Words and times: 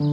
Was 0.00 0.08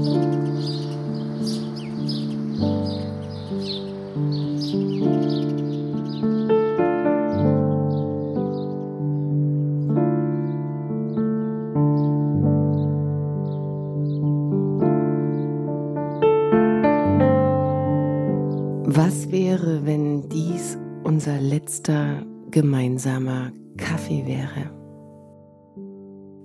wäre, 19.32 19.86
wenn 19.86 20.28
dies 20.28 20.78
unser 21.06 21.40
letzter 21.40 22.26
gemeinsamer 22.52 23.54
Kaffee 23.78 24.26
wäre? 24.26 24.77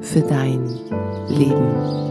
für 0.00 0.22
dein 0.22 0.66
Leben. 1.28 2.10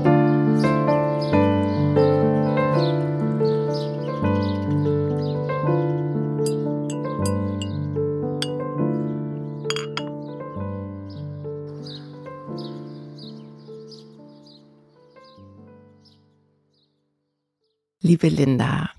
Liebe 18.01 18.29
Linda, 18.29 18.89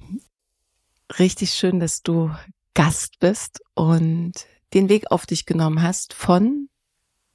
richtig 1.19 1.51
schön, 1.51 1.81
dass 1.81 2.03
du 2.03 2.31
Gast 2.75 3.19
bist 3.19 3.61
und 3.75 4.33
den 4.73 4.89
Weg 4.89 5.11
auf 5.11 5.27
dich 5.27 5.47
genommen 5.47 5.83
hast 5.83 6.15
von, 6.15 6.70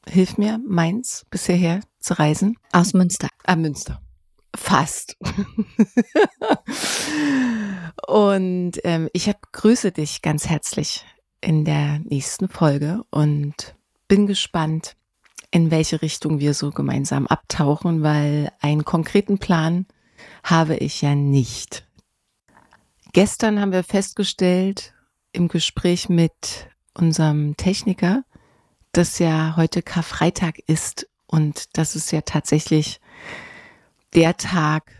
hilf 0.07 0.37
mir, 0.37 0.59
Mainz 0.67 1.25
bis 1.29 1.45
hierher 1.45 1.81
zu 1.99 2.17
reisen. 2.17 2.57
Aus 2.71 2.93
Münster. 2.93 3.27
Ah, 3.43 3.55
Münster. 3.55 4.01
Fast. 4.55 5.17
und 8.07 8.73
ähm, 8.83 9.09
ich 9.13 9.27
hab, 9.27 9.51
grüße 9.51 9.91
dich 9.91 10.21
ganz 10.21 10.47
herzlich 10.47 11.05
in 11.41 11.65
der 11.65 11.99
nächsten 11.99 12.47
Folge 12.47 13.03
und 13.09 13.75
bin 14.07 14.27
gespannt, 14.27 14.95
in 15.51 15.71
welche 15.71 16.01
Richtung 16.01 16.39
wir 16.39 16.53
so 16.53 16.71
gemeinsam 16.71 17.27
abtauchen, 17.27 18.03
weil 18.03 18.51
einen 18.61 18.85
konkreten 18.85 19.37
Plan 19.37 19.85
habe 20.43 20.75
ich 20.77 21.01
ja 21.01 21.15
nicht. 21.15 21.87
Gestern 23.13 23.59
haben 23.59 23.71
wir 23.71 23.83
festgestellt 23.83 24.93
im 25.31 25.47
Gespräch 25.47 26.09
mit 26.09 26.67
unserem 26.93 27.55
Techniker, 27.57 28.23
dass 28.97 29.19
ja 29.19 29.55
heute 29.57 29.81
Karfreitag 29.81 30.59
ist 30.67 31.07
und 31.27 31.77
dass 31.77 31.95
es 31.95 32.11
ja 32.11 32.21
tatsächlich 32.21 33.01
der 34.13 34.37
Tag 34.37 34.91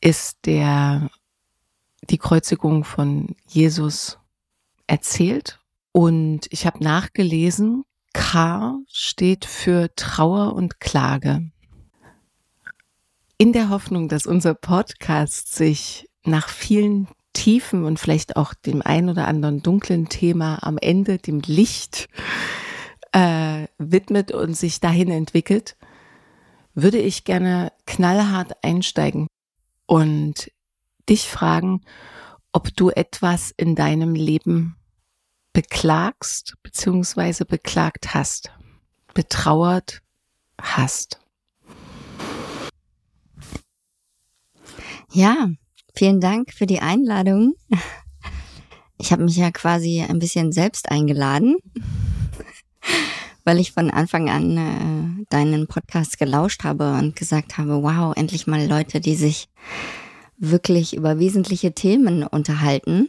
ist, 0.00 0.38
der 0.44 1.08
die 2.02 2.18
Kreuzigung 2.18 2.82
von 2.82 3.36
Jesus 3.46 4.18
erzählt. 4.88 5.60
Und 5.92 6.48
ich 6.50 6.66
habe 6.66 6.82
nachgelesen, 6.82 7.84
K 8.12 8.76
steht 8.88 9.44
für 9.44 9.94
Trauer 9.94 10.54
und 10.54 10.80
Klage. 10.80 11.48
In 13.38 13.52
der 13.52 13.68
Hoffnung, 13.68 14.08
dass 14.08 14.26
unser 14.26 14.54
Podcast 14.54 15.54
sich 15.54 16.08
nach 16.24 16.48
vielen 16.48 17.06
Tiefen 17.40 17.86
und 17.86 17.98
vielleicht 17.98 18.36
auch 18.36 18.52
dem 18.52 18.82
ein 18.82 19.08
oder 19.08 19.26
anderen 19.26 19.62
dunklen 19.62 20.10
Thema 20.10 20.58
am 20.62 20.76
Ende 20.76 21.16
dem 21.16 21.40
Licht 21.40 22.10
äh, 23.12 23.66
widmet 23.78 24.30
und 24.30 24.52
sich 24.52 24.78
dahin 24.78 25.10
entwickelt, 25.10 25.78
würde 26.74 26.98
ich 26.98 27.24
gerne 27.24 27.72
knallhart 27.86 28.62
einsteigen 28.62 29.26
und 29.86 30.52
dich 31.08 31.30
fragen, 31.30 31.80
ob 32.52 32.76
du 32.76 32.90
etwas 32.90 33.54
in 33.56 33.74
deinem 33.74 34.14
Leben 34.14 34.76
beklagst 35.54 36.58
bzw. 36.62 37.44
beklagt 37.44 38.12
hast, 38.12 38.52
betrauert 39.14 40.02
hast. 40.60 41.18
Ja, 45.10 45.48
Vielen 45.94 46.20
Dank 46.20 46.52
für 46.52 46.66
die 46.66 46.80
Einladung. 46.80 47.54
Ich 48.98 49.12
habe 49.12 49.24
mich 49.24 49.36
ja 49.36 49.50
quasi 49.50 50.04
ein 50.06 50.18
bisschen 50.18 50.52
selbst 50.52 50.90
eingeladen, 50.90 51.56
weil 53.44 53.58
ich 53.58 53.72
von 53.72 53.90
Anfang 53.90 54.28
an 54.28 54.56
äh, 54.56 55.24
deinen 55.30 55.66
Podcast 55.66 56.18
gelauscht 56.18 56.64
habe 56.64 56.92
und 56.92 57.16
gesagt 57.16 57.58
habe, 57.58 57.82
wow, 57.82 58.14
endlich 58.16 58.46
mal 58.46 58.66
Leute, 58.66 59.00
die 59.00 59.14
sich 59.14 59.48
wirklich 60.36 60.94
über 60.94 61.18
wesentliche 61.18 61.72
Themen 61.72 62.24
unterhalten 62.24 63.08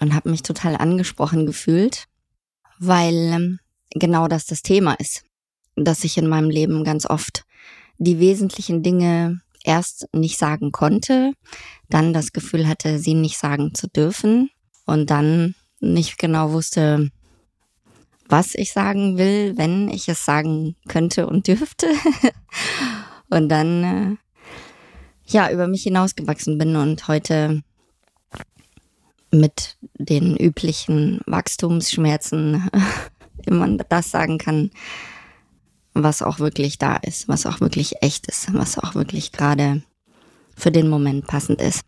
und 0.00 0.14
habe 0.14 0.30
mich 0.30 0.42
total 0.42 0.76
angesprochen 0.76 1.46
gefühlt, 1.46 2.06
weil 2.78 3.14
ähm, 3.14 3.58
genau 3.90 4.28
das 4.28 4.46
das 4.46 4.62
Thema 4.62 4.94
ist, 4.94 5.24
dass 5.76 6.04
ich 6.04 6.18
in 6.18 6.28
meinem 6.28 6.50
Leben 6.50 6.84
ganz 6.84 7.06
oft 7.06 7.44
die 7.98 8.18
wesentlichen 8.18 8.82
Dinge 8.82 9.40
erst 9.64 10.08
nicht 10.12 10.38
sagen 10.38 10.72
konnte, 10.72 11.32
dann 11.88 12.12
das 12.12 12.32
Gefühl 12.32 12.68
hatte, 12.68 12.98
sie 12.98 13.14
nicht 13.14 13.38
sagen 13.38 13.74
zu 13.74 13.88
dürfen 13.88 14.50
und 14.86 15.10
dann 15.10 15.54
nicht 15.80 16.18
genau 16.18 16.52
wusste, 16.52 17.10
was 18.28 18.54
ich 18.54 18.72
sagen 18.72 19.18
will, 19.18 19.56
wenn 19.56 19.88
ich 19.88 20.08
es 20.08 20.24
sagen 20.24 20.76
könnte 20.88 21.26
und 21.26 21.48
dürfte. 21.48 21.86
und 23.30 23.48
dann, 23.48 23.84
äh, 23.84 24.16
ja, 25.26 25.50
über 25.50 25.66
mich 25.66 25.82
hinausgewachsen 25.82 26.58
bin 26.58 26.76
und 26.76 27.08
heute 27.08 27.62
mit 29.30 29.76
den 29.94 30.36
üblichen 30.36 31.20
Wachstumsschmerzen 31.26 32.68
immer 33.46 33.68
das 33.88 34.10
sagen 34.10 34.38
kann, 34.38 34.70
was 35.94 36.22
auch 36.22 36.38
wirklich 36.38 36.78
da 36.78 36.96
ist, 36.96 37.28
was 37.28 37.46
auch 37.46 37.60
wirklich 37.60 38.02
echt 38.02 38.26
ist, 38.26 38.52
was 38.54 38.78
auch 38.78 38.94
wirklich 38.94 39.32
gerade 39.32 39.82
für 40.56 40.70
den 40.70 40.88
Moment 40.88 41.26
passend 41.26 41.60
ist. 41.60 41.82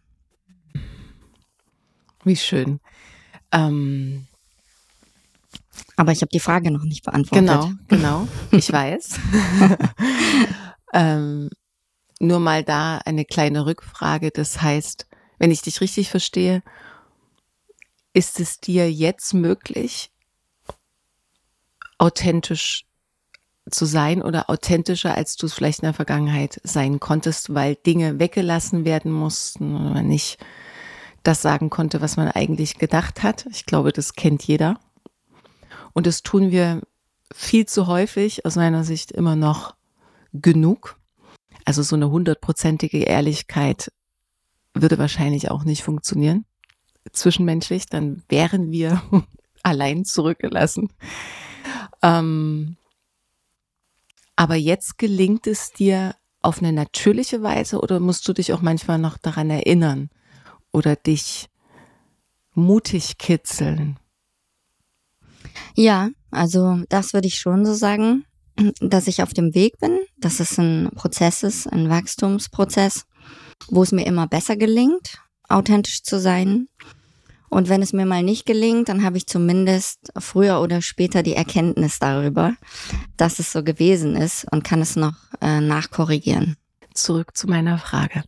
Wie 2.24 2.36
schön. 2.36 2.80
Ähm, 3.52 4.26
Aber 5.96 6.12
ich 6.12 6.22
habe 6.22 6.30
die 6.32 6.40
Frage 6.40 6.70
noch 6.70 6.84
nicht 6.84 7.04
beantwortet. 7.04 7.46
Genau, 7.46 7.72
genau. 7.88 8.28
Ich 8.50 8.72
weiß. 8.72 9.20
ähm, 10.94 11.50
nur 12.20 12.40
mal 12.40 12.64
da 12.64 12.98
eine 12.98 13.24
kleine 13.24 13.66
Rückfrage. 13.66 14.30
Das 14.30 14.60
heißt, 14.62 15.06
wenn 15.38 15.50
ich 15.50 15.62
dich 15.62 15.80
richtig 15.80 16.10
verstehe, 16.10 16.62
ist 18.12 18.40
es 18.40 18.60
dir 18.60 18.90
jetzt 18.90 19.34
möglich, 19.34 20.10
authentisch 21.98 22.86
zu 23.70 23.86
sein 23.86 24.22
oder 24.22 24.50
authentischer, 24.50 25.14
als 25.14 25.36
du 25.36 25.46
es 25.46 25.54
vielleicht 25.54 25.80
in 25.80 25.86
der 25.86 25.94
Vergangenheit 25.94 26.60
sein 26.64 27.00
konntest, 27.00 27.54
weil 27.54 27.76
Dinge 27.76 28.18
weggelassen 28.18 28.84
werden 28.84 29.10
mussten 29.10 29.74
oder 29.74 29.90
man 29.90 30.06
nicht 30.06 30.38
das 31.22 31.40
sagen 31.40 31.70
konnte, 31.70 32.02
was 32.02 32.16
man 32.16 32.28
eigentlich 32.28 32.78
gedacht 32.78 33.22
hat. 33.22 33.46
Ich 33.50 33.64
glaube, 33.64 33.92
das 33.92 34.12
kennt 34.14 34.44
jeder. 34.46 34.78
Und 35.94 36.06
das 36.06 36.22
tun 36.22 36.50
wir 36.50 36.82
viel 37.32 37.66
zu 37.66 37.86
häufig, 37.86 38.44
aus 38.44 38.56
meiner 38.56 38.84
Sicht 38.84 39.10
immer 39.10 39.34
noch 39.34 39.74
genug. 40.32 40.98
Also 41.64 41.82
so 41.82 41.96
eine 41.96 42.10
hundertprozentige 42.10 42.98
Ehrlichkeit 42.98 43.90
würde 44.74 44.98
wahrscheinlich 44.98 45.50
auch 45.50 45.64
nicht 45.64 45.82
funktionieren. 45.82 46.44
Zwischenmenschlich, 47.12 47.86
dann 47.86 48.22
wären 48.28 48.70
wir 48.70 49.02
allein 49.62 50.04
zurückgelassen. 50.04 50.92
Ähm, 52.02 52.76
aber 54.36 54.54
jetzt 54.54 54.98
gelingt 54.98 55.46
es 55.46 55.72
dir 55.72 56.14
auf 56.42 56.58
eine 56.58 56.72
natürliche 56.72 57.42
Weise 57.42 57.80
oder 57.80 58.00
musst 58.00 58.26
du 58.28 58.32
dich 58.32 58.52
auch 58.52 58.60
manchmal 58.60 58.98
noch 58.98 59.16
daran 59.18 59.50
erinnern 59.50 60.10
oder 60.72 60.96
dich 60.96 61.48
mutig 62.54 63.18
kitzeln? 63.18 63.98
Ja, 65.74 66.10
also 66.30 66.82
das 66.88 67.14
würde 67.14 67.28
ich 67.28 67.38
schon 67.38 67.64
so 67.64 67.74
sagen, 67.74 68.24
dass 68.80 69.08
ich 69.08 69.22
auf 69.22 69.32
dem 69.32 69.54
Weg 69.54 69.78
bin, 69.78 69.98
dass 70.18 70.40
es 70.40 70.58
ein 70.58 70.90
Prozess 70.94 71.42
ist, 71.42 71.66
ein 71.66 71.88
Wachstumsprozess, 71.88 73.06
wo 73.68 73.82
es 73.82 73.92
mir 73.92 74.06
immer 74.06 74.26
besser 74.26 74.56
gelingt, 74.56 75.18
authentisch 75.48 76.02
zu 76.02 76.20
sein 76.20 76.68
und 77.54 77.68
wenn 77.68 77.82
es 77.82 77.92
mir 77.92 78.04
mal 78.04 78.24
nicht 78.24 78.46
gelingt, 78.46 78.88
dann 78.88 79.04
habe 79.04 79.16
ich 79.16 79.28
zumindest 79.28 80.12
früher 80.18 80.60
oder 80.60 80.82
später 80.82 81.22
die 81.22 81.36
Erkenntnis 81.36 82.00
darüber, 82.00 82.56
dass 83.16 83.38
es 83.38 83.52
so 83.52 83.62
gewesen 83.62 84.16
ist 84.16 84.44
und 84.50 84.64
kann 84.64 84.82
es 84.82 84.96
noch 84.96 85.14
äh, 85.40 85.60
nachkorrigieren. 85.60 86.56
Zurück 86.94 87.36
zu 87.36 87.46
meiner 87.46 87.78
Frage. 87.78 88.24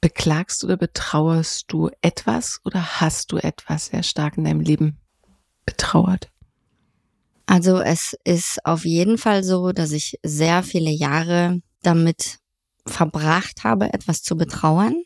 Beklagst 0.00 0.64
oder 0.64 0.76
betrauerst 0.76 1.66
du 1.68 1.90
etwas 2.00 2.60
oder 2.64 3.00
hast 3.00 3.30
du 3.30 3.36
etwas 3.36 3.86
sehr 3.86 4.02
stark 4.02 4.38
in 4.38 4.44
deinem 4.44 4.62
Leben 4.62 4.98
betrauert? 5.64 6.28
Also 7.46 7.80
es 7.80 8.16
ist 8.24 8.58
auf 8.66 8.84
jeden 8.84 9.16
Fall 9.16 9.44
so, 9.44 9.70
dass 9.70 9.92
ich 9.92 10.18
sehr 10.24 10.64
viele 10.64 10.90
Jahre 10.90 11.60
damit 11.82 12.38
verbracht 12.84 13.62
habe, 13.62 13.92
etwas 13.92 14.24
zu 14.24 14.36
betrauern. 14.36 15.04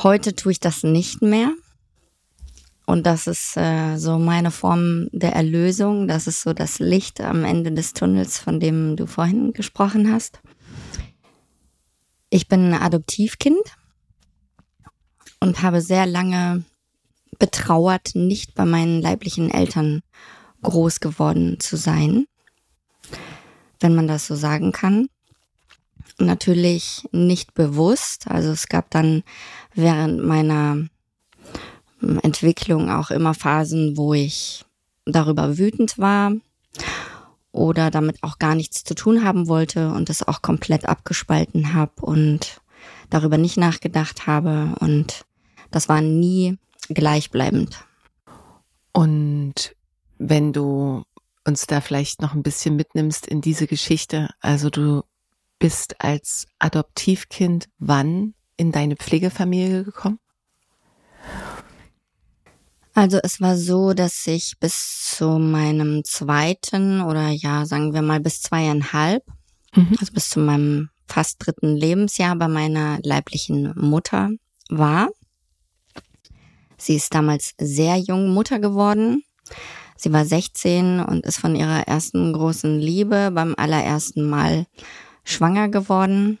Heute 0.00 0.36
tue 0.36 0.52
ich 0.52 0.60
das 0.60 0.84
nicht 0.84 1.22
mehr. 1.22 1.52
Und 2.86 3.04
das 3.04 3.26
ist 3.26 3.56
äh, 3.56 3.96
so 3.96 4.16
meine 4.16 4.52
Form 4.52 5.08
der 5.10 5.32
Erlösung. 5.32 6.06
Das 6.06 6.28
ist 6.28 6.42
so 6.42 6.52
das 6.52 6.78
Licht 6.78 7.20
am 7.20 7.44
Ende 7.44 7.72
des 7.72 7.94
Tunnels, 7.94 8.38
von 8.38 8.60
dem 8.60 8.94
du 8.94 9.06
vorhin 9.06 9.52
gesprochen 9.52 10.12
hast. 10.12 10.40
Ich 12.30 12.46
bin 12.46 12.72
ein 12.72 12.80
Adoptivkind 12.80 13.58
und 15.40 15.62
habe 15.62 15.80
sehr 15.80 16.06
lange 16.06 16.64
betrauert, 17.40 18.14
nicht 18.14 18.54
bei 18.54 18.64
meinen 18.64 19.02
leiblichen 19.02 19.50
Eltern 19.50 20.02
groß 20.62 21.00
geworden 21.00 21.58
zu 21.58 21.76
sein, 21.76 22.26
wenn 23.80 23.96
man 23.96 24.06
das 24.06 24.28
so 24.28 24.36
sagen 24.36 24.70
kann 24.70 25.08
natürlich 26.20 27.08
nicht 27.12 27.54
bewusst. 27.54 28.28
Also 28.28 28.50
es 28.50 28.68
gab 28.68 28.90
dann 28.90 29.22
während 29.78 30.22
meiner 30.22 30.86
hm, 32.00 32.18
Entwicklung 32.22 32.90
auch 32.90 33.10
immer 33.10 33.34
Phasen, 33.34 33.96
wo 33.96 34.12
ich 34.14 34.64
darüber 35.06 35.56
wütend 35.56 35.98
war 35.98 36.32
oder 37.52 37.90
damit 37.90 38.22
auch 38.22 38.38
gar 38.38 38.54
nichts 38.54 38.84
zu 38.84 38.94
tun 38.94 39.24
haben 39.24 39.48
wollte 39.48 39.90
und 39.92 40.08
das 40.08 40.26
auch 40.26 40.42
komplett 40.42 40.86
abgespalten 40.86 41.72
habe 41.74 42.02
und 42.02 42.60
darüber 43.10 43.38
nicht 43.38 43.56
nachgedacht 43.56 44.26
habe 44.26 44.74
und 44.80 45.24
das 45.70 45.88
war 45.88 46.00
nie 46.00 46.58
gleichbleibend. 46.88 47.84
Und 48.92 49.74
wenn 50.18 50.52
du 50.52 51.04
uns 51.44 51.66
da 51.66 51.80
vielleicht 51.80 52.20
noch 52.20 52.34
ein 52.34 52.42
bisschen 52.42 52.76
mitnimmst 52.76 53.26
in 53.26 53.40
diese 53.40 53.66
Geschichte, 53.66 54.28
also 54.40 54.70
du 54.70 55.02
bist 55.58 56.00
als 56.00 56.46
Adoptivkind 56.58 57.68
wann 57.78 58.34
in 58.58 58.72
deine 58.72 58.96
Pflegefamilie 58.96 59.84
gekommen? 59.84 60.18
Also 62.92 63.20
es 63.22 63.40
war 63.40 63.56
so, 63.56 63.94
dass 63.94 64.26
ich 64.26 64.58
bis 64.58 65.14
zu 65.16 65.38
meinem 65.38 66.02
zweiten 66.04 67.00
oder 67.00 67.28
ja, 67.28 67.64
sagen 67.64 67.94
wir 67.94 68.02
mal 68.02 68.18
bis 68.18 68.42
zweieinhalb, 68.42 69.22
mhm. 69.74 69.96
also 70.00 70.12
bis 70.12 70.28
zu 70.28 70.40
meinem 70.40 70.90
fast 71.06 71.36
dritten 71.38 71.76
Lebensjahr 71.76 72.34
bei 72.36 72.48
meiner 72.48 72.98
leiblichen 73.02 73.72
Mutter 73.76 74.30
war. 74.68 75.08
Sie 76.76 76.96
ist 76.96 77.14
damals 77.14 77.54
sehr 77.58 77.96
jung 77.98 78.34
Mutter 78.34 78.58
geworden. 78.58 79.22
Sie 79.96 80.12
war 80.12 80.24
16 80.24 81.00
und 81.00 81.24
ist 81.24 81.38
von 81.38 81.54
ihrer 81.54 81.86
ersten 81.86 82.32
großen 82.32 82.78
Liebe 82.78 83.30
beim 83.32 83.54
allerersten 83.56 84.28
Mal 84.28 84.66
schwanger 85.24 85.68
geworden. 85.68 86.38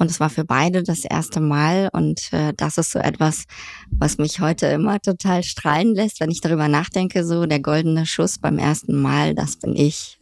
Und 0.00 0.10
es 0.10 0.18
war 0.18 0.30
für 0.30 0.46
beide 0.46 0.82
das 0.82 1.04
erste 1.04 1.40
Mal. 1.40 1.90
Und 1.92 2.32
äh, 2.32 2.54
das 2.56 2.78
ist 2.78 2.90
so 2.90 2.98
etwas, 2.98 3.44
was 3.90 4.16
mich 4.16 4.40
heute 4.40 4.64
immer 4.68 4.98
total 4.98 5.42
strahlen 5.42 5.94
lässt, 5.94 6.20
wenn 6.20 6.30
ich 6.30 6.40
darüber 6.40 6.68
nachdenke. 6.68 7.22
So 7.22 7.44
der 7.44 7.60
goldene 7.60 8.06
Schuss 8.06 8.38
beim 8.38 8.58
ersten 8.58 8.98
Mal, 8.98 9.34
das 9.34 9.56
bin 9.56 9.76
ich. 9.76 10.18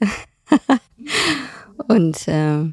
und 1.88 2.26
äh, 2.26 2.64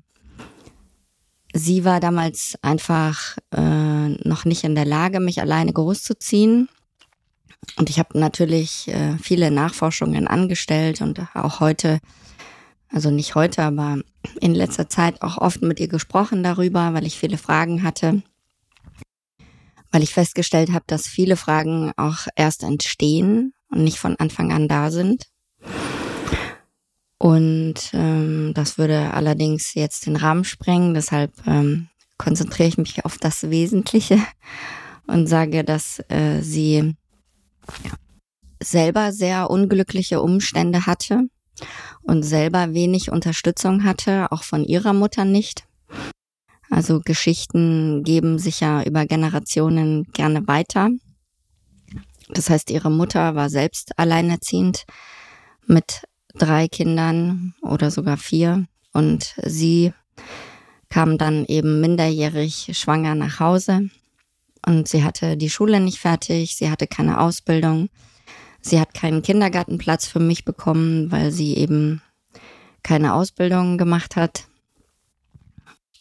sie 1.54 1.86
war 1.86 2.00
damals 2.00 2.58
einfach 2.64 3.38
äh, 3.52 4.10
noch 4.28 4.46
nicht 4.46 4.64
in 4.64 4.74
der 4.74 4.86
Lage, 4.86 5.20
mich 5.20 5.40
alleine 5.40 5.74
großzuziehen. 5.74 6.70
Und 7.78 7.92
ich 7.92 8.00
habe 8.00 8.18
natürlich 8.18 8.88
äh, 8.88 9.20
viele 9.22 9.52
Nachforschungen 9.52 10.28
angestellt 10.28 11.02
und 11.02 11.22
auch 11.36 11.60
heute 11.60 12.00
also 12.92 13.12
nicht 13.12 13.36
heute, 13.36 13.63
aber 13.63 14.00
in 14.42 14.56
letzter 14.56 14.89
Zeit 14.89 15.22
auch 15.22 15.38
oft 15.38 15.62
mit 15.62 15.80
ihr 15.80 15.88
gesprochen 15.88 16.44
darüber, 16.44 16.94
weil 16.94 17.06
ich 17.06 17.18
viele 17.18 17.38
Fragen 17.38 17.84
hatte, 17.84 18.22
weil 19.92 20.04
ich 20.04 20.13
festgestellt 20.13 20.72
habe, 20.72 20.86
dass 20.88 21.08
viele 21.08 21.36
Fragen 21.36 21.92
auch 21.98 22.27
erst 22.36 22.63
entstehen 22.63 23.54
und 23.70 23.84
nicht 23.84 23.98
von 24.00 24.15
Anfang 24.18 24.51
an 24.51 24.68
da 24.68 24.92
sind. 24.92 25.27
Und 27.18 27.75
ähm, 27.94 28.51
das 28.54 28.77
würde 28.77 29.13
allerdings 29.13 29.74
jetzt 29.74 30.06
den 30.06 30.15
Rahmen 30.15 30.44
sprengen, 30.44 30.94
deshalb 30.94 31.32
ähm, 31.48 31.88
konzentriere 32.18 32.70
ich 32.70 32.77
mich 32.77 33.06
auf 33.06 33.18
das 33.18 33.50
Wesentliche 33.50 34.20
und 35.08 35.27
sage, 35.27 35.63
dass 35.63 36.00
äh, 36.10 36.42
sie 36.42 36.96
selber 38.62 39.12
sehr 39.12 39.50
unglückliche 39.50 40.22
Umstände 40.22 40.86
hatte 40.86 41.27
und 42.04 42.24
selber 42.24 42.74
wenig 42.74 43.12
Unterstützung 43.12 43.84
hatte, 43.84 44.32
auch 44.32 44.44
von 44.44 44.64
ihrer 44.64 44.94
Mutter 44.94 45.26
nicht. 45.26 45.64
Also 46.70 47.00
Geschichten 47.00 48.04
geben 48.04 48.40
sich 48.40 48.60
ja 48.60 48.84
über 48.84 49.06
Generationen 49.06 50.06
gerne 50.14 50.48
weiter. 50.48 50.90
Das 52.30 52.50
heißt, 52.50 52.72
ihre 52.72 52.90
Mutter 52.90 53.36
war 53.36 53.50
selbst 53.50 53.98
alleinerziehend 54.00 54.86
mit 55.68 56.04
drei 56.34 56.68
Kindern 56.68 57.54
oder 57.62 57.92
sogar 57.92 58.18
vier 58.18 58.66
und 58.94 59.36
sie 59.44 59.94
kam 60.90 61.18
dann 61.18 61.46
eben 61.46 61.82
minderjährig 61.82 62.72
schwanger 62.74 63.16
nach 63.16 63.40
Hause 63.40 63.90
und 64.66 64.88
sie 64.88 65.04
hatte 65.04 65.38
die 65.38 65.50
Schule 65.50 65.80
nicht 65.80 66.00
fertig, 66.00 66.56
sie 66.56 66.70
hatte 66.70 66.88
keine 66.88 67.20
Ausbildung, 67.20 67.90
sie 68.66 68.80
hat 68.80 68.94
keinen 68.94 69.22
Kindergartenplatz 69.22 70.08
für 70.08 70.20
mich 70.20 70.44
bekommen, 70.44 71.12
weil 71.12 71.32
sie 71.32 71.56
eben 71.56 72.02
keine 72.84 73.14
Ausbildung 73.14 73.78
gemacht 73.78 74.16
hat. 74.16 74.46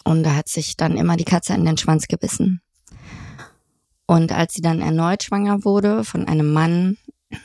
Und 0.05 0.23
da 0.23 0.35
hat 0.35 0.49
sich 0.49 0.77
dann 0.77 0.97
immer 0.97 1.17
die 1.17 1.25
Katze 1.25 1.55
in 1.55 1.65
den 1.65 1.79
Schwanz 1.79 2.09
gebissen. 2.09 2.61
Und 4.07 4.33
als 4.33 4.55
sie 4.55 4.61
dann 4.61 4.81
erneut 4.81 5.23
schwanger 5.23 5.65
wurde 5.65 6.05
von 6.05 6.27
einem 6.27 6.53
Mann, 6.53 6.99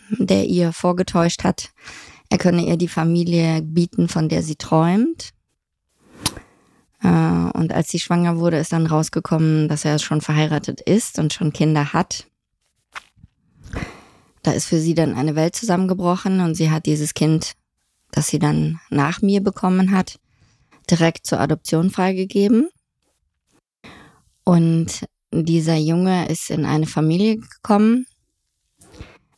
der 0.09 0.45
ihr 0.45 0.73
vorgetäuscht 0.73 1.43
hat, 1.43 1.69
er 2.29 2.37
könne 2.37 2.65
ihr 2.65 2.77
die 2.77 2.89
Familie 2.89 3.61
bieten, 3.61 4.07
von 4.07 4.29
der 4.29 4.43
sie 4.43 4.55
träumt. 4.55 5.31
Äh, 7.01 7.07
und 7.07 7.73
als 7.73 7.89
sie 7.89 7.99
schwanger 7.99 8.37
wurde, 8.37 8.57
ist 8.57 8.73
dann 8.73 8.87
rausgekommen, 8.87 9.67
dass 9.67 9.85
er 9.85 9.99
schon 9.99 10.21
verheiratet 10.21 10.81
ist 10.81 11.17
und 11.17 11.33
schon 11.33 11.53
Kinder 11.53 11.93
hat. 11.93 12.28
Da 14.43 14.51
ist 14.51 14.65
für 14.65 14.79
sie 14.79 14.93
dann 14.93 15.15
eine 15.15 15.35
Welt 15.35 15.55
zusammengebrochen 15.55 16.39
und 16.41 16.55
sie 16.55 16.71
hat 16.71 16.85
dieses 16.85 17.13
Kind, 17.13 17.53
das 18.11 18.27
sie 18.27 18.39
dann 18.39 18.79
nach 18.89 19.21
mir 19.21 19.41
bekommen 19.41 19.91
hat, 19.91 20.19
direkt 20.89 21.25
zur 21.25 21.39
Adoption 21.39 21.89
freigegeben. 21.89 22.69
Und 24.43 25.05
dieser 25.31 25.75
Junge 25.75 26.27
ist 26.27 26.49
in 26.49 26.65
eine 26.65 26.87
Familie 26.87 27.37
gekommen, 27.37 28.07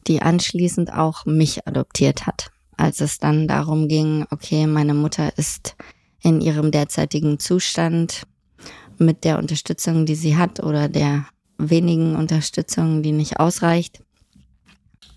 die 0.07 0.21
anschließend 0.21 0.93
auch 0.93 1.25
mich 1.25 1.67
adoptiert 1.67 2.25
hat. 2.25 2.51
Als 2.77 3.01
es 3.01 3.19
dann 3.19 3.47
darum 3.47 3.87
ging, 3.87 4.25
okay, 4.31 4.65
meine 4.67 4.93
Mutter 4.93 5.37
ist 5.37 5.75
in 6.21 6.41
ihrem 6.41 6.71
derzeitigen 6.71 7.39
Zustand 7.39 8.23
mit 8.97 9.23
der 9.23 9.37
Unterstützung, 9.37 10.05
die 10.05 10.15
sie 10.15 10.37
hat 10.37 10.61
oder 10.63 10.87
der 10.87 11.25
wenigen 11.57 12.15
Unterstützung, 12.15 13.03
die 13.03 13.11
nicht 13.11 13.39
ausreicht, 13.39 14.01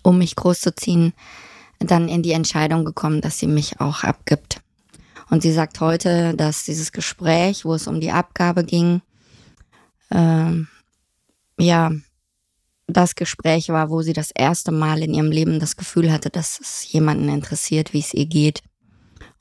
um 0.05 0.17
mich 0.19 0.35
großzuziehen, 0.35 1.13
dann 1.79 2.07
in 2.07 2.21
die 2.21 2.31
Entscheidung 2.31 2.85
gekommen, 2.85 3.21
dass 3.21 3.39
sie 3.39 3.47
mich 3.47 3.79
auch 3.79 4.03
abgibt. 4.03 4.61
Und 5.29 5.41
sie 5.41 5.51
sagt 5.51 5.79
heute, 5.79 6.35
dass 6.35 6.63
dieses 6.63 6.91
Gespräch, 6.91 7.65
wo 7.65 7.73
es 7.73 7.87
um 7.87 7.99
die 7.99 8.11
Abgabe 8.11 8.63
ging, 8.63 9.01
äh, 10.11 10.51
ja, 11.57 11.91
das 12.87 13.15
Gespräch 13.15 13.69
war, 13.69 13.89
wo 13.89 14.03
sie 14.03 14.13
das 14.13 14.29
erste 14.29 14.71
Mal 14.71 15.01
in 15.01 15.15
ihrem 15.15 15.31
Leben 15.31 15.59
das 15.59 15.75
Gefühl 15.75 16.11
hatte, 16.11 16.29
dass 16.29 16.59
es 16.59 16.91
jemanden 16.91 17.29
interessiert, 17.29 17.93
wie 17.93 17.99
es 17.99 18.13
ihr 18.13 18.27
geht 18.27 18.61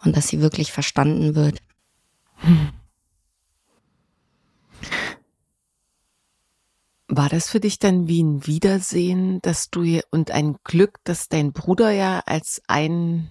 und 0.03 0.17
dass 0.17 0.29
sie 0.29 0.41
wirklich 0.41 0.73
verstanden 0.73 1.35
wird. 1.35 1.59
War 7.09 7.29
das 7.29 7.51
für 7.51 7.61
dich 7.61 7.79
dann 7.79 8.09
wie 8.09 8.23
ein 8.23 8.47
Wiedersehen, 8.47 9.41
dass 9.43 9.69
du 9.71 10.01
und 10.11 10.31
ein 10.31 10.57
Glück, 10.65 10.99
dass 11.05 11.29
dein 11.29 11.53
Bruder 11.53 11.91
ja 11.91 12.21
als 12.27 12.63
ein, 12.67 13.31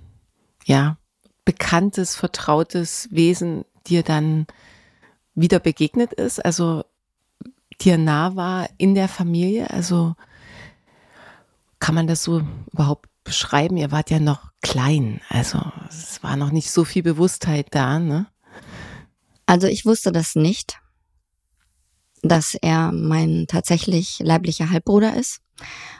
ja, 0.65 0.97
bekanntes, 1.45 2.15
vertrautes 2.15 3.07
Wesen 3.11 3.65
dir 3.87 4.03
dann 4.03 4.45
wieder 5.35 5.59
begegnet 5.59 6.13
ist, 6.13 6.43
also 6.43 6.83
dir 7.81 7.97
nah 7.97 8.35
war 8.35 8.69
in 8.77 8.95
der 8.95 9.07
Familie? 9.07 9.69
Also 9.69 10.15
kann 11.79 11.95
man 11.95 12.07
das 12.07 12.23
so 12.23 12.43
überhaupt 12.71 13.09
beschreiben? 13.23 13.77
Ihr 13.77 13.91
wart 13.91 14.09
ja 14.09 14.19
noch 14.19 14.51
klein, 14.61 15.21
also 15.29 15.59
es 15.89 16.23
war 16.23 16.37
noch 16.37 16.51
nicht 16.51 16.71
so 16.71 16.85
viel 16.85 17.03
Bewusstheit 17.03 17.67
da, 17.71 17.99
ne? 17.99 18.27
Also 19.45 19.67
ich 19.67 19.85
wusste 19.85 20.11
das 20.11 20.35
nicht, 20.35 20.79
dass 22.23 22.55
er 22.55 22.91
mein 22.91 23.45
tatsächlich 23.47 24.19
leiblicher 24.19 24.69
Halbbruder 24.69 25.15
ist, 25.15 25.41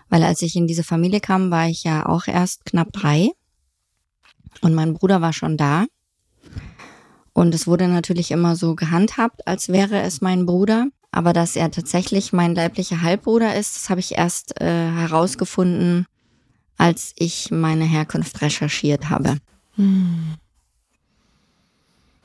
weil 0.09 0.23
als 0.23 0.41
ich 0.41 0.55
in 0.55 0.67
diese 0.67 0.83
Familie 0.83 1.19
kam, 1.19 1.51
war 1.51 1.67
ich 1.67 1.83
ja 1.83 2.05
auch 2.07 2.27
erst 2.27 2.65
knapp 2.65 2.91
drei 2.93 3.29
und 4.61 4.73
mein 4.73 4.93
Bruder 4.93 5.21
war 5.21 5.33
schon 5.33 5.57
da. 5.57 5.85
Und 7.33 7.53
es 7.53 7.67
wurde 7.67 7.87
natürlich 7.87 8.31
immer 8.31 8.55
so 8.55 8.75
gehandhabt, 8.75 9.47
als 9.47 9.69
wäre 9.69 10.01
es 10.01 10.21
mein 10.21 10.45
Bruder. 10.45 10.87
Aber 11.11 11.33
dass 11.33 11.55
er 11.55 11.69
tatsächlich 11.69 12.33
mein 12.33 12.55
leiblicher 12.55 13.01
Halbbruder 13.01 13.55
ist, 13.55 13.75
das 13.75 13.89
habe 13.89 13.99
ich 13.99 14.17
erst 14.17 14.59
äh, 14.61 14.65
herausgefunden, 14.65 16.07
als 16.77 17.13
ich 17.17 17.51
meine 17.51 17.85
Herkunft 17.85 18.41
recherchiert 18.41 19.09
habe. 19.09 19.37
Hm. 19.75 20.35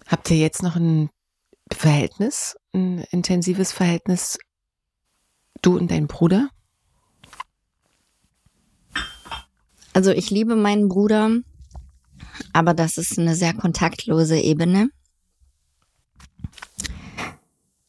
Habt 0.06 0.30
ihr 0.30 0.38
jetzt 0.38 0.62
noch 0.62 0.76
ein 0.76 1.10
Verhältnis, 1.72 2.56
ein 2.78 3.04
intensives 3.10 3.72
Verhältnis, 3.72 4.38
du 5.62 5.76
und 5.76 5.90
dein 5.90 6.06
Bruder? 6.06 6.50
Also 9.92 10.12
ich 10.12 10.30
liebe 10.30 10.54
meinen 10.54 10.88
Bruder, 10.88 11.30
aber 12.52 12.74
das 12.74 12.98
ist 12.98 13.18
eine 13.18 13.34
sehr 13.34 13.52
kontaktlose 13.52 14.38
Ebene. 14.38 14.90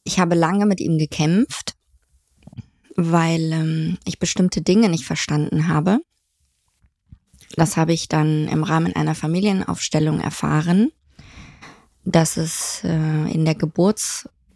Ich 0.04 0.20
habe 0.20 0.34
lange 0.34 0.66
mit 0.66 0.80
ihm 0.80 0.98
gekämpft, 0.98 1.76
weil 2.96 3.52
ähm, 3.52 3.98
ich 4.06 4.18
bestimmte 4.18 4.62
Dinge 4.62 4.90
nicht 4.90 5.06
verstanden 5.06 5.68
habe. 5.68 6.00
Das 7.56 7.78
habe 7.78 7.94
ich 7.94 8.08
dann 8.08 8.48
im 8.48 8.64
Rahmen 8.64 8.96
einer 8.96 9.16
Familienaufstellung 9.16 10.20
erfahren, 10.20 10.92
dass 12.06 12.38
es 12.38 12.84
äh, 12.84 13.32
in 13.32 13.46
der 13.46 13.56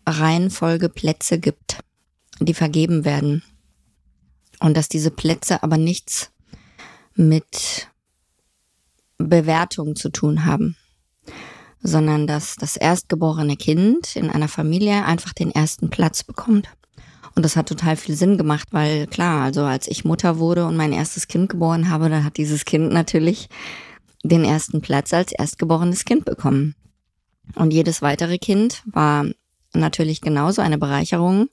Geburtsreihenfolge 0.05 0.89
Plätze 0.89 1.39
gibt, 1.39 1.79
die 2.39 2.53
vergeben 2.53 3.05
werden. 3.05 3.43
Und 4.59 4.77
dass 4.77 4.87
diese 4.87 5.11
Plätze 5.11 5.63
aber 5.63 5.77
nichts 5.77 6.31
mit 7.15 7.89
Bewertung 9.17 9.95
zu 9.95 10.09
tun 10.09 10.45
haben, 10.45 10.75
sondern 11.81 12.27
dass 12.27 12.55
das 12.55 12.77
erstgeborene 12.77 13.57
Kind 13.57 14.15
in 14.15 14.29
einer 14.29 14.47
Familie 14.47 15.05
einfach 15.05 15.33
den 15.33 15.51
ersten 15.51 15.89
Platz 15.89 16.23
bekommt. 16.23 16.69
Und 17.35 17.43
das 17.43 17.55
hat 17.55 17.67
total 17.67 17.97
viel 17.97 18.15
Sinn 18.15 18.37
gemacht, 18.37 18.69
weil 18.71 19.07
klar, 19.07 19.43
also 19.43 19.63
als 19.63 19.87
ich 19.87 20.05
Mutter 20.05 20.37
wurde 20.37 20.65
und 20.65 20.77
mein 20.77 20.93
erstes 20.93 21.27
Kind 21.27 21.49
geboren 21.49 21.89
habe, 21.89 22.09
dann 22.09 22.23
hat 22.23 22.37
dieses 22.37 22.63
Kind 22.63 22.91
natürlich 22.91 23.49
den 24.23 24.45
ersten 24.45 24.81
Platz 24.81 25.13
als 25.13 25.31
erstgeborenes 25.31 26.05
Kind 26.05 26.25
bekommen. 26.25 26.75
Und 27.55 27.73
jedes 27.73 28.01
weitere 28.01 28.37
Kind 28.37 28.83
war 28.85 29.25
natürlich 29.73 30.21
genauso 30.21 30.61
eine 30.61 30.77
Bereicherung, 30.77 31.49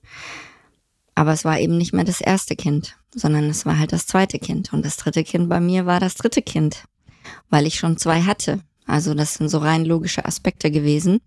aber 1.15 1.33
es 1.33 1.45
war 1.45 1.59
eben 1.59 1.77
nicht 1.77 1.93
mehr 1.93 2.03
das 2.03 2.21
erste 2.21 2.55
Kind, 2.55 2.95
sondern 3.13 3.49
es 3.49 3.65
war 3.65 3.77
halt 3.77 3.91
das 3.91 4.07
zweite 4.07 4.39
Kind. 4.39 4.73
Und 4.73 4.85
das 4.85 4.97
dritte 4.97 5.23
Kind 5.23 5.49
bei 5.49 5.59
mir 5.59 5.85
war 5.85 5.99
das 5.99 6.15
dritte 6.15 6.41
Kind, 6.41 6.85
weil 7.49 7.67
ich 7.67 7.75
schon 7.75 7.97
zwei 7.97 8.21
hatte. 8.23 8.61
Also 8.85 9.13
das 9.13 9.35
sind 9.35 9.49
so 9.49 9.59
rein 9.59 9.85
logische 9.85 10.25
Aspekte 10.25 10.71
gewesen. 10.71 11.21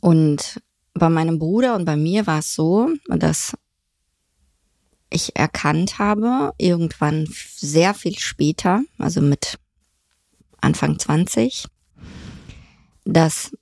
Und 0.00 0.60
bei 0.94 1.08
meinem 1.08 1.38
Bruder 1.38 1.74
und 1.76 1.84
bei 1.84 1.96
mir 1.96 2.26
war 2.26 2.40
es 2.40 2.54
so, 2.54 2.88
dass 3.08 3.56
ich 5.10 5.36
erkannt 5.36 5.98
habe, 5.98 6.52
irgendwann 6.58 7.28
sehr 7.56 7.94
viel 7.94 8.18
später, 8.18 8.82
also 8.98 9.20
mit 9.20 9.58
Anfang 10.60 10.98
20, 10.98 11.66
dass 13.04 13.52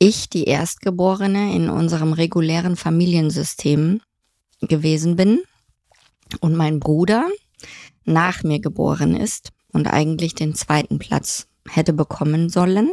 ich 0.00 0.30
die 0.30 0.44
Erstgeborene 0.44 1.54
in 1.54 1.68
unserem 1.68 2.14
regulären 2.14 2.74
Familiensystem 2.74 4.00
gewesen 4.62 5.14
bin 5.14 5.40
und 6.40 6.56
mein 6.56 6.80
Bruder 6.80 7.28
nach 8.04 8.42
mir 8.42 8.60
geboren 8.60 9.14
ist 9.14 9.50
und 9.72 9.86
eigentlich 9.86 10.34
den 10.34 10.54
zweiten 10.54 10.98
Platz 10.98 11.46
hätte 11.68 11.92
bekommen 11.92 12.48
sollen. 12.48 12.90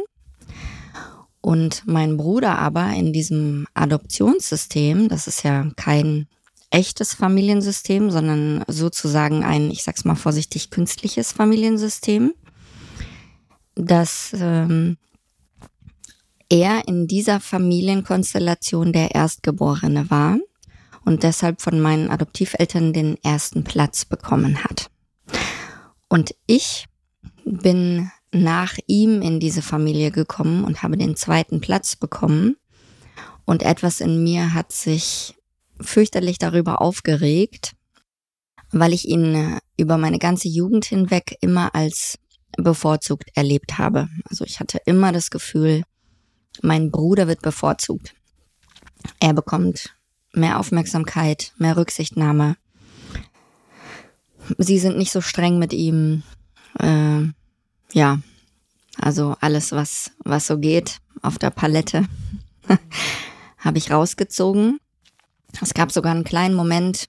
Und 1.40 1.82
mein 1.86 2.18
Bruder 2.18 2.58
aber 2.58 2.90
in 2.90 3.14
diesem 3.14 3.66
Adoptionssystem, 3.72 5.08
das 5.08 5.26
ist 5.26 5.44
ja 5.44 5.70
kein 5.76 6.28
echtes 6.70 7.14
Familiensystem, 7.14 8.10
sondern 8.10 8.64
sozusagen 8.68 9.44
ein, 9.44 9.70
ich 9.70 9.82
sag's 9.82 10.04
mal 10.04 10.14
vorsichtig, 10.14 10.68
künstliches 10.70 11.32
Familiensystem, 11.32 12.34
dass 13.76 14.32
ähm, 14.38 14.98
er 16.48 16.88
in 16.88 17.06
dieser 17.06 17.40
Familienkonstellation 17.40 18.92
der 18.92 19.14
Erstgeborene 19.14 20.10
war 20.10 20.38
und 21.04 21.22
deshalb 21.22 21.60
von 21.60 21.80
meinen 21.80 22.10
Adoptiveltern 22.10 22.92
den 22.92 23.16
ersten 23.22 23.64
Platz 23.64 24.04
bekommen 24.04 24.64
hat. 24.64 24.90
Und 26.08 26.34
ich 26.46 26.86
bin 27.44 28.10
nach 28.32 28.76
ihm 28.86 29.22
in 29.22 29.40
diese 29.40 29.62
Familie 29.62 30.10
gekommen 30.10 30.64
und 30.64 30.82
habe 30.82 30.96
den 30.96 31.16
zweiten 31.16 31.60
Platz 31.60 31.96
bekommen. 31.96 32.56
Und 33.44 33.62
etwas 33.62 34.00
in 34.00 34.22
mir 34.22 34.52
hat 34.52 34.72
sich 34.72 35.34
fürchterlich 35.80 36.38
darüber 36.38 36.82
aufgeregt, 36.82 37.72
weil 38.70 38.92
ich 38.92 39.08
ihn 39.08 39.34
äh, 39.34 39.58
über 39.78 39.96
meine 39.96 40.18
ganze 40.18 40.48
Jugend 40.48 40.84
hinweg 40.84 41.36
immer 41.40 41.74
als 41.74 42.18
bevorzugt 42.56 43.30
erlebt 43.34 43.78
habe. 43.78 44.08
Also 44.28 44.44
ich 44.44 44.60
hatte 44.60 44.78
immer 44.84 45.12
das 45.12 45.30
Gefühl, 45.30 45.84
mein 46.62 46.90
Bruder 46.90 47.28
wird 47.28 47.42
bevorzugt. 47.42 48.14
Er 49.20 49.32
bekommt 49.32 49.94
mehr 50.32 50.58
Aufmerksamkeit, 50.58 51.52
mehr 51.58 51.76
Rücksichtnahme. 51.76 52.56
Sie 54.56 54.78
sind 54.78 54.96
nicht 54.96 55.12
so 55.12 55.20
streng 55.20 55.58
mit 55.58 55.72
ihm. 55.72 56.22
Äh, 56.78 57.24
ja, 57.92 58.20
also 59.00 59.36
alles, 59.40 59.72
was, 59.72 60.10
was 60.24 60.46
so 60.46 60.58
geht 60.58 60.98
auf 61.22 61.38
der 61.38 61.50
Palette, 61.50 62.06
habe 63.58 63.78
ich 63.78 63.90
rausgezogen. 63.90 64.78
Es 65.60 65.74
gab 65.74 65.92
sogar 65.92 66.12
einen 66.12 66.24
kleinen 66.24 66.54
Moment 66.54 67.08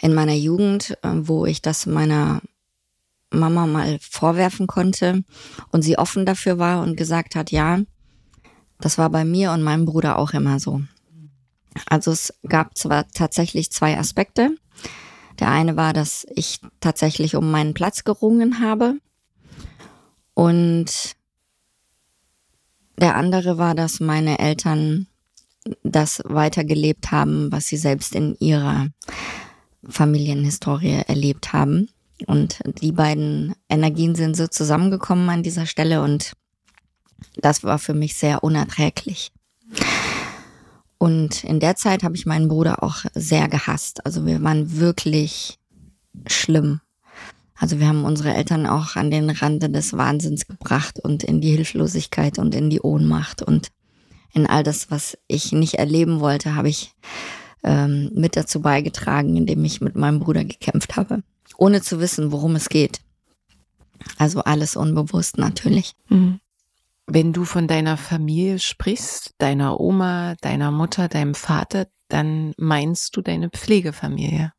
in 0.00 0.14
meiner 0.14 0.34
Jugend, 0.34 0.96
äh, 1.02 1.10
wo 1.14 1.46
ich 1.46 1.62
das 1.62 1.86
meiner 1.86 2.40
Mama 3.30 3.66
mal 3.66 3.98
vorwerfen 4.00 4.66
konnte 4.66 5.22
und 5.70 5.82
sie 5.82 5.98
offen 5.98 6.24
dafür 6.24 6.58
war 6.58 6.82
und 6.82 6.96
gesagt 6.96 7.34
hat, 7.34 7.50
ja, 7.50 7.80
das 8.80 8.98
war 8.98 9.10
bei 9.10 9.24
mir 9.24 9.52
und 9.52 9.62
meinem 9.62 9.84
Bruder 9.84 10.18
auch 10.18 10.32
immer 10.32 10.60
so. 10.60 10.82
Also 11.88 12.10
es 12.10 12.34
gab 12.48 12.76
zwar 12.76 13.08
tatsächlich 13.08 13.70
zwei 13.70 13.98
Aspekte. 13.98 14.56
Der 15.38 15.50
eine 15.50 15.76
war, 15.76 15.92
dass 15.92 16.26
ich 16.34 16.60
tatsächlich 16.80 17.36
um 17.36 17.50
meinen 17.50 17.74
Platz 17.74 18.04
gerungen 18.04 18.60
habe 18.60 18.98
und 20.34 21.16
der 23.00 23.16
andere 23.16 23.58
war, 23.58 23.74
dass 23.74 24.00
meine 24.00 24.38
Eltern 24.38 25.06
das 25.82 26.22
weitergelebt 26.24 27.10
haben, 27.10 27.52
was 27.52 27.66
sie 27.66 27.76
selbst 27.76 28.14
in 28.14 28.36
ihrer 28.40 28.88
Familienhistorie 29.88 31.02
erlebt 31.06 31.52
haben. 31.52 31.88
Und 32.26 32.60
die 32.80 32.92
beiden 32.92 33.54
Energien 33.68 34.14
sind 34.14 34.36
so 34.36 34.48
zusammengekommen 34.48 35.28
an 35.28 35.42
dieser 35.42 35.66
Stelle 35.66 36.02
und 36.02 36.32
das 37.36 37.64
war 37.64 37.78
für 37.78 37.94
mich 37.94 38.16
sehr 38.16 38.42
unerträglich. 38.42 39.32
Und 40.98 41.44
in 41.44 41.60
der 41.60 41.76
Zeit 41.76 42.02
habe 42.02 42.16
ich 42.16 42.26
meinen 42.26 42.48
Bruder 42.48 42.82
auch 42.82 43.04
sehr 43.14 43.48
gehasst. 43.48 44.04
Also 44.04 44.26
wir 44.26 44.42
waren 44.42 44.78
wirklich 44.78 45.58
schlimm. 46.26 46.80
Also 47.54 47.78
wir 47.78 47.88
haben 47.88 48.04
unsere 48.04 48.34
Eltern 48.34 48.66
auch 48.66 48.96
an 48.96 49.10
den 49.10 49.30
Rande 49.30 49.70
des 49.70 49.96
Wahnsinns 49.96 50.46
gebracht 50.46 51.00
und 51.00 51.24
in 51.24 51.40
die 51.40 51.50
Hilflosigkeit 51.50 52.38
und 52.38 52.54
in 52.54 52.70
die 52.70 52.80
Ohnmacht 52.80 53.42
und 53.42 53.68
in 54.32 54.46
all 54.46 54.62
das, 54.62 54.90
was 54.90 55.18
ich 55.26 55.52
nicht 55.52 55.74
erleben 55.74 56.20
wollte, 56.20 56.54
habe 56.54 56.68
ich 56.68 56.92
ähm, 57.64 58.10
mit 58.14 58.36
dazu 58.36 58.60
beigetragen, 58.60 59.36
indem 59.36 59.64
ich 59.64 59.80
mit 59.80 59.96
meinem 59.96 60.20
Bruder 60.20 60.44
gekämpft 60.44 60.96
habe, 60.96 61.22
ohne 61.56 61.82
zu 61.82 61.98
wissen, 61.98 62.30
worum 62.30 62.54
es 62.54 62.68
geht. 62.68 63.00
Also 64.18 64.42
alles 64.42 64.76
unbewusst 64.76 65.38
natürlich. 65.38 65.94
Mhm. 66.08 66.40
Wenn 67.10 67.32
du 67.32 67.46
von 67.46 67.66
deiner 67.66 67.96
Familie 67.96 68.58
sprichst, 68.58 69.34
deiner 69.38 69.80
Oma, 69.80 70.34
deiner 70.42 70.70
Mutter, 70.70 71.08
deinem 71.08 71.34
Vater, 71.34 71.86
dann 72.08 72.52
meinst 72.58 73.16
du 73.16 73.22
deine 73.22 73.48
Pflegefamilie. 73.48 74.52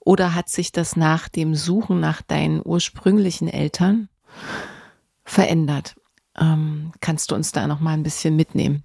Oder 0.00 0.34
hat 0.34 0.48
sich 0.48 0.72
das 0.72 0.96
nach 0.96 1.28
dem 1.28 1.54
Suchen 1.54 2.00
nach 2.00 2.22
deinen 2.22 2.60
ursprünglichen 2.64 3.46
Eltern 3.46 4.08
verändert? 5.24 5.94
Ähm, 6.36 6.90
kannst 7.00 7.30
du 7.30 7.36
uns 7.36 7.52
da 7.52 7.68
noch 7.68 7.78
mal 7.78 7.92
ein 7.92 8.02
bisschen 8.02 8.34
mitnehmen? 8.34 8.82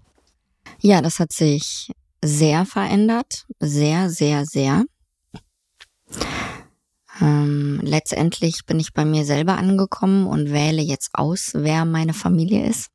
Ja, 0.80 1.02
das 1.02 1.20
hat 1.20 1.34
sich 1.34 1.92
sehr 2.24 2.68
verändert, 2.68 3.48
sehr, 3.60 4.12
sehr, 4.12 4.46
sehr. 4.46 4.84
Ähm, 7.20 7.80
letztendlich 7.84 8.66
bin 8.66 8.80
ich 8.80 8.94
bei 8.94 9.04
mir 9.04 9.26
selber 9.26 9.58
angekommen 9.58 10.28
und 10.28 10.52
wähle 10.52 10.82
jetzt 10.82 11.12
aus, 11.14 11.52
wer 11.54 11.86
meine 11.86 12.14
Familie 12.14 12.66
ist. 12.66 12.90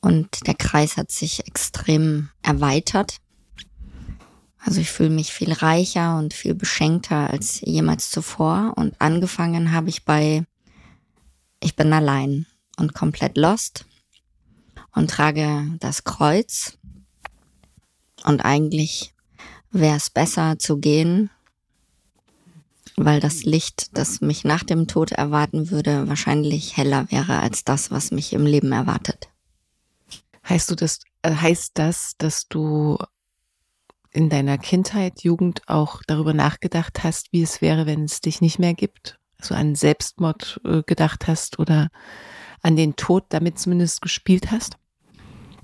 Und 0.00 0.46
der 0.46 0.54
Kreis 0.54 0.96
hat 0.96 1.10
sich 1.10 1.46
extrem 1.46 2.30
erweitert. 2.42 3.18
Also 4.58 4.80
ich 4.80 4.90
fühle 4.90 5.10
mich 5.10 5.32
viel 5.32 5.52
reicher 5.52 6.16
und 6.16 6.32
viel 6.32 6.54
beschenkter 6.54 7.30
als 7.30 7.60
jemals 7.60 8.10
zuvor. 8.10 8.72
Und 8.76 9.00
angefangen 9.00 9.72
habe 9.72 9.90
ich 9.90 10.04
bei, 10.04 10.44
ich 11.60 11.76
bin 11.76 11.92
allein 11.92 12.46
und 12.78 12.94
komplett 12.94 13.36
lost 13.36 13.84
und 14.94 15.10
trage 15.10 15.66
das 15.80 16.04
Kreuz. 16.04 16.78
Und 18.24 18.44
eigentlich 18.44 19.14
wäre 19.70 19.96
es 19.96 20.08
besser 20.08 20.58
zu 20.58 20.78
gehen 20.78 21.30
weil 22.96 23.20
das 23.20 23.44
Licht, 23.44 23.96
das 23.96 24.20
mich 24.20 24.44
nach 24.44 24.62
dem 24.62 24.86
Tod 24.86 25.12
erwarten 25.12 25.70
würde, 25.70 26.08
wahrscheinlich 26.08 26.76
heller 26.76 27.10
wäre 27.10 27.40
als 27.40 27.64
das, 27.64 27.90
was 27.90 28.10
mich 28.10 28.32
im 28.32 28.46
Leben 28.46 28.72
erwartet. 28.72 29.28
Heißt 30.48 30.70
du 30.70 30.74
das, 30.74 31.00
äh, 31.22 31.34
heißt 31.34 31.72
das, 31.74 32.14
dass 32.18 32.48
du 32.48 32.98
in 34.10 34.28
deiner 34.28 34.58
Kindheit, 34.58 35.22
Jugend 35.22 35.62
auch 35.66 36.02
darüber 36.06 36.34
nachgedacht 36.34 37.02
hast, 37.02 37.32
wie 37.32 37.42
es 37.42 37.60
wäre, 37.60 37.86
wenn 37.86 38.04
es 38.04 38.20
dich 38.20 38.40
nicht 38.40 38.58
mehr 38.58 38.74
gibt? 38.74 39.18
Also 39.40 39.54
an 39.54 39.74
Selbstmord 39.74 40.60
äh, 40.64 40.82
gedacht 40.86 41.26
hast 41.26 41.58
oder 41.58 41.88
an 42.62 42.76
den 42.76 42.96
Tod 42.96 43.24
damit 43.30 43.58
zumindest 43.58 44.00
gespielt 44.02 44.52
hast? 44.52 44.76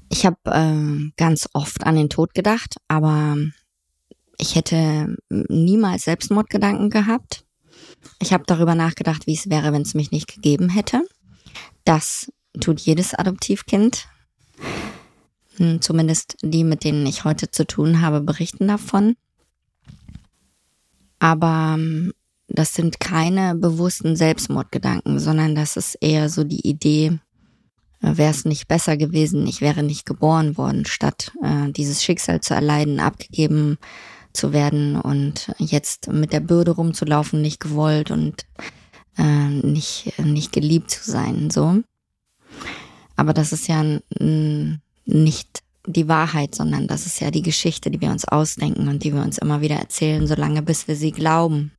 Ich 0.08 0.26
habe 0.26 0.38
äh, 0.46 1.12
ganz 1.16 1.48
oft 1.52 1.86
an 1.86 1.94
den 1.94 2.10
Tod 2.10 2.34
gedacht, 2.34 2.74
aber 2.88 3.36
ich 4.40 4.54
hätte 4.54 5.16
niemals 5.28 6.04
Selbstmordgedanken 6.04 6.90
gehabt. 6.90 7.44
Ich 8.20 8.32
habe 8.32 8.44
darüber 8.46 8.74
nachgedacht, 8.74 9.26
wie 9.26 9.34
es 9.34 9.50
wäre, 9.50 9.72
wenn 9.72 9.82
es 9.82 9.94
mich 9.94 10.10
nicht 10.10 10.32
gegeben 10.34 10.68
hätte. 10.68 11.02
Das 11.84 12.32
tut 12.58 12.80
jedes 12.80 13.14
Adoptivkind. 13.14 14.08
Hm, 15.56 15.80
zumindest 15.82 16.36
die, 16.42 16.64
mit 16.64 16.84
denen 16.84 17.06
ich 17.06 17.24
heute 17.24 17.50
zu 17.50 17.66
tun 17.66 18.00
habe, 18.00 18.20
berichten 18.20 18.66
davon. 18.66 19.16
Aber 21.18 21.74
hm, 21.74 22.12
das 22.48 22.74
sind 22.74 22.98
keine 22.98 23.54
bewussten 23.54 24.16
Selbstmordgedanken, 24.16 25.18
sondern 25.18 25.54
das 25.54 25.76
ist 25.76 25.96
eher 26.00 26.28
so 26.28 26.44
die 26.44 26.66
Idee, 26.66 27.18
äh, 28.02 28.16
wäre 28.16 28.30
es 28.30 28.44
nicht 28.44 28.68
besser 28.68 28.96
gewesen, 28.96 29.46
ich 29.46 29.60
wäre 29.60 29.82
nicht 29.82 30.06
geboren 30.06 30.56
worden, 30.56 30.86
statt 30.86 31.32
äh, 31.42 31.70
dieses 31.70 32.02
Schicksal 32.02 32.40
zu 32.40 32.54
erleiden, 32.54 32.98
abgegeben 32.98 33.78
zu 34.32 34.52
werden 34.52 34.96
und 34.96 35.52
jetzt 35.58 36.08
mit 36.08 36.32
der 36.32 36.40
Bürde 36.40 36.72
rumzulaufen, 36.72 37.42
nicht 37.42 37.60
gewollt 37.60 38.10
und 38.10 38.46
äh, 39.16 39.48
nicht, 39.48 40.18
nicht 40.18 40.52
geliebt 40.52 40.90
zu 40.90 41.10
sein, 41.10 41.50
so. 41.50 41.82
Aber 43.16 43.34
das 43.34 43.52
ist 43.52 43.68
ja 43.68 43.84
nicht 45.04 45.62
die 45.86 46.08
Wahrheit, 46.08 46.54
sondern 46.54 46.86
das 46.86 47.06
ist 47.06 47.20
ja 47.20 47.30
die 47.30 47.42
Geschichte, 47.42 47.90
die 47.90 48.00
wir 48.00 48.10
uns 48.10 48.24
ausdenken 48.24 48.88
und 48.88 49.04
die 49.04 49.14
wir 49.14 49.22
uns 49.22 49.38
immer 49.38 49.60
wieder 49.60 49.76
erzählen, 49.76 50.26
solange 50.26 50.62
bis 50.62 50.88
wir 50.88 50.96
sie 50.96 51.12
glauben. 51.12 51.72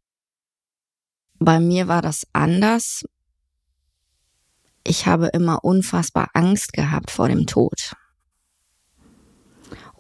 Bei 1.40 1.60
mir 1.60 1.88
war 1.88 2.02
das 2.02 2.28
anders. 2.34 3.06
Ich 4.84 5.06
habe 5.06 5.28
immer 5.28 5.64
unfassbar 5.64 6.30
Angst 6.34 6.74
gehabt 6.74 7.12
vor 7.12 7.28
dem 7.28 7.46
Tod. 7.48 7.94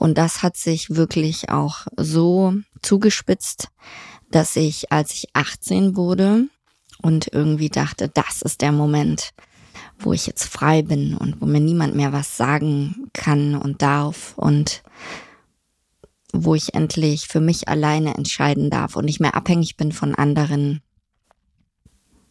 Und 0.01 0.17
das 0.17 0.41
hat 0.41 0.57
sich 0.57 0.95
wirklich 0.95 1.49
auch 1.49 1.85
so 1.95 2.55
zugespitzt, 2.81 3.67
dass 4.31 4.55
ich, 4.55 4.91
als 4.91 5.13
ich 5.13 5.27
18 5.33 5.95
wurde 5.95 6.47
und 7.03 7.27
irgendwie 7.31 7.69
dachte, 7.69 8.09
das 8.11 8.41
ist 8.41 8.61
der 8.61 8.71
Moment, 8.71 9.29
wo 9.99 10.11
ich 10.11 10.25
jetzt 10.25 10.45
frei 10.45 10.81
bin 10.81 11.15
und 11.15 11.39
wo 11.39 11.45
mir 11.45 11.59
niemand 11.59 11.93
mehr 11.93 12.13
was 12.13 12.35
sagen 12.35 13.11
kann 13.13 13.53
und 13.53 13.83
darf 13.83 14.33
und 14.37 14.81
wo 16.33 16.55
ich 16.55 16.73
endlich 16.73 17.27
für 17.27 17.39
mich 17.39 17.67
alleine 17.67 18.15
entscheiden 18.15 18.71
darf 18.71 18.95
und 18.95 19.05
nicht 19.05 19.19
mehr 19.19 19.35
abhängig 19.35 19.77
bin 19.77 19.91
von 19.91 20.15
anderen 20.15 20.81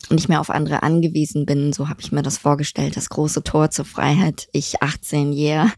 und 0.08 0.16
nicht 0.16 0.28
mehr 0.28 0.40
auf 0.40 0.50
andere 0.50 0.82
angewiesen 0.82 1.46
bin. 1.46 1.72
So 1.72 1.88
habe 1.88 2.00
ich 2.00 2.10
mir 2.10 2.22
das 2.22 2.36
vorgestellt, 2.36 2.96
das 2.96 3.10
große 3.10 3.44
Tor 3.44 3.70
zur 3.70 3.84
Freiheit. 3.84 4.48
Ich 4.50 4.82
18, 4.82 5.32
yeah. 5.32 5.72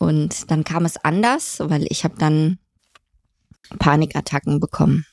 Und 0.00 0.50
dann 0.50 0.64
kam 0.64 0.86
es 0.86 0.96
anders, 0.96 1.60
weil 1.60 1.86
ich 1.90 2.04
habe 2.04 2.14
dann 2.16 2.58
Panikattacken 3.78 4.58
bekommen. 4.58 5.04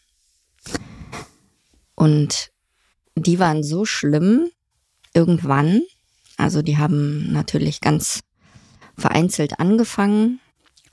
Und 1.94 2.52
die 3.16 3.38
waren 3.38 3.64
so 3.64 3.84
schlimm 3.84 4.48
irgendwann. 5.14 5.82
Also 6.38 6.62
die 6.62 6.78
haben 6.78 7.34
natürlich 7.34 7.82
ganz 7.82 8.22
vereinzelt 8.98 9.60
angefangen, 9.60 10.40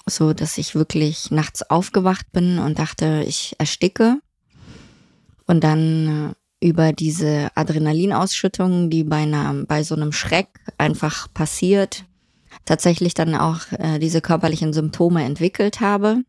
so 0.06 0.32
dass 0.32 0.58
ich 0.58 0.74
wirklich 0.74 1.30
nachts 1.30 1.62
aufgewacht 1.62 2.32
bin 2.32 2.58
und 2.58 2.80
dachte, 2.80 3.24
ich 3.28 3.54
ersticke. 3.58 4.18
Und 5.46 5.62
dann 5.62 6.34
äh, 6.60 6.66
über 6.66 6.92
diese 6.92 7.48
Adrenalinausschüttung, 7.54 8.90
die 8.90 9.04
bei, 9.04 9.22
einer, 9.22 9.54
bei 9.68 9.84
so 9.84 9.94
einem 9.94 10.10
Schreck 10.10 10.48
einfach 10.78 11.32
passiert, 11.32 12.06
tatsächlich 12.64 13.14
dann 13.14 13.34
auch 13.34 13.60
äh, 13.72 13.98
diese 13.98 14.20
körperlichen 14.20 14.72
Symptome 14.72 15.24
entwickelt 15.24 15.80
habe. 15.80 16.22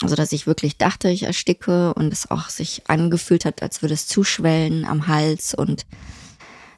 Also 0.00 0.16
dass 0.16 0.32
ich 0.32 0.46
wirklich 0.46 0.78
dachte, 0.78 1.08
ich 1.08 1.24
ersticke 1.24 1.94
und 1.94 2.12
es 2.12 2.30
auch 2.30 2.48
sich 2.48 2.82
angefühlt 2.88 3.44
hat, 3.44 3.62
als 3.62 3.82
würde 3.82 3.94
es 3.94 4.06
zuschwellen 4.06 4.84
am 4.84 5.06
Hals 5.06 5.54
und 5.54 5.86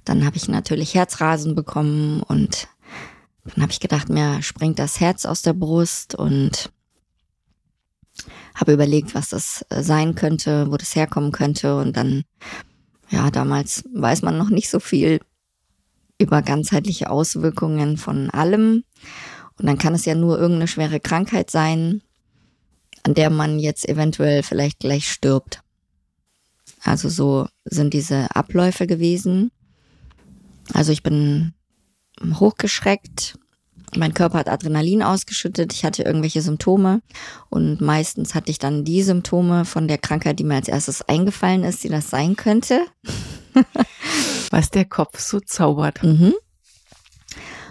dann 0.05 0.25
habe 0.25 0.37
ich 0.37 0.49
natürlich 0.49 0.95
Herzrasen 0.95 1.55
bekommen 1.55 2.23
und 2.23 2.69
Dann 3.55 3.63
habe 3.63 3.73
ich 3.73 3.81
gedacht, 3.81 4.09
mir 4.09 4.43
springt 4.43 4.79
das 4.79 5.01
Herz 5.01 5.25
aus 5.25 5.43
der 5.43 5.53
Brust 5.53 6.15
und 6.15 6.71
habe 8.55 8.73
überlegt, 8.73 9.15
was 9.15 9.29
das 9.29 9.65
äh, 9.69 9.83
sein 9.83 10.15
könnte, 10.15 10.71
wo 10.71 10.77
das 10.77 10.97
herkommen 10.97 11.33
könnte. 11.33 11.77
Und 11.77 11.97
dann, 11.97 12.25
ja, 13.11 13.31
damals 13.31 13.85
weiß 13.95 14.23
man 14.23 14.39
noch 14.39 14.51
nicht 14.51 14.71
so 14.71 14.81
viel 14.81 15.21
über 16.19 16.43
ganzheitliche 16.43 17.11
Auswirkungen 17.11 17.97
von 17.97 18.31
allem. 18.31 18.85
Und 19.59 19.67
dann 19.67 19.79
kann 19.79 19.95
es 19.95 20.05
ja 20.05 20.15
nur 20.15 20.39
irgendeine 20.39 20.69
schwere 20.69 21.01
Krankheit 21.01 21.51
sein, 21.51 22.03
an 23.03 23.15
der 23.15 23.31
man 23.31 23.59
jetzt 23.59 23.89
eventuell 23.89 24.43
vielleicht 24.43 24.81
gleich 24.81 25.11
stirbt. 25.11 25.63
Also 26.83 27.09
so 27.09 27.49
sind 27.65 27.95
diese 27.95 28.35
Abläufe 28.35 28.87
gewesen. 28.87 29.51
Also 30.73 30.93
ich 30.93 31.03
bin 31.03 31.55
hochgeschreckt, 32.23 33.39
mein 33.95 34.15
Körper 34.15 34.39
hat 34.39 34.49
Adrenalin 34.49 35.03
ausgeschüttet, 35.03 35.73
ich 35.73 35.85
hatte 35.85 36.03
irgendwelche 36.03 36.43
Symptome 36.43 37.03
und 37.51 37.81
meistens 37.81 38.35
hatte 38.35 38.51
ich 38.51 38.59
dann 38.59 38.85
die 38.85 39.03
Symptome 39.03 39.65
von 39.65 39.87
der 39.89 39.99
Krankheit, 39.99 40.39
die 40.39 40.45
mir 40.45 40.57
als 40.57 40.69
erstes 40.69 41.03
eingefallen 41.03 41.63
ist, 41.65 41.85
die 41.85 41.89
das 41.89 42.11
sein 42.11 42.37
könnte. 42.37 42.81
Was 44.51 44.71
der 44.71 44.85
Kopf 44.85 45.19
so 45.19 45.41
zaubert. 45.41 46.03
Mhm. 46.03 46.35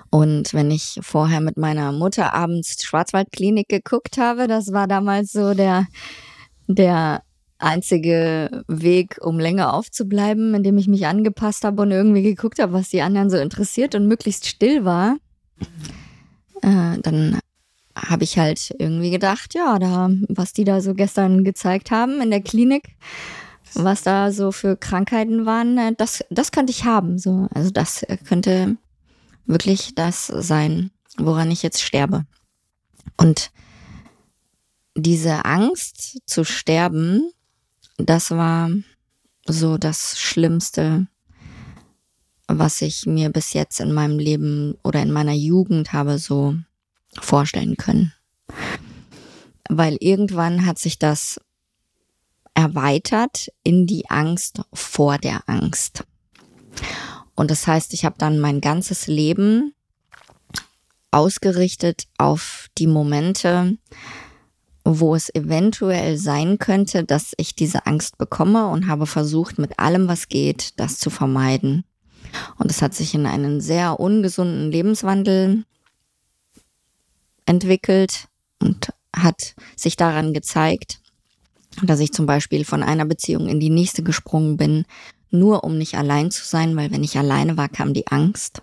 Und 0.09 0.53
wenn 0.53 0.71
ich 0.71 0.99
vorher 1.01 1.41
mit 1.41 1.57
meiner 1.57 1.91
Mutter 1.91 2.33
abends 2.33 2.81
Schwarzwaldklinik 2.81 3.67
geguckt 3.67 4.17
habe, 4.17 4.47
das 4.47 4.71
war 4.71 4.87
damals 4.87 5.31
so 5.31 5.53
der, 5.53 5.87
der 6.67 7.21
einzige 7.57 8.63
Weg, 8.67 9.17
um 9.21 9.39
länger 9.39 9.73
aufzubleiben, 9.73 10.53
indem 10.53 10.77
ich 10.77 10.87
mich 10.87 11.05
angepasst 11.07 11.65
habe 11.65 11.81
und 11.81 11.91
irgendwie 11.91 12.23
geguckt 12.23 12.59
habe, 12.59 12.73
was 12.73 12.89
die 12.89 13.01
anderen 13.01 13.29
so 13.29 13.37
interessiert 13.37 13.95
und 13.95 14.07
möglichst 14.07 14.47
still 14.47 14.85
war. 14.85 15.17
Äh, 16.61 16.99
dann 17.01 17.39
habe 17.95 18.23
ich 18.23 18.37
halt 18.37 18.73
irgendwie 18.77 19.11
gedacht, 19.11 19.53
ja, 19.53 19.79
da, 19.79 20.09
was 20.27 20.53
die 20.53 20.63
da 20.63 20.81
so 20.81 20.93
gestern 20.93 21.43
gezeigt 21.43 21.91
haben 21.91 22.21
in 22.21 22.29
der 22.29 22.41
Klinik, 22.41 22.95
was 23.75 24.01
da 24.03 24.31
so 24.31 24.51
für 24.51 24.77
Krankheiten 24.77 25.45
waren, 25.45 25.77
äh, 25.77 25.93
das, 25.95 26.23
das 26.29 26.51
könnte 26.51 26.71
ich 26.71 26.85
haben. 26.85 27.17
So. 27.17 27.47
Also 27.53 27.69
das 27.69 28.05
könnte 28.27 28.77
wirklich 29.45 29.95
das 29.95 30.27
sein, 30.27 30.91
woran 31.17 31.51
ich 31.51 31.63
jetzt 31.63 31.81
sterbe. 31.81 32.25
Und 33.17 33.51
diese 34.95 35.45
Angst 35.45 36.19
zu 36.25 36.43
sterben, 36.43 37.31
das 37.97 38.31
war 38.31 38.69
so 39.45 39.77
das 39.77 40.17
Schlimmste, 40.19 41.07
was 42.47 42.81
ich 42.81 43.05
mir 43.05 43.29
bis 43.29 43.53
jetzt 43.53 43.79
in 43.79 43.91
meinem 43.91 44.19
Leben 44.19 44.75
oder 44.83 45.01
in 45.01 45.11
meiner 45.11 45.33
Jugend 45.33 45.93
habe 45.93 46.17
so 46.17 46.55
vorstellen 47.19 47.77
können. 47.77 48.13
Weil 49.69 49.97
irgendwann 49.99 50.65
hat 50.65 50.77
sich 50.77 50.99
das 50.99 51.39
erweitert 52.55 53.51
in 53.63 53.85
die 53.85 54.09
Angst 54.09 54.61
vor 54.73 55.19
der 55.19 55.47
Angst. 55.47 56.03
Und 57.35 57.51
das 57.51 57.67
heißt, 57.67 57.93
ich 57.93 58.05
habe 58.05 58.15
dann 58.17 58.39
mein 58.39 58.61
ganzes 58.61 59.07
Leben 59.07 59.73
ausgerichtet 61.11 62.07
auf 62.17 62.67
die 62.77 62.87
Momente, 62.87 63.77
wo 64.83 65.15
es 65.15 65.33
eventuell 65.33 66.17
sein 66.17 66.57
könnte, 66.57 67.03
dass 67.03 67.33
ich 67.37 67.55
diese 67.55 67.85
Angst 67.85 68.17
bekomme 68.17 68.67
und 68.67 68.87
habe 68.87 69.05
versucht, 69.05 69.57
mit 69.57 69.79
allem, 69.79 70.07
was 70.07 70.29
geht, 70.29 70.79
das 70.79 70.97
zu 70.97 71.09
vermeiden. 71.09 71.83
Und 72.57 72.69
es 72.69 72.81
hat 72.81 72.93
sich 72.93 73.13
in 73.13 73.25
einen 73.25 73.61
sehr 73.61 73.99
ungesunden 73.99 74.71
Lebenswandel 74.71 75.65
entwickelt 77.45 78.27
und 78.59 78.89
hat 79.15 79.55
sich 79.75 79.95
daran 79.95 80.33
gezeigt, 80.33 80.99
dass 81.83 81.99
ich 81.99 82.13
zum 82.13 82.25
Beispiel 82.25 82.65
von 82.65 82.83
einer 82.83 83.05
Beziehung 83.05 83.47
in 83.47 83.59
die 83.59 83.69
nächste 83.69 84.03
gesprungen 84.03 84.57
bin, 84.57 84.85
nur 85.31 85.63
um 85.63 85.77
nicht 85.77 85.97
allein 85.97 86.31
zu 86.31 86.45
sein, 86.45 86.75
weil 86.75 86.91
wenn 86.91 87.03
ich 87.03 87.17
alleine 87.17 87.57
war, 87.57 87.69
kam 87.69 87.93
die 87.93 88.07
Angst 88.07 88.61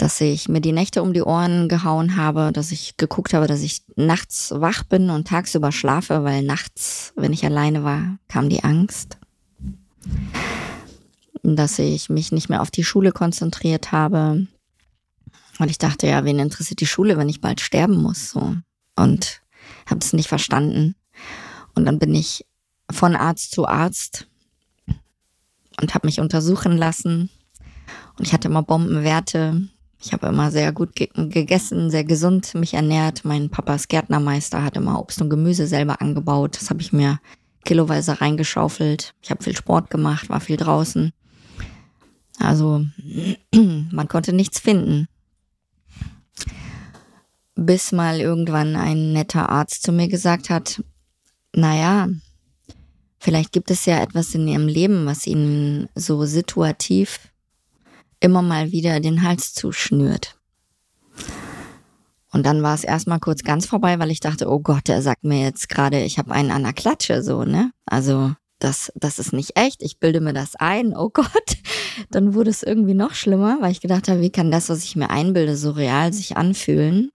dass 0.00 0.20
ich 0.22 0.48
mir 0.48 0.62
die 0.62 0.72
Nächte 0.72 1.02
um 1.02 1.12
die 1.12 1.22
Ohren 1.22 1.68
gehauen 1.68 2.16
habe, 2.16 2.52
dass 2.52 2.72
ich 2.72 2.96
geguckt 2.96 3.34
habe, 3.34 3.46
dass 3.46 3.60
ich 3.60 3.82
nachts 3.96 4.50
wach 4.56 4.82
bin 4.82 5.10
und 5.10 5.28
tagsüber 5.28 5.72
schlafe, 5.72 6.24
weil 6.24 6.42
nachts, 6.42 7.12
wenn 7.16 7.34
ich 7.34 7.44
alleine 7.44 7.84
war, 7.84 8.18
kam 8.26 8.48
die 8.48 8.64
Angst. 8.64 9.18
Dass 11.42 11.78
ich 11.78 12.08
mich 12.08 12.32
nicht 12.32 12.48
mehr 12.48 12.62
auf 12.62 12.70
die 12.70 12.84
Schule 12.84 13.12
konzentriert 13.12 13.92
habe. 13.92 14.46
Und 15.58 15.70
ich 15.70 15.76
dachte, 15.76 16.06
ja, 16.06 16.24
wen 16.24 16.38
interessiert 16.38 16.80
die 16.80 16.86
Schule, 16.86 17.18
wenn 17.18 17.28
ich 17.28 17.42
bald 17.42 17.60
sterben 17.60 18.00
muss? 18.00 18.30
So. 18.30 18.56
Und 18.96 19.42
habe 19.84 20.00
es 20.00 20.14
nicht 20.14 20.28
verstanden. 20.28 20.94
Und 21.74 21.84
dann 21.86 21.98
bin 21.98 22.14
ich 22.14 22.44
von 22.90 23.16
Arzt 23.16 23.52
zu 23.52 23.66
Arzt 23.66 24.28
und 25.80 25.94
habe 25.94 26.06
mich 26.06 26.20
untersuchen 26.20 26.76
lassen. 26.76 27.30
Und 28.18 28.26
ich 28.26 28.32
hatte 28.32 28.48
immer 28.48 28.62
Bombenwerte. 28.62 29.68
Ich 30.02 30.12
habe 30.12 30.28
immer 30.28 30.50
sehr 30.50 30.72
gut 30.72 30.94
ge 30.94 31.08
gegessen, 31.14 31.90
sehr 31.90 32.04
gesund 32.04 32.54
mich 32.54 32.74
ernährt. 32.74 33.24
Mein 33.24 33.50
Papa 33.50 33.74
ist 33.74 33.88
Gärtnermeister, 33.88 34.62
hat 34.62 34.76
immer 34.76 34.98
Obst 34.98 35.20
und 35.20 35.30
Gemüse 35.30 35.66
selber 35.66 36.00
angebaut. 36.00 36.56
Das 36.58 36.70
habe 36.70 36.80
ich 36.80 36.92
mir 36.92 37.18
kiloweise 37.64 38.20
reingeschaufelt. 38.20 39.14
Ich 39.22 39.30
habe 39.30 39.42
viel 39.42 39.56
Sport 39.56 39.90
gemacht, 39.90 40.30
war 40.30 40.40
viel 40.40 40.56
draußen. 40.56 41.12
Also 42.38 42.84
man 43.90 44.08
konnte 44.08 44.32
nichts 44.32 44.58
finden. 44.58 45.06
Bis 47.54 47.92
mal 47.92 48.20
irgendwann 48.20 48.76
ein 48.76 49.12
netter 49.12 49.50
Arzt 49.50 49.82
zu 49.82 49.92
mir 49.92 50.08
gesagt 50.08 50.48
hat, 50.48 50.82
naja, 51.54 52.08
vielleicht 53.18 53.52
gibt 53.52 53.70
es 53.70 53.86
ja 53.86 54.00
etwas 54.00 54.34
in 54.34 54.48
Ihrem 54.48 54.68
Leben, 54.68 55.06
was 55.06 55.26
Ihnen 55.26 55.88
so 55.94 56.24
situativ 56.24 57.30
immer 58.20 58.42
mal 58.42 58.72
wieder 58.72 59.00
den 59.00 59.22
Hals 59.22 59.54
zuschnürt. 59.54 60.36
Und 62.32 62.46
dann 62.46 62.62
war 62.62 62.74
es 62.74 62.84
erstmal 62.84 63.18
kurz 63.18 63.42
ganz 63.42 63.66
vorbei, 63.66 63.98
weil 63.98 64.10
ich 64.10 64.20
dachte, 64.20 64.48
oh 64.48 64.60
Gott, 64.60 64.86
der 64.88 65.02
sagt 65.02 65.24
mir 65.24 65.42
jetzt 65.42 65.68
gerade, 65.68 66.00
ich 66.02 66.18
habe 66.18 66.30
einen 66.30 66.52
an 66.52 66.62
der 66.62 66.72
Klatsche, 66.72 67.22
so, 67.22 67.44
ne? 67.44 67.72
Also, 67.86 68.32
das, 68.60 68.92
das 68.94 69.18
ist 69.18 69.32
nicht 69.32 69.58
echt, 69.58 69.82
ich 69.82 69.98
bilde 69.98 70.20
mir 70.20 70.32
das 70.32 70.54
ein, 70.54 70.94
oh 70.94 71.08
Gott. 71.12 71.56
Dann 72.10 72.34
wurde 72.34 72.50
es 72.50 72.62
irgendwie 72.62 72.94
noch 72.94 73.14
schlimmer, 73.14 73.58
weil 73.60 73.72
ich 73.72 73.80
gedacht 73.80 74.08
habe, 74.08 74.20
wie 74.20 74.30
kann 74.30 74.50
das, 74.50 74.68
was 74.68 74.84
ich 74.84 74.94
mir 74.94 75.10
einbilde, 75.10 75.56
so 75.56 75.72
real 75.72 76.12
sich 76.12 76.36
anfühlen? 76.36 77.10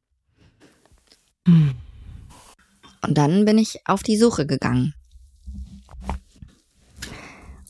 Und 3.06 3.18
dann 3.18 3.46
bin 3.46 3.58
ich 3.58 3.82
auf 3.86 4.02
die 4.02 4.18
Suche 4.18 4.46
gegangen, 4.46 4.96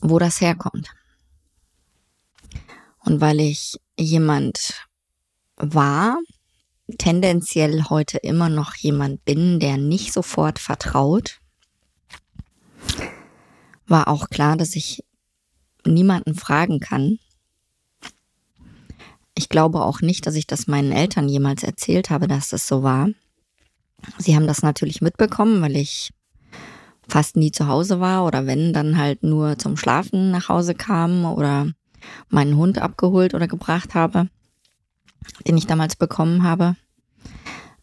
wo 0.00 0.18
das 0.18 0.40
herkommt. 0.40 0.88
Und 3.00 3.20
weil 3.20 3.40
ich 3.40 3.76
jemand 3.98 4.86
war, 5.56 6.18
tendenziell 6.98 7.84
heute 7.90 8.18
immer 8.18 8.48
noch 8.48 8.74
jemand 8.76 9.24
bin, 9.24 9.60
der 9.60 9.76
nicht 9.76 10.12
sofort 10.12 10.58
vertraut, 10.58 11.40
war 13.86 14.08
auch 14.08 14.30
klar, 14.30 14.56
dass 14.56 14.74
ich 14.74 15.04
niemanden 15.84 16.34
fragen 16.34 16.80
kann. 16.80 17.18
Ich 19.34 19.48
glaube 19.48 19.82
auch 19.82 20.00
nicht, 20.00 20.26
dass 20.26 20.34
ich 20.34 20.46
das 20.46 20.66
meinen 20.66 20.92
Eltern 20.92 21.28
jemals 21.28 21.62
erzählt 21.62 22.08
habe, 22.08 22.26
dass 22.26 22.48
das 22.48 22.66
so 22.66 22.82
war. 22.82 23.08
Sie 24.18 24.36
haben 24.36 24.46
das 24.46 24.62
natürlich 24.62 25.00
mitbekommen, 25.00 25.60
weil 25.62 25.76
ich 25.76 26.12
fast 27.08 27.36
nie 27.36 27.52
zu 27.52 27.68
Hause 27.68 28.00
war 28.00 28.24
oder 28.24 28.46
wenn, 28.46 28.72
dann 28.72 28.98
halt 28.98 29.22
nur 29.22 29.58
zum 29.58 29.76
Schlafen 29.76 30.30
nach 30.30 30.48
Hause 30.48 30.74
kam 30.74 31.24
oder 31.24 31.72
meinen 32.28 32.56
Hund 32.56 32.78
abgeholt 32.78 33.34
oder 33.34 33.48
gebracht 33.48 33.94
habe, 33.94 34.28
den 35.46 35.56
ich 35.56 35.66
damals 35.66 35.96
bekommen 35.96 36.42
habe, 36.42 36.76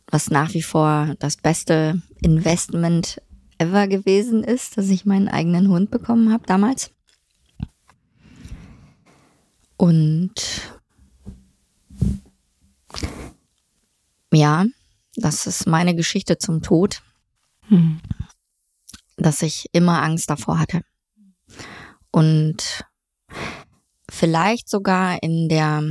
was 0.08 0.30
nach 0.30 0.54
wie 0.54 0.62
vor 0.62 1.15
das 1.19 1.38
beste 1.38 2.02
Investment 2.21 3.21
ever 3.58 3.88
gewesen 3.88 4.43
ist, 4.43 4.78
dass 4.78 4.89
ich 4.89 5.06
meinen 5.06 5.28
eigenen 5.28 5.69
Hund 5.69 5.91
bekommen 5.91 6.32
habe 6.32 6.45
damals. 6.45 6.91
Und 9.78 10.34
ja, 14.34 14.65
das 15.15 15.47
ist 15.47 15.67
meine 15.67 15.95
Geschichte 15.95 16.38
zum 16.38 16.62
Tod, 16.62 17.02
hm. 17.67 17.99
dass 19.17 19.41
ich 19.41 19.69
immer 19.71 20.02
Angst 20.02 20.30
davor 20.30 20.60
hatte. 20.60 20.82
Und 22.12 22.86
vielleicht 24.10 24.69
sogar 24.69 25.21
in 25.21 25.49
der, 25.49 25.84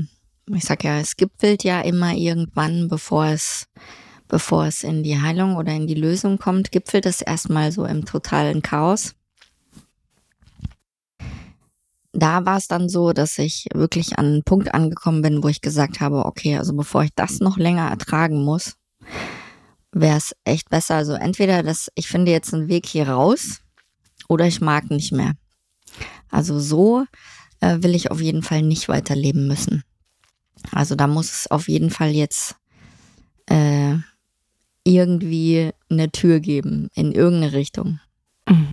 ich 0.46 0.64
sag 0.64 0.84
ja, 0.84 0.98
es 0.98 1.16
gipfelt 1.16 1.64
ja 1.64 1.80
immer 1.80 2.14
irgendwann, 2.14 2.88
bevor 2.88 3.26
es, 3.26 3.68
bevor 4.28 4.66
es 4.66 4.84
in 4.84 5.02
die 5.02 5.20
Heilung 5.20 5.56
oder 5.56 5.72
in 5.72 5.86
die 5.86 5.94
Lösung 5.94 6.38
kommt, 6.38 6.72
gipfelt 6.72 7.06
es 7.06 7.22
erstmal 7.22 7.72
so 7.72 7.84
im 7.84 8.04
totalen 8.04 8.62
Chaos. 8.62 9.14
da 12.12 12.44
war 12.44 12.58
es 12.58 12.68
dann 12.68 12.88
so, 12.88 13.12
dass 13.12 13.38
ich 13.38 13.66
wirklich 13.74 14.18
an 14.18 14.26
einen 14.26 14.42
Punkt 14.44 14.74
angekommen 14.74 15.22
bin, 15.22 15.42
wo 15.42 15.48
ich 15.48 15.60
gesagt 15.60 16.00
habe, 16.00 16.26
okay, 16.26 16.58
also 16.58 16.74
bevor 16.74 17.02
ich 17.04 17.14
das 17.14 17.40
noch 17.40 17.56
länger 17.56 17.88
ertragen 17.88 18.44
muss, 18.44 18.76
wäre 19.92 20.16
es 20.16 20.34
echt 20.44 20.70
besser. 20.70 20.96
Also 20.96 21.12
entweder, 21.12 21.62
dass 21.62 21.88
ich 21.94 22.08
finde 22.08 22.32
jetzt 22.32 22.52
einen 22.52 22.68
Weg 22.68 22.86
hier 22.86 23.08
raus 23.08 23.60
oder 24.28 24.46
ich 24.46 24.60
mag 24.60 24.90
nicht 24.90 25.12
mehr. 25.12 25.34
Also 26.30 26.58
so 26.58 27.04
äh, 27.60 27.78
will 27.80 27.94
ich 27.94 28.10
auf 28.10 28.20
jeden 28.20 28.42
Fall 28.42 28.62
nicht 28.62 28.88
weiterleben 28.88 29.46
müssen. 29.46 29.84
Also 30.70 30.94
da 30.94 31.06
muss 31.06 31.32
es 31.32 31.50
auf 31.50 31.68
jeden 31.68 31.90
Fall 31.90 32.10
jetzt 32.10 32.56
äh, 33.46 33.96
irgendwie 34.84 35.70
eine 35.90 36.10
Tür 36.10 36.40
geben 36.40 36.88
in 36.94 37.12
irgendeine 37.12 37.52
Richtung. 37.52 38.00
Mhm. 38.48 38.70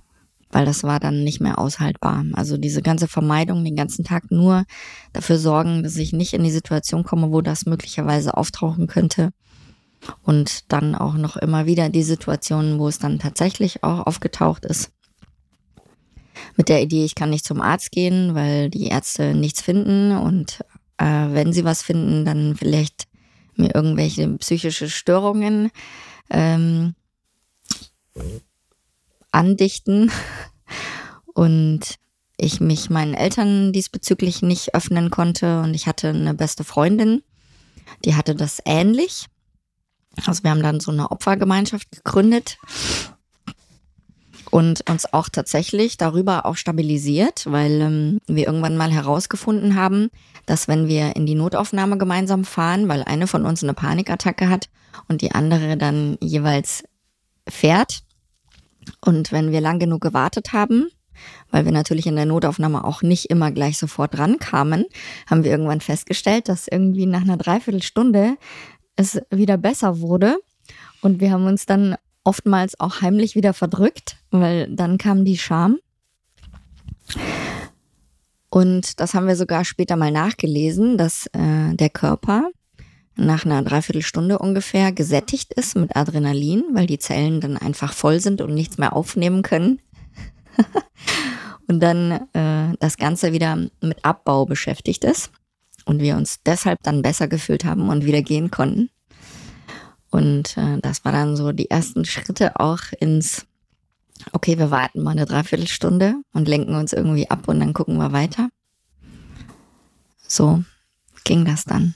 Weil 0.52 0.64
das 0.64 0.82
war 0.82 0.98
dann 0.98 1.22
nicht 1.22 1.40
mehr 1.40 1.60
aushaltbar. 1.60 2.24
Also 2.32 2.56
diese 2.56 2.82
ganze 2.82 3.06
Vermeidung, 3.06 3.64
den 3.64 3.76
ganzen 3.76 4.04
Tag 4.04 4.30
nur 4.32 4.64
dafür 5.12 5.38
sorgen, 5.38 5.84
dass 5.84 5.96
ich 5.96 6.12
nicht 6.12 6.32
in 6.32 6.42
die 6.42 6.50
Situation 6.50 7.04
komme, 7.04 7.30
wo 7.30 7.40
das 7.40 7.66
möglicherweise 7.66 8.36
auftauchen 8.36 8.88
könnte. 8.88 9.30
Und 10.22 10.72
dann 10.72 10.94
auch 10.94 11.14
noch 11.14 11.36
immer 11.36 11.66
wieder 11.66 11.90
die 11.90 12.02
Situationen, 12.02 12.78
wo 12.78 12.88
es 12.88 12.98
dann 12.98 13.18
tatsächlich 13.18 13.84
auch 13.84 14.06
aufgetaucht 14.06 14.64
ist. 14.64 14.92
Mit 16.56 16.68
der 16.68 16.82
Idee, 16.82 17.04
ich 17.04 17.14
kann 17.14 17.30
nicht 17.30 17.44
zum 17.44 17.60
Arzt 17.60 17.92
gehen, 17.92 18.34
weil 18.34 18.70
die 18.70 18.88
Ärzte 18.88 19.34
nichts 19.34 19.60
finden 19.60 20.16
und 20.16 20.60
äh, 20.96 21.04
wenn 21.04 21.52
sie 21.52 21.64
was 21.64 21.82
finden, 21.82 22.24
dann 22.24 22.56
vielleicht 22.56 23.08
mir 23.56 23.74
irgendwelche 23.74 24.28
psychische 24.38 24.88
Störungen 24.88 25.70
ähm, 26.30 26.94
andichten 29.30 30.10
und 31.34 31.80
ich 32.36 32.60
mich 32.60 32.90
meinen 32.90 33.14
Eltern 33.14 33.72
diesbezüglich 33.72 34.42
nicht 34.42 34.74
öffnen 34.74 35.10
konnte 35.10 35.60
und 35.60 35.74
ich 35.74 35.86
hatte 35.86 36.08
eine 36.08 36.34
beste 36.34 36.64
Freundin, 36.64 37.22
die 38.04 38.14
hatte 38.14 38.34
das 38.34 38.62
ähnlich. 38.64 39.26
Also 40.26 40.42
wir 40.42 40.50
haben 40.50 40.62
dann 40.62 40.80
so 40.80 40.90
eine 40.90 41.10
Opfergemeinschaft 41.10 41.90
gegründet 41.92 42.58
und 44.50 44.88
uns 44.90 45.12
auch 45.12 45.28
tatsächlich 45.28 45.96
darüber 45.96 46.44
auch 46.46 46.56
stabilisiert, 46.56 47.44
weil 47.46 47.80
ähm, 47.80 48.20
wir 48.26 48.46
irgendwann 48.46 48.76
mal 48.76 48.90
herausgefunden 48.90 49.76
haben, 49.76 50.10
dass 50.46 50.68
wenn 50.68 50.88
wir 50.88 51.14
in 51.16 51.26
die 51.26 51.36
Notaufnahme 51.36 51.96
gemeinsam 51.98 52.44
fahren, 52.44 52.88
weil 52.88 53.04
eine 53.04 53.26
von 53.26 53.46
uns 53.46 53.62
eine 53.62 53.74
Panikattacke 53.74 54.48
hat 54.48 54.68
und 55.08 55.22
die 55.22 55.32
andere 55.32 55.76
dann 55.76 56.18
jeweils 56.20 56.82
fährt 57.48 58.02
und 59.00 59.32
wenn 59.32 59.52
wir 59.52 59.60
lang 59.60 59.78
genug 59.78 60.00
gewartet 60.00 60.52
haben, 60.52 60.88
weil 61.50 61.64
wir 61.64 61.72
natürlich 61.72 62.06
in 62.06 62.16
der 62.16 62.26
Notaufnahme 62.26 62.84
auch 62.84 63.02
nicht 63.02 63.26
immer 63.26 63.50
gleich 63.50 63.78
sofort 63.78 64.18
rankamen, 64.18 64.86
haben 65.28 65.44
wir 65.44 65.50
irgendwann 65.50 65.80
festgestellt, 65.80 66.48
dass 66.48 66.66
irgendwie 66.66 67.06
nach 67.06 67.22
einer 67.22 67.36
Dreiviertelstunde 67.36 68.36
es 69.00 69.20
wieder 69.30 69.56
besser 69.56 70.00
wurde. 70.00 70.38
Und 71.00 71.20
wir 71.20 71.32
haben 71.32 71.46
uns 71.46 71.66
dann 71.66 71.96
oftmals 72.22 72.78
auch 72.78 73.00
heimlich 73.00 73.34
wieder 73.34 73.54
verdrückt, 73.54 74.16
weil 74.30 74.68
dann 74.74 74.98
kam 74.98 75.24
die 75.24 75.38
Scham. 75.38 75.78
Und 78.50 79.00
das 79.00 79.14
haben 79.14 79.26
wir 79.26 79.36
sogar 79.36 79.64
später 79.64 79.96
mal 79.96 80.10
nachgelesen, 80.10 80.98
dass 80.98 81.26
äh, 81.28 81.74
der 81.74 81.90
Körper 81.90 82.50
nach 83.16 83.44
einer 83.44 83.62
Dreiviertelstunde 83.62 84.38
ungefähr 84.38 84.92
gesättigt 84.92 85.52
ist 85.54 85.76
mit 85.76 85.96
Adrenalin, 85.96 86.64
weil 86.72 86.86
die 86.86 86.98
Zellen 86.98 87.40
dann 87.40 87.56
einfach 87.56 87.92
voll 87.92 88.20
sind 88.20 88.40
und 88.40 88.54
nichts 88.54 88.78
mehr 88.78 88.94
aufnehmen 88.94 89.42
können. 89.42 89.80
und 91.68 91.80
dann 91.80 92.28
äh, 92.32 92.76
das 92.80 92.96
Ganze 92.96 93.32
wieder 93.32 93.56
mit 93.80 94.04
Abbau 94.04 94.46
beschäftigt 94.46 95.04
ist 95.04 95.30
und 95.84 96.00
wir 96.00 96.16
uns 96.16 96.40
deshalb 96.44 96.82
dann 96.82 97.02
besser 97.02 97.28
gefühlt 97.28 97.64
haben 97.64 97.88
und 97.88 98.04
wieder 98.04 98.22
gehen 98.22 98.50
konnten. 98.50 98.90
Und 100.10 100.56
äh, 100.56 100.78
das 100.80 101.04
war 101.04 101.12
dann 101.12 101.36
so 101.36 101.52
die 101.52 101.70
ersten 101.70 102.04
Schritte 102.04 102.58
auch 102.58 102.80
ins, 102.98 103.46
okay, 104.32 104.58
wir 104.58 104.70
warten 104.70 105.02
mal 105.02 105.12
eine 105.12 105.26
Dreiviertelstunde 105.26 106.14
und 106.32 106.48
lenken 106.48 106.74
uns 106.74 106.92
irgendwie 106.92 107.30
ab 107.30 107.48
und 107.48 107.60
dann 107.60 107.72
gucken 107.72 107.96
wir 107.96 108.12
weiter. 108.12 108.48
So 110.26 110.64
ging 111.24 111.44
das 111.44 111.64
dann. 111.64 111.94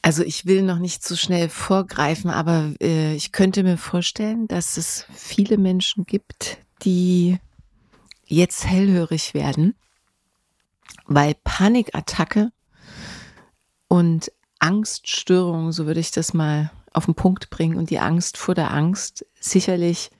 Also 0.00 0.24
ich 0.24 0.46
will 0.46 0.62
noch 0.62 0.78
nicht 0.78 1.04
zu 1.04 1.14
so 1.14 1.18
schnell 1.18 1.48
vorgreifen, 1.48 2.28
aber 2.28 2.72
äh, 2.80 3.14
ich 3.14 3.30
könnte 3.30 3.62
mir 3.62 3.78
vorstellen, 3.78 4.48
dass 4.48 4.76
es 4.76 5.06
viele 5.14 5.58
Menschen 5.58 6.04
gibt, 6.06 6.58
die 6.82 7.38
jetzt 8.26 8.66
hellhörig 8.66 9.32
werden, 9.32 9.74
weil 11.06 11.34
Panikattacke 11.44 12.50
und 13.92 14.32
Angststörung, 14.58 15.70
so 15.70 15.84
würde 15.84 16.00
ich 16.00 16.12
das 16.12 16.32
mal 16.32 16.70
auf 16.94 17.04
den 17.04 17.14
Punkt 17.14 17.50
bringen, 17.50 17.76
und 17.76 17.90
die 17.90 17.98
Angst 17.98 18.38
vor 18.38 18.54
der 18.54 18.72
Angst 18.72 19.26
sicherlich 19.38 20.10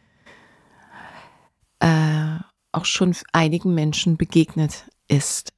äh, 1.79 2.37
auch 2.71 2.85
schon 2.85 3.17
einigen 3.33 3.73
Menschen 3.73 4.19
begegnet 4.19 4.85
ist. 5.09 5.55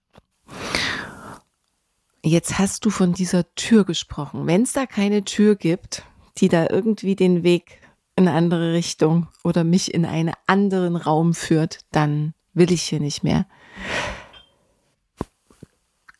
Jetzt 2.22 2.56
hast 2.56 2.84
du 2.84 2.90
von 2.90 3.14
dieser 3.14 3.52
Tür 3.56 3.84
gesprochen. 3.84 4.46
Wenn 4.46 4.62
es 4.62 4.72
da 4.72 4.86
keine 4.86 5.24
Tür 5.24 5.56
gibt, 5.56 6.04
die 6.38 6.46
da 6.46 6.68
irgendwie 6.70 7.16
den 7.16 7.42
Weg 7.42 7.80
in 8.14 8.28
eine 8.28 8.36
andere 8.36 8.74
Richtung 8.74 9.26
oder 9.42 9.64
mich 9.64 9.92
in 9.92 10.06
einen 10.06 10.34
anderen 10.46 10.94
Raum 10.94 11.34
führt, 11.34 11.80
dann 11.90 12.32
will 12.52 12.70
ich 12.70 12.82
hier 12.82 13.00
nicht 13.00 13.24
mehr. 13.24 13.44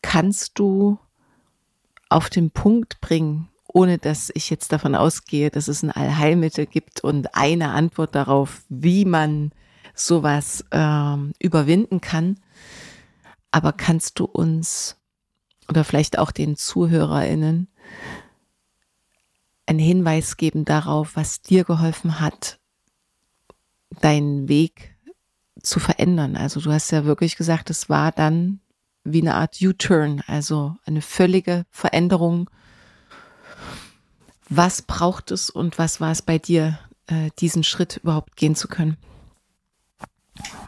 Kannst 0.03 0.59
du 0.59 0.99
auf 2.15 2.31
den 2.31 2.51
Punkt 2.53 3.01
bringen, 3.01 3.49
ohne 3.67 3.99
dass 3.99 4.31
ich 4.35 4.49
jetzt 4.49 4.71
davon 4.71 4.95
ausgehe, 4.95 5.51
dass 5.51 5.67
es 5.67 5.83
ein 5.83 5.91
Allheilmittel 5.91 6.65
gibt 6.65 7.03
und 7.03 7.35
eine 7.35 7.71
Antwort 7.71 8.15
darauf, 8.15 8.63
wie 8.69 9.05
man 9.05 9.51
sowas 9.95 10.65
ähm, 10.71 11.33
überwinden 11.41 12.01
kann. 12.01 12.39
Aber 13.51 13.73
kannst 13.73 14.21
du 14.21 14.27
uns 14.27 14.97
oder 15.69 15.83
vielleicht 15.83 16.19
auch 16.19 16.31
den 16.31 16.57
ZuhörerInnen 16.57 17.69
einen 19.67 19.79
Hinweis 19.81 20.37
geben 20.37 20.65
darauf, 20.65 21.17
was 21.17 21.43
dir 21.43 21.65
geholfen 21.65 22.21
hat, 22.21 22.61
deinen 24.01 24.49
Weg 24.49 24.97
zu 25.63 25.81
verändern. 25.81 26.37
Also 26.37 26.61
du 26.61 26.71
hast 26.71 26.93
ja 26.93 27.05
wirklich 27.05 27.37
gesagt, 27.37 27.71
es 27.71 27.89
war 27.89 28.13
dann 28.13 28.61
wie 29.05 29.21
eine 29.21 29.35
Art 29.35 29.61
U-Turn, 29.61 30.23
also 30.27 30.77
eine 30.85 31.03
völlige 31.03 31.67
Veränderung. 31.71 32.51
Was 34.49 34.83
braucht 34.83 35.31
es 35.31 35.51
und 35.51 35.79
was 35.79 36.01
war 36.01 36.11
es 36.11 36.23
bei 36.23 36.39
dir, 36.39 36.79
äh, 37.07 37.31
diesen 37.39 37.65
Schritt 37.65 37.99
überhaupt 38.03 38.37
gehen 38.37 38.57
zu 38.57 38.69
können? 38.69 38.97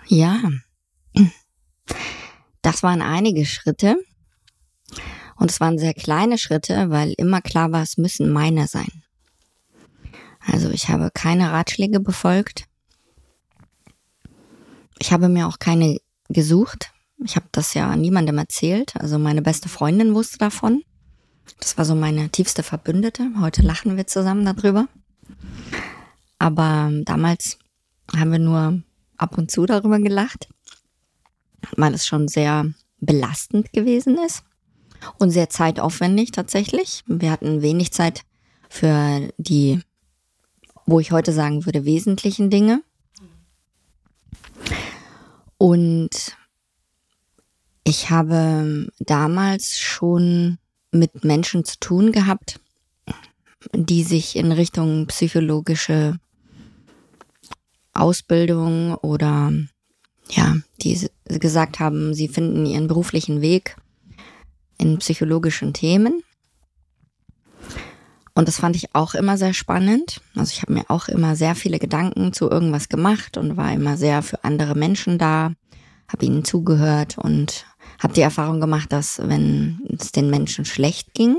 Ja, 0.07 0.39
das 2.63 2.83
waren 2.83 3.03
einige 3.03 3.47
Schritte. 3.47 3.97
Und 5.37 5.51
es 5.51 5.61
waren 5.61 5.79
sehr 5.79 5.95
kleine 5.95 6.39
Schritte, 6.39 6.91
weil 6.91 7.13
immer 7.19 7.41
klar 7.41 7.71
war, 7.71 7.83
es 7.83 7.99
müssen 7.99 8.33
meine 8.33 8.67
sein. 8.67 9.03
Also 10.41 10.71
ich 10.71 10.89
habe 10.89 11.11
keine 11.13 11.53
Ratschläge 11.53 12.01
befolgt. 12.01 12.67
Ich 14.99 15.13
habe 15.13 15.29
mir 15.29 15.47
auch 15.47 15.59
keine 15.59 15.99
gesucht. 16.29 16.93
Ich 17.25 17.37
habe 17.37 17.47
das 17.53 17.75
ja 17.75 17.95
niemandem 17.97 18.39
erzählt. 18.39 18.95
Also 18.97 19.19
meine 19.19 19.43
beste 19.43 19.69
Freundin 19.69 20.15
wusste 20.15 20.39
davon. 20.39 20.83
Das 21.61 21.79
war 21.79 21.85
so 21.85 21.95
meine 21.95 22.29
tiefste 22.31 22.63
Verbündete. 22.63 23.31
Heute 23.41 23.63
lachen 23.63 23.97
wir 23.97 24.07
zusammen 24.07 24.45
darüber. 24.45 24.89
Aber 26.39 26.91
damals 27.05 27.59
haben 28.15 28.33
wir 28.33 28.39
nur 28.39 28.83
ab 29.17 29.39
und 29.39 29.51
zu 29.51 29.65
darüber 29.67 29.99
gelacht, 29.99 30.49
weil 31.77 31.95
es 31.95 32.07
schon 32.07 32.29
sehr 32.29 32.67
belastend 33.01 33.73
gewesen 33.73 34.19
ist 34.19 34.45
und 35.19 35.31
sehr 35.31 35.49
zeitaufwendig 35.49 36.33
tatsächlich. 36.33 37.03
Wir 37.07 37.31
hatten 37.31 37.63
wenig 37.63 37.93
Zeit 37.93 38.23
für 38.69 39.33
die, 39.39 39.81
wo 40.85 41.01
ich 41.01 41.13
heute 41.13 41.33
sagen 41.33 41.65
würde, 41.65 41.85
wesentlichen 41.85 42.51
Dinge. 42.51 42.83
Und 45.59 46.37
ich 47.89 48.11
habe 48.11 48.89
damals 48.99 49.79
schon 49.79 50.59
mit 50.91 51.25
Menschen 51.25 51.65
zu 51.65 51.79
tun 51.79 52.11
gehabt, 52.11 52.59
die 53.73 54.03
sich 54.03 54.35
in 54.35 54.51
Richtung 54.51 55.07
psychologische 55.07 56.19
Ausbildung 57.95 58.97
oder 58.97 59.53
ja, 60.31 60.57
die 60.83 61.09
gesagt 61.27 61.79
haben, 61.79 62.13
sie 62.13 62.27
finden 62.27 62.67
ihren 62.67 62.89
beruflichen 62.89 63.41
Weg 63.41 63.77
in 64.79 64.99
psychologischen 64.99 65.73
Themen. 65.73 66.25
Und 68.35 68.49
das 68.49 68.59
fand 68.59 68.75
ich 68.75 68.97
auch 68.97 69.15
immer 69.15 69.39
sehr 69.39 69.55
spannend. 69.55 70.21
Also 70.35 70.51
ich 70.51 70.63
habe 70.63 70.73
mir 70.73 70.87
auch 70.89 71.07
immer 71.07 71.37
sehr 71.37 71.55
viele 71.55 71.79
Gedanken 71.79 72.33
zu 72.33 72.51
irgendwas 72.51 72.89
gemacht 72.89 73.39
und 73.39 73.57
war 73.57 73.73
immer 73.73 73.97
sehr 73.97 74.23
für 74.23 74.43
andere 74.43 74.75
Menschen 74.75 75.19
da. 75.19 75.53
habe 76.09 76.27
ihnen 76.27 76.45
zugehört 76.45 77.17
und 77.19 77.65
habe 77.99 78.15
die 78.15 78.21
Erfahrung 78.21 78.61
gemacht, 78.61 78.93
dass 78.93 79.21
wenn 79.23 79.81
es 79.99 80.13
den 80.13 80.31
Menschen 80.31 80.65
schlecht 80.65 81.15
ging, 81.15 81.37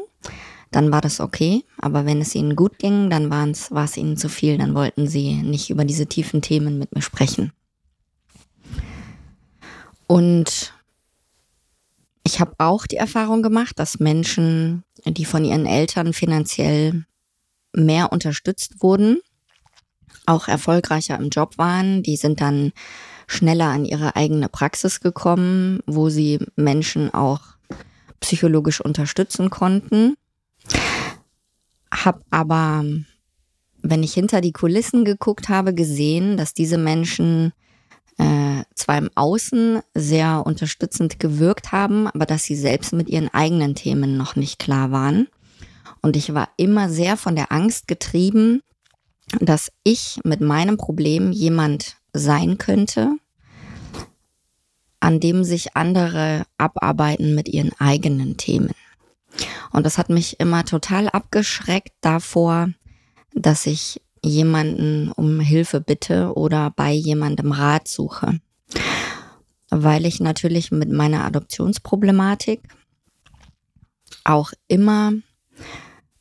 dann 0.71 0.91
war 0.91 1.01
das 1.01 1.19
okay. 1.19 1.63
Aber 1.77 2.05
wenn 2.05 2.21
es 2.21 2.35
ihnen 2.35 2.55
gut 2.55 2.79
ging, 2.79 3.09
dann 3.09 3.29
war 3.29 3.47
es 3.47 3.97
ihnen 3.97 4.17
zu 4.17 4.29
viel. 4.29 4.57
Dann 4.57 4.75
wollten 4.75 5.07
sie 5.07 5.35
nicht 5.35 5.69
über 5.69 5.85
diese 5.85 6.07
tiefen 6.07 6.41
Themen 6.41 6.77
mit 6.77 6.93
mir 6.93 7.01
sprechen. 7.01 7.51
Und 10.07 10.73
ich 12.23 12.39
habe 12.39 12.53
auch 12.57 12.87
die 12.87 12.97
Erfahrung 12.97 13.41
gemacht, 13.41 13.79
dass 13.79 13.99
Menschen, 13.99 14.83
die 15.05 15.25
von 15.25 15.45
ihren 15.45 15.65
Eltern 15.65 16.13
finanziell 16.13 17.05
mehr 17.73 18.11
unterstützt 18.11 18.81
wurden, 18.81 19.19
auch 20.25 20.47
erfolgreicher 20.47 21.17
im 21.17 21.29
Job 21.29 21.57
waren, 21.57 22.03
die 22.03 22.17
sind 22.17 22.41
dann 22.41 22.73
schneller 23.27 23.67
an 23.67 23.85
ihre 23.85 24.15
eigene 24.15 24.49
Praxis 24.49 25.01
gekommen, 25.01 25.81
wo 25.85 26.09
sie 26.09 26.39
Menschen 26.55 27.13
auch 27.13 27.41
psychologisch 28.19 28.81
unterstützen 28.81 29.49
konnten. 29.49 30.15
Hab 31.91 32.21
aber, 32.31 32.83
wenn 33.81 34.03
ich 34.03 34.13
hinter 34.13 34.41
die 34.41 34.53
Kulissen 34.53 35.05
geguckt 35.05 35.49
habe, 35.49 35.73
gesehen, 35.73 36.37
dass 36.37 36.53
diese 36.53 36.77
Menschen 36.77 37.53
äh, 38.17 38.63
zwar 38.73 38.97
im 38.97 39.09
Außen 39.13 39.81
sehr 39.93 40.43
unterstützend 40.45 41.19
gewirkt 41.19 41.71
haben, 41.71 42.07
aber 42.07 42.25
dass 42.25 42.43
sie 42.43 42.55
selbst 42.55 42.93
mit 42.93 43.09
ihren 43.09 43.31
eigenen 43.33 43.75
Themen 43.75 44.17
noch 44.17 44.35
nicht 44.35 44.57
klar 44.57 44.91
waren. 44.91 45.27
Und 46.01 46.15
ich 46.15 46.33
war 46.33 46.49
immer 46.57 46.89
sehr 46.89 47.17
von 47.17 47.35
der 47.35 47.51
Angst 47.51 47.87
getrieben, 47.87 48.61
dass 49.39 49.71
ich 49.83 50.19
mit 50.23 50.41
meinem 50.41 50.77
Problem 50.77 51.31
jemand 51.31 51.97
sein 52.19 52.57
könnte, 52.57 53.17
an 54.99 55.19
dem 55.19 55.43
sich 55.43 55.75
andere 55.75 56.45
abarbeiten 56.57 57.35
mit 57.35 57.47
ihren 57.47 57.71
eigenen 57.79 58.37
Themen. 58.37 58.71
Und 59.71 59.85
das 59.85 59.97
hat 59.97 60.09
mich 60.09 60.39
immer 60.39 60.65
total 60.65 61.09
abgeschreckt 61.09 61.93
davor, 62.01 62.69
dass 63.33 63.65
ich 63.65 64.01
jemanden 64.23 65.11
um 65.11 65.39
Hilfe 65.39 65.79
bitte 65.81 66.33
oder 66.35 66.71
bei 66.75 66.91
jemandem 66.91 67.51
Rat 67.51 67.87
suche. 67.87 68.39
Weil 69.69 70.05
ich 70.05 70.19
natürlich 70.19 70.71
mit 70.71 70.91
meiner 70.91 71.25
Adoptionsproblematik 71.25 72.61
auch 74.23 74.51
immer 74.67 75.13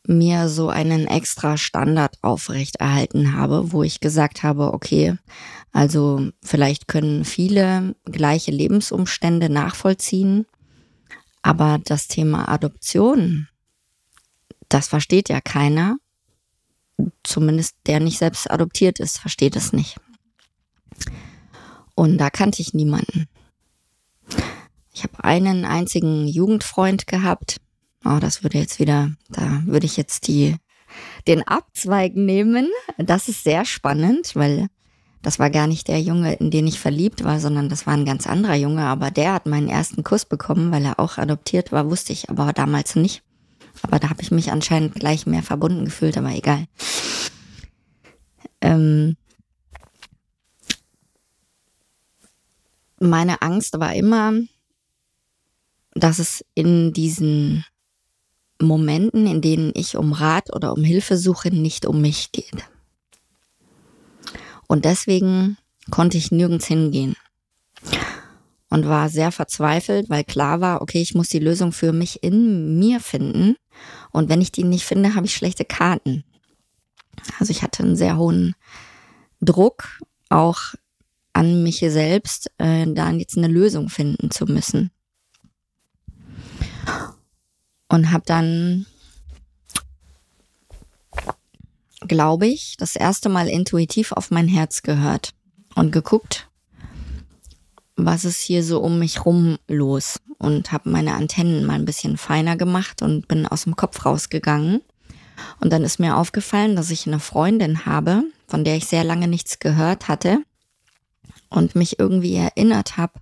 mir 0.07 0.49
so 0.49 0.69
einen 0.69 1.07
extra 1.07 1.57
Standard 1.57 2.17
aufrechterhalten 2.23 3.35
habe, 3.35 3.73
wo 3.73 3.83
ich 3.83 4.01
gesagt 4.01 4.43
habe, 4.43 4.73
okay, 4.73 5.17
also 5.77 6.31
vielleicht 6.43 6.89
können 6.89 7.27
viele 7.27 7.95
gleiche 8.07 8.51
Lebensumstände 8.51 9.51
nachvollziehen, 9.51 10.47
aber 11.43 11.79
das 11.85 12.09
Thema 12.09 12.49
Adoption, 12.49 13.47
das 14.71 14.89
versteht 14.89 15.29
ja 15.29 15.43
keiner. 15.43 15.99
Zumindest 17.23 17.77
der 17.85 18.01
nicht 18.01 18.17
selbst 18.17 18.51
adoptiert 18.51 19.01
ist, 19.01 19.19
versteht 19.19 19.55
es 19.55 19.75
nicht. 19.75 20.01
Und 21.95 22.17
da 22.17 22.31
kannte 22.31 22.63
ich 22.63 22.73
niemanden. 22.73 23.27
Ich 24.95 25.03
habe 25.03 25.25
einen 25.25 25.67
einzigen 25.67 26.27
Jugendfreund 26.27 27.07
gehabt, 27.07 27.59
Oh, 28.03 28.19
das 28.19 28.43
würde 28.43 28.57
jetzt 28.57 28.79
wieder, 28.79 29.11
da 29.29 29.63
würde 29.67 29.85
ich 29.85 29.99
jetzt 29.99 30.27
die, 30.27 30.57
den 31.27 31.43
Abzweig 31.43 32.17
nehmen. 32.17 32.71
Das 32.97 33.29
ist 33.29 33.45
sehr 33.45 33.67
spannend, 33.67 34.37
weil 34.37 34.69
das 35.27 35.41
war 35.41 35.51
gar 35.51 35.67
nicht 35.67 35.89
der 35.89 36.01
Junge, 36.01 36.35
in 36.35 36.53
den 36.53 36.69
ich 36.69 36.79
verliebt 36.79 37.25
war, 37.25 37.41
sondern 37.41 37.69
das 37.69 37.85
war 37.85 37.95
ein 37.95 38.05
ganz 38.05 38.29
anderer 38.29 38.55
Junge. 38.55 38.83
Aber 38.83 39.11
der 39.11 39.33
hat 39.33 39.47
meinen 39.47 39.69
ersten 39.69 40.05
Kuss 40.05 40.25
bekommen, 40.25 40.71
weil 40.71 40.85
er 40.85 41.01
auch 41.01 41.19
adoptiert 41.19 41.73
war, 41.73 41.91
wusste 41.91 42.13
ich 42.13 42.31
aber 42.31 42.53
damals 42.53 42.95
nicht. 42.95 43.25
Aber 43.83 43.99
da 43.99 44.09
habe 44.09 44.23
ich 44.23 44.31
mich 44.31 44.53
anscheinend 44.53 44.95
gleich 44.95 45.27
mehr 45.27 45.43
verbunden 45.43 45.87
gefühlt, 45.87 46.17
aber 46.17 46.31
egal. 46.31 46.67
Ähm 48.61 49.17
meine 53.01 53.43
Angst 53.43 53.81
war 53.81 53.97
immer, 53.97 54.33
dass 55.95 56.21
es 56.21 56.45
in 56.55 56.93
diesen 56.93 57.65
Momenten, 58.63 59.27
in 59.27 59.41
denen 59.41 59.73
ich 59.75 59.97
um 59.97 60.13
Rat 60.13 60.55
oder 60.55 60.73
um 60.73 60.85
Hilfe 60.85 61.17
suche, 61.17 61.51
nicht 61.51 61.85
um 61.85 62.01
mich 62.01 62.31
geht. 62.31 62.69
Und 64.67 64.85
deswegen 64.85 65.57
konnte 65.91 66.19
ich 66.19 66.33
nirgends 66.33 66.67
hingehen 66.67 67.15
und 68.69 68.89
war 68.89 69.09
sehr 69.09 69.33
verzweifelt, 69.33 70.11
weil 70.11 70.25
klar 70.25 70.61
war, 70.61 70.83
okay, 70.83 71.01
ich 71.01 71.15
muss 71.15 71.29
die 71.29 71.39
Lösung 71.39 71.73
für 71.73 71.93
mich 71.93 72.23
in 72.23 72.79
mir 72.79 73.01
finden. 73.01 73.57
Und 74.11 74.29
wenn 74.29 74.41
ich 74.41 74.53
die 74.53 74.65
nicht 74.65 74.85
finde, 74.85 75.15
habe 75.15 75.27
ich 75.27 75.35
schlechte 75.35 75.65
Karten. 75.65 76.25
Also 77.39 77.51
ich 77.51 77.63
hatte 77.63 77.83
einen 77.83 77.97
sehr 77.97 78.17
hohen 78.17 78.55
Druck, 79.41 80.01
auch 80.29 80.75
an 81.33 81.63
mich 81.63 81.79
selbst, 81.79 82.51
äh, 82.59 82.87
da 82.87 83.11
jetzt 83.11 83.37
eine 83.37 83.49
Lösung 83.49 83.89
finden 83.89 84.31
zu 84.31 84.47
müssen 84.47 84.91
und 87.89 88.13
habe 88.13 88.25
dann, 88.27 88.87
glaube 92.07 92.47
ich, 92.47 92.77
das 92.79 92.97
erste 92.97 93.29
Mal 93.29 93.49
intuitiv 93.49 94.13
auf 94.13 94.31
mein 94.31 94.49
Herz 94.49 94.83
gehört 94.83 95.35
und 95.75 95.93
geguckt, 95.93 96.49
was 97.97 98.25
ist 98.25 98.41
hier 98.41 98.63
so 98.63 98.81
um 98.81 98.99
mich 98.99 99.25
rum 99.25 99.59
los 99.69 100.21
und 100.39 100.73
habe 100.73 100.91
meine 100.91 101.15
Antennen 101.15 101.65
mal 101.65 101.75
ein 101.75 101.85
bisschen 101.85 102.17
feiner 102.17 102.57
gemacht 102.57 103.03
und 103.03 103.27
bin 103.29 103.47
aus 103.47 103.65
dem 103.65 103.77
Kopf 103.77 104.05
rausgegangen. 104.05 104.83
Und 105.61 105.73
dann 105.73 105.83
ist 105.83 105.99
mir 105.99 106.17
aufgefallen, 106.17 106.77
dass 106.77 106.91
ich 106.91 107.07
eine 107.07 107.21
Freundin 107.21 107.87
habe, 107.87 108.25
von 108.47 108.65
der 108.65 108.77
ich 108.77 108.87
sehr 108.87 109.05
lange 109.05 109.29
nichts 109.29 109.59
gehört 109.59 110.09
hatte 110.09 110.39
und 111.49 111.75
mich 111.75 111.99
irgendwie 111.99 112.35
erinnert 112.35 112.97
habe, 112.97 113.15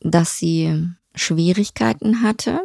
dass 0.00 0.38
sie 0.38 0.88
Schwierigkeiten 1.14 2.22
hatte 2.22 2.60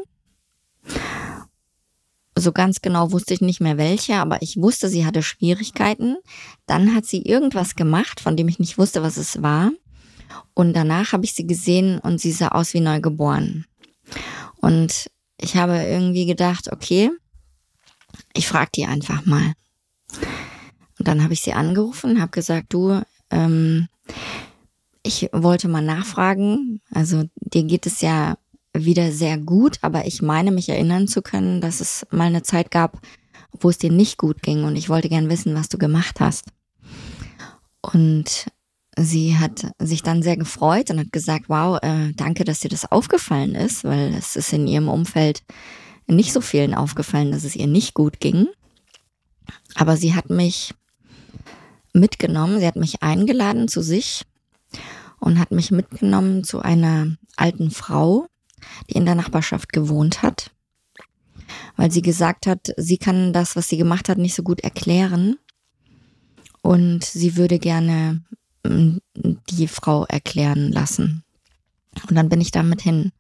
so 2.47 2.53
ganz 2.53 2.81
genau 2.81 3.11
wusste 3.11 3.33
ich 3.33 3.41
nicht 3.41 3.59
mehr 3.59 3.77
welche, 3.77 4.15
aber 4.15 4.41
ich 4.41 4.55
wusste, 4.55 4.87
sie 4.87 5.05
hatte 5.05 5.21
Schwierigkeiten. 5.21 6.15
Dann 6.65 6.95
hat 6.95 7.05
sie 7.05 7.21
irgendwas 7.21 7.75
gemacht, 7.75 8.21
von 8.21 8.37
dem 8.37 8.47
ich 8.47 8.57
nicht 8.57 8.77
wusste, 8.77 9.03
was 9.03 9.17
es 9.17 9.41
war. 9.43 9.71
Und 10.53 10.71
danach 10.71 11.11
habe 11.11 11.25
ich 11.25 11.33
sie 11.33 11.45
gesehen 11.45 11.99
und 11.99 12.21
sie 12.21 12.31
sah 12.31 12.47
aus 12.47 12.73
wie 12.73 12.79
neugeboren. 12.79 13.65
Und 14.61 15.11
ich 15.37 15.57
habe 15.57 15.75
irgendwie 15.75 16.25
gedacht, 16.25 16.71
okay, 16.71 17.11
ich 18.33 18.47
frage 18.47 18.71
die 18.75 18.85
einfach 18.85 19.25
mal. 19.25 19.51
Und 20.97 21.05
dann 21.09 21.21
habe 21.21 21.33
ich 21.33 21.41
sie 21.41 21.51
angerufen, 21.51 22.21
habe 22.21 22.31
gesagt, 22.31 22.67
du, 22.71 23.01
ähm, 23.29 23.89
ich 25.03 25.27
wollte 25.33 25.67
mal 25.67 25.83
nachfragen. 25.83 26.79
Also 26.91 27.25
dir 27.35 27.63
geht 27.63 27.85
es 27.85 27.99
ja 27.99 28.37
wieder 28.85 29.11
sehr 29.11 29.37
gut, 29.37 29.77
aber 29.81 30.05
ich 30.05 30.21
meine 30.21 30.51
mich 30.51 30.69
erinnern 30.69 31.07
zu 31.07 31.21
können, 31.21 31.61
dass 31.61 31.79
es 31.79 32.05
mal 32.11 32.27
eine 32.27 32.43
Zeit 32.43 32.71
gab, 32.71 32.99
wo 33.51 33.69
es 33.69 33.77
dir 33.77 33.91
nicht 33.91 34.17
gut 34.17 34.41
ging 34.41 34.63
und 34.63 34.75
ich 34.75 34.89
wollte 34.89 35.09
gern 35.09 35.29
wissen, 35.29 35.55
was 35.55 35.69
du 35.69 35.77
gemacht 35.77 36.19
hast. 36.19 36.45
Und 37.81 38.47
sie 38.97 39.37
hat 39.37 39.71
sich 39.79 40.03
dann 40.03 40.23
sehr 40.23 40.37
gefreut 40.37 40.89
und 40.89 40.99
hat 40.99 41.11
gesagt, 41.11 41.45
wow, 41.47 41.79
äh, 41.81 42.11
danke, 42.13 42.43
dass 42.43 42.61
dir 42.61 42.69
das 42.69 42.91
aufgefallen 42.91 43.55
ist, 43.55 43.83
weil 43.83 44.13
es 44.13 44.35
ist 44.35 44.51
in 44.53 44.67
ihrem 44.67 44.89
Umfeld 44.89 45.43
nicht 46.07 46.33
so 46.33 46.41
vielen 46.41 46.73
aufgefallen, 46.73 47.31
dass 47.31 47.43
es 47.43 47.55
ihr 47.55 47.67
nicht 47.67 47.93
gut 47.93 48.19
ging. 48.19 48.47
Aber 49.75 49.97
sie 49.97 50.15
hat 50.15 50.29
mich 50.29 50.73
mitgenommen, 51.93 52.59
sie 52.59 52.67
hat 52.67 52.75
mich 52.75 53.03
eingeladen 53.03 53.67
zu 53.67 53.81
sich 53.81 54.23
und 55.19 55.39
hat 55.39 55.51
mich 55.51 55.71
mitgenommen 55.71 56.43
zu 56.43 56.61
einer 56.61 57.15
alten 57.35 57.71
Frau, 57.71 58.27
die 58.89 58.93
in 58.95 59.05
der 59.05 59.15
Nachbarschaft 59.15 59.73
gewohnt 59.73 60.21
hat, 60.21 60.51
weil 61.75 61.91
sie 61.91 62.01
gesagt 62.01 62.47
hat, 62.47 62.73
sie 62.77 62.97
kann 62.97 63.33
das, 63.33 63.55
was 63.55 63.69
sie 63.69 63.77
gemacht 63.77 64.09
hat, 64.09 64.17
nicht 64.17 64.35
so 64.35 64.43
gut 64.43 64.61
erklären. 64.61 65.37
Und 66.61 67.03
sie 67.05 67.37
würde 67.37 67.59
gerne 67.59 68.23
mm, 68.63 68.97
die 69.49 69.67
Frau 69.67 70.05
erklären 70.05 70.71
lassen. 70.71 71.23
Und 72.09 72.15
dann 72.15 72.29
bin 72.29 72.41
ich 72.41 72.51
damit 72.51 72.81
hin 72.81 73.11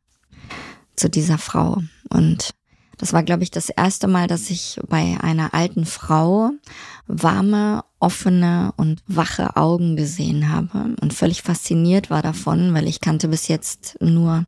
zu 0.95 1.09
dieser 1.09 1.37
Frau. 1.37 1.81
Und 2.09 2.53
das 2.97 3.13
war, 3.13 3.23
glaube 3.23 3.43
ich, 3.43 3.51
das 3.51 3.69
erste 3.69 4.07
Mal, 4.07 4.27
dass 4.27 4.49
ich 4.49 4.79
bei 4.87 5.17
einer 5.21 5.53
alten 5.53 5.85
Frau 5.85 6.51
warme, 7.05 7.83
offene 7.99 8.73
und 8.75 9.03
wache 9.07 9.55
Augen 9.55 9.95
gesehen 9.95 10.49
habe. 10.49 10.95
Und 10.99 11.13
völlig 11.13 11.43
fasziniert 11.43 12.09
war 12.09 12.23
davon, 12.23 12.73
weil 12.73 12.87
ich 12.87 12.99
kannte 12.99 13.27
bis 13.27 13.47
jetzt 13.47 13.97
nur 14.01 14.45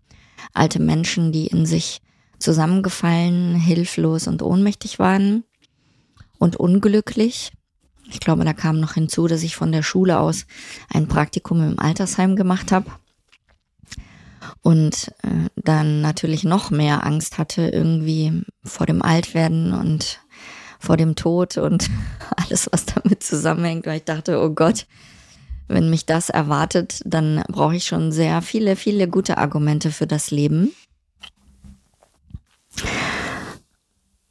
alte 0.54 0.82
Menschen, 0.82 1.32
die 1.32 1.48
in 1.48 1.66
sich 1.66 2.02
zusammengefallen, 2.40 3.56
hilflos 3.56 4.28
und 4.28 4.42
ohnmächtig 4.42 5.00
waren 5.00 5.44
und 6.38 6.56
unglücklich. 6.56 7.52
Ich 8.12 8.20
glaube, 8.20 8.44
da 8.44 8.54
kam 8.54 8.80
noch 8.80 8.94
hinzu, 8.94 9.28
dass 9.28 9.44
ich 9.44 9.56
von 9.56 9.72
der 9.72 9.84
Schule 9.84 10.20
aus 10.20 10.46
ein 10.92 11.08
Praktikum 11.08 11.62
im 11.62 11.80
Altersheim 11.80 12.36
gemacht 12.36 12.72
habe. 12.72 12.90
und 14.62 15.12
äh, 15.24 15.50
dann 15.56 16.02
natürlich 16.02 16.44
noch 16.44 16.72
mehr 16.72 17.06
Angst 17.06 17.38
hatte 17.38 17.68
irgendwie 17.70 18.44
vor 18.64 18.86
dem 18.86 19.02
Altwerden 19.02 19.74
und 19.74 20.22
vor 20.80 20.98
dem 20.98 21.16
Tod 21.16 21.58
und 21.58 21.90
alles, 22.36 22.70
was 22.72 22.86
damit 22.86 23.22
zusammenhängt, 23.22 23.86
weil 23.86 23.98
ich 23.98 24.06
dachte, 24.06 24.42
oh 24.42 24.50
Gott, 24.50 24.88
wenn 25.70 25.90
mich 25.90 26.06
das 26.06 26.30
erwartet, 26.30 27.02
dann 27.06 27.44
brauche 27.48 27.76
ich 27.76 27.86
schon 27.86 28.12
sehr 28.12 28.42
viele, 28.42 28.76
viele 28.76 29.08
gute 29.08 29.38
Argumente 29.38 29.92
für 29.92 30.08
das 30.08 30.32
Leben. 30.32 30.74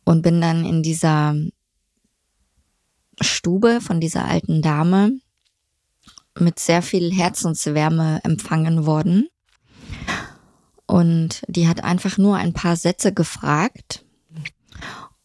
Und 0.05 0.23
bin 0.23 0.41
dann 0.41 0.65
in 0.65 0.83
dieser 0.83 1.37
Stube 3.21 3.81
von 3.81 4.01
dieser 4.01 4.25
alten 4.25 4.63
Dame 4.63 5.13
mit 6.39 6.59
sehr 6.59 6.83
viel 6.83 7.13
Herzenswärme 7.13 8.21
empfangen 8.25 8.85
worden. 8.85 9.29
Und 10.87 11.43
die 11.47 11.69
hat 11.69 11.85
einfach 11.85 12.19
nur 12.19 12.37
ein 12.37 12.53
paar 12.53 12.75
Sätze 12.75 13.13
gefragt. 13.13 14.05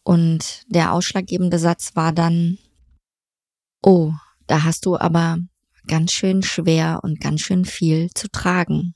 Und 0.04 0.62
der 0.68 0.92
ausschlaggebende 0.92 1.58
Satz 1.58 1.96
war 1.96 2.12
dann, 2.12 2.58
oh, 3.82 4.12
da 4.46 4.62
hast 4.62 4.86
du 4.86 4.96
aber 4.96 5.38
ganz 5.86 6.12
schön 6.12 6.42
schwer 6.42 7.00
und 7.02 7.20
ganz 7.20 7.40
schön 7.40 7.64
viel 7.64 8.10
zu 8.14 8.28
tragen. 8.28 8.94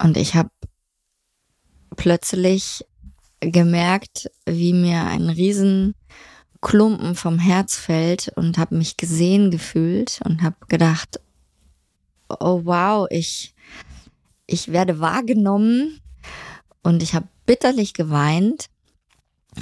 Und 0.00 0.16
ich 0.16 0.34
habe 0.34 0.50
plötzlich 1.96 2.84
gemerkt, 3.40 4.30
wie 4.46 4.72
mir 4.72 5.04
ein 5.04 5.28
riesen 5.28 5.94
Klumpen 6.60 7.14
vom 7.14 7.38
Herz 7.38 7.76
fällt 7.76 8.32
und 8.36 8.56
habe 8.56 8.76
mich 8.76 8.96
gesehen 8.96 9.50
gefühlt 9.50 10.20
und 10.24 10.42
habe 10.42 10.56
gedacht, 10.68 11.20
oh 12.28 12.62
wow, 12.64 13.06
ich, 13.10 13.54
ich 14.46 14.70
werde 14.70 15.00
wahrgenommen 15.00 16.00
und 16.82 17.02
ich 17.02 17.14
habe 17.14 17.28
bitterlich 17.46 17.94
geweint 17.94 18.66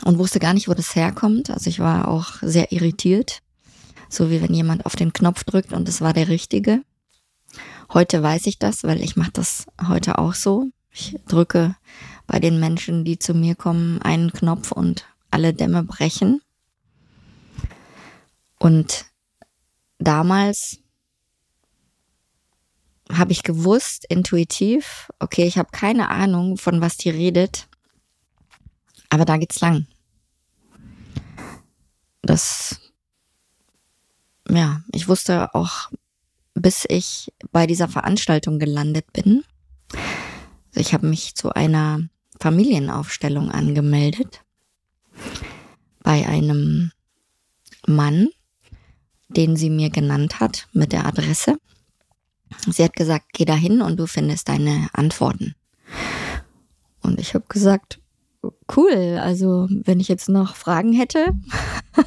und 0.04 0.18
wusste 0.18 0.38
gar 0.38 0.52
nicht, 0.52 0.68
wo 0.68 0.74
das 0.74 0.94
herkommt. 0.94 1.50
Also 1.50 1.70
ich 1.70 1.80
war 1.80 2.08
auch 2.08 2.34
sehr 2.42 2.70
irritiert, 2.70 3.40
so 4.10 4.30
wie 4.30 4.42
wenn 4.42 4.52
jemand 4.52 4.84
auf 4.84 4.96
den 4.96 5.14
Knopf 5.14 5.44
drückt 5.44 5.72
und 5.72 5.88
es 5.88 6.02
war 6.02 6.12
der 6.12 6.28
richtige. 6.28 6.82
Heute 7.92 8.22
weiß 8.22 8.46
ich 8.46 8.58
das, 8.58 8.84
weil 8.84 9.02
ich 9.02 9.16
mache 9.16 9.32
das 9.32 9.66
heute 9.88 10.18
auch 10.18 10.34
so. 10.34 10.66
Ich 10.92 11.16
drücke 11.26 11.76
bei 12.26 12.38
den 12.38 12.60
Menschen, 12.60 13.04
die 13.04 13.18
zu 13.18 13.32
mir 13.32 13.54
kommen, 13.54 14.02
einen 14.02 14.32
Knopf 14.32 14.72
und 14.72 15.06
alle 15.30 15.54
Dämme 15.54 15.82
brechen. 15.84 16.42
Und 18.58 19.06
damals 19.98 20.80
habe 23.10 23.32
ich 23.32 23.42
gewusst, 23.42 24.04
intuitiv, 24.08 25.10
okay, 25.18 25.46
ich 25.46 25.58
habe 25.58 25.70
keine 25.72 26.08
Ahnung, 26.10 26.56
von 26.56 26.80
was 26.80 26.96
die 26.96 27.10
redet, 27.10 27.68
aber 29.08 29.24
da 29.24 29.36
geht's 29.36 29.60
lang. 29.60 29.86
Das, 32.22 32.79
ja, 34.56 34.82
ich 34.92 35.08
wusste 35.08 35.54
auch, 35.54 35.90
bis 36.54 36.84
ich 36.88 37.32
bei 37.52 37.66
dieser 37.66 37.88
Veranstaltung 37.88 38.58
gelandet 38.58 39.12
bin. 39.12 39.44
Also 40.68 40.80
ich 40.80 40.92
habe 40.92 41.06
mich 41.06 41.34
zu 41.34 41.52
einer 41.52 42.00
Familienaufstellung 42.38 43.50
angemeldet 43.50 44.42
bei 46.02 46.26
einem 46.26 46.92
Mann, 47.86 48.28
den 49.28 49.56
sie 49.56 49.70
mir 49.70 49.90
genannt 49.90 50.40
hat 50.40 50.68
mit 50.72 50.92
der 50.92 51.06
Adresse. 51.06 51.58
Sie 52.68 52.82
hat 52.82 52.94
gesagt, 52.94 53.26
geh 53.32 53.44
da 53.44 53.54
hin 53.54 53.80
und 53.80 53.96
du 53.98 54.06
findest 54.06 54.48
deine 54.48 54.88
Antworten. 54.92 55.54
Und 57.02 57.20
ich 57.20 57.34
habe 57.34 57.44
gesagt, 57.48 58.00
cool, 58.76 59.18
also 59.22 59.68
wenn 59.70 60.00
ich 60.00 60.08
jetzt 60.08 60.28
noch 60.28 60.56
Fragen 60.56 60.92
hätte. 60.92 61.34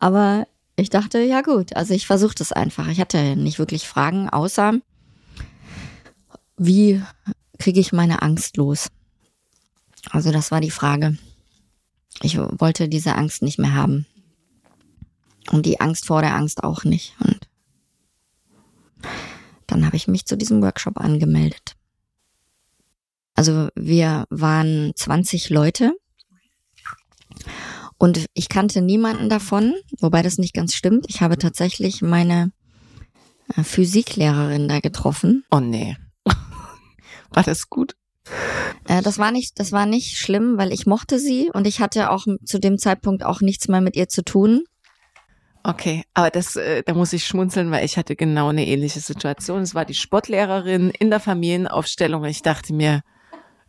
Aber 0.00 0.46
ich 0.78 0.90
dachte, 0.90 1.18
ja 1.20 1.40
gut, 1.40 1.74
also 1.74 1.92
ich 1.92 2.06
versuche 2.06 2.36
das 2.36 2.52
einfach. 2.52 2.86
Ich 2.86 3.00
hatte 3.00 3.34
nicht 3.34 3.58
wirklich 3.58 3.88
Fragen, 3.88 4.28
außer 4.28 4.74
wie 6.56 7.02
kriege 7.58 7.80
ich 7.80 7.92
meine 7.92 8.22
Angst 8.22 8.56
los? 8.56 8.88
Also 10.10 10.30
das 10.30 10.52
war 10.52 10.60
die 10.60 10.70
Frage. 10.70 11.18
Ich 12.22 12.38
wollte 12.38 12.88
diese 12.88 13.16
Angst 13.16 13.42
nicht 13.42 13.58
mehr 13.58 13.74
haben. 13.74 14.06
Und 15.50 15.66
die 15.66 15.80
Angst 15.80 16.06
vor 16.06 16.22
der 16.22 16.36
Angst 16.36 16.62
auch 16.62 16.84
nicht. 16.84 17.14
Und 17.20 17.48
dann 19.66 19.84
habe 19.84 19.96
ich 19.96 20.06
mich 20.06 20.26
zu 20.26 20.36
diesem 20.36 20.62
Workshop 20.62 20.98
angemeldet. 20.98 21.74
Also 23.34 23.68
wir 23.74 24.26
waren 24.30 24.92
20 24.94 25.50
Leute 25.50 25.92
und 27.98 28.26
ich 28.32 28.48
kannte 28.48 28.80
niemanden 28.80 29.28
davon, 29.28 29.74
wobei 30.00 30.22
das 30.22 30.38
nicht 30.38 30.54
ganz 30.54 30.74
stimmt. 30.74 31.06
Ich 31.08 31.20
habe 31.20 31.36
tatsächlich 31.36 32.00
meine 32.00 32.52
äh, 33.56 33.62
Physiklehrerin 33.62 34.68
da 34.68 34.80
getroffen. 34.80 35.44
Oh 35.50 35.60
nee. 35.60 35.96
War 37.30 37.42
das 37.42 37.68
gut? 37.68 37.96
Äh, 38.86 39.02
das 39.02 39.18
war 39.18 39.32
nicht, 39.32 39.58
das 39.58 39.72
war 39.72 39.86
nicht 39.86 40.16
schlimm, 40.16 40.58
weil 40.58 40.72
ich 40.72 40.86
mochte 40.86 41.18
sie 41.18 41.50
und 41.52 41.66
ich 41.66 41.80
hatte 41.80 42.10
auch 42.10 42.26
zu 42.44 42.58
dem 42.58 42.78
Zeitpunkt 42.78 43.24
auch 43.24 43.40
nichts 43.40 43.68
mehr 43.68 43.80
mit 43.80 43.96
ihr 43.96 44.08
zu 44.08 44.22
tun. 44.22 44.64
Okay, 45.64 46.04
aber 46.14 46.30
das, 46.30 46.56
äh, 46.56 46.82
da 46.84 46.94
muss 46.94 47.12
ich 47.12 47.26
schmunzeln, 47.26 47.70
weil 47.70 47.84
ich 47.84 47.96
hatte 47.96 48.16
genau 48.16 48.48
eine 48.48 48.66
ähnliche 48.66 49.00
Situation. 49.00 49.62
Es 49.62 49.74
war 49.74 49.84
die 49.84 49.94
Sportlehrerin 49.94 50.90
in 50.90 51.10
der 51.10 51.20
Familienaufstellung. 51.20 52.24
Ich 52.24 52.42
dachte 52.42 52.72
mir, 52.72 53.02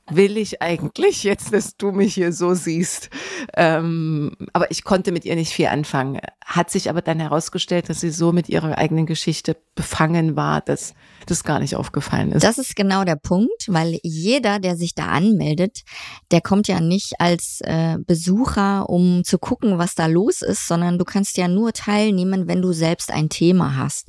will 0.10 0.38
ich 0.38 0.62
eigentlich 0.62 1.24
jetzt, 1.24 1.54
dass 1.54 1.78
du 1.78 1.92
mich 1.92 2.14
hier 2.14 2.34
so 2.34 2.54
siehst? 2.54 3.10
Ähm, 3.56 4.32
aber 4.54 4.72
ich 4.72 4.84
konnte 4.84 5.12
mit 5.12 5.26
ihr 5.26 5.36
nicht 5.36 5.52
viel 5.52 5.68
anfangen. 5.68 6.20
Hat 6.46 6.70
sich 6.70 6.90
aber 6.90 7.02
dann 7.02 7.20
herausgestellt, 7.20 7.90
dass 7.90 8.02
sie 8.02 8.10
so 8.10 8.32
mit 8.32 8.50
ihrer 8.50 8.78
eigenen 8.78 9.06
Geschichte 9.06 9.58
befangen 9.76 10.36
war, 10.36 10.62
dass 10.62 10.94
das 11.26 11.44
gar 11.44 11.60
nicht 11.60 11.76
aufgefallen 11.76 12.32
ist. 12.32 12.44
Das 12.44 12.58
ist 12.58 12.76
genau 12.76 13.04
der 13.04 13.16
Punkt, 13.16 13.68
weil 13.68 14.00
jeder, 14.04 14.60
der 14.60 14.76
sich 14.76 14.96
da 14.96 15.08
anmeldet, 15.08 15.84
der 16.32 16.42
kommt 16.42 16.68
ja 16.68 16.80
nicht 16.80 17.14
als 17.20 17.62
äh, 17.62 17.98
Besucher, 18.06 18.90
um 18.90 19.24
zu 19.24 19.38
gucken, 19.38 19.78
was 19.78 19.96
da 19.96 20.08
los 20.08 20.42
ist, 20.42 20.68
sondern 20.68 20.98
du 20.98 21.06
kannst 21.06 21.38
ja 21.38 21.48
nur 21.48 21.74
teilnehmen, 21.74 22.48
wenn 22.48 22.62
du 22.62 22.74
selbst 22.74 23.12
ein 23.12 23.30
Thema 23.30 23.78
hast. 23.78 24.08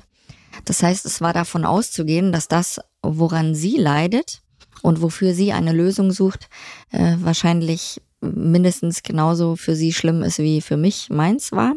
Das 0.64 0.82
heißt, 0.82 1.06
es 1.06 1.20
war 1.20 1.32
davon 1.32 1.64
auszugehen, 1.64 2.32
dass 2.32 2.48
das, 2.48 2.80
woran 3.02 3.54
sie 3.54 3.76
leidet, 3.76 4.42
und 4.82 5.02
wofür 5.02 5.34
sie 5.34 5.52
eine 5.52 5.72
Lösung 5.72 6.12
sucht, 6.12 6.48
äh, 6.90 7.16
wahrscheinlich 7.18 8.00
mindestens 8.20 9.02
genauso 9.02 9.56
für 9.56 9.74
sie 9.74 9.92
schlimm 9.92 10.22
ist, 10.22 10.38
wie 10.38 10.60
für 10.60 10.76
mich 10.76 11.10
meins 11.10 11.52
war. 11.52 11.74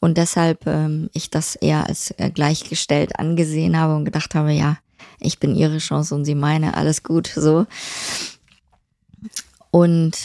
Und 0.00 0.18
deshalb 0.18 0.66
ähm, 0.66 1.10
ich 1.12 1.30
das 1.30 1.56
eher 1.56 1.86
als 1.86 2.12
äh, 2.12 2.30
gleichgestellt 2.30 3.18
angesehen 3.18 3.76
habe 3.76 3.96
und 3.96 4.04
gedacht 4.04 4.34
habe, 4.34 4.52
ja, 4.52 4.78
ich 5.20 5.38
bin 5.38 5.54
ihre 5.54 5.78
Chance 5.78 6.14
und 6.14 6.24
sie 6.24 6.34
meine, 6.34 6.76
alles 6.76 7.02
gut, 7.02 7.26
so. 7.34 7.66
Und 9.70 10.16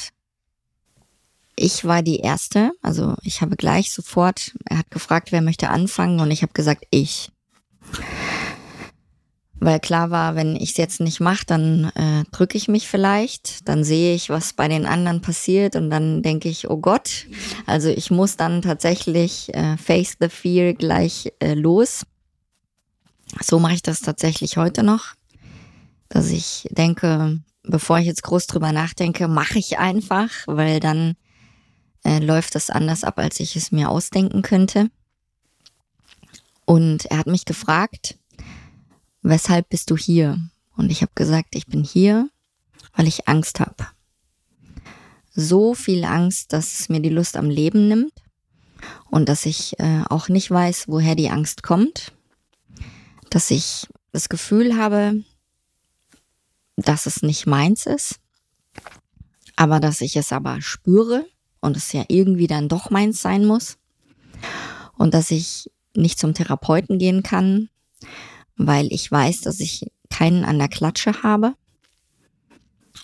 ich 1.56 1.84
war 1.84 2.02
die 2.02 2.20
Erste, 2.20 2.72
also 2.82 3.16
ich 3.22 3.42
habe 3.42 3.56
gleich 3.56 3.92
sofort, 3.92 4.54
er 4.66 4.78
hat 4.78 4.92
gefragt, 4.92 5.32
wer 5.32 5.42
möchte 5.42 5.70
anfangen 5.70 6.20
und 6.20 6.32
ich 6.32 6.42
habe 6.42 6.54
gesagt, 6.54 6.86
ich. 6.90 7.32
Weil 9.62 9.80
klar 9.82 10.10
war, 10.10 10.36
wenn 10.36 10.56
ich 10.56 10.72
es 10.72 10.78
jetzt 10.78 11.02
nicht 11.02 11.20
mache, 11.20 11.46
dann 11.46 11.92
äh, 11.96 12.24
drücke 12.32 12.58
ich 12.58 12.70
mich 12.70 12.88
vielleicht, 12.88 13.68
dann 13.68 13.84
sehe 13.84 14.16
ich, 14.16 14.30
was 14.30 14.54
bei 14.54 14.70
den 14.70 14.86
anderen 14.86 15.22
passiert 15.22 15.76
und 15.76 15.90
dann 15.90 16.22
denke 16.22 16.48
ich, 16.48 16.70
oh 16.70 16.78
Gott, 16.78 17.28
also 17.66 17.90
ich 17.90 18.10
muss 18.10 18.38
dann 18.38 18.62
tatsächlich 18.62 19.54
äh, 19.54 19.76
face 19.76 20.16
the 20.20 20.30
fear 20.30 20.74
gleich 20.74 21.34
äh, 21.40 21.56
los. 21.56 22.06
So 23.42 23.60
mache 23.60 23.74
ich 23.74 23.82
das 23.82 24.00
tatsächlich 24.00 24.56
heute 24.56 24.82
noch, 24.82 25.14
dass 26.08 26.30
ich 26.30 26.68
denke, 26.72 27.42
bevor 27.64 28.00
ich 28.00 28.06
jetzt 28.06 28.24
groß 28.24 28.48
drüber 28.48 28.72
nachdenke, 28.72 29.28
mache 29.28 29.60
ich 29.60 29.78
einfach, 29.78 30.30
weil 30.46 30.80
dann 30.80 31.16
äh, 32.06 32.20
läuft 32.20 32.56
das 32.56 32.70
anders 32.70 33.04
ab, 33.04 33.20
als 33.20 33.42
ich 33.42 33.58
es 33.58 33.74
mir 33.74 33.90
ausdenken 33.90 34.42
könnte. 34.42 34.90
Und 36.66 37.06
er 37.06 37.18
hat 37.18 37.28
mich 37.28 37.46
gefragt, 37.46 38.19
weshalb 39.22 39.70
bist 39.70 39.92
du 39.92 39.98
hier? 39.98 40.40
Und 40.76 40.92
ich 40.92 41.02
habe 41.02 41.12
gesagt, 41.16 41.56
ich 41.56 41.68
bin 41.68 41.84
hier, 41.84 42.30
weil 42.94 43.08
ich 43.08 43.28
Angst 43.28 43.60
habe. 43.60 43.88
So 45.32 45.74
viel 45.74 46.04
Angst, 46.04 46.54
dass 46.54 46.80
es 46.80 46.90
mir 46.90 47.00
die 47.00 47.10
Lust 47.10 47.38
am 47.38 47.50
Leben 47.50 47.88
nimmt 47.88 48.14
und 49.10 49.30
dass 49.30 49.46
ich 49.46 49.80
äh, 49.80 50.04
auch 50.10 50.30
nicht 50.30 50.50
weiß, 50.50 50.88
woher 50.88 51.16
die 51.16 51.30
Angst 51.30 51.64
kommt. 51.64 52.14
Dass 53.30 53.52
ich 53.52 53.88
das 54.12 54.30
Gefühl 54.30 54.78
habe, 54.78 55.24
dass 56.76 57.06
es 57.06 57.22
nicht 57.22 57.46
meins 57.46 57.86
ist, 57.86 58.20
aber 59.56 59.80
dass 59.80 60.02
ich 60.02 60.16
es 60.16 60.32
aber 60.32 60.62
spüre 60.62 61.26
und 61.60 61.78
es 61.78 61.92
ja 61.92 62.06
irgendwie 62.08 62.48
dann 62.48 62.70
doch 62.70 62.90
meins 62.90 63.22
sein 63.22 63.46
muss. 63.46 63.78
Und 64.98 65.14
dass 65.14 65.32
ich 65.32 65.70
nicht 65.96 66.20
zum 66.20 66.34
Therapeuten 66.34 66.98
gehen 66.98 67.24
kann, 67.24 67.70
weil 68.60 68.92
ich 68.92 69.10
weiß, 69.10 69.42
dass 69.42 69.60
ich 69.60 69.90
keinen 70.10 70.44
an 70.44 70.60
der 70.60 70.68
Klatsche 70.68 71.24
habe. 71.24 71.56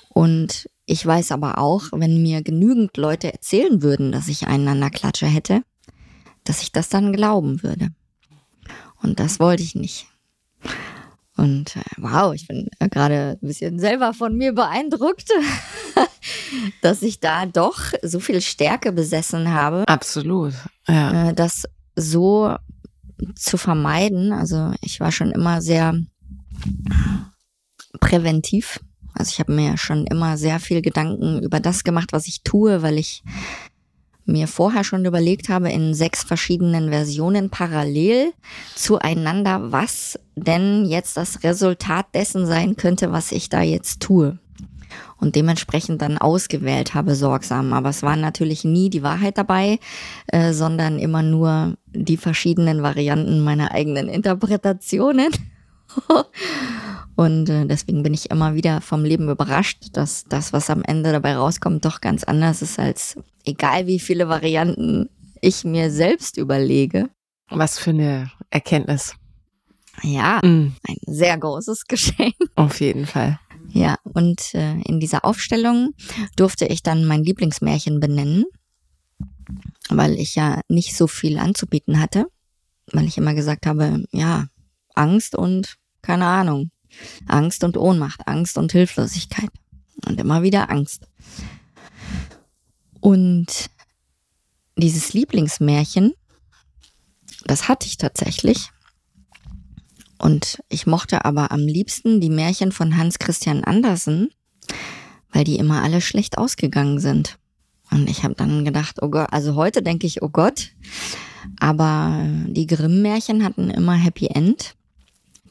Und 0.10 0.70
ich 0.86 1.04
weiß 1.04 1.32
aber 1.32 1.58
auch, 1.58 1.86
wenn 1.94 2.22
mir 2.22 2.44
genügend 2.44 2.98
Leute 2.98 3.34
erzählen 3.34 3.82
würden, 3.82 4.12
dass 4.12 4.28
ich 4.28 4.48
einen 4.48 4.68
an 4.68 4.82
der 4.82 4.92
Klatsche 4.92 5.26
hätte, 5.26 5.64
dass 6.44 6.62
ich 6.62 6.72
das 6.72 6.90
dann 6.90 7.14
glauben 7.14 7.64
würde. 7.64 7.90
Und 9.02 9.20
das 9.20 9.40
wollte 9.40 9.64
ich 9.64 9.76
nicht. 9.76 10.08
Und 11.38 11.76
äh, 11.76 11.82
wow, 11.98 12.34
ich 12.34 12.48
bin 12.48 12.70
äh, 12.80 12.90
gerade 12.90 13.38
ein 13.42 13.48
bisschen 13.48 13.80
selber 13.80 14.14
von 14.14 14.38
mir 14.38 14.54
beeindruckt, 14.54 15.30
dass 16.82 17.02
ich 17.02 17.20
da 17.20 17.46
doch 17.46 17.80
so 18.02 18.20
viel 18.20 18.42
Stärke 18.42 18.92
besessen 18.92 19.52
habe. 19.52 19.84
Absolut. 19.88 20.54
Ja. 20.88 21.30
Äh, 21.30 21.34
das 21.34 21.66
so 21.96 22.56
zu 23.36 23.58
vermeiden. 23.58 24.32
Also 24.34 24.74
ich 24.82 25.00
war 25.00 25.12
schon 25.12 25.32
immer 25.32 25.62
sehr 25.62 25.94
präventiv. 28.00 28.80
Also 29.14 29.30
ich 29.32 29.40
habe 29.40 29.54
mir 29.54 29.78
schon 29.78 30.06
immer 30.08 30.38
sehr 30.38 30.60
viel 30.60 30.82
Gedanken 30.82 31.42
über 31.42 31.60
das 31.60 31.84
gemacht, 31.84 32.12
was 32.12 32.28
ich 32.28 32.44
tue, 32.44 32.82
weil 32.82 32.98
ich 32.98 33.24
mir 34.26 34.48
vorher 34.48 34.84
schon 34.84 35.06
überlegt 35.06 35.50
habe, 35.50 35.72
in 35.72 35.94
sechs 35.94 36.24
verschiedenen 36.24 36.90
Versionen 36.90 37.50
parallel 37.50 38.34
zueinander, 38.76 39.72
was 39.72 40.20
denn 40.36 40.86
jetzt 40.86 41.16
das 41.16 41.44
Resultat 41.44 42.08
dessen 42.14 42.46
sein 42.46 42.76
könnte, 42.76 43.12
was 43.12 43.32
ich 43.32 43.50
da 43.50 43.62
jetzt 43.62 44.02
tue. 44.02 44.40
Und 45.20 45.36
dementsprechend 45.36 46.02
dann 46.02 46.18
ausgewählt 46.18 46.94
habe, 46.94 47.16
sorgsam. 47.16 47.72
Aber 47.74 47.90
es 47.90 48.04
war 48.04 48.16
natürlich 48.18 48.64
nie 48.66 48.90
die 48.90 49.02
Wahrheit 49.04 49.38
dabei, 49.38 49.80
äh, 50.28 50.52
sondern 50.52 51.00
immer 51.00 51.24
nur 51.24 51.76
die 51.94 52.18
verschiedenen 52.18 52.84
Varianten 52.84 53.42
meiner 53.44 53.72
eigenen 53.72 54.10
Interpretationen. 54.10 55.30
Und 57.16 57.50
äh, 57.50 57.66
deswegen 57.66 58.04
bin 58.04 58.14
ich 58.14 58.30
immer 58.30 58.56
wieder 58.56 58.82
vom 58.82 59.06
Leben 59.06 59.30
überrascht, 59.30 59.86
dass 59.94 60.26
das, 60.26 60.52
was 60.52 60.70
am 60.70 60.84
Ende 60.84 61.12
dabei 61.14 61.38
rauskommt, 61.38 61.86
doch 61.86 62.02
ganz 62.02 62.26
anders 62.26 62.62
ist, 62.62 62.78
als 62.78 63.16
egal 63.46 63.88
wie 63.88 64.00
viele 64.00 64.28
Varianten 64.28 65.10
ich 65.40 65.64
mir 65.64 65.92
selbst 65.92 66.38
überlege. 66.38 67.10
Was 67.50 67.80
für 67.80 67.92
eine 67.92 68.32
Erkenntnis. 68.50 69.16
Ja, 70.04 70.42
Mm, 70.44 70.74
ein 70.88 70.98
sehr 71.06 71.38
großes 71.38 71.86
Geschenk. 71.88 72.36
auf 72.56 72.82
jeden 72.82 73.06
Fall. 73.06 73.40
Ja, 73.76 73.98
und 74.04 74.54
äh, 74.54 74.80
in 74.84 75.02
dieser 75.02 75.26
Aufstellung 75.26 75.96
durfte 76.38 76.66
ich 76.66 76.82
dann 76.82 77.04
mein 77.04 77.26
Lieblingsmärchen 77.26 78.00
benennen, 78.00 78.46
weil 79.90 80.14
ich 80.18 80.36
ja 80.36 80.62
nicht 80.70 80.96
so 80.96 81.08
viel 81.08 81.38
anzubieten 81.38 82.00
hatte, 82.00 82.26
weil 82.94 83.04
ich 83.04 83.18
immer 83.18 83.34
gesagt 83.34 83.66
habe, 83.66 84.06
ja, 84.14 84.48
Angst 84.94 85.36
und 85.36 85.76
keine 86.02 86.26
Ahnung, 86.26 86.72
Angst 87.28 87.66
und 87.66 87.76
Ohnmacht, 87.76 88.26
Angst 88.30 88.58
und 88.58 88.72
Hilflosigkeit 88.72 89.50
und 90.06 90.22
immer 90.22 90.42
wieder 90.42 90.70
Angst. 90.70 91.10
Und 93.02 93.70
dieses 94.78 95.12
Lieblingsmärchen, 95.12 96.14
das 97.44 97.68
hatte 97.68 97.88
ich 97.88 97.98
tatsächlich. 97.98 98.70
Und 100.18 100.60
ich 100.70 100.88
mochte 100.88 101.26
aber 101.26 101.52
am 101.52 101.62
liebsten 101.62 102.22
die 102.22 102.30
Märchen 102.30 102.72
von 102.72 102.98
Hans 102.98 103.20
Christian 103.20 103.64
Andersen, 103.64 104.30
weil 105.32 105.44
die 105.44 105.58
immer 105.58 105.84
alle 105.84 106.02
schlecht 106.02 106.38
ausgegangen 106.38 107.00
sind. 107.00 107.38
Und 107.92 108.10
ich 108.10 108.24
habe 108.24 108.36
dann 108.36 108.66
gedacht, 108.66 109.02
oh 109.02 109.10
Gott, 109.10 109.28
also 109.32 109.56
heute 109.56 109.82
denke 109.84 110.08
ich, 110.08 110.22
oh 110.22 110.30
Gott, 110.30 110.72
aber 111.60 112.26
die 112.48 112.68
Grimm-Märchen 112.68 113.44
hatten 113.44 113.70
immer 113.70 113.94
Happy 113.94 114.28
End. 114.28 114.76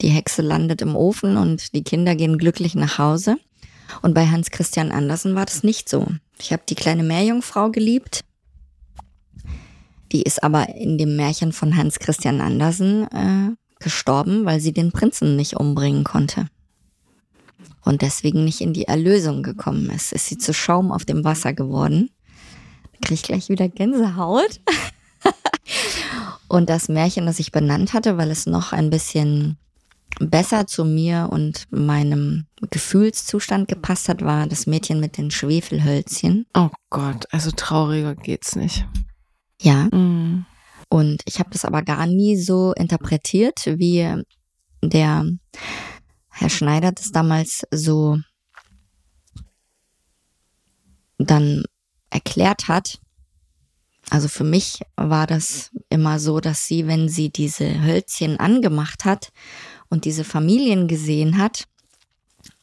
Die 0.01 0.09
Hexe 0.09 0.43
landet 0.43 0.83
im 0.83 0.97
Ofen 0.97 1.37
und 1.37 1.75
die 1.75 1.85
Kinder 1.85 2.17
gehen 2.17 2.39
glücklich 2.39 2.75
nach 2.75 2.99
Hause. 2.99 3.37
Und 4.03 4.15
bei 4.15 4.27
Hans 4.27 4.51
Christian 4.51 4.91
Andersen 4.91 5.35
war 5.35 5.45
das 5.45 5.63
nicht 5.63 5.89
so. 5.89 6.07
Ich 6.39 6.53
habe 6.53 6.63
die 6.69 6.75
kleine 6.75 7.05
Meerjungfrau 7.05 7.71
geliebt. 7.71 8.21
Die 10.11 10.23
ist 10.23 10.43
aber 10.43 10.75
in 10.75 10.99
dem 10.99 11.17
Märchen 11.17 11.53
von 11.53 11.77
Hans 11.77 11.99
Christian 11.99 12.41
Andersen 12.41 13.05
äh, 13.13 13.57
gestorben, 13.85 14.45
weil 14.45 14.59
sie 14.59 14.73
den 14.73 14.91
Prinzen 14.91 15.37
nicht 15.37 15.55
umbringen 15.55 16.03
konnte. 16.03 16.49
Und 17.85 18.03
deswegen 18.03 18.45
nicht 18.45 18.61
in 18.61 18.73
die 18.73 18.89
Erlösung 18.89 19.43
gekommen 19.43 19.91
ist. 19.91 20.13
Ist 20.13 20.27
sie 20.27 20.39
zu 20.39 20.53
Schaum 20.53 20.91
auf 20.91 21.05
dem 21.05 21.23
Wasser 21.23 21.53
geworden. 21.53 22.11
Kriege 23.03 23.15
ich 23.15 23.23
gleich 23.23 23.49
wieder 23.49 23.69
Gänsehaut. 23.69 24.61
und 26.49 26.71
das 26.71 26.89
Märchen, 26.89 27.27
das 27.27 27.39
ich 27.39 27.53
benannt 27.53 27.93
hatte, 27.93 28.17
weil 28.17 28.31
es 28.31 28.47
noch 28.47 28.73
ein 28.73 28.91
bisschen 28.91 29.59
besser 30.19 30.67
zu 30.67 30.85
mir 30.85 31.29
und 31.31 31.67
meinem 31.71 32.47
Gefühlszustand 32.71 33.69
gepasst 33.69 34.09
hat, 34.09 34.25
war 34.25 34.47
das 34.47 34.67
Mädchen 34.67 35.01
mit 35.01 35.19
den 35.19 35.31
Schwefelhölzchen. 35.31 36.47
Oh 36.55 36.71
Gott, 36.91 37.27
also 37.33 37.51
trauriger 37.51 38.15
geht's 38.15 38.57
nicht. 38.57 38.87
Ja. 39.61 39.85
Mm. 39.87 40.47
Und 40.95 41.23
ich 41.25 41.41
habe 41.41 41.51
das 41.51 41.65
aber 41.65 41.83
gar 41.83 42.07
nie 42.07 42.37
so 42.37 42.73
interpretiert, 42.73 43.67
wie 43.67 44.23
der 44.81 45.27
Herr 46.31 46.49
Schneider 46.49 46.93
das 46.93 47.11
damals 47.11 47.67
so 47.73 48.21
dann 51.19 51.65
erklärt 52.11 52.69
hat. 52.69 53.01
Also 54.09 54.29
für 54.29 54.45
mich 54.45 54.83
war 54.95 55.27
das 55.27 55.73
immer 55.89 56.21
so, 56.21 56.39
dass 56.39 56.69
sie, 56.69 56.87
wenn 56.87 57.09
sie 57.09 57.29
diese 57.29 57.83
Hölzchen 57.83 58.39
angemacht 58.39 59.05
hat 59.05 59.33
und 59.89 60.05
diese 60.05 60.23
Familien 60.23 60.87
gesehen 60.87 61.39
hat 61.39 61.65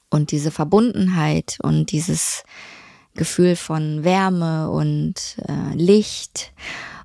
und 0.10 0.32
diese 0.32 0.52
Verbundenheit 0.52 1.58
und 1.64 1.92
dieses 1.92 2.44
Gefühl 3.14 3.58
von 3.58 4.06
Wärme 4.06 4.70
und 4.70 5.36
äh, 5.50 5.76
Licht 5.76 6.54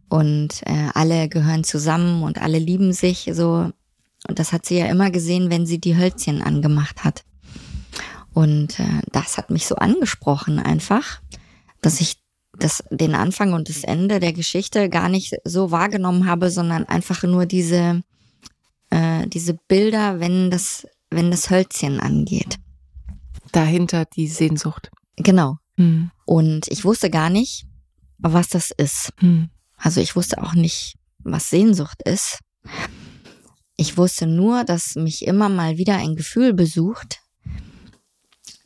und 0.08 0.62
äh, 0.66 0.88
alle 0.94 1.28
gehören 1.28 1.64
zusammen 1.64 2.22
und 2.22 2.40
alle 2.40 2.58
lieben 2.58 2.92
sich 2.92 3.30
so. 3.32 3.70
Und 4.28 4.38
das 4.38 4.52
hat 4.52 4.66
sie 4.66 4.78
ja 4.78 4.86
immer 4.86 5.10
gesehen, 5.10 5.50
wenn 5.50 5.66
sie 5.66 5.78
die 5.78 5.96
Hölzchen 5.96 6.42
angemacht 6.42 7.04
hat. 7.04 7.24
Und 8.32 8.78
äh, 8.80 9.00
das 9.12 9.38
hat 9.38 9.50
mich 9.50 9.66
so 9.66 9.76
angesprochen 9.76 10.58
einfach, 10.58 11.20
dass 11.80 12.00
ich 12.00 12.16
das, 12.58 12.84
den 12.90 13.14
Anfang 13.14 13.52
und 13.52 13.68
das 13.68 13.84
Ende 13.84 14.20
der 14.20 14.32
Geschichte 14.32 14.88
gar 14.88 15.08
nicht 15.08 15.34
so 15.44 15.70
wahrgenommen 15.70 16.26
habe, 16.26 16.50
sondern 16.50 16.84
einfach 16.84 17.22
nur 17.22 17.46
diese, 17.46 18.02
äh, 18.90 19.26
diese 19.26 19.54
Bilder, 19.54 20.20
wenn 20.20 20.50
das, 20.50 20.86
wenn 21.10 21.30
das 21.30 21.50
Hölzchen 21.50 22.00
angeht. 22.00 22.58
Dahinter 23.52 24.04
die 24.04 24.28
Sehnsucht. 24.28 24.90
Genau. 25.16 25.58
Mm. 25.76 26.06
Und 26.24 26.68
ich 26.68 26.84
wusste 26.84 27.10
gar 27.10 27.30
nicht, 27.30 27.66
was 28.18 28.48
das 28.48 28.70
ist. 28.70 29.12
Mm. 29.20 29.44
Also 29.76 30.00
ich 30.00 30.16
wusste 30.16 30.42
auch 30.42 30.54
nicht, 30.54 30.96
was 31.18 31.50
Sehnsucht 31.50 32.02
ist. 32.02 32.38
Ich 33.76 33.96
wusste 33.96 34.26
nur, 34.26 34.64
dass 34.64 34.94
mich 34.94 35.26
immer 35.26 35.48
mal 35.48 35.76
wieder 35.76 35.96
ein 35.96 36.16
Gefühl 36.16 36.54
besucht, 36.54 37.20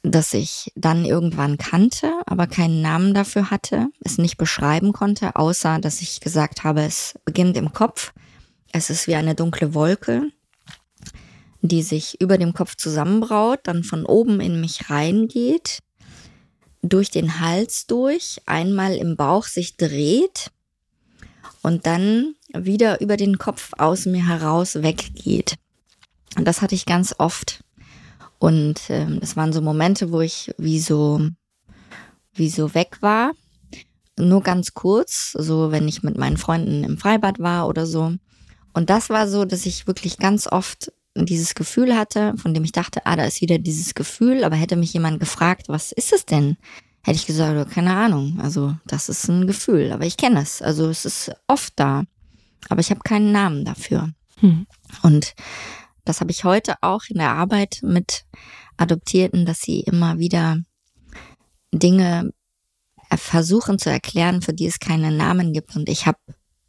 das 0.02 0.32
ich 0.32 0.72
dann 0.76 1.04
irgendwann 1.04 1.58
kannte, 1.58 2.12
aber 2.26 2.46
keinen 2.46 2.80
Namen 2.80 3.12
dafür 3.12 3.50
hatte, 3.50 3.88
es 4.00 4.18
nicht 4.18 4.38
beschreiben 4.38 4.92
konnte, 4.92 5.36
außer 5.36 5.78
dass 5.78 6.00
ich 6.00 6.20
gesagt 6.20 6.64
habe, 6.64 6.82
es 6.82 7.18
beginnt 7.24 7.56
im 7.56 7.72
Kopf. 7.72 8.12
Es 8.72 8.88
ist 8.88 9.08
wie 9.08 9.16
eine 9.16 9.34
dunkle 9.34 9.74
Wolke, 9.74 10.30
die 11.60 11.82
sich 11.82 12.20
über 12.20 12.38
dem 12.38 12.54
Kopf 12.54 12.76
zusammenbraut, 12.76 13.60
dann 13.64 13.84
von 13.84 14.06
oben 14.06 14.40
in 14.40 14.60
mich 14.60 14.88
reingeht, 14.88 15.80
durch 16.82 17.10
den 17.10 17.40
Hals 17.40 17.86
durch, 17.86 18.40
einmal 18.46 18.94
im 18.94 19.16
Bauch 19.16 19.44
sich 19.44 19.76
dreht 19.76 20.50
und 21.62 21.86
dann 21.86 22.34
wieder 22.52 23.00
über 23.00 23.16
den 23.16 23.38
Kopf 23.38 23.72
aus 23.78 24.06
mir 24.06 24.26
heraus 24.26 24.82
weggeht. 24.82 25.56
Und 26.36 26.46
das 26.46 26.62
hatte 26.62 26.74
ich 26.74 26.86
ganz 26.86 27.14
oft. 27.18 27.62
Und 28.38 28.80
ähm, 28.88 29.18
es 29.20 29.36
waren 29.36 29.52
so 29.52 29.60
Momente, 29.60 30.12
wo 30.12 30.20
ich 30.20 30.52
wie 30.56 30.80
so, 30.80 31.20
wie 32.32 32.48
so 32.48 32.74
weg 32.74 32.98
war. 33.00 33.32
Nur 34.18 34.42
ganz 34.42 34.74
kurz, 34.74 35.32
so 35.32 35.70
wenn 35.72 35.88
ich 35.88 36.02
mit 36.02 36.16
meinen 36.16 36.36
Freunden 36.36 36.84
im 36.84 36.98
Freibad 36.98 37.38
war 37.38 37.68
oder 37.68 37.86
so. 37.86 38.14
Und 38.72 38.90
das 38.90 39.10
war 39.10 39.28
so, 39.28 39.44
dass 39.44 39.66
ich 39.66 39.86
wirklich 39.86 40.18
ganz 40.18 40.46
oft 40.46 40.92
dieses 41.16 41.54
Gefühl 41.54 41.96
hatte, 41.96 42.34
von 42.36 42.54
dem 42.54 42.64
ich 42.64 42.72
dachte, 42.72 43.04
ah, 43.04 43.16
da 43.16 43.24
ist 43.24 43.40
wieder 43.40 43.58
dieses 43.58 43.94
Gefühl, 43.94 44.44
aber 44.44 44.56
hätte 44.56 44.76
mich 44.76 44.92
jemand 44.92 45.20
gefragt, 45.20 45.68
was 45.68 45.92
ist 45.92 46.12
es 46.12 46.24
denn? 46.24 46.56
Hätte 47.02 47.16
ich 47.16 47.26
gesagt, 47.26 47.70
keine 47.70 47.94
Ahnung. 47.94 48.38
Also, 48.42 48.76
das 48.86 49.08
ist 49.08 49.28
ein 49.28 49.46
Gefühl, 49.46 49.92
aber 49.92 50.04
ich 50.04 50.16
kenne 50.16 50.42
es. 50.42 50.60
Also, 50.60 50.88
es 50.88 51.04
ist 51.04 51.32
oft 51.46 51.72
da. 51.76 52.04
Aber 52.68 52.80
ich 52.80 52.90
habe 52.90 53.00
keinen 53.00 53.32
Namen 53.32 53.64
dafür. 53.64 54.10
Hm. 54.40 54.66
Und 55.02 55.34
das 56.04 56.20
habe 56.20 56.30
ich 56.30 56.44
heute 56.44 56.74
auch 56.82 57.02
in 57.08 57.18
der 57.18 57.30
Arbeit 57.30 57.80
mit 57.82 58.24
Adoptierten, 58.76 59.46
dass 59.46 59.60
sie 59.60 59.80
immer 59.80 60.18
wieder 60.18 60.58
Dinge 61.72 62.32
versuchen 63.16 63.78
zu 63.78 63.90
erklären, 63.90 64.42
für 64.42 64.52
die 64.52 64.66
es 64.66 64.78
keine 64.78 65.10
Namen 65.10 65.52
gibt. 65.52 65.76
Und 65.76 65.88
ich 65.88 66.06
habe 66.06 66.18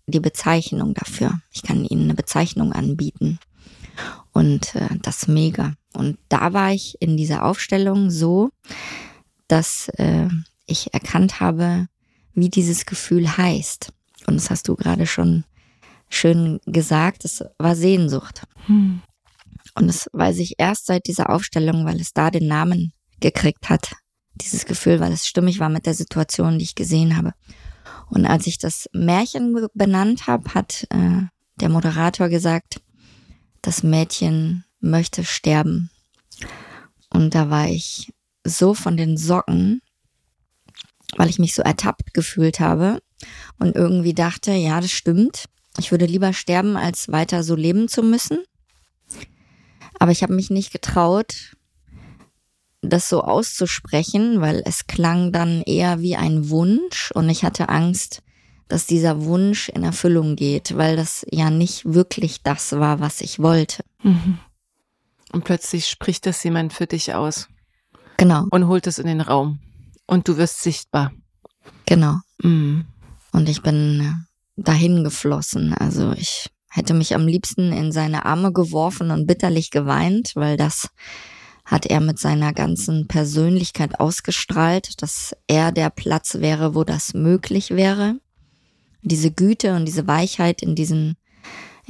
die 0.08 0.20
Bezeichnung 0.20 0.94
dafür. 0.94 1.42
Ich 1.52 1.64
kann 1.64 1.86
ihnen 1.86 2.04
eine 2.04 2.16
Bezeichnung 2.16 2.74
anbieten. 2.74 3.40
Und 4.32 4.76
äh, 4.76 4.88
das 5.02 5.28
mega. 5.28 5.74
Und 5.94 6.18
da 6.30 6.54
war 6.54 6.72
ich 6.72 6.96
in 7.02 7.18
dieser 7.18 7.46
Aufstellung 7.46 8.10
so, 8.10 8.50
dass 9.52 9.90
äh, 9.98 10.28
ich 10.66 10.94
erkannt 10.94 11.40
habe, 11.40 11.88
wie 12.34 12.50
dieses 12.50 12.86
Gefühl 12.86 13.38
heißt. 13.38 13.92
Und 14.28 14.36
das 14.36 14.50
hast 14.50 14.68
du 14.68 14.76
gerade 14.76 15.06
schon 15.06 15.44
schön 16.10 16.60
gesagt, 16.66 17.26
es 17.26 17.44
war 17.58 17.76
Sehnsucht. 17.76 18.44
Hm. 18.68 19.02
Und 19.76 19.88
das 19.88 20.10
weiß 20.14 20.38
ich 20.40 20.56
erst 20.58 20.86
seit 20.86 21.08
dieser 21.08 21.30
Aufstellung, 21.30 21.86
weil 21.86 22.00
es 22.00 22.14
da 22.14 22.30
den 22.30 22.48
Namen 22.48 22.94
gekriegt 23.20 23.70
hat. 23.70 23.94
Dieses 24.36 24.66
Gefühl, 24.66 25.00
weil 25.00 25.12
es 25.12 25.28
stimmig 25.28 25.60
war 25.60 25.70
mit 25.70 25.86
der 25.86 25.94
Situation, 25.94 26.58
die 26.58 26.66
ich 26.66 26.76
gesehen 26.76 27.18
habe. 27.18 27.34
Und 28.10 28.26
als 28.26 28.48
ich 28.48 28.58
das 28.58 28.88
Märchen 28.94 29.68
benannt 29.74 30.28
habe, 30.28 30.54
hat 30.54 30.88
äh, 30.90 31.24
der 31.60 31.70
Moderator 31.70 32.30
gesagt, 32.30 32.82
das 33.62 33.84
Mädchen 33.84 34.66
möchte 34.80 35.24
sterben. 35.24 35.90
Und 37.10 37.36
da 37.36 37.50
war 37.50 37.68
ich 37.68 38.12
so 38.44 38.74
von 38.74 38.98
den 38.98 39.18
Socken, 39.18 39.82
weil 41.18 41.30
ich 41.30 41.40
mich 41.40 41.54
so 41.54 41.62
ertappt 41.62 42.14
gefühlt 42.14 42.60
habe 42.60 43.02
und 43.60 43.76
irgendwie 43.76 44.14
dachte, 44.14 44.52
ja, 44.52 44.82
das 44.82 44.92
stimmt. 44.92 45.46
Ich 45.78 45.92
würde 45.92 46.06
lieber 46.06 46.34
sterben, 46.34 46.76
als 46.76 47.12
weiter 47.12 47.44
so 47.44 47.56
leben 47.56 47.88
zu 47.88 48.04
müssen. 48.04 48.40
Aber 50.00 50.12
ich 50.12 50.24
habe 50.24 50.34
mich 50.34 50.50
nicht 50.50 50.72
getraut, 50.72 51.56
das 52.82 53.08
so 53.08 53.22
auszusprechen, 53.22 54.42
weil 54.42 54.64
es 54.66 54.88
klang 54.88 55.32
dann 55.32 55.62
eher 55.62 56.02
wie 56.02 56.16
ein 56.16 56.50
Wunsch 56.50 57.12
und 57.12 57.30
ich 57.30 57.44
hatte 57.44 57.70
Angst, 57.70 58.24
dass 58.68 58.88
dieser 58.88 59.24
Wunsch 59.26 59.70
in 59.70 59.84
Erfüllung 59.84 60.36
geht, 60.36 60.78
weil 60.78 60.96
das 60.96 61.26
ja 61.30 61.50
nicht 61.50 61.94
wirklich 61.94 62.42
das 62.42 62.72
war, 62.72 63.00
was 63.00 63.22
ich 63.22 63.40
wollte. 63.40 63.84
Mhm. 64.02 64.40
Und 65.32 65.44
plötzlich 65.44 65.88
spricht 65.88 66.26
das 66.26 66.44
jemand 66.44 66.74
für 66.74 66.88
dich 66.88 67.14
aus. 67.14 67.48
Genau. 68.22 68.46
Und 68.52 68.68
holt 68.68 68.86
es 68.86 69.00
in 69.00 69.08
den 69.08 69.20
Raum. 69.20 69.58
Und 70.06 70.28
du 70.28 70.38
wirst 70.38 70.62
sichtbar. 70.62 71.12
Genau. 71.88 72.18
Mhm. 72.44 72.86
Und 73.32 73.50
ich 73.50 73.64
bin 73.64 74.00
äh, 74.00 74.62
dahin 74.62 75.04
geflossen. 75.04 75.74
Also 75.74 76.12
ich 76.12 76.48
hätte 76.70 76.94
mich 76.94 77.16
am 77.16 77.26
liebsten 77.26 77.72
in 77.72 77.92
seine 77.92 78.28
Arme 78.28 78.54
geworfen 78.54 79.10
und 79.10 79.26
bitterlich 79.26 79.72
geweint, 79.72 80.34
weil 80.36 80.56
das 80.56 80.90
hat 81.66 81.88
er 81.88 82.00
mit 82.00 82.20
seiner 82.20 82.54
ganzen 82.54 83.08
Persönlichkeit 83.08 84.00
ausgestrahlt, 84.00 85.02
dass 85.02 85.36
er 85.48 85.72
der 85.72 85.90
Platz 85.90 86.36
wäre, 86.36 86.76
wo 86.76 86.84
das 86.84 87.16
möglich 87.16 87.72
wäre. 87.72 88.20
Diese 89.02 89.32
Güte 89.32 89.76
und 89.76 89.86
diese 89.86 90.06
Weichheit 90.06 90.62
in 90.62 90.76
diesem, 90.76 91.16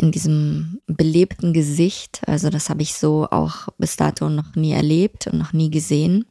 in 0.01 0.11
diesem 0.11 0.81
belebten 0.87 1.53
Gesicht, 1.53 2.21
also 2.27 2.49
das 2.49 2.69
habe 2.69 2.81
ich 2.81 2.95
so 2.95 3.27
auch 3.29 3.69
bis 3.77 3.95
dato 3.95 4.29
noch 4.29 4.55
nie 4.55 4.71
erlebt 4.71 5.27
und 5.27 5.37
noch 5.37 5.53
nie 5.53 5.69
gesehen 5.69 6.25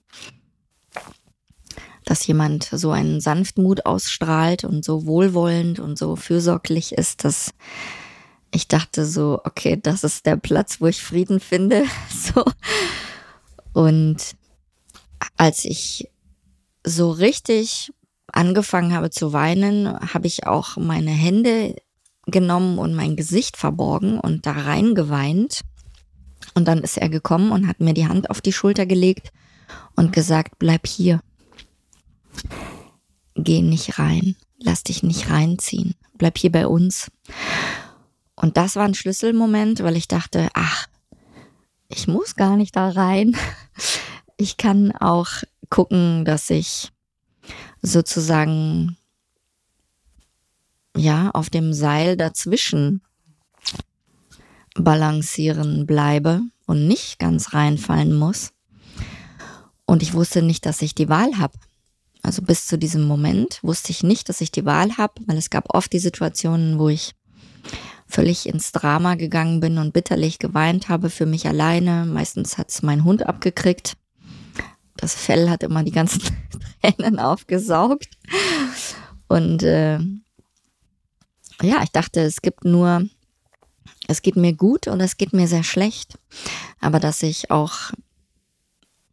dass 2.11 2.27
jemand 2.27 2.65
so 2.65 2.91
einen 2.91 3.21
Sanftmut 3.21 3.87
ausstrahlt 3.87 4.65
und 4.65 4.85
so 4.85 5.07
wohlwollend 5.07 5.79
und 5.79 5.97
so 5.97 6.17
fürsorglich 6.17 6.93
ist, 6.93 7.25
dass 7.25 7.53
ich 8.53 8.67
dachte 8.67 9.07
so, 9.07 9.41
okay, 9.45 9.79
das 9.81 10.03
ist 10.03 10.27
der 10.27 10.37
Platz, 10.37 10.81
wo 10.81 10.87
ich 10.87 11.03
Frieden 11.03 11.39
finde. 11.39 11.85
So. 12.35 12.45
Und 13.73 14.35
als 15.37 15.65
ich 15.65 16.11
so 16.85 17.11
richtig 17.11 17.93
angefangen 18.33 18.93
habe 18.93 19.11
zu 19.11 19.33
weinen, 19.33 19.87
habe 20.13 20.27
ich 20.27 20.49
auch 20.49 20.77
meine 20.77 21.13
Hände 21.13 21.77
genommen 22.31 22.79
und 22.79 22.95
mein 22.95 23.17
Gesicht 23.17 23.57
verborgen 23.57 24.19
und 24.19 24.47
da 24.47 24.53
rein 24.53 24.95
geweint. 24.95 25.61
Und 26.55 26.67
dann 26.67 26.79
ist 26.79 26.97
er 26.97 27.09
gekommen 27.09 27.53
und 27.53 27.67
hat 27.67 27.81
mir 27.81 27.95
die 27.95 28.09
Hand 28.09 28.31
auf 28.31 28.41
die 28.41 28.53
Schulter 28.53 28.87
gelegt 28.87 29.33
und 29.97 30.13
gesagt, 30.13 30.59
bleib 30.59 30.87
hier. 30.87 31.21
Geh 33.35 33.63
nicht 33.63 33.99
rein, 33.99 34.37
lass 34.59 34.83
dich 34.83 35.03
nicht 35.03 35.31
reinziehen, 35.31 35.95
bleib 36.19 36.39
hier 36.39 36.53
bei 36.53 36.67
uns. 36.67 37.11
Und 38.35 38.57
das 38.57 38.77
war 38.77 38.85
ein 38.85 38.95
Schlüsselmoment, 38.95 39.83
weil 39.83 39.97
ich 39.97 40.09
dachte, 40.09 40.49
ach, 40.55 40.87
ich 41.89 42.09
muss 42.09 42.37
gar 42.37 42.57
nicht 42.57 42.77
da 42.77 42.89
rein. 42.91 43.37
Ich 44.37 44.57
kann 44.57 44.93
auch 44.93 45.29
gucken, 45.69 46.25
dass 46.25 46.49
ich 46.49 46.91
sozusagen 47.83 48.97
ja 50.97 51.31
auf 51.31 51.51
dem 51.51 51.73
Seil 51.73 52.17
dazwischen 52.17 53.03
balancieren 54.75 55.87
bleibe 55.87 56.43
und 56.67 56.87
nicht 56.87 57.19
ganz 57.19 57.53
reinfallen 57.53 58.15
muss. 58.15 58.53
Und 59.85 60.03
ich 60.03 60.15
wusste 60.15 60.43
nicht, 60.43 60.67
dass 60.67 60.83
ich 60.83 60.95
die 60.95 61.09
Wahl 61.09 61.39
habe. 61.39 61.59
Also 62.23 62.43
bis 62.43 62.67
zu 62.67 62.79
diesem 62.79 63.05
Moment 63.05 63.59
wusste 63.63 63.91
ich 63.91 64.03
nicht, 64.03 64.29
dass 64.29 64.41
ich 64.41 64.53
die 64.53 64.65
Wahl 64.65 64.97
habe, 64.99 65.15
weil 65.27 65.37
es 65.37 65.51
gab 65.51 65.75
oft 65.75 65.93
die 65.93 65.99
Situationen, 65.99 66.79
wo 66.79 66.89
ich 66.89 67.15
völlig 68.07 68.47
ins 68.47 68.73
Drama 68.73 69.15
gegangen 69.15 69.61
bin 69.61 69.79
und 69.79 69.93
bitterlich 69.93 70.39
geweint 70.39 70.89
habe 70.89 71.11
für 71.11 71.27
mich 71.27 71.47
alleine. 71.47 72.05
Meistens 72.07 72.59
hat 72.59 72.71
es 72.71 72.83
mein 72.83 73.05
Hund 73.05 73.27
abgekriegt. 73.27 73.97
Das 74.97 75.15
Fell 75.15 75.49
hat 75.49 75.63
immer 75.63 75.83
die 75.83 75.93
ganzen 75.93 76.21
Tränen 76.83 77.19
aufgesaugt. 77.19 78.09
Und 79.29 79.63
äh, 79.63 79.99
ja, 81.63 81.83
ich 81.83 81.91
dachte, 81.91 82.21
es 82.21 82.43
gibt 82.43 82.65
nur, 82.65 83.07
es 84.09 84.23
geht 84.23 84.37
mir 84.37 84.53
gut 84.53 84.89
und 84.89 85.01
es 85.01 85.17
geht 85.17 85.33
mir 85.33 85.49
sehr 85.49 85.65
schlecht. 85.65 86.19
Aber 86.81 87.01
dass 87.01 87.23
ich 87.23 87.51
auch 87.51 87.93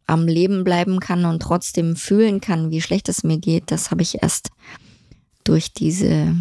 am 0.06 0.26
Leben 0.26 0.64
bleiben 0.64 1.00
kann 1.00 1.24
und 1.26 1.40
trotzdem 1.40 1.94
fühlen 1.94 2.40
kann, 2.40 2.70
wie 2.70 2.80
schlecht 2.80 3.08
es 3.08 3.24
mir 3.24 3.38
geht, 3.38 3.70
das 3.70 3.90
habe 3.90 4.02
ich 4.02 4.22
erst 4.22 4.50
durch 5.44 5.72
diese, 5.72 6.34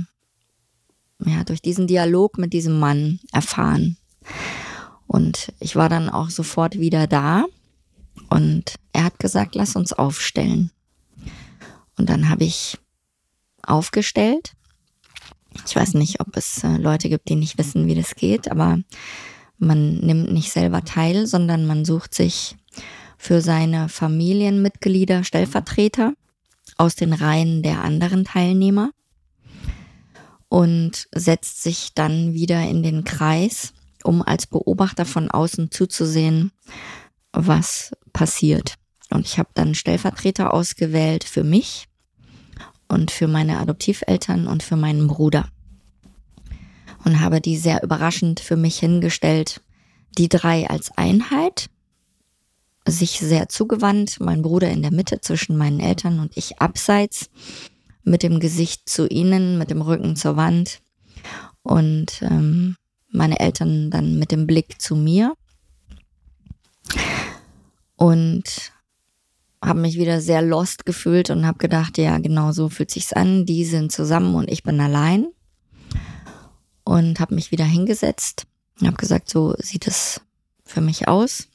ja, 1.23 1.43
durch 1.43 1.61
diesen 1.61 1.85
Dialog 1.87 2.37
mit 2.37 2.53
diesem 2.53 2.79
Mann 2.79 3.19
erfahren. 3.31 3.97
Und 5.05 5.53
ich 5.59 5.75
war 5.75 5.89
dann 5.89 6.09
auch 6.09 6.29
sofort 6.29 6.79
wieder 6.79 7.07
da 7.07 7.45
und 8.29 8.75
er 8.93 9.05
hat 9.05 9.19
gesagt, 9.19 9.55
lass 9.55 9.75
uns 9.75 9.93
aufstellen. 9.93 10.71
Und 11.97 12.09
dann 12.09 12.29
habe 12.29 12.43
ich 12.43 12.77
aufgestellt. 13.63 14.53
Ich 15.65 15.75
weiß 15.75 15.93
nicht, 15.95 16.19
ob 16.19 16.35
es 16.35 16.63
äh, 16.63 16.77
Leute 16.77 17.09
gibt, 17.09 17.29
die 17.29 17.35
nicht 17.35 17.57
wissen, 17.57 17.87
wie 17.87 17.95
das 17.95 18.15
geht, 18.15 18.49
aber 18.49 18.79
man 19.57 19.97
nimmt 19.97 20.31
nicht 20.31 20.51
selber 20.51 20.83
teil, 20.83 21.25
sondern 21.25 21.65
man 21.65 21.85
sucht 21.85 22.13
sich 22.13 22.55
für 23.17 23.41
seine 23.41 23.89
Familienmitglieder 23.89 25.23
Stellvertreter 25.23 26.13
aus 26.77 26.95
den 26.95 27.13
Reihen 27.13 27.63
der 27.63 27.83
anderen 27.83 28.23
Teilnehmer 28.23 28.91
und 30.49 31.07
setzt 31.13 31.63
sich 31.63 31.93
dann 31.95 32.33
wieder 32.33 32.61
in 32.61 32.83
den 32.83 33.03
Kreis, 33.03 33.73
um 34.03 34.21
als 34.21 34.47
Beobachter 34.47 35.05
von 35.05 35.29
außen 35.31 35.71
zuzusehen, 35.71 36.51
was 37.33 37.91
passiert. 38.13 38.75
Und 39.09 39.25
ich 39.25 39.39
habe 39.39 39.49
dann 39.53 39.75
Stellvertreter 39.75 40.53
ausgewählt 40.53 41.23
für 41.23 41.43
mich 41.43 41.87
und 42.87 43.11
für 43.11 43.27
meine 43.27 43.59
Adoptiveltern 43.59 44.47
und 44.47 44.63
für 44.63 44.75
meinen 44.75 45.07
Bruder. 45.07 45.47
Und 47.03 47.19
habe 47.19 47.41
die 47.41 47.57
sehr 47.57 47.83
überraschend 47.83 48.39
für 48.39 48.55
mich 48.55 48.79
hingestellt, 48.79 49.61
die 50.17 50.29
drei 50.29 50.69
als 50.69 50.91
Einheit 50.97 51.69
sich 52.85 53.19
sehr 53.19 53.49
zugewandt, 53.49 54.19
mein 54.19 54.41
Bruder 54.41 54.69
in 54.69 54.81
der 54.81 54.93
Mitte 54.93 55.19
zwischen 55.21 55.57
meinen 55.57 55.79
Eltern 55.79 56.19
und 56.19 56.35
ich 56.35 56.61
abseits, 56.61 57.29
mit 58.03 58.23
dem 58.23 58.39
Gesicht 58.39 58.87
zu 58.87 59.07
ihnen, 59.07 59.57
mit 59.57 59.69
dem 59.69 59.81
Rücken 59.81 60.15
zur 60.15 60.37
Wand 60.37 60.79
und 61.61 62.21
ähm, 62.21 62.77
meine 63.09 63.39
Eltern 63.39 63.91
dann 63.91 64.17
mit 64.17 64.31
dem 64.31 64.47
Blick 64.47 64.81
zu 64.81 64.95
mir. 64.95 65.33
Und 67.97 68.71
habe 69.63 69.79
mich 69.79 69.97
wieder 69.97 70.21
sehr 70.21 70.41
lost 70.41 70.85
gefühlt 70.85 71.29
und 71.29 71.45
habe 71.45 71.57
gedacht, 71.57 71.97
ja, 71.97 72.17
genau 72.19 72.51
so 72.51 72.69
fühlt 72.69 72.91
sich's 72.91 73.13
an. 73.13 73.45
Die 73.45 73.65
sind 73.65 73.91
zusammen 73.91 74.35
und 74.35 74.49
ich 74.49 74.63
bin 74.63 74.79
allein. 74.79 75.27
Und 76.83 77.19
habe 77.19 77.35
mich 77.35 77.51
wieder 77.51 77.65
hingesetzt 77.65 78.45
und 78.79 78.87
habe 78.87 78.97
gesagt, 78.97 79.29
so 79.29 79.55
sieht 79.57 79.87
es 79.87 80.21
für 80.63 80.81
mich 80.81 81.07
aus. 81.07 81.47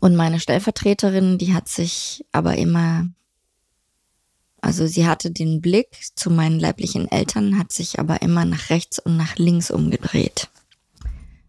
Und 0.00 0.16
meine 0.16 0.40
Stellvertreterin, 0.40 1.38
die 1.38 1.54
hat 1.54 1.68
sich 1.68 2.24
aber 2.32 2.56
immer, 2.56 3.08
also 4.60 4.86
sie 4.86 5.06
hatte 5.06 5.30
den 5.30 5.60
Blick 5.60 5.88
zu 6.16 6.30
meinen 6.30 6.58
leiblichen 6.58 7.10
Eltern, 7.10 7.58
hat 7.58 7.72
sich 7.72 8.00
aber 8.00 8.20
immer 8.22 8.44
nach 8.44 8.70
rechts 8.70 8.98
und 8.98 9.16
nach 9.16 9.36
links 9.36 9.70
umgedreht. 9.70 10.50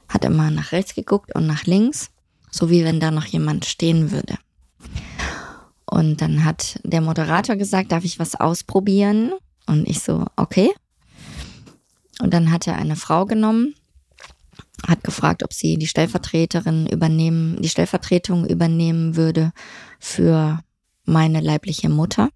Hat 0.08 0.24
immer 0.24 0.52
nach 0.52 0.72
rechts 0.72 0.94
geguckt 0.94 1.34
und 1.34 1.48
nach 1.48 1.66
links, 1.66 2.12
so 2.52 2.70
wie 2.70 2.84
wenn 2.84 3.00
da 3.00 3.10
noch 3.12 3.26
jemand 3.26 3.66
stehen 3.66 4.12
würde. 4.12 4.38
Und 5.96 6.22
dann 6.22 6.44
hat 6.44 6.80
der 6.84 7.00
Moderator 7.00 7.56
gesagt, 7.56 7.94
darf 7.94 8.04
ich 8.04 8.20
was 8.20 8.36
ausprobieren? 8.36 9.32
Und 9.66 9.88
ich 9.88 10.02
so, 10.02 10.26
okay. 10.36 10.72
Und 12.22 12.34
dann 12.34 12.52
hat 12.52 12.68
er 12.68 12.76
eine 12.76 12.98
Frau 12.98 13.26
genommen 13.26 13.74
hat 14.88 15.04
gefragt, 15.04 15.42
ob 15.44 15.54
sie 15.54 15.78
die 15.78 15.88
Stellvertreterin 15.88 16.86
übernehmen, 16.86 17.62
die 17.62 17.70
Stellvertretung 17.70 18.46
übernehmen 18.46 19.16
würde 19.16 19.52
für 20.00 20.60
meine 21.06 21.40
leibliche 21.42 21.90
Mutter 21.90 22.30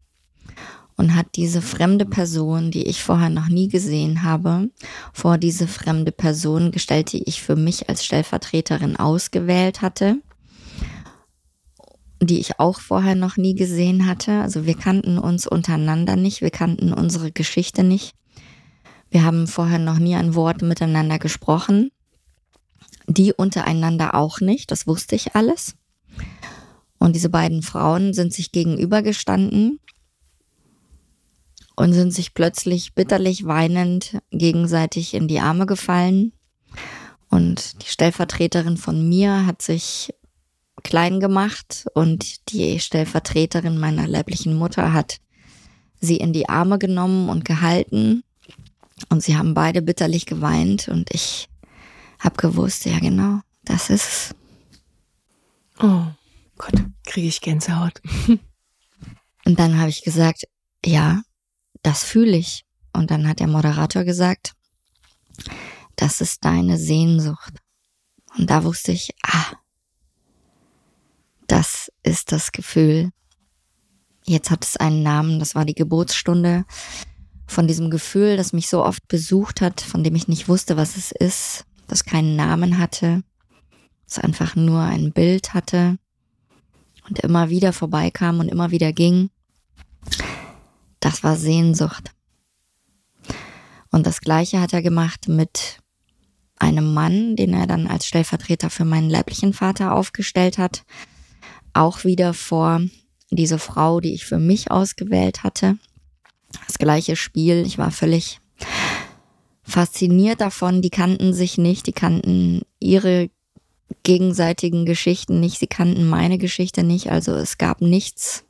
und 0.95 1.16
hat 1.16 1.28
diese 1.36 1.62
fremde 1.62 2.05
Person, 2.05 2.72
die 2.72 2.88
ich 2.88 3.03
vorher 3.03 3.30
noch 3.30 3.47
nie 3.47 3.68
gesehen 3.68 4.24
habe, 4.24 4.70
vor 5.14 5.38
diese 5.38 5.68
fremde 5.68 6.12
Person 6.12 6.72
gestellt, 6.72 7.14
die 7.14 7.24
ich 7.24 7.41
für 7.41 7.55
mich 7.55 7.89
als 7.89 8.03
Stellvertreterin 8.03 8.95
ausgewählt 8.95 9.82
hatte, 9.82 10.18
die 12.22 12.39
ich 12.39 12.59
auch 12.59 12.80
vorher 12.80 13.15
noch 13.15 13.38
nie 13.38 13.55
gesehen 13.55 14.05
hatte. 14.05 14.41
Also 14.41 14.65
wir 14.65 14.76
kannten 14.76 15.17
uns 15.17 15.47
untereinander 15.47 16.15
nicht, 16.15 16.41
wir 16.41 16.51
kannten 16.51 16.93
unsere 16.93 17.32
Geschichte 17.32 17.84
nicht. 17.84 18.13
Wir 19.09 19.24
haben 19.24 19.47
vorher 19.47 19.80
noch 19.80 19.99
nie 19.99 20.15
ein 20.15 20.36
Wort 20.36 20.61
miteinander 20.61 21.17
gesprochen. 21.17 21.91
Die 23.07 23.34
untereinander 23.34 24.13
auch 24.13 24.39
nicht, 24.39 24.72
das 24.72 24.86
wusste 24.86 25.15
ich 25.15 25.36
alles. 25.36 25.76
Und 26.99 27.15
diese 27.15 27.30
beiden 27.30 27.63
Frauen 27.63 28.13
sind 28.13 28.34
sich 28.34 28.51
gegenübergestanden 28.51 29.80
und 31.76 31.93
sind 31.93 32.13
sich 32.13 32.34
plötzlich 32.34 32.93
bitterlich 32.93 33.45
weinend 33.45 34.20
gegenseitig 34.32 35.13
in 35.13 35.28
die 35.28 35.39
Arme 35.39 35.65
gefallen. 35.65 36.34
Und 37.30 37.82
die 37.82 37.88
Stellvertreterin 37.88 38.76
von 38.78 39.07
mir 39.07 39.45
hat 39.45 39.61
sich 39.61 40.13
klein 40.84 41.19
gemacht 41.19 41.86
und 41.93 42.51
die 42.51 42.80
Stellvertreterin 42.80 43.77
meiner 43.77 44.07
leiblichen 44.07 44.55
Mutter 44.55 44.93
hat 44.93 45.19
sie 45.99 46.17
in 46.17 46.34
die 46.34 46.49
Arme 46.49 46.80
genommen 46.80 47.30
und 47.30 47.45
gehalten. 47.45 48.23
Und 49.09 49.23
sie 49.23 49.38
haben 49.38 49.53
beide 49.53 49.82
bitterlich 49.82 50.25
geweint 50.25 50.88
und 50.88 51.13
ich 51.13 51.47
habe 52.19 52.36
gewusst, 52.36 52.86
ja 52.86 52.99
genau, 52.99 53.39
das 53.63 53.89
ist. 53.89 54.36
Oh 55.82 56.03
Gott, 56.57 56.75
kriege 57.05 57.27
ich 57.27 57.41
Gänsehaut. 57.41 58.01
und 59.45 59.59
dann 59.59 59.80
habe 59.80 59.89
ich 59.89 60.03
gesagt, 60.03 60.43
ja, 60.86 61.21
das 61.82 62.03
fühle 62.03 62.36
ich. 62.36 62.65
Und 62.91 63.11
dann 63.11 63.27
hat 63.27 63.39
der 63.39 63.47
Moderator 63.47 64.03
gesagt, 64.03 64.53
das 65.95 66.21
ist 66.21 66.43
deine 66.43 66.77
Sehnsucht. 66.77 67.53
Und 68.38 68.49
da 68.49 68.63
wusste 68.63 68.91
ich, 68.91 69.11
ah, 69.23 69.53
das 71.51 71.91
ist 72.03 72.31
das 72.31 72.51
Gefühl. 72.51 73.11
Jetzt 74.25 74.51
hat 74.51 74.63
es 74.63 74.77
einen 74.77 75.03
Namen, 75.03 75.39
das 75.39 75.55
war 75.55 75.65
die 75.65 75.75
Geburtsstunde 75.75 76.65
von 77.47 77.67
diesem 77.67 77.89
Gefühl, 77.89 78.37
das 78.37 78.53
mich 78.53 78.69
so 78.69 78.85
oft 78.85 79.07
besucht 79.07 79.61
hat, 79.61 79.81
von 79.81 80.03
dem 80.03 80.15
ich 80.15 80.27
nicht 80.27 80.47
wusste, 80.47 80.77
was 80.77 80.95
es 80.97 81.11
ist, 81.11 81.65
das 81.87 82.05
keinen 82.05 82.35
Namen 82.35 82.77
hatte, 82.77 83.23
das 84.07 84.19
einfach 84.19 84.55
nur 84.55 84.81
ein 84.81 85.11
Bild 85.11 85.53
hatte 85.53 85.97
und 87.07 87.19
immer 87.19 87.49
wieder 87.49 87.73
vorbeikam 87.73 88.39
und 88.39 88.49
immer 88.49 88.71
wieder 88.71 88.93
ging 88.93 89.31
das 90.99 91.23
war 91.23 91.35
Sehnsucht. 91.35 92.11
Und 93.91 94.05
das 94.05 94.21
gleiche 94.21 94.61
hat 94.61 94.73
er 94.73 94.81
gemacht 94.81 95.27
mit 95.27 95.79
einem 96.57 96.93
Mann, 96.93 97.35
den 97.35 97.53
er 97.53 97.67
dann 97.67 97.87
als 97.87 98.05
Stellvertreter 98.05 98.69
für 98.69 98.85
meinen 98.85 99.09
leiblichen 99.09 99.53
Vater 99.53 99.93
aufgestellt 99.93 100.57
hat. 100.57 100.83
Auch 101.74 102.03
wieder 102.03 102.34
vor 102.34 102.82
diese 103.32 103.59
Frau, 103.59 103.99
die 103.99 104.13
ich 104.13 104.26
für 104.26 104.39
mich 104.39 104.72
ausgewählt 104.72 105.43
hatte. 105.43 105.78
Das 106.67 106.78
gleiche 106.78 107.15
Spiel. 107.15 107.63
Ich 107.65 107.78
war 107.78 107.91
völlig 107.91 108.39
fasziniert 109.63 110.41
davon. 110.41 110.82
Die 110.82 110.89
kannten 110.89 111.34
sich 111.34 111.57
nicht, 111.57 111.88
die 111.88 111.93
kannten 111.93 112.61
ihre 112.80 113.30
gegenseitigen 114.03 114.86
Geschichten 114.86 115.39
nicht, 115.39 115.59
sie 115.59 115.67
kannten 115.67 116.07
meine 116.07 116.38
Geschichte 116.38 116.84
nicht. 116.84 117.11
Also 117.11 117.34
es 117.34 117.57
gab 117.57 117.82
nichts, 117.82 118.45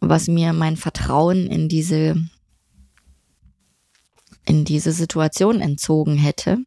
was 0.00 0.28
mir 0.28 0.52
mein 0.52 0.76
Vertrauen 0.76 1.46
in 1.46 1.68
diese, 1.68 2.16
in 4.46 4.64
diese 4.64 4.92
Situation 4.92 5.60
entzogen 5.60 6.16
hätte. 6.16 6.58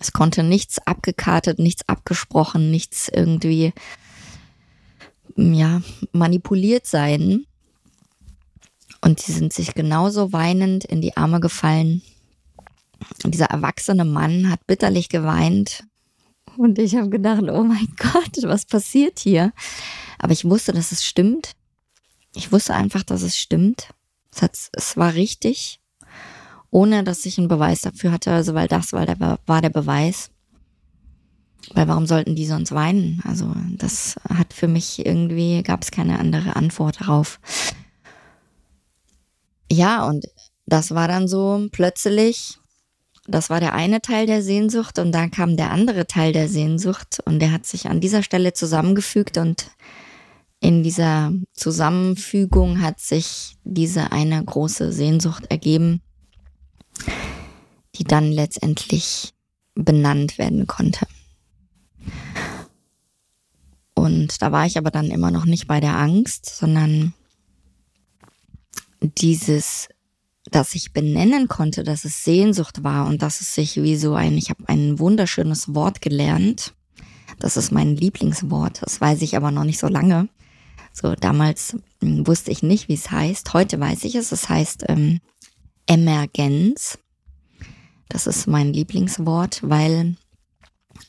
Es 0.00 0.12
konnte 0.12 0.42
nichts 0.42 0.78
abgekartet, 0.86 1.58
nichts 1.58 1.88
abgesprochen, 1.88 2.70
nichts 2.70 3.08
irgendwie, 3.08 3.72
ja, 5.36 5.82
manipuliert 6.12 6.86
sein. 6.86 7.46
Und 9.00 9.20
sie 9.20 9.32
sind 9.32 9.52
sich 9.52 9.74
genauso 9.74 10.32
weinend 10.32 10.84
in 10.84 11.00
die 11.00 11.16
Arme 11.16 11.40
gefallen. 11.40 12.02
Dieser 13.24 13.46
erwachsene 13.46 14.04
Mann 14.04 14.48
hat 14.48 14.66
bitterlich 14.66 15.08
geweint. 15.08 15.84
Und 16.56 16.78
ich 16.78 16.94
habe 16.94 17.08
gedacht, 17.08 17.42
oh 17.48 17.64
mein 17.64 17.88
Gott, 17.96 18.42
was 18.42 18.64
passiert 18.64 19.18
hier? 19.18 19.52
Aber 20.18 20.32
ich 20.32 20.44
wusste, 20.44 20.72
dass 20.72 20.92
es 20.92 21.04
stimmt. 21.04 21.52
Ich 22.34 22.52
wusste 22.52 22.74
einfach, 22.74 23.02
dass 23.02 23.22
es 23.22 23.36
stimmt. 23.36 23.88
Es, 24.32 24.42
hat, 24.42 24.56
es 24.72 24.96
war 24.96 25.14
richtig, 25.14 25.80
ohne 26.72 27.04
dass 27.04 27.24
ich 27.26 27.38
einen 27.38 27.48
Beweis 27.48 27.82
dafür 27.82 28.10
hatte. 28.10 28.32
Also, 28.32 28.54
weil 28.54 28.66
das 28.66 28.92
war 28.92 29.06
der, 29.06 29.38
war 29.46 29.60
der 29.60 29.70
Beweis. 29.70 30.30
Weil 31.74 31.86
warum 31.86 32.06
sollten 32.06 32.34
die 32.34 32.46
sonst 32.46 32.72
weinen? 32.72 33.22
Also, 33.24 33.54
das 33.76 34.16
hat 34.28 34.52
für 34.52 34.66
mich 34.66 35.06
irgendwie, 35.06 35.62
gab 35.62 35.82
es 35.82 35.92
keine 35.92 36.18
andere 36.18 36.56
Antwort 36.56 37.02
darauf. 37.02 37.38
Ja, 39.70 40.06
und 40.08 40.24
das 40.66 40.94
war 40.94 41.08
dann 41.08 41.28
so 41.28 41.68
plötzlich, 41.70 42.58
das 43.26 43.50
war 43.50 43.60
der 43.60 43.74
eine 43.74 44.00
Teil 44.00 44.26
der 44.26 44.42
Sehnsucht 44.42 44.98
und 44.98 45.12
dann 45.12 45.30
kam 45.30 45.56
der 45.56 45.70
andere 45.70 46.06
Teil 46.06 46.32
der 46.32 46.48
Sehnsucht 46.48 47.20
und 47.26 47.38
der 47.38 47.52
hat 47.52 47.66
sich 47.66 47.88
an 47.88 48.00
dieser 48.00 48.22
Stelle 48.22 48.54
zusammengefügt 48.54 49.38
und 49.38 49.70
in 50.60 50.82
dieser 50.82 51.32
Zusammenfügung 51.52 52.80
hat 52.80 53.00
sich 53.00 53.56
diese 53.64 54.12
eine 54.12 54.42
große 54.44 54.92
Sehnsucht 54.92 55.46
ergeben, 55.50 56.02
die 57.94 58.04
dann 58.04 58.32
letztendlich 58.32 59.32
benannt 59.74 60.38
werden 60.38 60.66
konnte. 60.66 61.06
Und 63.94 64.42
da 64.42 64.52
war 64.52 64.66
ich 64.66 64.78
aber 64.78 64.90
dann 64.90 65.10
immer 65.10 65.30
noch 65.30 65.44
nicht 65.44 65.66
bei 65.66 65.80
der 65.80 65.96
Angst, 65.96 66.46
sondern 66.46 67.14
dieses, 69.00 69.88
dass 70.50 70.74
ich 70.74 70.92
benennen 70.92 71.48
konnte, 71.48 71.84
dass 71.84 72.04
es 72.04 72.24
Sehnsucht 72.24 72.82
war 72.82 73.06
und 73.06 73.22
dass 73.22 73.40
es 73.40 73.54
sich 73.54 73.82
wie 73.82 73.96
so 73.96 74.14
ein, 74.14 74.36
ich 74.36 74.50
habe 74.50 74.68
ein 74.68 74.98
wunderschönes 74.98 75.74
Wort 75.74 76.00
gelernt. 76.00 76.74
Das 77.38 77.56
ist 77.56 77.72
mein 77.72 77.96
Lieblingswort, 77.96 78.82
das 78.82 79.00
weiß 79.00 79.22
ich 79.22 79.36
aber 79.36 79.50
noch 79.50 79.64
nicht 79.64 79.78
so 79.78 79.88
lange. 79.88 80.28
So, 80.92 81.14
damals 81.14 81.76
hm, 82.00 82.26
wusste 82.26 82.50
ich 82.50 82.62
nicht, 82.62 82.88
wie 82.88 82.94
es 82.94 83.10
heißt. 83.10 83.52
Heute 83.54 83.80
weiß 83.80 84.04
ich 84.04 84.14
es. 84.14 84.30
Es 84.30 84.48
heißt 84.48 84.84
ähm, 84.88 85.20
Emergenz. 85.86 86.98
Das 88.08 88.26
ist 88.26 88.46
mein 88.46 88.72
Lieblingswort, 88.72 89.60
weil 89.62 90.16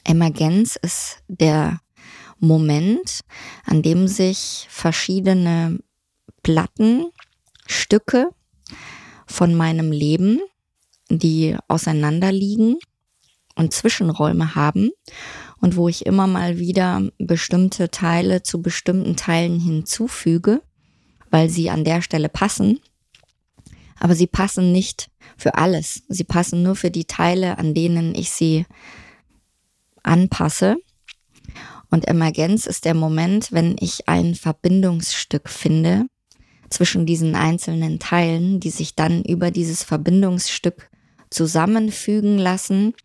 Emergenz 0.04 0.78
ist 0.82 1.24
der 1.28 1.80
Moment, 2.40 3.22
an 3.66 3.82
dem 3.82 4.08
sich 4.08 4.68
verschiedene 4.70 5.80
Platten, 6.42 7.06
Stücke 7.66 8.30
von 9.26 9.56
meinem 9.56 9.92
Leben, 9.92 10.42
die 11.10 11.56
auseinanderliegen 11.68 12.78
und 13.56 13.74
Zwischenräume 13.74 14.56
haben 14.56 14.92
und 15.62 15.76
wo 15.76 15.88
ich 15.88 16.06
immer 16.06 16.28
mal 16.28 16.60
wieder 16.60 17.10
bestimmte 17.18 17.90
Teile 17.90 18.44
zu 18.44 18.62
bestimmten 18.62 19.16
Teilen 19.16 19.60
hinzufüge, 19.60 20.62
weil 21.30 21.50
sie 21.50 21.70
an 21.70 21.86
der 21.86 22.02
Stelle 22.02 22.30
passen. 22.30 22.80
Aber 24.04 24.16
sie 24.16 24.28
passen 24.28 24.74
nicht 24.74 25.10
für 25.38 25.56
alles. 25.56 26.04
Sie 26.10 26.26
passen 26.26 26.62
nur 26.62 26.76
für 26.76 26.92
die 26.92 27.06
Teile, 27.06 27.58
an 27.58 27.74
denen 27.74 28.14
ich 28.16 28.32
sie 28.32 28.66
anpasse. 30.04 30.76
Und 31.90 32.06
Emergenz 32.10 32.66
ist 32.66 32.84
der 32.84 32.96
Moment, 32.96 33.54
wenn 33.54 33.78
ich 33.80 34.10
ein 34.10 34.36
Verbindungsstück 34.36 35.48
finde 35.48 36.08
zwischen 36.70 37.06
diesen 37.06 37.34
einzelnen 37.36 37.98
Teilen, 38.00 38.60
die 38.60 38.72
sich 38.72 38.94
dann 38.94 39.24
über 39.24 39.52
dieses 39.52 39.84
Verbindungsstück 39.84 40.90
zusammenfügen 41.30 42.38
lassen 42.38 42.96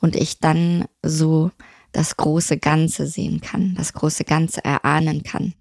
und 0.00 0.16
ich 0.16 0.38
dann 0.38 0.86
so 1.02 1.50
das 1.92 2.16
große 2.16 2.56
Ganze 2.56 3.06
sehen 3.06 3.42
kann, 3.42 3.74
das 3.76 3.92
große 3.92 4.24
Ganze 4.24 4.64
erahnen 4.64 5.22
kann. 5.22 5.52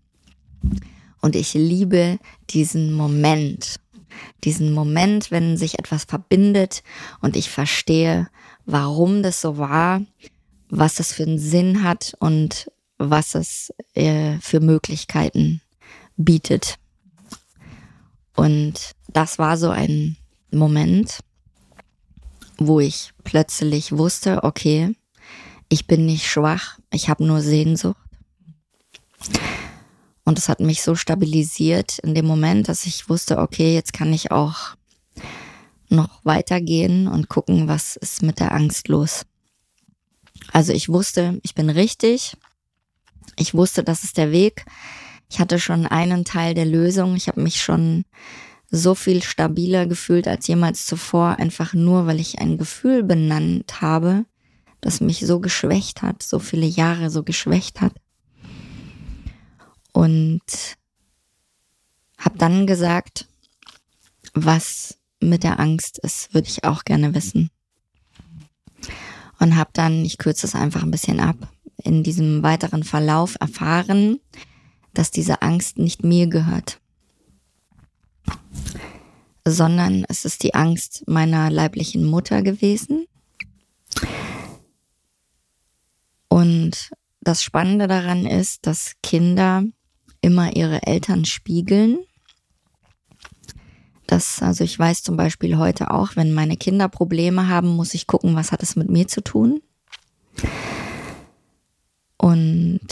Und 1.20 1.36
ich 1.36 1.54
liebe 1.54 2.18
diesen 2.50 2.94
Moment, 2.94 3.82
diesen 4.44 4.72
Moment, 4.72 5.32
wenn 5.32 5.58
sich 5.58 5.80
etwas 5.80 6.06
verbindet 6.06 6.84
und 7.22 7.36
ich 7.36 7.50
verstehe, 7.50 8.28
warum 8.66 9.24
das 9.24 9.42
so 9.42 9.58
war, 9.58 10.02
was 10.70 11.00
es 11.00 11.14
für 11.14 11.24
einen 11.24 11.40
Sinn 11.40 11.84
hat 11.84 12.16
und 12.20 12.72
was 12.98 13.36
es 13.36 13.74
äh, 13.94 14.38
für 14.40 14.60
Möglichkeiten 14.60 15.62
bietet. 16.18 16.78
Und 18.36 18.92
das 19.08 19.38
war 19.40 19.58
so 19.58 19.70
ein 19.70 20.18
Moment. 20.52 21.20
wo 22.58 22.80
ich 22.80 23.12
plötzlich 23.24 23.92
wusste, 23.92 24.44
okay, 24.44 24.96
ich 25.70 25.88
bin 25.88 26.06
nicht 26.06 26.26
schwach, 26.28 26.80
ich 26.92 27.10
habe 27.10 27.26
nur 27.26 27.42
Sehnsucht. 27.42 27.98
Und 30.26 30.40
es 30.40 30.50
hat 30.50 30.60
mich 30.60 30.82
so 30.82 30.96
stabilisiert 30.96 32.00
in 32.00 32.16
dem 32.16 32.26
Moment, 32.26 32.68
dass 32.68 32.86
ich 32.86 33.10
wusste, 33.10 33.38
okay, 33.38 33.74
jetzt 33.74 33.94
kann 33.94 34.12
ich 34.12 34.32
auch 34.32 34.76
noch 35.90 36.20
weitergehen 36.24 37.08
und 37.08 37.30
gucken, 37.30 37.68
was 37.68 37.96
ist 37.96 38.24
mit 38.24 38.40
der 38.40 38.52
Angst 38.52 38.88
los. 38.88 39.26
Also 40.52 40.74
ich 40.74 40.90
wusste, 40.90 41.40
ich 41.44 41.54
bin 41.54 41.70
richtig. 41.70 42.36
Ich 43.38 43.54
wusste, 43.54 43.84
das 43.84 44.04
ist 44.04 44.18
der 44.18 44.32
Weg. 44.32 44.66
Ich 45.30 45.40
hatte 45.40 45.60
schon 45.60 45.86
einen 45.86 46.26
Teil 46.26 46.56
der 46.56 46.66
Lösung. 46.66 47.16
Ich 47.16 47.28
habe 47.28 47.42
mich 47.42 47.62
schon 47.62 48.06
so 48.72 48.96
viel 48.96 49.22
stabiler 49.22 49.86
gefühlt 49.86 50.28
als 50.28 50.48
jemals 50.48 50.86
zuvor, 50.86 51.38
einfach 51.40 51.74
nur, 51.74 52.08
weil 52.08 52.20
ich 52.20 52.40
ein 52.40 52.58
Gefühl 52.58 53.04
benannt 53.04 53.82
habe, 53.82 54.26
das 54.82 55.02
mich 55.02 55.20
so 55.20 55.40
geschwächt 55.40 56.02
hat, 56.02 56.24
so 56.24 56.40
viele 56.40 56.66
Jahre 56.66 57.10
so 57.10 57.24
geschwächt 57.24 57.82
hat. 57.82 57.94
Und 59.96 60.42
habe 62.18 62.38
dann 62.38 62.68
gesagt, 62.68 63.30
was 64.34 64.98
mit 65.22 65.44
der 65.44 65.58
Angst 65.58 66.00
ist, 66.00 66.34
würde 66.34 66.50
ich 66.50 66.66
auch 66.66 66.84
gerne 66.84 67.16
wissen. 67.16 67.50
Und 69.40 69.56
habe 69.56 69.70
dann, 69.72 70.04
ich 70.04 70.18
kürze 70.18 70.48
es 70.48 70.54
einfach 70.54 70.84
ein 70.84 70.92
bisschen 70.92 71.22
ab, 71.22 71.38
in 71.82 72.04
diesem 72.04 72.44
weiteren 72.44 72.84
Verlauf 72.84 73.38
erfahren, 73.40 74.20
dass 74.94 75.12
diese 75.12 75.42
Angst 75.42 75.78
nicht 75.78 76.04
mir 76.04 76.28
gehört, 76.28 76.82
sondern 79.46 80.04
es 80.10 80.26
ist 80.26 80.44
die 80.44 80.56
Angst 80.56 81.06
meiner 81.08 81.50
leiblichen 81.50 82.04
Mutter 82.04 82.42
gewesen. 82.42 83.08
Und 86.28 86.90
das 87.22 87.42
Spannende 87.42 87.88
daran 87.88 88.26
ist, 88.26 88.68
dass 88.68 88.96
Kinder 89.02 89.64
immer 90.26 90.56
ihre 90.56 90.84
Eltern 90.84 91.26
spiegeln 91.26 92.00
das, 94.08 94.42
also 94.42 94.64
ich 94.64 94.78
weiß 94.78 95.04
zum 95.04 95.18
Beispiel 95.18 95.58
heute 95.58 95.92
auch, 95.92 96.16
wenn 96.16 96.34
meine 96.34 96.58
Kinder 96.58 96.88
Probleme 96.90 97.48
haben, 97.48 97.70
muss 97.76 97.94
ich 97.94 98.08
gucken, 98.08 98.36
was 98.36 98.52
hat 98.52 98.62
es 98.62 98.76
mit 98.76 98.90
mir 98.90 99.08
zu 99.08 99.22
tun. 99.22 99.62
Und 102.18 102.88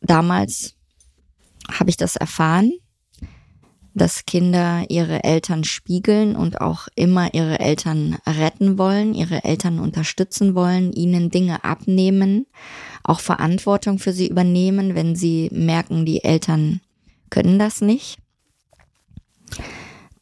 damals 0.00 0.74
habe 1.70 1.90
ich 1.90 1.96
das 1.96 2.16
erfahren, 2.16 2.72
dass 3.94 4.26
Kinder 4.26 4.84
ihre 4.88 5.22
Eltern 5.22 5.64
spiegeln 5.64 6.34
und 6.36 6.60
auch 6.60 6.88
immer 6.94 7.32
ihre 7.32 7.60
Eltern 7.60 8.18
retten 8.26 8.76
wollen, 8.76 9.14
ihre 9.14 9.44
Eltern 9.44 9.78
unterstützen 9.78 10.54
wollen, 10.54 10.92
ihnen 10.92 11.30
Dinge 11.30 11.64
abnehmen, 11.64 12.46
auch 13.04 13.20
Verantwortung 13.20 13.98
für 13.98 14.12
sie 14.12 14.28
übernehmen, 14.28 14.94
wenn 14.94 15.14
sie 15.14 15.48
merken, 15.52 16.04
die 16.04 16.24
Eltern 16.24 16.80
können 17.30 17.58
das 17.58 17.80
nicht 17.80 18.18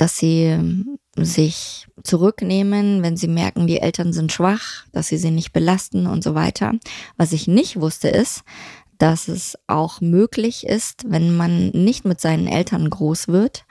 dass 0.03 0.19
sie 0.19 0.45
ähm, 0.45 0.99
sich 1.17 1.87
zurücknehmen, 2.03 3.03
wenn 3.03 3.17
sie 3.17 3.29
merken, 3.29 3.69
die 3.69 3.79
Eltern 3.79 4.13
sind 4.13 4.33
schwach, 4.33 4.85
dass 4.93 5.07
sie 5.07 5.17
sie 5.17 5.31
nicht 5.31 5.53
belasten 5.53 6.09
und 6.09 6.25
so 6.25 6.35
weiter. 6.35 6.73
Was 7.17 7.33
ich 7.33 7.47
nicht 7.47 7.81
wusste 7.81 8.09
ist, 8.09 8.43
dass 8.99 9.29
es 9.29 9.57
auch 9.69 10.01
möglich 10.01 10.67
ist, 10.67 11.05
wenn 11.09 11.37
man 11.37 11.69
nicht 11.69 12.05
mit 12.05 12.21
seinen 12.21 12.49
Eltern 12.49 12.91
groß 12.91 13.29
wird, 13.29 13.65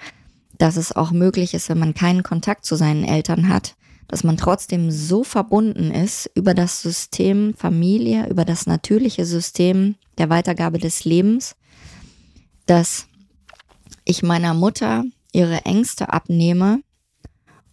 dass 0.58 0.78
es 0.78 0.96
auch 0.96 1.12
möglich 1.12 1.54
ist, 1.54 1.68
wenn 1.68 1.80
man 1.80 1.94
keinen 1.94 2.24
Kontakt 2.24 2.64
zu 2.64 2.76
seinen 2.76 3.04
Eltern 3.04 3.50
hat, 3.50 3.76
dass 4.08 4.24
man 4.24 4.38
trotzdem 4.38 4.92
so 4.92 5.24
verbunden 5.24 5.92
ist 5.92 6.30
über 6.36 6.54
das 6.54 6.82
System 6.82 7.54
Familie, 7.54 8.30
über 8.30 8.46
das 8.46 8.68
natürliche 8.68 9.26
System 9.26 9.96
der 10.18 10.30
Weitergabe 10.30 10.80
des 10.80 11.06
Lebens, 11.06 11.56
dass 12.66 13.08
ich 14.04 14.24
meiner 14.24 14.54
Mutter 14.54 15.04
ihre 15.32 15.66
Ängste 15.66 16.12
abnehme, 16.12 16.82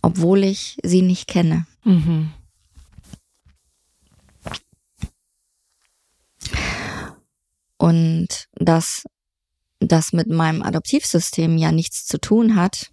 obwohl 0.02 0.44
ich 0.44 0.78
sie 0.82 1.02
nicht 1.02 1.26
kenne. 1.26 1.66
Mhm. 1.84 2.30
Und 7.78 8.48
dass 8.54 9.04
das 9.80 10.12
mit 10.12 10.28
meinem 10.28 10.62
Adoptivsystem 10.62 11.56
ja 11.56 11.72
nichts 11.72 12.06
zu 12.06 12.18
tun 12.18 12.56
hat 12.56 12.90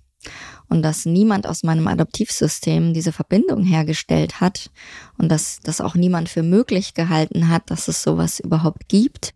und 0.69 0.81
dass 0.81 1.05
niemand 1.05 1.47
aus 1.47 1.63
meinem 1.63 1.87
Adoptivsystem 1.87 2.93
diese 2.93 3.11
Verbindung 3.11 3.63
hergestellt 3.63 4.41
hat 4.41 4.71
und 5.17 5.29
dass 5.29 5.59
das 5.63 5.81
auch 5.81 5.95
niemand 5.95 6.29
für 6.29 6.43
möglich 6.43 6.93
gehalten 6.93 7.49
hat, 7.49 7.69
dass 7.69 7.87
es 7.87 8.01
sowas 8.03 8.39
überhaupt 8.39 8.87
gibt, 8.87 9.33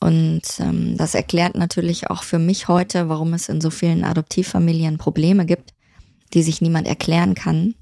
und 0.00 0.42
ähm, 0.60 0.96
das 0.96 1.14
erklärt 1.14 1.56
natürlich 1.56 2.08
auch 2.08 2.22
für 2.22 2.38
mich 2.38 2.68
heute, 2.68 3.08
warum 3.08 3.34
es 3.34 3.48
in 3.48 3.60
so 3.60 3.70
vielen 3.70 4.04
Adoptivfamilien 4.04 4.96
Probleme 4.96 5.44
gibt, 5.44 5.74
die 6.34 6.42
sich 6.42 6.60
niemand 6.60 6.86
erklären 6.86 7.34
kann. 7.34 7.74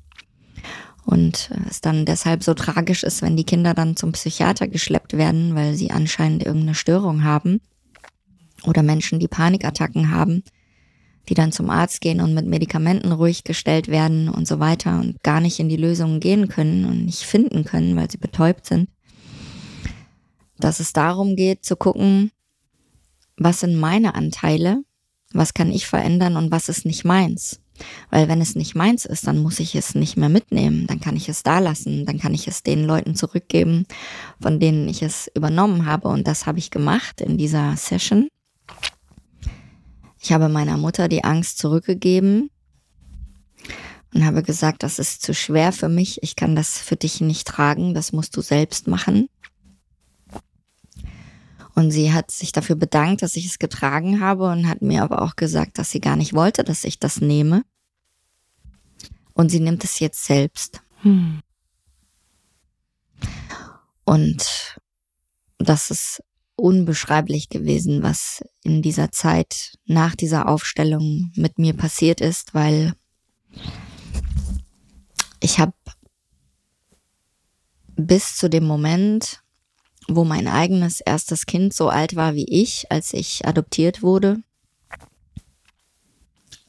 Und 1.04 1.50
äh, 1.52 1.68
es 1.68 1.80
dann 1.82 2.06
deshalb 2.06 2.42
so 2.42 2.54
tragisch 2.54 3.02
ist, 3.02 3.20
wenn 3.20 3.36
die 3.36 3.44
Kinder 3.44 3.74
dann 3.74 3.96
zum 3.96 4.12
Psychiater 4.12 4.66
geschleppt 4.66 5.16
werden, 5.16 5.54
weil 5.54 5.74
sie 5.74 5.90
anscheinend 5.90 6.44
irgendeine 6.44 6.74
Störung 6.74 7.22
haben. 7.22 7.60
Oder 8.64 8.82
Menschen, 8.82 9.20
die 9.20 9.28
Panikattacken 9.28 10.10
haben, 10.10 10.42
die 11.28 11.34
dann 11.34 11.52
zum 11.52 11.70
Arzt 11.70 12.00
gehen 12.00 12.20
und 12.20 12.34
mit 12.34 12.46
Medikamenten 12.46 13.12
ruhig 13.12 13.44
gestellt 13.44 13.88
werden 13.88 14.28
und 14.28 14.46
so 14.46 14.60
weiter 14.60 15.00
und 15.00 15.22
gar 15.22 15.40
nicht 15.40 15.58
in 15.58 15.68
die 15.68 15.76
Lösungen 15.76 16.20
gehen 16.20 16.48
können 16.48 16.84
und 16.84 17.04
nicht 17.04 17.22
finden 17.22 17.64
können, 17.64 17.96
weil 17.96 18.10
sie 18.10 18.18
betäubt 18.18 18.66
sind 18.66 18.88
dass 20.58 20.80
es 20.80 20.92
darum 20.92 21.36
geht 21.36 21.64
zu 21.64 21.76
gucken, 21.76 22.30
was 23.36 23.60
sind 23.60 23.76
meine 23.76 24.14
Anteile, 24.14 24.82
was 25.32 25.54
kann 25.54 25.70
ich 25.70 25.86
verändern 25.86 26.36
und 26.36 26.50
was 26.50 26.68
ist 26.68 26.86
nicht 26.86 27.04
meins. 27.04 27.60
Weil 28.10 28.26
wenn 28.28 28.40
es 28.40 28.54
nicht 28.54 28.74
meins 28.74 29.04
ist, 29.04 29.26
dann 29.26 29.38
muss 29.38 29.60
ich 29.60 29.74
es 29.74 29.94
nicht 29.94 30.16
mehr 30.16 30.30
mitnehmen, 30.30 30.86
dann 30.86 30.98
kann 30.98 31.14
ich 31.14 31.28
es 31.28 31.42
da 31.42 31.58
lassen, 31.58 32.06
dann 32.06 32.18
kann 32.18 32.32
ich 32.32 32.48
es 32.48 32.62
den 32.62 32.84
Leuten 32.84 33.14
zurückgeben, 33.14 33.84
von 34.40 34.58
denen 34.58 34.88
ich 34.88 35.02
es 35.02 35.30
übernommen 35.34 35.84
habe. 35.84 36.08
Und 36.08 36.26
das 36.26 36.46
habe 36.46 36.58
ich 36.58 36.70
gemacht 36.70 37.20
in 37.20 37.36
dieser 37.36 37.76
Session. 37.76 38.28
Ich 40.26 40.32
habe 40.32 40.48
meiner 40.48 40.76
Mutter 40.76 41.06
die 41.06 41.22
Angst 41.22 41.58
zurückgegeben 41.58 42.50
und 44.12 44.24
habe 44.24 44.42
gesagt, 44.42 44.82
das 44.82 44.98
ist 44.98 45.22
zu 45.22 45.32
schwer 45.32 45.70
für 45.70 45.88
mich, 45.88 46.20
ich 46.24 46.34
kann 46.34 46.56
das 46.56 46.80
für 46.80 46.96
dich 46.96 47.20
nicht 47.20 47.46
tragen, 47.46 47.94
das 47.94 48.10
musst 48.10 48.36
du 48.36 48.40
selbst 48.40 48.88
machen. 48.88 49.28
Und 51.76 51.92
sie 51.92 52.12
hat 52.12 52.32
sich 52.32 52.50
dafür 52.50 52.74
bedankt, 52.74 53.22
dass 53.22 53.36
ich 53.36 53.46
es 53.46 53.60
getragen 53.60 54.20
habe 54.20 54.50
und 54.50 54.68
hat 54.68 54.82
mir 54.82 55.04
aber 55.04 55.22
auch 55.22 55.36
gesagt, 55.36 55.78
dass 55.78 55.92
sie 55.92 56.00
gar 56.00 56.16
nicht 56.16 56.34
wollte, 56.34 56.64
dass 56.64 56.82
ich 56.82 56.98
das 56.98 57.20
nehme. 57.20 57.62
Und 59.32 59.50
sie 59.50 59.60
nimmt 59.60 59.84
es 59.84 60.00
jetzt 60.00 60.24
selbst. 60.24 60.82
Hm. 61.02 61.38
Und 64.02 64.76
das 65.58 65.92
ist 65.92 66.20
unbeschreiblich 66.56 67.48
gewesen, 67.48 68.02
was 68.02 68.42
in 68.62 68.82
dieser 68.82 69.12
Zeit 69.12 69.78
nach 69.84 70.16
dieser 70.16 70.48
Aufstellung 70.48 71.30
mit 71.36 71.58
mir 71.58 71.74
passiert 71.74 72.20
ist, 72.20 72.54
weil 72.54 72.94
ich 75.40 75.58
habe 75.58 75.74
bis 77.96 78.36
zu 78.36 78.48
dem 78.48 78.64
Moment, 78.64 79.42
wo 80.08 80.24
mein 80.24 80.48
eigenes 80.48 81.00
erstes 81.00 81.46
Kind 81.46 81.74
so 81.74 81.88
alt 81.88 82.16
war 82.16 82.34
wie 82.34 82.48
ich, 82.48 82.90
als 82.90 83.12
ich 83.12 83.46
adoptiert 83.46 84.02
wurde, 84.02 84.42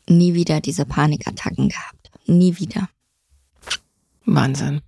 nie 0.09 0.33
wieder 0.33 0.61
diese 0.61 0.85
Panikattacken 0.85 1.69
gehabt. 1.69 2.11
Nie 2.25 2.57
wieder. 2.57 2.89
Wahnsinn. 4.25 4.81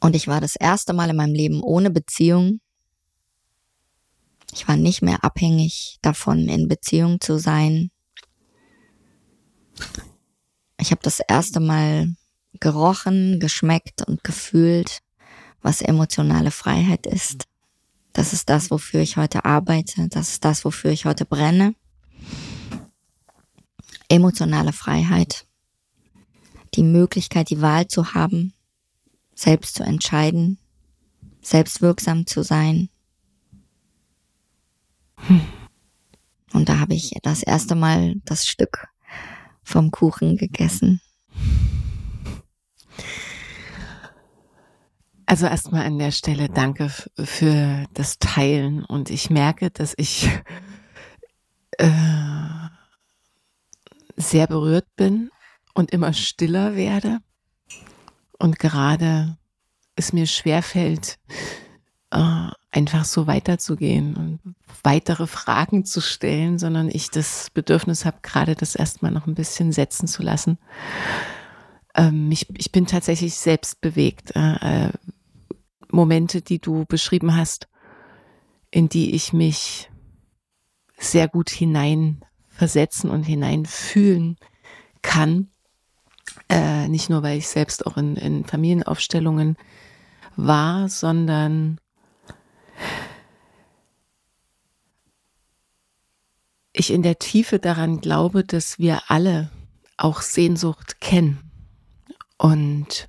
Und 0.00 0.14
ich 0.14 0.28
war 0.28 0.40
das 0.40 0.56
erste 0.56 0.92
Mal 0.92 1.10
in 1.10 1.16
meinem 1.16 1.34
Leben 1.34 1.62
ohne 1.62 1.90
Beziehung. 1.90 2.60
Ich 4.52 4.66
war 4.68 4.76
nicht 4.76 5.02
mehr 5.02 5.24
abhängig 5.24 5.98
davon, 6.02 6.48
in 6.48 6.68
Beziehung 6.68 7.20
zu 7.20 7.38
sein. 7.38 7.90
Ich 10.80 10.90
habe 10.90 11.00
das 11.02 11.20
erste 11.20 11.60
Mal 11.60 12.14
gerochen, 12.60 13.40
geschmeckt 13.40 14.06
und 14.06 14.24
gefühlt, 14.24 15.00
was 15.62 15.82
emotionale 15.82 16.50
Freiheit 16.50 17.06
ist. 17.06 17.44
Das 18.12 18.32
ist 18.32 18.48
das, 18.48 18.70
wofür 18.70 19.00
ich 19.00 19.16
heute 19.16 19.44
arbeite. 19.44 20.08
Das 20.08 20.30
ist 20.30 20.44
das, 20.44 20.64
wofür 20.64 20.90
ich 20.90 21.04
heute 21.04 21.24
brenne. 21.24 21.74
Emotionale 24.08 24.72
Freiheit. 24.72 25.46
Die 26.74 26.82
Möglichkeit, 26.82 27.50
die 27.50 27.60
Wahl 27.60 27.86
zu 27.86 28.14
haben, 28.14 28.54
selbst 29.38 29.76
zu 29.76 29.84
entscheiden, 29.84 30.58
selbstwirksam 31.42 32.26
zu 32.26 32.42
sein. 32.42 32.88
Hm. 35.16 35.40
Und 36.52 36.68
da 36.68 36.80
habe 36.80 36.94
ich 36.94 37.12
das 37.22 37.42
erste 37.44 37.76
Mal 37.76 38.16
das 38.24 38.46
Stück 38.46 38.88
vom 39.62 39.92
Kuchen 39.92 40.36
gegessen. 40.36 41.00
Also 45.24 45.46
erstmal 45.46 45.86
an 45.86 45.98
der 45.98 46.10
Stelle 46.10 46.48
danke 46.48 46.90
für 47.16 47.86
das 47.94 48.18
Teilen 48.18 48.84
und 48.84 49.10
ich 49.10 49.30
merke, 49.30 49.70
dass 49.70 49.94
ich 49.98 50.28
äh, 51.76 51.90
sehr 54.16 54.48
berührt 54.48 54.88
bin 54.96 55.30
und 55.74 55.92
immer 55.92 56.12
stiller 56.12 56.74
werde 56.74 57.20
und 58.38 58.58
gerade 58.58 59.36
es 59.96 60.12
mir 60.12 60.26
schwerfällt, 60.26 61.18
äh, 62.10 62.48
einfach 62.70 63.04
so 63.04 63.26
weiterzugehen 63.26 64.14
und 64.16 64.54
weitere 64.82 65.26
Fragen 65.26 65.84
zu 65.84 66.00
stellen, 66.00 66.58
sondern 66.58 66.88
ich 66.88 67.10
das 67.10 67.50
Bedürfnis 67.50 68.04
habe, 68.04 68.18
gerade 68.22 68.54
das 68.54 68.74
erstmal 68.74 69.10
noch 69.10 69.26
ein 69.26 69.34
bisschen 69.34 69.72
setzen 69.72 70.06
zu 70.06 70.22
lassen. 70.22 70.58
Ähm, 71.94 72.30
ich, 72.30 72.48
ich 72.56 72.70
bin 72.70 72.86
tatsächlich 72.86 73.34
selbst 73.34 73.80
bewegt. 73.80 74.34
Äh, 74.36 74.86
äh 74.86 74.92
Momente, 75.90 76.42
die 76.42 76.58
du 76.58 76.84
beschrieben 76.86 77.34
hast, 77.34 77.66
in 78.70 78.88
die 78.88 79.14
ich 79.14 79.32
mich 79.32 79.90
sehr 80.98 81.28
gut 81.28 81.48
hineinversetzen 81.50 83.08
und 83.10 83.22
hineinfühlen 83.22 84.36
kann. 85.02 85.48
Äh, 86.48 86.88
nicht 86.88 87.10
nur, 87.10 87.22
weil 87.22 87.38
ich 87.38 87.48
selbst 87.48 87.86
auch 87.86 87.96
in, 87.96 88.16
in 88.16 88.44
Familienaufstellungen 88.44 89.56
war, 90.36 90.88
sondern 90.88 91.78
ich 96.72 96.90
in 96.90 97.02
der 97.02 97.18
Tiefe 97.18 97.58
daran 97.58 98.00
glaube, 98.00 98.44
dass 98.44 98.78
wir 98.78 99.02
alle 99.08 99.50
auch 99.96 100.22
Sehnsucht 100.22 101.00
kennen. 101.00 101.50
Und 102.38 103.08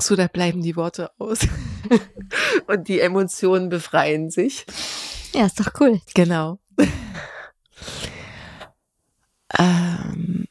So, 0.00 0.16
da 0.16 0.26
bleiben 0.26 0.62
die 0.62 0.76
Worte 0.76 1.10
aus. 1.18 1.40
Und 2.66 2.88
die 2.88 3.00
Emotionen 3.00 3.68
befreien 3.68 4.30
sich. 4.30 4.66
Ja, 5.34 5.46
ist 5.46 5.60
doch 5.60 5.72
cool. 5.80 6.00
Genau. 6.14 6.58
ähm, 9.58 10.46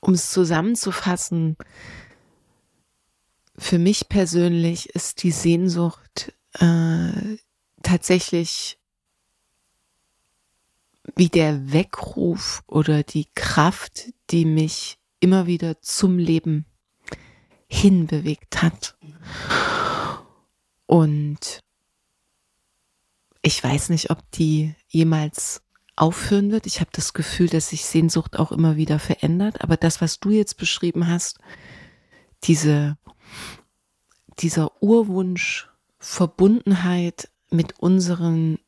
um 0.00 0.14
es 0.14 0.30
zusammenzufassen, 0.30 1.56
für 3.56 3.78
mich 3.78 4.08
persönlich 4.08 4.90
ist 4.90 5.22
die 5.22 5.30
Sehnsucht 5.30 6.32
äh, 6.54 7.36
tatsächlich 7.82 8.78
wie 11.16 11.28
der 11.28 11.72
Weckruf 11.72 12.62
oder 12.66 13.02
die 13.02 13.26
Kraft, 13.34 14.12
die 14.30 14.44
mich 14.44 14.98
immer 15.20 15.46
wieder 15.46 15.80
zum 15.80 16.18
Leben 16.18 16.66
hinbewegt 17.68 18.62
hat. 18.62 18.96
Und 20.86 21.60
ich 23.40 23.62
weiß 23.62 23.88
nicht, 23.88 24.10
ob 24.10 24.30
die 24.32 24.74
jemals 24.88 25.62
aufhören 25.96 26.52
wird. 26.52 26.66
Ich 26.66 26.80
habe 26.80 26.90
das 26.92 27.12
Gefühl, 27.12 27.48
dass 27.48 27.70
sich 27.70 27.84
Sehnsucht 27.84 28.38
auch 28.38 28.52
immer 28.52 28.76
wieder 28.76 28.98
verändert. 28.98 29.62
Aber 29.62 29.76
das, 29.76 30.00
was 30.00 30.20
du 30.20 30.30
jetzt 30.30 30.56
beschrieben 30.56 31.08
hast, 31.08 31.38
diese, 32.44 32.96
dieser 34.38 34.82
Urwunsch, 34.82 35.68
Verbundenheit 35.98 37.30
mit 37.50 37.78
unseren 37.78 38.58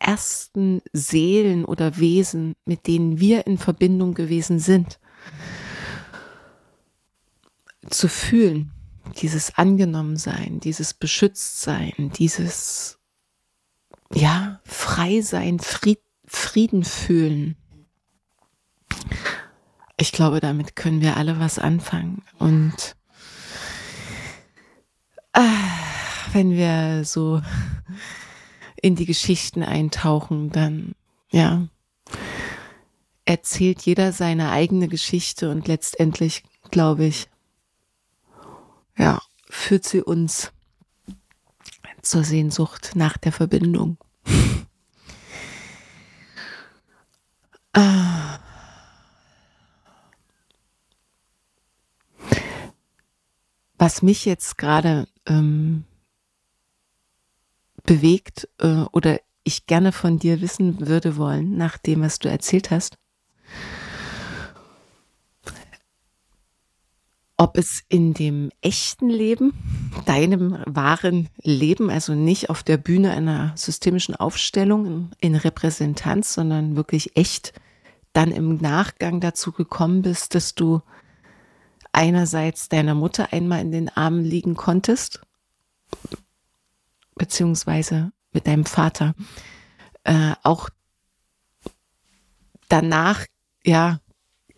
ersten 0.00 0.82
Seelen 0.92 1.64
oder 1.64 1.98
Wesen, 1.98 2.54
mit 2.64 2.86
denen 2.86 3.20
wir 3.20 3.46
in 3.46 3.58
Verbindung 3.58 4.14
gewesen 4.14 4.58
sind, 4.58 4.98
zu 7.90 8.08
fühlen, 8.08 8.72
dieses 9.20 9.56
Angenommensein, 9.56 10.60
dieses 10.60 10.94
Beschütztsein, 10.94 12.12
dieses 12.16 12.98
ja, 14.12 14.60
frei 14.64 15.20
sein, 15.20 15.58
Fried, 15.58 16.00
Frieden 16.26 16.84
fühlen. 16.84 17.56
Ich 19.96 20.12
glaube, 20.12 20.40
damit 20.40 20.76
können 20.76 21.00
wir 21.00 21.16
alle 21.16 21.40
was 21.40 21.58
anfangen. 21.58 22.22
Und 22.38 22.96
äh, 25.32 25.40
wenn 26.32 26.52
wir 26.52 27.04
so 27.04 27.42
in 28.82 28.96
die 28.96 29.06
Geschichten 29.06 29.62
eintauchen, 29.62 30.50
dann, 30.50 30.94
ja, 31.30 31.68
erzählt 33.24 33.82
jeder 33.82 34.12
seine 34.12 34.50
eigene 34.50 34.88
Geschichte 34.88 35.50
und 35.50 35.68
letztendlich, 35.68 36.44
glaube 36.70 37.04
ich, 37.04 37.28
ja, 38.96 39.20
führt 39.50 39.84
sie 39.84 40.02
uns 40.02 40.50
zur 42.02 42.24
Sehnsucht 42.24 42.92
nach 42.94 43.18
der 43.18 43.32
Verbindung. 43.32 43.98
ah. 47.74 48.38
Was 53.76 54.02
mich 54.02 54.24
jetzt 54.24 54.58
gerade 54.58 55.06
ähm, 55.26 55.84
bewegt 57.88 58.48
äh, 58.58 58.84
oder 58.92 59.18
ich 59.44 59.66
gerne 59.66 59.92
von 59.92 60.18
dir 60.18 60.42
wissen 60.42 60.86
würde 60.86 61.16
wollen, 61.16 61.56
nach 61.56 61.78
dem, 61.78 62.02
was 62.02 62.18
du 62.18 62.28
erzählt 62.28 62.70
hast, 62.70 62.98
ob 67.38 67.56
es 67.56 67.82
in 67.88 68.12
dem 68.12 68.50
echten 68.60 69.08
Leben, 69.08 69.54
deinem 70.04 70.58
wahren 70.66 71.30
Leben, 71.40 71.88
also 71.88 72.14
nicht 72.14 72.50
auf 72.50 72.62
der 72.62 72.76
Bühne 72.76 73.12
einer 73.12 73.52
systemischen 73.56 74.14
Aufstellung 74.14 74.84
in, 74.84 75.10
in 75.20 75.34
Repräsentanz, 75.34 76.34
sondern 76.34 76.76
wirklich 76.76 77.16
echt, 77.16 77.54
dann 78.12 78.32
im 78.32 78.56
Nachgang 78.56 79.20
dazu 79.20 79.52
gekommen 79.52 80.02
bist, 80.02 80.34
dass 80.34 80.54
du 80.54 80.82
einerseits 81.92 82.68
deiner 82.68 82.94
Mutter 82.94 83.32
einmal 83.32 83.62
in 83.62 83.72
den 83.72 83.88
Armen 83.88 84.24
liegen 84.24 84.56
konntest, 84.56 85.20
beziehungsweise 87.18 88.12
mit 88.32 88.46
deinem 88.46 88.64
Vater, 88.64 89.14
äh, 90.04 90.32
auch 90.42 90.70
danach 92.68 93.26
ja 93.64 94.00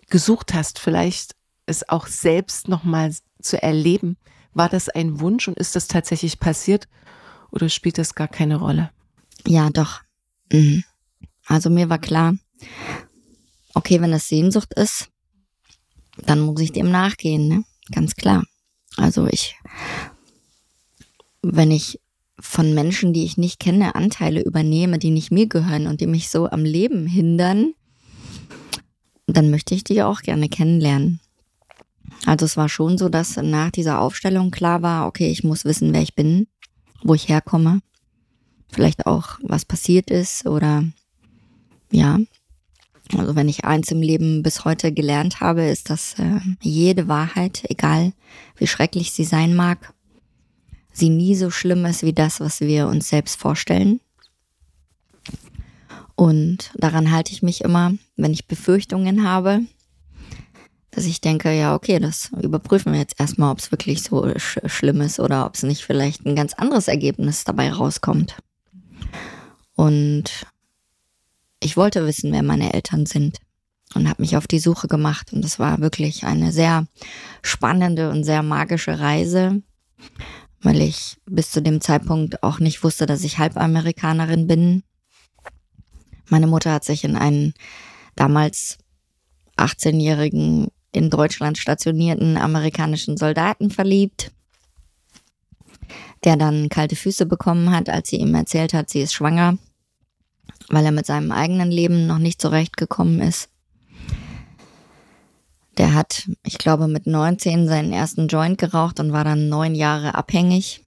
gesucht 0.09 0.55
hast, 0.55 0.79
vielleicht 0.79 1.35
es 1.67 1.89
auch 1.89 2.07
selbst 2.07 2.69
nochmal 2.69 3.15
zu 3.41 3.63
erleben. 3.63 4.17
War 4.53 4.69
das 4.69 4.89
ein 4.89 5.21
Wunsch 5.21 5.49
und 5.49 5.57
ist 5.57 5.77
das 5.77 5.87
tatsächlich 5.87 6.41
passiert 6.41 6.89
oder 7.51 7.69
spielt 7.69 7.99
das 7.99 8.15
gar 8.15 8.29
keine 8.29 8.57
Rolle? 8.57 8.91
Ja, 9.47 9.71
doch. 9.71 10.01
Mhm. 10.53 10.85
Also 11.47 11.71
mir 11.71 11.89
war 11.89 11.99
klar, 11.99 12.35
okay, 13.75 14.01
wenn 14.01 14.11
das 14.11 14.29
Sehnsucht 14.29 14.75
ist, 14.75 15.09
dann 16.17 16.41
muss 16.41 16.61
ich 16.61 16.73
dem 16.73 16.91
nachgehen, 16.91 17.49
ne? 17.49 17.65
Ganz 17.93 18.15
klar. 18.15 18.45
Also 18.97 19.27
ich, 19.27 19.57
wenn 21.43 21.71
ich 21.71 22.01
von 22.41 22.75
Menschen, 22.75 23.13
die 23.13 23.25
ich 23.25 23.37
nicht 23.37 23.61
kenne, 23.61 23.95
Anteile 23.95 24.43
übernehme, 24.43 24.99
die 24.99 25.11
nicht 25.11 25.31
mir 25.31 25.47
gehören 25.47 25.87
und 25.87 26.01
die 26.01 26.07
mich 26.07 26.31
so 26.31 26.49
am 26.49 26.65
Leben 26.65 27.07
hindern, 27.07 27.75
dann 29.27 29.51
möchte 29.51 29.75
ich 29.75 29.85
die 29.85 30.03
auch 30.03 30.23
gerne 30.23 30.49
kennenlernen. 30.49 31.21
Also 32.27 32.45
es 32.45 32.57
war 32.57 32.69
schon 32.69 32.99
so, 32.99 33.09
dass 33.09 33.37
nach 33.37 33.71
dieser 33.71 34.01
Aufstellung 34.01 34.51
klar 34.51 34.83
war, 34.83 35.07
okay, 35.07 35.31
ich 35.31 35.45
muss 35.45 35.65
wissen, 35.65 35.93
wer 35.93 36.03
ich 36.03 36.15
bin, 36.15 36.49
wo 37.03 37.15
ich 37.15 37.29
herkomme, 37.29 37.81
vielleicht 38.71 39.07
auch, 39.07 39.39
was 39.43 39.65
passiert 39.65 40.11
ist 40.11 40.47
oder 40.47 40.85
ja. 41.91 42.19
Also 43.17 43.35
wenn 43.35 43.49
ich 43.49 43.65
eins 43.65 43.91
im 43.91 44.03
Leben 44.03 44.43
bis 44.45 44.65
heute 44.65 44.93
gelernt 44.93 45.41
habe, 45.41 45.65
ist, 45.65 45.91
dass 45.91 46.15
äh, 46.19 46.39
jede 46.61 47.09
Wahrheit, 47.09 47.65
egal 47.69 48.13
wie 48.57 48.69
schrecklich 48.69 49.11
sie 49.11 49.25
sein 49.25 49.55
mag, 49.55 49.93
sie 50.93 51.11
nie 51.11 51.35
so 51.37 51.51
schlimm 51.51 51.85
ist 51.85 52.03
wie 52.03 52.13
das, 52.13 52.41
was 52.41 52.61
wir 52.61 52.89
uns 52.89 53.09
selbst 53.09 53.41
vorstellen. 53.41 54.01
Und 56.15 56.71
daran 56.75 57.11
halte 57.11 57.33
ich 57.33 57.43
mich 57.43 57.63
immer, 57.63 57.95
wenn 58.17 58.33
ich 58.33 58.47
Befürchtungen 58.47 59.27
habe, 59.27 59.63
dass 60.91 61.07
ich 61.07 61.21
denke, 61.21 61.53
ja, 61.53 61.75
okay, 61.75 61.99
das 61.99 62.31
überprüfen 62.43 62.93
wir 62.93 63.01
jetzt 63.01 63.19
erstmal, 63.19 63.53
ob 63.53 63.59
es 63.59 63.71
wirklich 63.71 64.03
so 64.03 64.31
sch 64.37 64.59
schlimm 64.67 65.01
ist 65.01 65.21
oder 65.21 65.47
ob 65.47 65.55
es 65.55 65.63
nicht 65.63 65.83
vielleicht 65.83 66.27
ein 66.27 66.37
ganz 66.37 66.53
anderes 66.55 66.89
Ergebnis 66.89 67.45
dabei 67.45 67.73
rauskommt. 67.73 68.37
Und 69.77 70.47
ich 71.61 71.77
wollte 71.77 72.07
wissen, 72.07 72.33
wer 72.33 72.43
meine 72.43 72.73
Eltern 72.75 73.07
sind 73.07 73.39
und 73.95 74.09
habe 74.09 74.23
mich 74.23 74.37
auf 74.37 74.47
die 74.47 74.59
Suche 74.59 74.89
gemacht. 74.89 75.33
Und 75.33 75.45
es 75.45 75.59
war 75.59 75.81
wirklich 75.81 76.25
eine 76.25 76.53
sehr 76.53 76.87
spannende 77.43 78.11
und 78.11 78.25
sehr 78.25 78.43
magische 78.43 78.99
Reise, 78.99 79.63
weil 80.63 80.81
ich 80.81 81.17
bis 81.27 81.51
zu 81.51 81.63
dem 81.63 81.81
Zeitpunkt 81.81 82.43
auch 82.43 82.59
nicht 82.59 82.83
wusste, 82.85 83.07
dass 83.07 83.25
ich 83.25 83.39
Halbamerikanerin 83.39 84.47
bin. 84.47 84.83
Meine 86.29 86.47
Mutter 86.47 86.73
hat 86.73 86.85
sich 86.85 87.05
in 87.05 87.17
einen 87.17 87.55
damals 88.15 88.79
18-jährigen 89.57 90.69
in 90.93 91.11
Deutschland 91.11 91.59
stationierten 91.59 92.37
amerikanischen 92.37 93.17
Soldaten 93.17 93.71
verliebt, 93.71 94.33
der 96.25 96.37
dann 96.37 96.69
kalte 96.69 96.97
Füße 96.97 97.27
bekommen 97.27 97.71
hat, 97.71 97.89
als 97.89 98.11
sie 98.11 98.17
ihm 98.17 98.35
erzählt 98.35 98.75
hat, 98.75 98.91
sie 98.91 99.01
ist 99.01 99.15
schwanger, 99.15 99.59
weil 100.69 100.85
er 100.85 100.93
mit 100.93 101.07
seinem 101.07 101.33
eigenen 101.33 101.71
Leben 101.71 102.07
noch 102.07 102.19
nicht 102.19 102.41
zurechtgekommen 102.41 103.21
ist. 103.21 103.50
Der 105.81 105.95
hat, 105.95 106.29
ich 106.43 106.59
glaube, 106.59 106.89
mit 106.89 107.07
19 107.07 107.67
seinen 107.67 107.91
ersten 107.91 108.29
Joint 108.29 108.59
geraucht 108.59 109.01
und 109.01 109.13
war 109.13 109.25
dann 109.25 109.49
neun 109.49 109.75
Jahre 109.75 110.15
abhängig. 110.15 110.85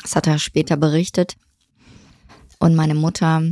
Das 0.00 0.14
hat 0.14 0.28
er 0.28 0.38
später 0.38 0.76
berichtet. 0.76 1.34
Und 2.60 2.76
meine 2.76 2.94
Mutter 2.94 3.42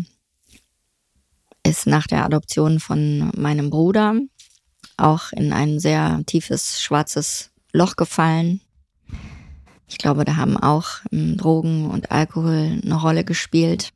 ist 1.66 1.88
nach 1.88 2.06
der 2.06 2.24
Adoption 2.24 2.78
von 2.78 3.32
meinem 3.36 3.70
Bruder 3.70 4.20
auch 4.98 5.32
in 5.32 5.52
ein 5.52 5.80
sehr 5.80 6.22
tiefes 6.26 6.80
schwarzes 6.80 7.50
Loch 7.72 7.96
gefallen. 7.96 8.60
Ich 9.88 9.98
glaube, 9.98 10.24
da 10.24 10.36
haben 10.36 10.56
auch 10.56 11.00
hm, 11.10 11.36
Drogen 11.38 11.90
und 11.90 12.12
Alkohol 12.12 12.80
eine 12.84 13.00
Rolle 13.00 13.24
gespielt, 13.24 13.90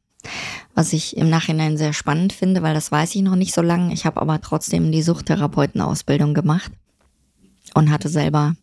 was 0.74 0.93
ich 0.93 1.16
im 1.16 1.29
Nachhinein 1.31 1.77
sehr 1.77 1.93
spannend 1.93 2.33
finde, 2.33 2.62
weil 2.62 2.74
das 2.74 2.93
weiß 2.93 3.14
ich 3.14 3.22
noch 3.22 3.37
nicht 3.37 3.55
so 3.55 3.62
lange. 3.62 3.93
Ich 3.93 4.07
habe 4.07 4.20
aber 4.20 4.41
trotzdem 4.41 4.93
die 4.93 5.03
Suchttherapeutenausbildung 5.03 6.35
gemacht 6.35 6.72
und 7.74 7.91
hatte 7.91 8.09
selber 8.09 8.55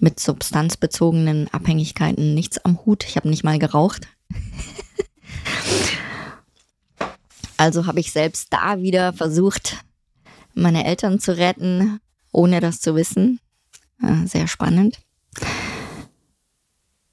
mit 0.00 0.18
substanzbezogenen 0.18 1.48
Abhängigkeiten 1.52 2.34
nichts 2.34 2.58
am 2.64 2.84
Hut. 2.84 3.04
Ich 3.04 3.16
habe 3.16 3.28
nicht 3.28 3.44
mal 3.44 3.58
geraucht. 3.58 4.08
Also 7.58 7.86
habe 7.86 8.00
ich 8.00 8.10
selbst 8.10 8.52
da 8.52 8.80
wieder 8.80 9.12
versucht, 9.12 9.84
meine 10.52 10.84
Eltern 10.84 11.20
zu 11.20 11.36
retten, 11.36 12.00
ohne 12.32 12.58
das 12.58 12.80
zu 12.80 12.96
wissen. 12.96 13.38
Sehr 14.24 14.48
spannend. 14.48 14.98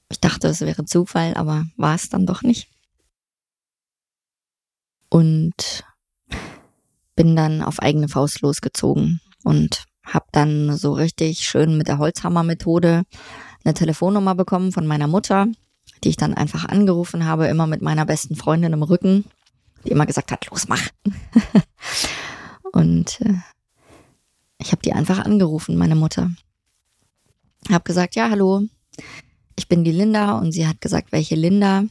Ich 0.10 0.20
dachte, 0.20 0.47
es 0.47 0.62
wäre 0.62 0.86
Zufall, 0.86 1.36
aber 1.36 1.66
war 1.78 1.93
es 1.93 2.10
dann 2.10 2.26
doch 2.26 2.41
nicht. 2.41 2.68
Und 5.10 5.84
bin 7.16 7.36
dann 7.36 7.62
auf 7.62 7.80
eigene 7.80 8.07
Faust 8.07 8.41
losgezogen 8.41 9.20
und 9.43 9.86
habe 10.05 10.26
dann 10.32 10.78
so 10.78 10.93
richtig 10.93 11.39
schön 11.39 11.78
mit 11.78 11.88
der 11.88 11.97
Holzhammer-Methode 11.97 13.03
eine 13.64 13.74
Telefonnummer 13.74 14.36
bekommen 14.36 14.72
von 14.72 14.88
meiner 14.88 15.07
Mutter, 15.07 15.47
die 16.03 16.10
ich 16.10 16.18
dann 16.18 16.34
einfach 16.34 16.66
angerufen 16.66 17.26
habe, 17.26 17.47
immer 17.47 17.68
mit 17.68 17.82
meiner 17.82 18.05
besten 18.05 18.36
Freundin 18.36 18.74
im 18.74 18.84
Rücken 18.84 19.26
die 19.86 19.91
immer 19.91 20.05
gesagt 20.05 20.32
hat, 20.32 20.45
los, 20.49 20.68
mach. 20.68 20.88
und 22.72 23.22
äh, 23.22 23.36
ich 24.60 24.72
habe 24.72 24.82
die 24.82 24.93
einfach 24.93 25.20
angerufen, 25.20 25.78
meine 25.78 25.95
Mutter. 25.95 26.32
Hab 27.70 27.86
gesagt, 27.86 28.16
ja, 28.16 28.30
hallo, 28.30 28.64
ich 29.55 29.68
bin 29.68 29.84
die 29.84 29.91
Linda 29.91 30.38
und 30.38 30.51
sie 30.51 30.68
hat 30.68 30.82
gesagt, 30.82 31.12
welche 31.12 31.36
Linda. 31.36 31.84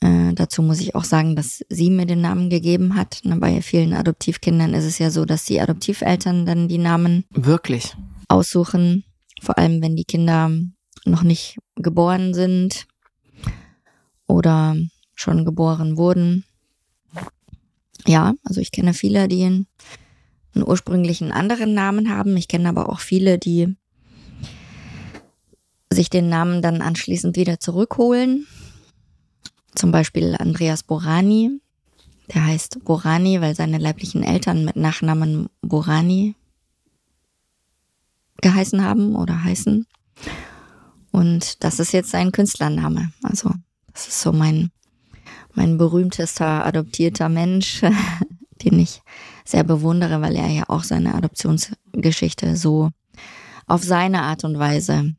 Äh, 0.00 0.34
dazu 0.34 0.62
muss 0.62 0.80
ich 0.80 0.94
auch 0.94 1.04
sagen, 1.04 1.36
dass 1.36 1.64
sie 1.68 1.90
mir 1.90 2.06
den 2.06 2.20
Namen 2.20 2.50
gegeben 2.50 2.96
hat. 2.96 3.20
Na, 3.24 3.36
bei 3.36 3.62
vielen 3.62 3.94
Adoptivkindern 3.94 4.74
ist 4.74 4.84
es 4.84 4.98
ja 4.98 5.10
so, 5.10 5.24
dass 5.24 5.44
die 5.44 5.60
Adoptiveltern 5.60 6.46
dann 6.46 6.68
die 6.68 6.78
Namen 6.78 7.24
wirklich 7.30 7.96
aussuchen, 8.28 9.04
vor 9.40 9.56
allem 9.58 9.82
wenn 9.82 9.96
die 9.96 10.04
Kinder 10.04 10.50
noch 11.04 11.22
nicht 11.22 11.58
geboren 11.76 12.34
sind 12.34 12.86
oder 14.26 14.76
schon 15.14 15.44
geboren 15.44 15.96
wurden. 15.96 16.44
Ja, 18.06 18.34
also 18.44 18.60
ich 18.60 18.70
kenne 18.70 18.94
viele, 18.94 19.28
die 19.28 19.44
einen, 19.44 19.66
einen 20.54 20.66
ursprünglichen 20.66 21.32
anderen 21.32 21.74
Namen 21.74 22.10
haben. 22.10 22.36
Ich 22.36 22.48
kenne 22.48 22.68
aber 22.68 22.88
auch 22.88 23.00
viele, 23.00 23.38
die 23.38 23.76
sich 25.90 26.10
den 26.10 26.28
Namen 26.28 26.62
dann 26.62 26.82
anschließend 26.82 27.36
wieder 27.36 27.58
zurückholen. 27.58 28.46
Zum 29.76 29.92
Beispiel 29.92 30.34
Andreas 30.38 30.82
Borani. 30.82 31.60
Der 32.34 32.44
heißt 32.44 32.84
Borani, 32.84 33.40
weil 33.40 33.54
seine 33.54 33.78
leiblichen 33.78 34.24
Eltern 34.24 34.64
mit 34.64 34.74
Nachnamen 34.74 35.48
Borani 35.60 36.34
geheißen 38.42 38.82
haben 38.82 39.14
oder 39.14 39.44
heißen. 39.44 39.86
Und 41.12 41.62
das 41.62 41.78
ist 41.78 41.92
jetzt 41.92 42.10
sein 42.10 42.32
Künstlername. 42.32 43.12
Also 43.22 43.52
das 43.92 44.08
ist 44.08 44.20
so 44.20 44.32
mein 44.32 44.70
mein 45.54 45.78
berühmtester 45.78 46.66
adoptierter 46.66 47.28
Mensch, 47.28 47.82
den 48.64 48.78
ich 48.78 49.02
sehr 49.44 49.64
bewundere, 49.64 50.20
weil 50.20 50.36
er 50.36 50.48
ja 50.48 50.64
auch 50.68 50.84
seine 50.84 51.14
Adoptionsgeschichte 51.14 52.56
so 52.56 52.90
auf 53.66 53.82
seine 53.82 54.22
Art 54.22 54.44
und 54.44 54.58
Weise 54.58 55.14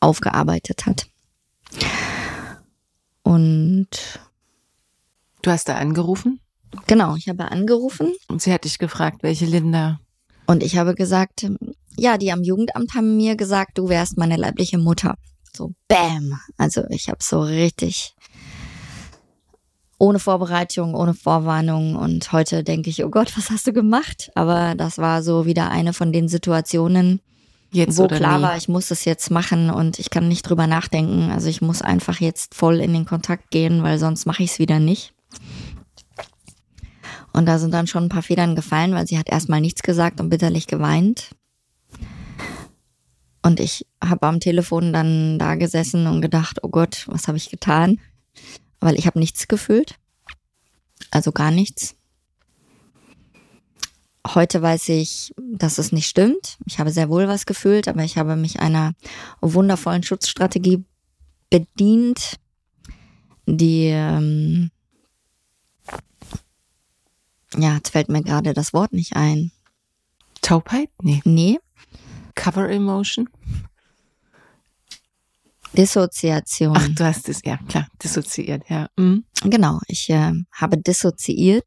aufgearbeitet 0.00 0.86
hat. 0.86 1.08
Und 3.26 3.88
du 5.42 5.50
hast 5.50 5.68
da 5.68 5.74
angerufen? 5.78 6.38
Genau, 6.86 7.16
ich 7.16 7.28
habe 7.28 7.50
angerufen. 7.50 8.14
Und 8.28 8.40
sie 8.40 8.52
hat 8.52 8.62
dich 8.62 8.78
gefragt, 8.78 9.24
welche 9.24 9.46
Linda? 9.46 9.98
Und 10.46 10.62
ich 10.62 10.78
habe 10.78 10.94
gesagt, 10.94 11.44
ja, 11.96 12.18
die 12.18 12.30
am 12.30 12.44
Jugendamt 12.44 12.94
haben 12.94 13.16
mir 13.16 13.34
gesagt, 13.34 13.78
du 13.78 13.88
wärst 13.88 14.16
meine 14.16 14.36
leibliche 14.36 14.78
Mutter. 14.78 15.16
So, 15.52 15.72
bam. 15.88 16.38
Also 16.56 16.84
ich 16.88 17.08
habe 17.08 17.18
so 17.20 17.40
richtig 17.40 18.14
ohne 19.98 20.20
Vorbereitung, 20.20 20.94
ohne 20.94 21.14
Vorwarnung. 21.14 21.96
Und 21.96 22.30
heute 22.30 22.62
denke 22.62 22.90
ich, 22.90 23.04
oh 23.04 23.10
Gott, 23.10 23.36
was 23.36 23.50
hast 23.50 23.66
du 23.66 23.72
gemacht? 23.72 24.30
Aber 24.36 24.76
das 24.76 24.98
war 24.98 25.24
so 25.24 25.46
wieder 25.46 25.72
eine 25.72 25.92
von 25.92 26.12
den 26.12 26.28
Situationen, 26.28 27.20
jetzt 27.76 27.98
wo 27.98 28.08
klar 28.08 28.38
nie. 28.38 28.42
war, 28.42 28.56
ich 28.56 28.68
muss 28.68 28.90
es 28.90 29.04
jetzt 29.04 29.30
machen 29.30 29.70
und 29.70 29.98
ich 29.98 30.10
kann 30.10 30.28
nicht 30.28 30.42
drüber 30.42 30.66
nachdenken. 30.66 31.30
Also 31.30 31.48
ich 31.48 31.62
muss 31.62 31.82
einfach 31.82 32.20
jetzt 32.20 32.54
voll 32.54 32.80
in 32.80 32.92
den 32.92 33.04
Kontakt 33.04 33.50
gehen, 33.50 33.82
weil 33.82 33.98
sonst 33.98 34.26
mache 34.26 34.42
ich 34.42 34.52
es 34.52 34.58
wieder 34.58 34.80
nicht. 34.80 35.12
Und 37.32 37.46
da 37.46 37.58
sind 37.58 37.72
dann 37.72 37.86
schon 37.86 38.04
ein 38.04 38.08
paar 38.08 38.22
Federn 38.22 38.56
gefallen, 38.56 38.94
weil 38.94 39.06
sie 39.06 39.18
hat 39.18 39.28
erstmal 39.28 39.60
nichts 39.60 39.82
gesagt 39.82 40.20
und 40.20 40.30
bitterlich 40.30 40.66
geweint. 40.66 41.30
Und 43.42 43.60
ich 43.60 43.86
habe 44.02 44.26
am 44.26 44.40
Telefon 44.40 44.92
dann 44.92 45.38
da 45.38 45.54
gesessen 45.54 46.06
und 46.06 46.20
gedacht, 46.20 46.60
oh 46.62 46.68
Gott, 46.68 47.04
was 47.06 47.28
habe 47.28 47.36
ich 47.36 47.50
getan? 47.50 48.00
weil 48.80 48.98
ich 48.98 49.06
habe 49.06 49.18
nichts 49.18 49.48
gefühlt. 49.48 49.96
Also 51.10 51.32
gar 51.32 51.50
nichts. 51.50 51.95
Heute 54.34 54.60
weiß 54.60 54.88
ich, 54.90 55.34
dass 55.36 55.78
es 55.78 55.92
nicht 55.92 56.08
stimmt. 56.08 56.58
Ich 56.66 56.78
habe 56.78 56.90
sehr 56.90 57.08
wohl 57.08 57.28
was 57.28 57.46
gefühlt, 57.46 57.86
aber 57.86 58.02
ich 58.02 58.18
habe 58.18 58.36
mich 58.36 58.60
einer 58.60 58.92
wundervollen 59.40 60.02
Schutzstrategie 60.02 60.84
bedient, 61.50 62.38
die, 63.46 63.86
ähm, 63.86 64.70
ja, 67.56 67.76
jetzt 67.76 67.90
fällt 67.90 68.08
mir 68.08 68.22
gerade 68.22 68.52
das 68.52 68.72
Wort 68.72 68.92
nicht 68.92 69.14
ein. 69.14 69.52
Taubheit? 70.42 70.90
Nee. 71.00 71.20
Nee. 71.24 71.58
Cover 72.34 72.68
Emotion? 72.68 73.28
Dissoziation. 75.72 76.76
Ach, 76.76 76.88
du 76.88 77.04
hast 77.04 77.28
es, 77.28 77.42
ja, 77.44 77.58
klar, 77.68 77.86
dissoziiert, 78.02 78.68
ja. 78.68 78.88
Mhm. 78.96 79.24
Genau, 79.42 79.80
ich 79.86 80.10
äh, 80.10 80.32
habe 80.52 80.78
dissoziiert. 80.78 81.64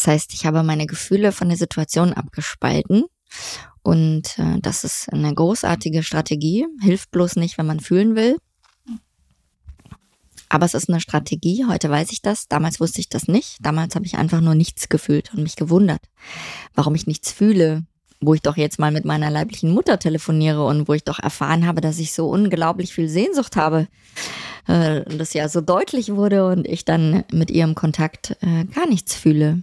Das 0.00 0.06
heißt, 0.06 0.32
ich 0.32 0.46
habe 0.46 0.62
meine 0.62 0.86
Gefühle 0.86 1.30
von 1.30 1.50
der 1.50 1.58
Situation 1.58 2.14
abgespalten. 2.14 3.04
Und 3.82 4.38
äh, 4.38 4.58
das 4.62 4.82
ist 4.82 5.12
eine 5.12 5.34
großartige 5.34 6.02
Strategie. 6.02 6.66
Hilft 6.80 7.10
bloß 7.10 7.36
nicht, 7.36 7.58
wenn 7.58 7.66
man 7.66 7.80
fühlen 7.80 8.16
will. 8.16 8.38
Aber 10.48 10.64
es 10.64 10.72
ist 10.72 10.88
eine 10.88 11.02
Strategie. 11.02 11.66
Heute 11.68 11.90
weiß 11.90 12.12
ich 12.12 12.22
das. 12.22 12.48
Damals 12.48 12.80
wusste 12.80 13.00
ich 13.00 13.10
das 13.10 13.28
nicht. 13.28 13.58
Damals 13.60 13.94
habe 13.94 14.06
ich 14.06 14.16
einfach 14.16 14.40
nur 14.40 14.54
nichts 14.54 14.88
gefühlt 14.88 15.34
und 15.34 15.42
mich 15.42 15.56
gewundert, 15.56 16.00
warum 16.74 16.94
ich 16.94 17.06
nichts 17.06 17.30
fühle, 17.30 17.84
wo 18.22 18.32
ich 18.32 18.40
doch 18.40 18.56
jetzt 18.56 18.78
mal 18.78 18.90
mit 18.90 19.04
meiner 19.04 19.28
leiblichen 19.28 19.70
Mutter 19.70 19.98
telefoniere 19.98 20.64
und 20.64 20.88
wo 20.88 20.94
ich 20.94 21.04
doch 21.04 21.18
erfahren 21.18 21.66
habe, 21.66 21.82
dass 21.82 21.98
ich 21.98 22.14
so 22.14 22.26
unglaublich 22.30 22.94
viel 22.94 23.10
Sehnsucht 23.10 23.56
habe, 23.56 23.86
äh, 24.66 25.02
das 25.14 25.34
ja 25.34 25.46
so 25.50 25.60
deutlich 25.60 26.14
wurde 26.14 26.46
und 26.46 26.66
ich 26.66 26.86
dann 26.86 27.24
mit 27.30 27.50
ihrem 27.50 27.74
Kontakt 27.74 28.38
äh, 28.40 28.64
gar 28.64 28.88
nichts 28.88 29.14
fühle. 29.14 29.62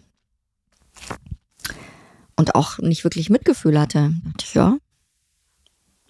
Und 2.37 2.55
auch 2.55 2.77
nicht 2.77 3.03
wirklich 3.03 3.29
Mitgefühl 3.29 3.79
hatte. 3.79 4.13
Da 4.23 4.29
dachte 4.31 4.45
ich, 4.45 4.53
ja, 4.53 4.77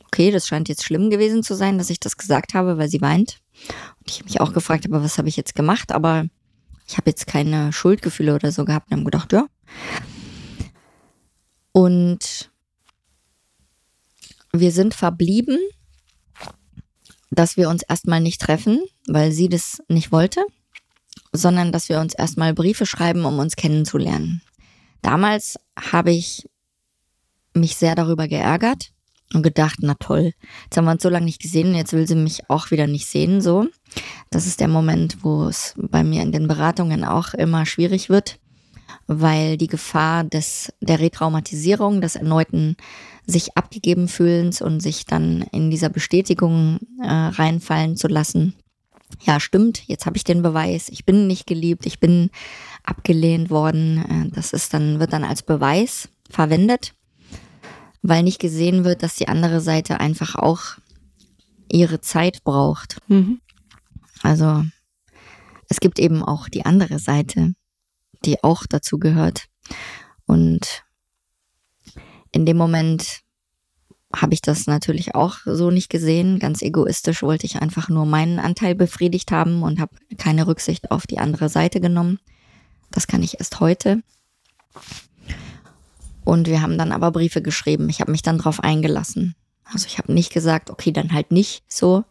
okay, 0.06 0.32
das 0.32 0.48
scheint 0.48 0.70
jetzt 0.70 0.84
schlimm 0.84 1.10
gewesen 1.10 1.44
zu 1.44 1.56
sein, 1.56 1.78
dass 1.78 1.90
ich 1.90 1.99
das 1.99 2.18
gesagt 2.18 2.54
habe, 2.54 2.78
weil 2.78 2.90
sie 2.90 3.02
weint. 3.02 3.40
Und 3.99 4.12
ich 4.12 4.24
mich 4.24 4.40
auch 4.40 4.54
gefragt 4.54 4.86
habe, 4.86 5.04
was 5.04 5.18
habe 5.18 5.30
ich 5.30 5.38
jetzt 5.38 5.56
gemacht, 5.56 5.91
aber 5.91 6.26
ich 6.88 6.98
habe 6.98 7.10
jetzt 7.10 7.28
keine 7.28 7.74
Schuldgefühle 7.74 8.36
oder 8.36 8.52
so 8.52 8.66
gehabt 8.66 8.88
und 8.91 8.98
habe 8.98 9.06
gedacht, 9.06 9.34
ja. 9.34 9.48
Und 11.72 12.49
wir 14.52 14.72
sind 14.72 14.94
verblieben, 14.94 15.58
dass 17.30 17.58
wir 17.58 17.70
uns 17.70 17.84
erstmal 17.84 18.22
nicht 18.22 18.41
treffen, 18.41 18.80
weil 19.08 19.32
sie 19.32 19.49
das 19.49 19.84
nicht 19.90 20.12
wollte, 20.12 20.44
sondern 21.34 21.72
dass 21.72 21.90
wir 21.90 21.99
uns 21.99 22.14
erstmal 22.16 22.54
Briefe 22.54 22.86
schreiben, 22.86 23.26
um 23.26 23.38
uns 23.40 23.56
kennenzulernen. 23.56 24.41
Damals 25.02 25.57
habe 25.80 26.11
ich 26.11 26.48
mich 27.53 27.76
sehr 27.76 27.95
darüber 27.95 28.28
geärgert 28.28 28.91
und 29.34 29.44
gedacht, 29.44 29.80
na 29.82 29.95
toll, 29.95 30.34
jetzt 30.64 30.78
haben 30.78 30.86
wir 30.86 30.91
uns 30.91 31.03
so 31.03 31.10
lange 31.10 31.26
nicht 31.26 31.41
gesehen, 31.41 31.76
jetzt 31.76 31.94
will 31.94 32.07
sie 32.07 32.15
mich 32.15 32.49
auch 32.49 32.72
wieder 32.72 32.88
nicht 32.88 33.07
sehen, 33.07 33.41
so. 33.41 33.68
Das 34.30 34.48
ist 34.48 34.60
der 34.60 34.68
Moment, 34.68 35.18
wo 35.24 35.45
es 35.45 35.74
bei 35.78 36.03
mir 36.03 36.22
in 36.22 36.32
den 36.32 36.48
Beratungen 36.48 37.03
auch 37.03 37.34
immer 37.34 37.65
schwierig 37.65 38.10
wird, 38.10 38.40
weil 39.07 39.57
die 39.57 39.68
Gefahr 39.68 40.24
des, 40.24 40.72
der 40.82 40.99
Retraumatisierung, 40.99 42.02
des 42.02 42.15
erneuten 42.15 42.78
sich 43.26 43.57
abgegeben 43.57 44.07
fühlens 44.07 44.61
und 44.61 44.80
sich 44.80 45.06
dann 45.06 45.41
in 45.52 45.69
dieser 45.69 45.90
Bestätigung 45.90 46.80
äh, 47.02 47.07
reinfallen 47.07 47.98
zu 47.98 48.07
lassen. 48.07 48.53
Ja, 49.22 49.40
stimmt, 49.40 49.88
jetzt 49.88 50.06
habe 50.06 50.18
ich 50.18 50.24
den 50.24 50.42
Beweis, 50.42 50.90
ich 50.90 51.06
bin 51.06 51.28
nicht 51.28 51.48
geliebt, 51.48 51.86
ich 51.86 52.00
bin 52.00 52.30
abgelehnt 52.84 53.50
worden. 53.50 54.30
Äh, 54.30 54.36
das 54.36 54.54
ist 54.54 54.74
dann, 54.74 55.00
wird 55.00 55.14
dann 55.14 55.24
als 55.24 55.44
Beweis 55.44 56.10
verwendet 56.30 56.94
weil 58.02 58.24
nicht 58.24 58.40
gesehen 58.40 58.84
wird, 58.86 59.04
dass 59.04 59.16
die 59.16 59.28
andere 59.28 59.60
Seite 59.60 60.00
einfach 60.00 60.36
auch 60.36 60.78
ihre 61.70 62.00
Zeit 62.00 62.44
braucht. 62.44 63.00
Mhm. 63.08 63.42
Also 64.24 64.64
es 65.70 65.80
gibt 65.80 66.00
eben 66.00 66.24
auch 66.24 66.48
die 66.48 66.66
andere 66.66 67.00
Seite, 67.00 67.54
die 68.24 68.44
auch 68.44 68.66
dazu 68.68 68.98
gehört. 68.98 69.48
Und 70.26 70.86
in 72.32 72.46
dem 72.46 72.58
Moment 72.58 73.22
habe 74.16 74.34
ich 74.34 74.42
das 74.42 74.68
natürlich 74.68 75.16
auch 75.16 75.38
so 75.46 75.70
nicht 75.70 75.90
gesehen. 75.90 76.40
Ganz 76.40 76.62
egoistisch 76.62 77.22
wollte 77.22 77.46
ich 77.46 77.62
einfach 77.62 77.90
nur 77.90 78.06
meinen 78.06 78.40
Anteil 78.40 78.76
befriedigt 78.76 79.32
haben 79.32 79.64
und 79.64 79.80
habe 79.80 79.96
keine 80.18 80.48
Rücksicht 80.48 80.92
auf 80.92 81.08
die 81.08 81.20
andere 81.20 81.50
Seite 81.50 81.82
genommen. 81.82 82.20
Das 82.92 83.08
kann 83.08 83.22
ich 83.22 83.40
erst 83.40 83.60
heute. 83.60 84.02
Und 86.24 86.48
wir 86.48 86.62
haben 86.62 86.78
dann 86.78 86.92
aber 86.92 87.12
Briefe 87.12 87.42
geschrieben. 87.42 87.90
Ich 87.90 88.00
habe 88.02 88.12
mich 88.12 88.22
dann 88.22 88.38
drauf 88.38 88.62
eingelassen. 88.62 89.36
Also 89.66 89.88
ich 89.88 89.98
habe 89.98 90.14
nicht 90.14 90.32
gesagt, 90.32 90.70
okay, 90.70 90.92
dann 90.92 91.14
halt 91.14 91.32
nicht 91.32 91.64
so. 91.68 92.06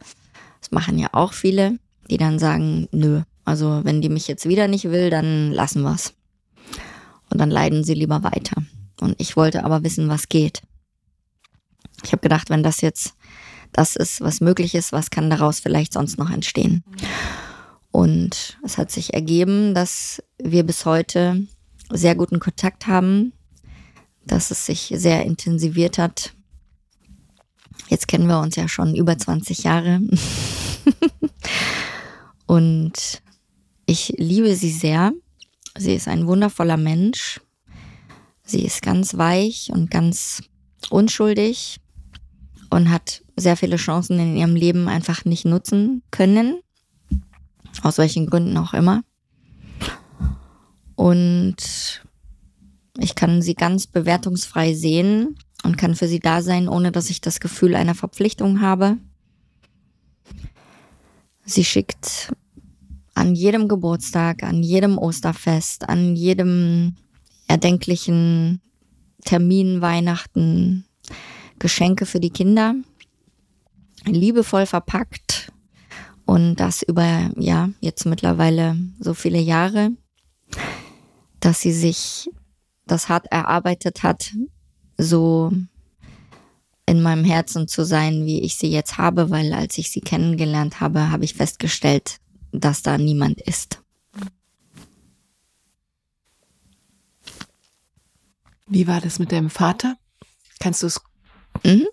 Das 0.61 0.71
machen 0.71 0.99
ja 0.99 1.09
auch 1.13 1.33
viele, 1.33 1.79
die 2.09 2.17
dann 2.17 2.39
sagen, 2.39 2.87
nö, 2.91 3.21
also 3.45 3.81
wenn 3.83 4.01
die 4.01 4.09
mich 4.09 4.27
jetzt 4.27 4.47
wieder 4.47 4.67
nicht 4.67 4.85
will, 4.85 5.09
dann 5.09 5.51
lassen 5.51 5.81
wir's. 5.81 6.13
Und 7.29 7.39
dann 7.39 7.49
leiden 7.49 7.83
sie 7.83 7.93
lieber 7.93 8.23
weiter. 8.23 8.61
Und 9.01 9.15
ich 9.19 9.35
wollte 9.35 9.63
aber 9.63 9.83
wissen, 9.83 10.09
was 10.09 10.29
geht. 10.29 10.61
Ich 12.03 12.11
habe 12.11 12.21
gedacht, 12.21 12.49
wenn 12.49 12.63
das 12.63 12.81
jetzt 12.81 13.13
das 13.73 13.95
ist, 13.95 14.21
was 14.21 14.41
möglich 14.41 14.75
ist, 14.75 14.91
was 14.91 15.09
kann 15.09 15.29
daraus 15.29 15.59
vielleicht 15.59 15.93
sonst 15.93 16.17
noch 16.17 16.31
entstehen? 16.31 16.83
Und 17.91 18.57
es 18.63 18.77
hat 18.77 18.91
sich 18.91 19.13
ergeben, 19.13 19.73
dass 19.73 20.23
wir 20.41 20.63
bis 20.63 20.85
heute 20.85 21.47
sehr 21.91 22.15
guten 22.15 22.39
Kontakt 22.39 22.87
haben 22.87 23.33
dass 24.27 24.51
es 24.51 24.65
sich 24.65 24.93
sehr 24.95 25.25
intensiviert 25.25 25.97
hat. 25.97 26.33
Jetzt 27.87 28.07
kennen 28.07 28.27
wir 28.27 28.39
uns 28.39 28.55
ja 28.55 28.67
schon 28.67 28.95
über 28.95 29.17
20 29.17 29.63
Jahre. 29.63 30.01
und 32.45 33.21
ich 33.85 34.13
liebe 34.17 34.55
sie 34.55 34.71
sehr. 34.71 35.13
Sie 35.77 35.95
ist 35.95 36.07
ein 36.07 36.27
wundervoller 36.27 36.77
Mensch. 36.77 37.39
Sie 38.43 38.65
ist 38.65 38.81
ganz 38.81 39.17
weich 39.17 39.69
und 39.71 39.91
ganz 39.91 40.43
unschuldig 40.89 41.77
und 42.77 42.91
hat 42.91 43.23
sehr 43.35 43.57
viele 43.57 43.77
Chancen 43.77 44.19
in 44.19 44.37
ihrem 44.37 44.55
Leben 44.55 44.87
einfach 44.87 45.25
nicht 45.25 45.45
nutzen 45.45 46.03
können. 46.11 46.61
Aus 47.81 47.97
welchen 47.97 48.27
Gründen 48.27 48.55
auch 48.55 48.75
immer. 48.75 49.01
Und 50.95 52.03
ich 52.99 53.15
kann 53.15 53.41
sie 53.41 53.55
ganz 53.55 53.87
bewertungsfrei 53.87 54.75
sehen 54.75 55.39
und 55.63 55.77
kann 55.79 55.95
für 55.95 56.07
sie 56.07 56.19
da 56.19 56.43
sein, 56.43 56.69
ohne 56.69 56.91
dass 56.91 57.09
ich 57.09 57.19
das 57.19 57.39
Gefühl 57.39 57.73
einer 57.73 57.95
Verpflichtung 57.95 58.61
habe. 58.61 58.97
Sie 61.45 61.65
schickt 61.65 62.31
an 63.15 63.33
jedem 63.33 63.67
Geburtstag, 63.67 64.43
an 64.43 64.61
jedem 64.61 64.99
Osterfest, 64.99 65.89
an 65.89 66.15
jedem 66.15 66.95
erdenklichen 67.47 68.61
Termin, 69.25 69.81
Weihnachten, 69.81 70.86
Geschenke 71.59 72.05
für 72.05 72.19
die 72.19 72.29
Kinder, 72.29 72.75
liebevoll 74.05 74.65
verpackt 74.65 75.51
und 76.25 76.55
das 76.55 76.83
über, 76.83 77.31
ja, 77.37 77.69
jetzt 77.79 78.05
mittlerweile 78.05 78.77
so 78.99 79.13
viele 79.13 79.39
Jahre, 79.39 79.91
dass 81.39 81.61
sie 81.61 81.73
sich 81.73 82.29
das 82.85 83.09
hart 83.09 83.27
erarbeitet 83.27 84.03
hat, 84.03 84.33
so 84.97 85.51
in 86.85 87.01
meinem 87.01 87.25
Herzen 87.25 87.67
zu 87.67 87.85
sein, 87.85 88.25
wie 88.25 88.41
ich 88.41 88.55
sie 88.55 88.69
jetzt 88.69 88.97
habe, 88.97 89.29
weil 89.29 89.53
als 89.53 89.77
ich 89.77 89.91
sie 89.91 90.01
kennengelernt 90.01 90.79
habe, 90.79 91.11
habe 91.11 91.25
ich 91.25 91.33
festgestellt, 91.33 92.17
dass 92.51 92.81
da 92.81 92.97
niemand 92.97 93.41
ist. 93.41 93.81
Wie 98.67 98.87
war 98.87 99.01
das 99.01 99.19
mit 99.19 99.31
deinem 99.31 99.49
Vater? 99.49 99.97
Kannst 100.59 100.83
du 100.83 100.87
es 100.87 101.01
mhm. 101.63 101.85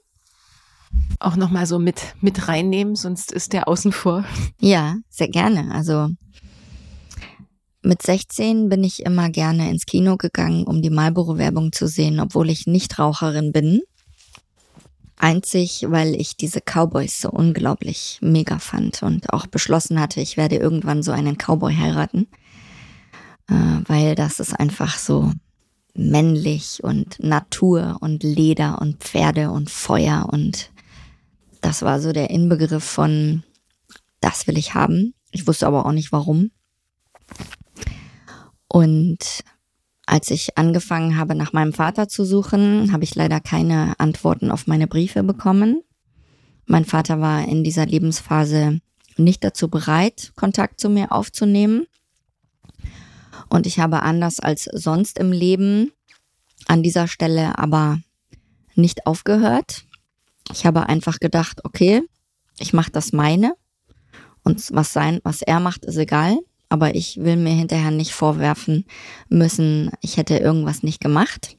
auch 1.18 1.36
noch 1.36 1.50
mal 1.50 1.66
so 1.66 1.78
mit 1.78 2.00
mit 2.20 2.48
reinnehmen, 2.48 2.96
sonst 2.96 3.32
ist 3.32 3.52
der 3.52 3.68
außen 3.68 3.92
vor. 3.92 4.24
Ja, 4.60 4.96
sehr 5.08 5.28
gerne. 5.28 5.72
Also 5.72 6.08
mit 7.84 8.02
16 8.02 8.70
bin 8.70 8.82
ich 8.82 9.04
immer 9.04 9.28
gerne 9.28 9.70
ins 9.70 9.84
Kino 9.84 10.16
gegangen, 10.16 10.64
um 10.64 10.80
die 10.80 10.90
Marlboro-Werbung 10.90 11.72
zu 11.72 11.86
sehen, 11.86 12.18
obwohl 12.18 12.48
ich 12.48 12.66
nicht 12.66 12.98
Raucherin 12.98 13.52
bin. 13.52 13.82
Einzig, 15.16 15.86
weil 15.88 16.14
ich 16.14 16.36
diese 16.36 16.60
Cowboys 16.60 17.20
so 17.20 17.30
unglaublich 17.30 18.18
mega 18.22 18.58
fand 18.58 19.02
und 19.02 19.32
auch 19.32 19.46
beschlossen 19.46 20.00
hatte, 20.00 20.20
ich 20.20 20.36
werde 20.36 20.56
irgendwann 20.56 21.02
so 21.02 21.12
einen 21.12 21.36
Cowboy 21.36 21.74
heiraten, 21.74 22.26
äh, 23.48 23.54
weil 23.86 24.14
das 24.14 24.40
ist 24.40 24.58
einfach 24.58 24.98
so 24.98 25.30
männlich 25.94 26.82
und 26.82 27.22
Natur 27.22 27.98
und 28.00 28.22
Leder 28.22 28.80
und 28.80 28.98
Pferde 28.98 29.50
und 29.50 29.70
Feuer 29.70 30.28
und 30.30 30.70
das 31.60 31.80
war 31.82 31.98
so 31.98 32.12
der 32.12 32.28
Inbegriff 32.28 32.84
von, 32.84 33.42
das 34.20 34.46
will 34.46 34.58
ich 34.58 34.74
haben. 34.74 35.14
Ich 35.30 35.46
wusste 35.46 35.66
aber 35.66 35.86
auch 35.86 35.92
nicht 35.92 36.12
warum. 36.12 36.50
Und 38.68 39.44
als 40.04 40.30
ich 40.30 40.58
angefangen 40.58 41.16
habe, 41.16 41.34
nach 41.34 41.54
meinem 41.54 41.72
Vater 41.72 42.06
zu 42.06 42.24
suchen, 42.26 42.92
habe 42.92 43.04
ich 43.04 43.14
leider 43.14 43.40
keine 43.40 43.98
Antworten 43.98 44.50
auf 44.50 44.66
meine 44.66 44.86
Briefe 44.86 45.22
bekommen. 45.22 45.80
Mein 46.66 46.84
Vater 46.84 47.20
war 47.20 47.48
in 47.48 47.64
dieser 47.64 47.86
Lebensphase 47.86 48.80
nicht 49.16 49.42
dazu 49.42 49.68
bereit, 49.68 50.32
Kontakt 50.36 50.80
zu 50.80 50.90
mir 50.90 51.12
aufzunehmen. 51.12 51.86
Und 53.54 53.66
ich 53.66 53.78
habe 53.78 54.02
anders 54.02 54.40
als 54.40 54.64
sonst 54.64 55.18
im 55.18 55.30
Leben 55.30 55.92
an 56.66 56.82
dieser 56.82 57.06
Stelle 57.06 57.56
aber 57.56 58.00
nicht 58.74 59.06
aufgehört. 59.06 59.84
Ich 60.50 60.66
habe 60.66 60.88
einfach 60.88 61.20
gedacht, 61.20 61.64
okay, 61.64 62.02
ich 62.58 62.72
mache 62.72 62.90
das 62.90 63.12
meine 63.12 63.54
und 64.42 64.60
was 64.72 64.92
sein, 64.92 65.20
was 65.22 65.40
er 65.40 65.60
macht, 65.60 65.84
ist 65.84 65.96
egal 65.96 66.38
aber 66.74 66.96
ich 66.96 67.18
will 67.18 67.36
mir 67.36 67.52
hinterher 67.52 67.92
nicht 67.92 68.10
vorwerfen 68.10 68.84
müssen, 69.28 69.92
ich 70.00 70.16
hätte 70.16 70.38
irgendwas 70.38 70.82
nicht 70.82 71.00
gemacht. 71.00 71.56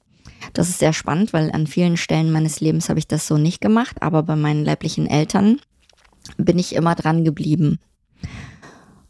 Das 0.52 0.68
ist 0.68 0.80
sehr 0.80 0.92
spannend, 0.92 1.32
weil 1.32 1.54
an 1.54 1.68
vielen 1.68 1.96
Stellen 1.96 2.34
meines 2.34 2.60
Lebens 2.60 2.90
habe 2.90 3.00
ich 3.00 3.08
das 3.08 3.26
so 3.26 3.38
nicht 3.38 3.62
gemacht, 3.62 4.02
aber 4.02 4.24
bei 4.24 4.36
meinen 4.36 4.66
leiblichen 4.66 5.08
Eltern 5.08 5.62
bin 6.36 6.60
ich 6.60 6.76
immer 6.76 6.96
dran 6.96 7.24
geblieben 7.24 7.80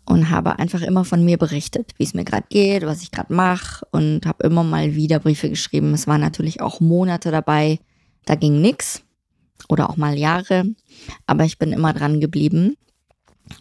und 0.06 0.30
habe 0.30 0.60
einfach 0.60 0.82
immer 0.82 1.04
von 1.04 1.24
mir 1.24 1.38
berichtet, 1.38 1.94
wie 1.98 2.04
es 2.04 2.14
mir 2.14 2.24
gerade 2.24 2.46
geht, 2.50 2.86
was 2.86 3.02
ich 3.02 3.12
gerade 3.12 3.34
mache 3.34 3.86
und 3.92 4.26
habe 4.26 4.46
immer 4.46 4.64
mal 4.64 4.96
wieder 4.96 5.20
Briefe 5.20 5.50
geschrieben. 5.50 5.94
Es 5.94 6.08
waren 6.08 6.22
natürlich 6.22 6.62
auch 6.62 6.80
Monate 6.80 7.32
dabei, 7.32 7.80
da 8.26 8.36
ging 8.36 8.62
nichts 8.62 9.04
oder 9.68 9.90
auch 9.90 9.98
mal 9.98 10.18
Jahre, 10.18 10.66
aber 11.26 11.44
ich 11.44 11.58
bin 11.58 11.72
immer 11.72 11.94
dran 11.94 12.20
geblieben 12.20 12.76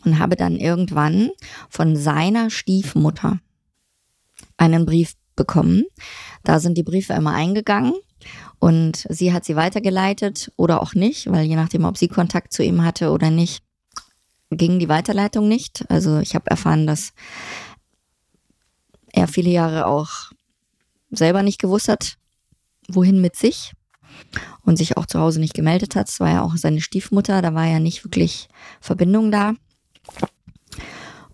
und 0.05 0.19
habe 0.19 0.37
dann 0.37 0.57
irgendwann 0.57 1.31
von 1.69 1.97
seiner 1.97 2.51
Stiefmutter 2.51 3.41
einen 4.57 4.87
Brief 4.87 5.15
bekommen. 5.37 5.85
Da 6.43 6.61
sind 6.61 6.77
die 6.79 6.83
Briefe 6.83 7.15
immer 7.15 7.33
eingegangen 7.33 7.95
und 8.59 9.07
sie 9.09 9.33
hat 9.33 9.45
sie 9.45 9.57
weitergeleitet 9.57 10.53
oder 10.57 10.83
auch 10.83 10.95
nicht, 10.95 11.31
weil 11.31 11.47
je 11.47 11.57
nachdem, 11.57 11.85
ob 11.85 11.97
sie 11.97 12.09
Kontakt 12.09 12.53
zu 12.53 12.63
ihm 12.63 12.85
hatte 12.85 13.11
oder 13.11 13.31
nicht, 13.31 13.64
ging 14.57 14.79
die 14.79 14.89
Weiterleitung 14.89 15.49
nicht. 15.49 15.85
Also 15.89 16.19
ich 16.19 16.35
habe 16.35 16.51
erfahren, 16.51 16.87
dass 16.87 17.13
er 19.13 19.29
viele 19.29 19.51
Jahre 19.51 19.87
auch 19.87 20.33
selber 21.11 21.43
nicht 21.43 21.61
gewusst 21.61 21.89
hat, 21.89 22.17
wohin 22.89 23.21
mit 23.21 23.37
sich 23.37 23.73
und 24.63 24.77
sich 24.77 24.97
auch 24.97 25.07
zu 25.07 25.21
Hause 25.21 25.41
nicht 25.41 25.55
gemeldet 25.55 25.97
hat. 25.97 26.09
Es 26.09 26.21
war 26.21 26.31
ja 26.31 26.43
auch 26.43 26.57
seine 26.57 26.81
Stiefmutter, 26.81 27.43
da 27.43 27.55
war 27.55 27.67
ja 27.67 27.79
nicht 27.79 28.05
wirklich 28.05 28.49
Verbindung 28.81 29.31
da. 29.31 29.55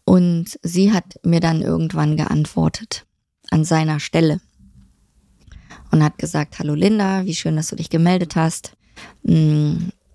Und 0.04 0.58
sie 0.62 0.92
hat 0.92 1.04
mir 1.24 1.40
dann 1.40 1.62
irgendwann 1.62 2.16
geantwortet 2.16 3.06
an 3.50 3.64
seiner 3.64 4.00
Stelle 4.00 4.40
und 5.90 6.02
hat 6.02 6.18
gesagt, 6.18 6.58
hallo 6.58 6.74
Linda, 6.74 7.24
wie 7.24 7.34
schön, 7.34 7.56
dass 7.56 7.68
du 7.68 7.76
dich 7.76 7.90
gemeldet 7.90 8.36
hast. 8.36 8.76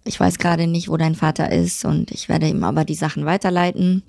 Ich 0.07 0.19
weiß 0.19 0.37
gerade 0.37 0.67
nicht, 0.67 0.87
wo 0.87 0.97
dein 0.97 1.15
Vater 1.15 1.51
ist 1.51 1.83
und 1.83 2.11
ich 2.11 2.29
werde 2.29 2.47
ihm 2.47 2.63
aber 2.63 2.85
die 2.85 2.95
Sachen 2.95 3.25
weiterleiten. 3.25 4.03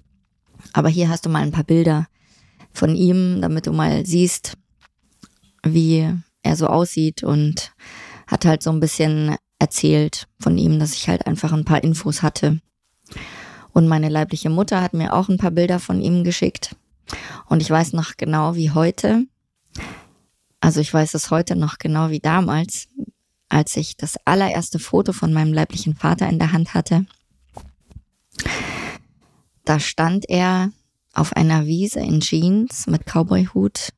Aber 0.75 0.91
hier 0.91 1.09
hast 1.09 1.25
du 1.25 1.31
mal 1.31 1.43
ein 1.43 1.53
paar 1.53 1.65
Bilder 1.65 2.07
von 2.73 2.95
ihm, 2.95 3.41
damit 3.41 3.67
du 3.67 3.73
mal 3.73 4.05
siehst, 4.05 4.59
wie 5.65 6.13
er 6.43 6.57
so 6.57 6.67
aussieht 6.67 7.23
und 7.23 7.73
hat 8.27 8.45
halt 8.45 8.63
so 8.63 8.71
ein 8.71 8.81
bisschen 8.81 9.37
erzählt 9.59 10.29
von 10.39 10.59
ihm, 10.59 10.79
dass 10.79 10.95
ich 10.95 11.09
halt 11.09 11.27
einfach 11.27 11.53
ein 11.53 11.65
paar 11.65 11.83
Infos 11.83 12.23
hatte. 12.23 12.61
Und 13.73 13.89
meine 13.89 14.11
leibliche 14.11 14.51
Mutter 14.51 14.83
hat 14.83 14.93
mir 14.93 15.15
auch 15.15 15.31
ein 15.31 15.39
paar 15.39 15.51
Bilder 15.51 15.79
von 15.81 16.03
ihm 16.03 16.25
geschickt. 16.25 16.77
Und 17.47 17.63
ich 17.63 17.71
weiß 17.71 17.95
noch 17.95 18.17
genau 18.19 18.55
wie 18.55 18.71
heute, 18.71 19.25
also 20.61 20.81
ich 20.81 20.93
weiß 20.93 21.15
es 21.15 21.31
heute 21.31 21.57
noch 21.57 21.79
genau 21.79 22.11
wie 22.11 22.21
damals, 22.21 22.89
als 23.49 23.77
ich 23.77 23.97
das 23.97 24.17
allererste 24.25 24.79
Foto 24.79 25.13
von 25.13 25.33
meinem 25.33 25.53
leiblichen 25.53 25.95
Vater 25.95 26.29
in 26.29 26.39
der 26.39 26.53
Hand 26.53 26.75
hatte. 26.75 27.07
Da 29.65 29.81
stand 29.81 30.29
er 30.29 30.71
auf 31.13 31.35
einer 31.35 31.67
Wiese 31.67 32.01
in 32.01 32.21
Jeans 32.21 32.87
mit 32.87 33.07
Cowboyhut 33.07 33.91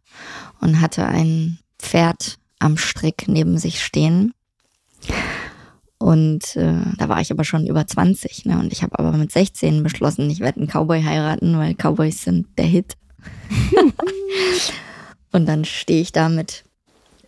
und 0.61 0.81
hatte 0.81 1.07
ein 1.07 1.59
Pferd 1.79 2.39
am 2.59 2.77
Strick 2.77 3.29
neben 3.29 3.59
sich 3.59 3.83
stehen. 3.83 4.33
Und 5.99 6.55
äh, 6.57 6.81
da 6.97 7.09
war 7.09 7.21
ich 7.21 7.33
aber 7.33 7.45
schon 7.45 7.67
über 7.67 7.87
20, 7.87 8.47
ne? 8.47 8.59
Und 8.59 8.73
ich 8.73 8.83
habe 8.83 8.99
aber 8.99 9.13
mit 9.13 9.33
16 9.33 9.83
beschlossen, 9.83 10.31
ich 10.31 10.41
werde 10.41 10.61
einen 10.61 10.69
Cowboy 10.69 11.03
heiraten, 11.03 11.59
weil 11.59 11.75
Cowboys 11.75 12.23
sind 12.23 12.47
der 12.57 12.67
Hit. 12.67 12.97
und 15.33 15.47
dann 15.47 15.65
stehe 15.65 16.01
ich 16.01 16.13
da 16.13 16.29
mit 16.29 16.65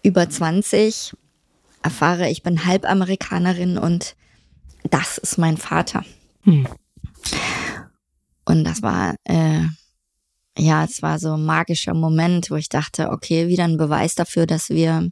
über 0.05 0.31
20, 0.31 1.15
erfahre, 1.83 2.29
ich 2.29 2.43
bin 2.43 2.65
Halbamerikanerin 2.65 3.79
und 3.79 4.17
das 4.89 5.19
ist 5.19 5.39
mein 5.39 5.57
Vater. 5.57 6.05
Hm. 6.43 6.67
Und 8.45 8.65
das 8.65 8.83
war 8.83 9.15
äh, 9.25 9.67
ja, 10.59 10.85
es 10.85 11.01
war 11.03 11.19
so 11.19 11.35
ein 11.35 11.45
magischer 11.45 11.95
Moment, 11.95 12.51
wo 12.51 12.57
ich 12.57 12.69
dachte, 12.69 13.11
okay, 13.11 13.49
wieder 13.49 13.65
ein 13.65 13.77
Beweis 13.77 14.15
dafür, 14.15 14.47
dass 14.47 14.69
wir 14.69 15.11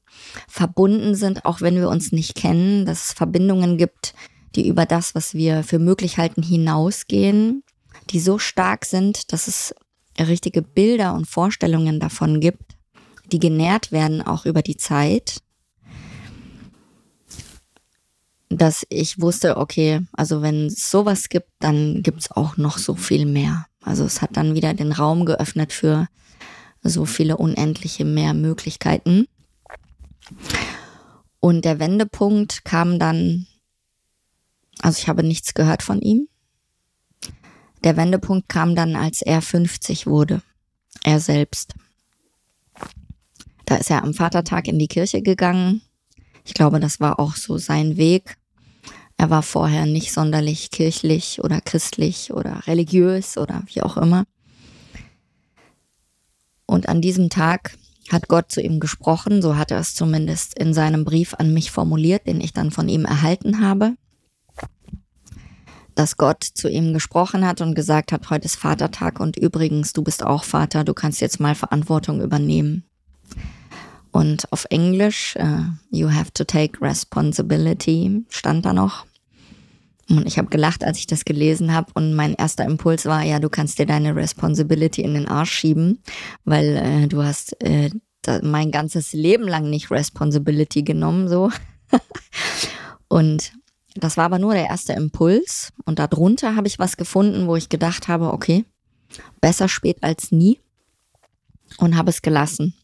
verbunden 0.48 1.14
sind, 1.14 1.44
auch 1.44 1.60
wenn 1.60 1.76
wir 1.76 1.88
uns 1.88 2.12
nicht 2.12 2.34
kennen, 2.34 2.84
dass 2.84 3.06
es 3.06 3.12
Verbindungen 3.12 3.78
gibt, 3.78 4.14
die 4.54 4.68
über 4.68 4.84
das, 4.84 5.14
was 5.14 5.34
wir 5.34 5.62
für 5.62 5.78
möglich 5.78 6.18
halten, 6.18 6.42
hinausgehen, 6.42 7.62
die 8.10 8.20
so 8.20 8.38
stark 8.38 8.84
sind, 8.84 9.32
dass 9.32 9.48
es 9.48 9.74
richtige 10.18 10.62
Bilder 10.62 11.14
und 11.14 11.26
Vorstellungen 11.26 12.00
davon 12.00 12.40
gibt, 12.40 12.76
die 13.30 13.38
genährt 13.38 13.92
werden 13.92 14.20
auch 14.20 14.44
über 14.44 14.62
die 14.62 14.76
Zeit, 14.76 15.38
dass 18.50 18.86
ich 18.88 19.20
wusste, 19.20 19.56
okay, 19.56 20.00
also 20.12 20.42
wenn 20.42 20.66
es 20.66 20.90
sowas 20.90 21.28
gibt, 21.28 21.50
dann 21.58 22.02
gibt 22.02 22.20
es 22.20 22.30
auch 22.30 22.56
noch 22.56 22.78
so 22.78 22.94
viel 22.94 23.26
mehr. 23.26 23.66
Also 23.82 24.04
es 24.04 24.22
hat 24.22 24.36
dann 24.36 24.54
wieder 24.54 24.74
den 24.74 24.92
Raum 24.92 25.24
geöffnet 25.26 25.72
für 25.72 26.08
so 26.82 27.04
viele 27.04 27.36
unendliche 27.36 28.04
mehr 28.04 28.34
Möglichkeiten. 28.34 29.26
Und 31.40 31.64
der 31.64 31.78
Wendepunkt 31.78 32.64
kam 32.64 32.98
dann, 32.98 33.46
also 34.80 34.98
ich 34.98 35.08
habe 35.08 35.22
nichts 35.22 35.54
gehört 35.54 35.82
von 35.82 36.00
ihm. 36.00 36.28
Der 37.84 37.96
Wendepunkt 37.96 38.48
kam 38.48 38.74
dann, 38.74 38.96
als 38.96 39.22
er 39.22 39.40
50 39.40 40.06
wurde. 40.06 40.42
Er 41.04 41.20
selbst. 41.20 41.74
Da 43.66 43.76
ist 43.76 43.90
er 43.90 44.02
am 44.02 44.14
Vatertag 44.14 44.66
in 44.66 44.78
die 44.78 44.88
Kirche 44.88 45.22
gegangen. 45.22 45.82
Ich 46.48 46.54
glaube, 46.54 46.80
das 46.80 46.98
war 46.98 47.20
auch 47.20 47.36
so 47.36 47.58
sein 47.58 47.98
Weg. 47.98 48.38
Er 49.18 49.28
war 49.28 49.42
vorher 49.42 49.84
nicht 49.84 50.14
sonderlich 50.14 50.70
kirchlich 50.70 51.44
oder 51.44 51.60
christlich 51.60 52.32
oder 52.32 52.66
religiös 52.66 53.36
oder 53.36 53.62
wie 53.66 53.82
auch 53.82 53.98
immer. 53.98 54.24
Und 56.64 56.88
an 56.88 57.02
diesem 57.02 57.28
Tag 57.28 57.76
hat 58.10 58.28
Gott 58.28 58.50
zu 58.50 58.62
ihm 58.62 58.80
gesprochen, 58.80 59.42
so 59.42 59.56
hat 59.56 59.70
er 59.70 59.78
es 59.78 59.94
zumindest 59.94 60.58
in 60.58 60.72
seinem 60.72 61.04
Brief 61.04 61.34
an 61.34 61.52
mich 61.52 61.70
formuliert, 61.70 62.26
den 62.26 62.40
ich 62.40 62.54
dann 62.54 62.70
von 62.70 62.88
ihm 62.88 63.04
erhalten 63.04 63.60
habe, 63.60 63.96
dass 65.94 66.16
Gott 66.16 66.42
zu 66.42 66.70
ihm 66.70 66.94
gesprochen 66.94 67.46
hat 67.46 67.60
und 67.60 67.74
gesagt 67.74 68.10
hat, 68.10 68.30
heute 68.30 68.46
ist 68.46 68.56
Vatertag 68.56 69.20
und 69.20 69.36
übrigens, 69.36 69.92
du 69.92 70.02
bist 70.02 70.24
auch 70.24 70.44
Vater, 70.44 70.82
du 70.84 70.94
kannst 70.94 71.20
jetzt 71.20 71.40
mal 71.40 71.54
Verantwortung 71.54 72.22
übernehmen. 72.22 72.87
Und 74.10 74.50
auf 74.52 74.66
Englisch, 74.70 75.36
uh, 75.36 75.64
you 75.90 76.10
have 76.10 76.32
to 76.32 76.44
take 76.44 76.80
responsibility, 76.80 78.24
stand 78.30 78.64
da 78.64 78.72
noch. 78.72 79.06
Und 80.08 80.26
ich 80.26 80.38
habe 80.38 80.48
gelacht, 80.48 80.84
als 80.84 80.98
ich 80.98 81.06
das 81.06 81.24
gelesen 81.24 81.74
habe. 81.74 81.90
Und 81.94 82.14
mein 82.14 82.34
erster 82.34 82.64
Impuls 82.64 83.04
war, 83.04 83.22
ja, 83.22 83.38
du 83.38 83.50
kannst 83.50 83.78
dir 83.78 83.86
deine 83.86 84.16
Responsibility 84.16 85.02
in 85.02 85.14
den 85.14 85.28
Arsch 85.28 85.52
schieben, 85.52 86.02
weil 86.44 86.76
äh, 86.76 87.06
du 87.08 87.22
hast 87.22 87.60
äh, 87.62 87.90
da, 88.22 88.40
mein 88.42 88.70
ganzes 88.70 89.12
Leben 89.12 89.46
lang 89.46 89.68
nicht 89.68 89.90
Responsibility 89.90 90.82
genommen, 90.82 91.28
so. 91.28 91.50
und 93.08 93.52
das 93.94 94.16
war 94.16 94.24
aber 94.24 94.38
nur 94.38 94.54
der 94.54 94.66
erste 94.66 94.94
Impuls. 94.94 95.72
Und 95.84 95.98
darunter 95.98 96.56
habe 96.56 96.68
ich 96.68 96.78
was 96.78 96.96
gefunden, 96.96 97.46
wo 97.46 97.56
ich 97.56 97.68
gedacht 97.68 98.08
habe, 98.08 98.32
okay, 98.32 98.64
besser 99.40 99.68
spät 99.68 99.98
als 100.02 100.32
nie. 100.32 100.58
Und 101.76 101.96
habe 101.96 102.08
es 102.08 102.22
gelassen. 102.22 102.74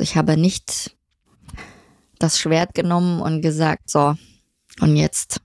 Ich 0.00 0.16
habe 0.16 0.36
nicht 0.36 0.96
das 2.18 2.38
Schwert 2.38 2.74
genommen 2.74 3.20
und 3.20 3.42
gesagt, 3.42 3.90
so, 3.90 4.14
und 4.80 4.96
jetzt 4.96 5.40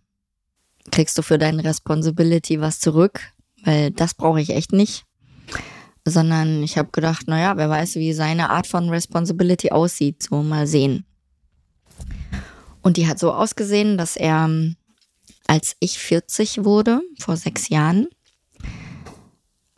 kriegst 0.91 1.17
du 1.17 1.21
für 1.21 1.37
deine 1.37 1.63
Responsibility 1.63 2.59
was 2.59 2.79
zurück, 2.79 3.21
weil 3.63 3.91
das 3.91 4.13
brauche 4.13 4.41
ich 4.41 4.49
echt 4.49 4.73
nicht. 4.73 5.05
Sondern 6.05 6.63
ich 6.63 6.77
habe 6.77 6.89
gedacht, 6.91 7.27
naja, 7.27 7.55
wer 7.57 7.69
weiß, 7.69 7.95
wie 7.95 8.13
seine 8.13 8.49
Art 8.49 8.67
von 8.67 8.89
Responsibility 8.89 9.71
aussieht, 9.71 10.23
so 10.23 10.43
mal 10.43 10.67
sehen. 10.67 11.05
Und 12.81 12.97
die 12.97 13.07
hat 13.07 13.19
so 13.19 13.31
ausgesehen, 13.31 13.97
dass 13.97 14.17
er, 14.17 14.49
als 15.47 15.77
ich 15.79 15.97
40 15.97 16.65
wurde, 16.65 17.01
vor 17.19 17.37
sechs 17.37 17.69
Jahren, 17.69 18.07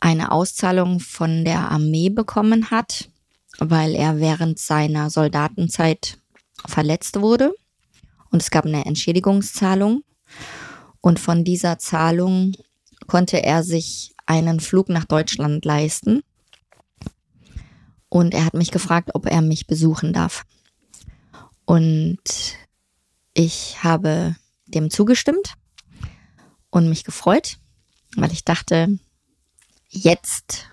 eine 0.00 0.32
Auszahlung 0.32 0.98
von 0.98 1.44
der 1.44 1.70
Armee 1.70 2.10
bekommen 2.10 2.70
hat, 2.70 3.08
weil 3.58 3.94
er 3.94 4.18
während 4.18 4.58
seiner 4.58 5.10
Soldatenzeit 5.10 6.18
verletzt 6.66 7.20
wurde. 7.20 7.54
Und 8.30 8.42
es 8.42 8.50
gab 8.50 8.66
eine 8.66 8.84
Entschädigungszahlung. 8.84 10.02
Und 11.00 11.20
von 11.20 11.44
dieser 11.44 11.78
Zahlung 11.78 12.52
konnte 13.06 13.42
er 13.42 13.62
sich 13.62 14.14
einen 14.26 14.60
Flug 14.60 14.88
nach 14.88 15.04
Deutschland 15.04 15.64
leisten. 15.64 16.22
Und 18.08 18.34
er 18.34 18.44
hat 18.44 18.54
mich 18.54 18.70
gefragt, 18.70 19.10
ob 19.14 19.26
er 19.26 19.42
mich 19.42 19.66
besuchen 19.66 20.12
darf. 20.12 20.44
Und 21.64 22.18
ich 23.34 23.82
habe 23.82 24.36
dem 24.66 24.90
zugestimmt 24.90 25.54
und 26.70 26.88
mich 26.88 27.04
gefreut, 27.04 27.58
weil 28.16 28.32
ich 28.32 28.44
dachte, 28.44 28.98
jetzt 29.88 30.68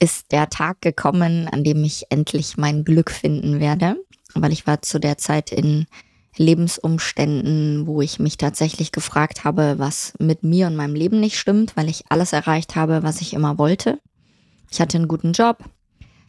ist 0.00 0.32
der 0.32 0.48
Tag 0.48 0.80
gekommen, 0.80 1.48
an 1.48 1.64
dem 1.64 1.82
ich 1.84 2.04
endlich 2.10 2.56
mein 2.56 2.84
Glück 2.84 3.10
finden 3.10 3.60
werde, 3.60 3.96
weil 4.34 4.52
ich 4.52 4.66
war 4.66 4.82
zu 4.82 4.98
der 5.00 5.18
Zeit 5.18 5.52
in 5.52 5.86
Lebensumständen, 6.36 7.86
wo 7.86 8.00
ich 8.00 8.18
mich 8.20 8.36
tatsächlich 8.36 8.92
gefragt 8.92 9.44
habe, 9.44 9.74
was 9.78 10.14
mit 10.20 10.44
mir 10.44 10.68
und 10.68 10.76
meinem 10.76 10.94
Leben 10.94 11.18
nicht 11.18 11.38
stimmt, 11.38 11.76
weil 11.76 11.88
ich 11.88 12.04
alles 12.10 12.32
erreicht 12.32 12.76
habe, 12.76 13.02
was 13.02 13.20
ich 13.20 13.32
immer 13.34 13.58
wollte. 13.58 14.00
Ich 14.70 14.80
hatte 14.80 14.98
einen 14.98 15.08
guten 15.08 15.32
Job, 15.32 15.64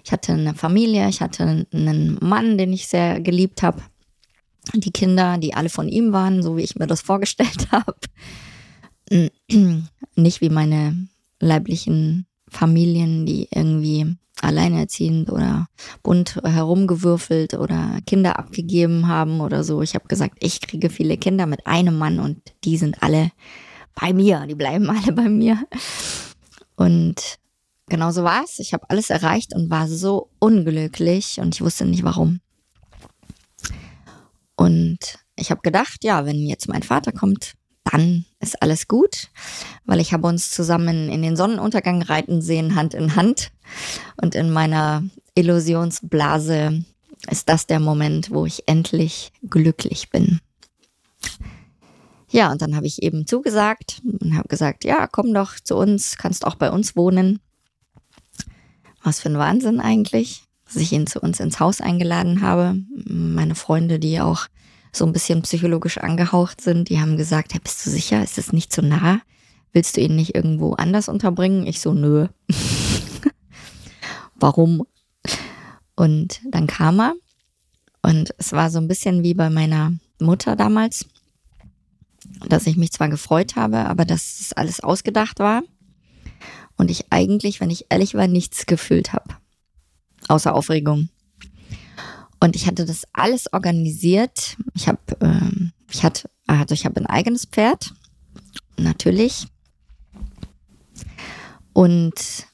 ich 0.03 0.11
hatte 0.11 0.33
eine 0.33 0.55
Familie, 0.55 1.07
ich 1.09 1.21
hatte 1.21 1.67
einen 1.71 2.17
Mann, 2.21 2.57
den 2.57 2.73
ich 2.73 2.87
sehr 2.87 3.21
geliebt 3.21 3.61
habe. 3.61 3.81
Die 4.73 4.91
Kinder, 4.91 5.37
die 5.37 5.53
alle 5.53 5.69
von 5.69 5.87
ihm 5.87 6.11
waren, 6.11 6.41
so 6.41 6.57
wie 6.57 6.63
ich 6.63 6.75
mir 6.75 6.87
das 6.87 7.01
vorgestellt 7.01 7.67
habe. 7.71 7.95
Nicht 10.15 10.41
wie 10.41 10.49
meine 10.49 11.07
leiblichen 11.39 12.25
Familien, 12.49 13.25
die 13.25 13.47
irgendwie 13.51 14.17
alleinerziehend 14.41 15.31
oder 15.31 15.67
bunt 16.03 16.35
herumgewürfelt 16.43 17.55
oder 17.55 17.99
Kinder 18.05 18.39
abgegeben 18.39 19.07
haben 19.07 19.41
oder 19.41 19.63
so. 19.63 19.81
Ich 19.81 19.95
habe 19.95 20.07
gesagt, 20.07 20.37
ich 20.39 20.61
kriege 20.61 20.89
viele 20.89 21.17
Kinder 21.17 21.45
mit 21.45 21.67
einem 21.67 21.97
Mann 21.97 22.19
und 22.19 22.39
die 22.63 22.77
sind 22.77 23.03
alle 23.03 23.31
bei 23.95 24.13
mir, 24.13 24.45
die 24.47 24.55
bleiben 24.55 24.89
alle 24.89 25.13
bei 25.13 25.29
mir. 25.29 25.59
Und 26.75 27.37
genau 27.87 28.11
so 28.11 28.23
war 28.23 28.43
es. 28.43 28.59
Ich 28.59 28.73
habe 28.73 28.89
alles 28.89 29.09
erreicht 29.09 29.53
und 29.53 29.69
war 29.69 29.87
so 29.87 30.29
unglücklich 30.39 31.39
und 31.39 31.55
ich 31.55 31.61
wusste 31.61 31.85
nicht 31.85 32.03
warum. 32.03 32.39
Und 34.55 35.19
ich 35.35 35.51
habe 35.51 35.61
gedacht, 35.61 36.03
ja, 36.03 36.25
wenn 36.25 36.45
jetzt 36.45 36.67
mein 36.67 36.83
Vater 36.83 37.11
kommt, 37.11 37.53
dann 37.85 38.25
ist 38.39 38.61
alles 38.61 38.87
gut, 38.87 39.29
weil 39.85 39.99
ich 39.99 40.13
habe 40.13 40.27
uns 40.27 40.51
zusammen 40.51 41.09
in 41.09 41.21
den 41.21 41.35
Sonnenuntergang 41.35 42.01
reiten 42.01 42.41
sehen, 42.41 42.75
Hand 42.75 42.93
in 42.93 43.15
Hand. 43.15 43.51
Und 44.21 44.35
in 44.35 44.49
meiner 44.51 45.03
Illusionsblase 45.35 46.83
ist 47.29 47.49
das 47.49 47.67
der 47.67 47.79
Moment, 47.79 48.31
wo 48.31 48.45
ich 48.45 48.63
endlich 48.67 49.31
glücklich 49.49 50.09
bin. 50.09 50.39
Ja, 52.31 52.51
und 52.51 52.61
dann 52.61 52.75
habe 52.75 52.85
ich 52.85 53.01
eben 53.01 53.25
zugesagt 53.25 54.01
und 54.03 54.35
habe 54.35 54.47
gesagt, 54.47 54.83
ja, 54.83 55.07
komm 55.07 55.33
doch 55.33 55.59
zu 55.59 55.75
uns, 55.75 56.17
kannst 56.17 56.45
auch 56.45 56.55
bei 56.55 56.71
uns 56.71 56.95
wohnen. 56.95 57.39
Was 59.03 59.19
für 59.19 59.29
ein 59.29 59.37
Wahnsinn 59.37 59.79
eigentlich, 59.79 60.43
dass 60.65 60.75
ich 60.75 60.91
ihn 60.91 61.07
zu 61.07 61.19
uns 61.19 61.39
ins 61.39 61.59
Haus 61.59 61.81
eingeladen 61.81 62.41
habe. 62.41 62.75
Meine 63.05 63.55
Freunde, 63.55 63.97
die 63.97 64.21
auch 64.21 64.47
so 64.91 65.05
ein 65.05 65.13
bisschen 65.13 65.41
psychologisch 65.43 65.97
angehaucht 65.97 66.61
sind, 66.61 66.89
die 66.89 66.99
haben 66.99 67.17
gesagt, 67.17 67.53
hey, 67.53 67.59
bist 67.63 67.85
du 67.85 67.89
sicher, 67.89 68.23
ist 68.23 68.37
es 68.37 68.53
nicht 68.53 68.73
zu 68.73 68.81
nah? 68.81 69.21
Willst 69.71 69.97
du 69.97 70.01
ihn 70.01 70.15
nicht 70.15 70.35
irgendwo 70.35 70.73
anders 70.73 71.09
unterbringen? 71.09 71.67
Ich 71.67 71.79
so, 71.79 71.93
nö. 71.93 72.27
Warum? 74.35 74.85
Und 75.95 76.41
dann 76.49 76.65
kam 76.65 76.99
er 76.99 77.13
und 78.01 78.33
es 78.37 78.53
war 78.53 78.71
so 78.71 78.79
ein 78.79 78.87
bisschen 78.87 79.23
wie 79.23 79.33
bei 79.33 79.49
meiner 79.49 79.93
Mutter 80.19 80.55
damals, 80.55 81.05
dass 82.47 82.67
ich 82.67 82.77
mich 82.77 82.91
zwar 82.91 83.09
gefreut 83.09 83.55
habe, 83.55 83.85
aber 83.85 84.05
dass 84.05 84.39
es 84.39 84.53
alles 84.53 84.79
ausgedacht 84.79 85.39
war 85.39 85.61
und 86.77 86.89
ich 86.89 87.11
eigentlich, 87.11 87.59
wenn 87.59 87.69
ich 87.69 87.87
ehrlich 87.89 88.15
war, 88.15 88.27
nichts 88.27 88.65
gefühlt 88.65 89.13
habe. 89.13 89.35
Außer 90.27 90.55
Aufregung. 90.55 91.09
Und 92.39 92.55
ich 92.55 92.67
hatte 92.67 92.85
das 92.85 93.03
alles 93.13 93.51
organisiert. 93.51 94.57
Ich 94.73 94.87
habe, 94.87 94.99
ähm, 95.21 95.73
ich 95.91 96.03
hatte, 96.03 96.29
also 96.47 96.73
ich 96.73 96.85
habe 96.85 96.99
ein 96.99 97.05
eigenes 97.05 97.45
Pferd, 97.45 97.93
natürlich, 98.77 99.47
und 101.73 102.47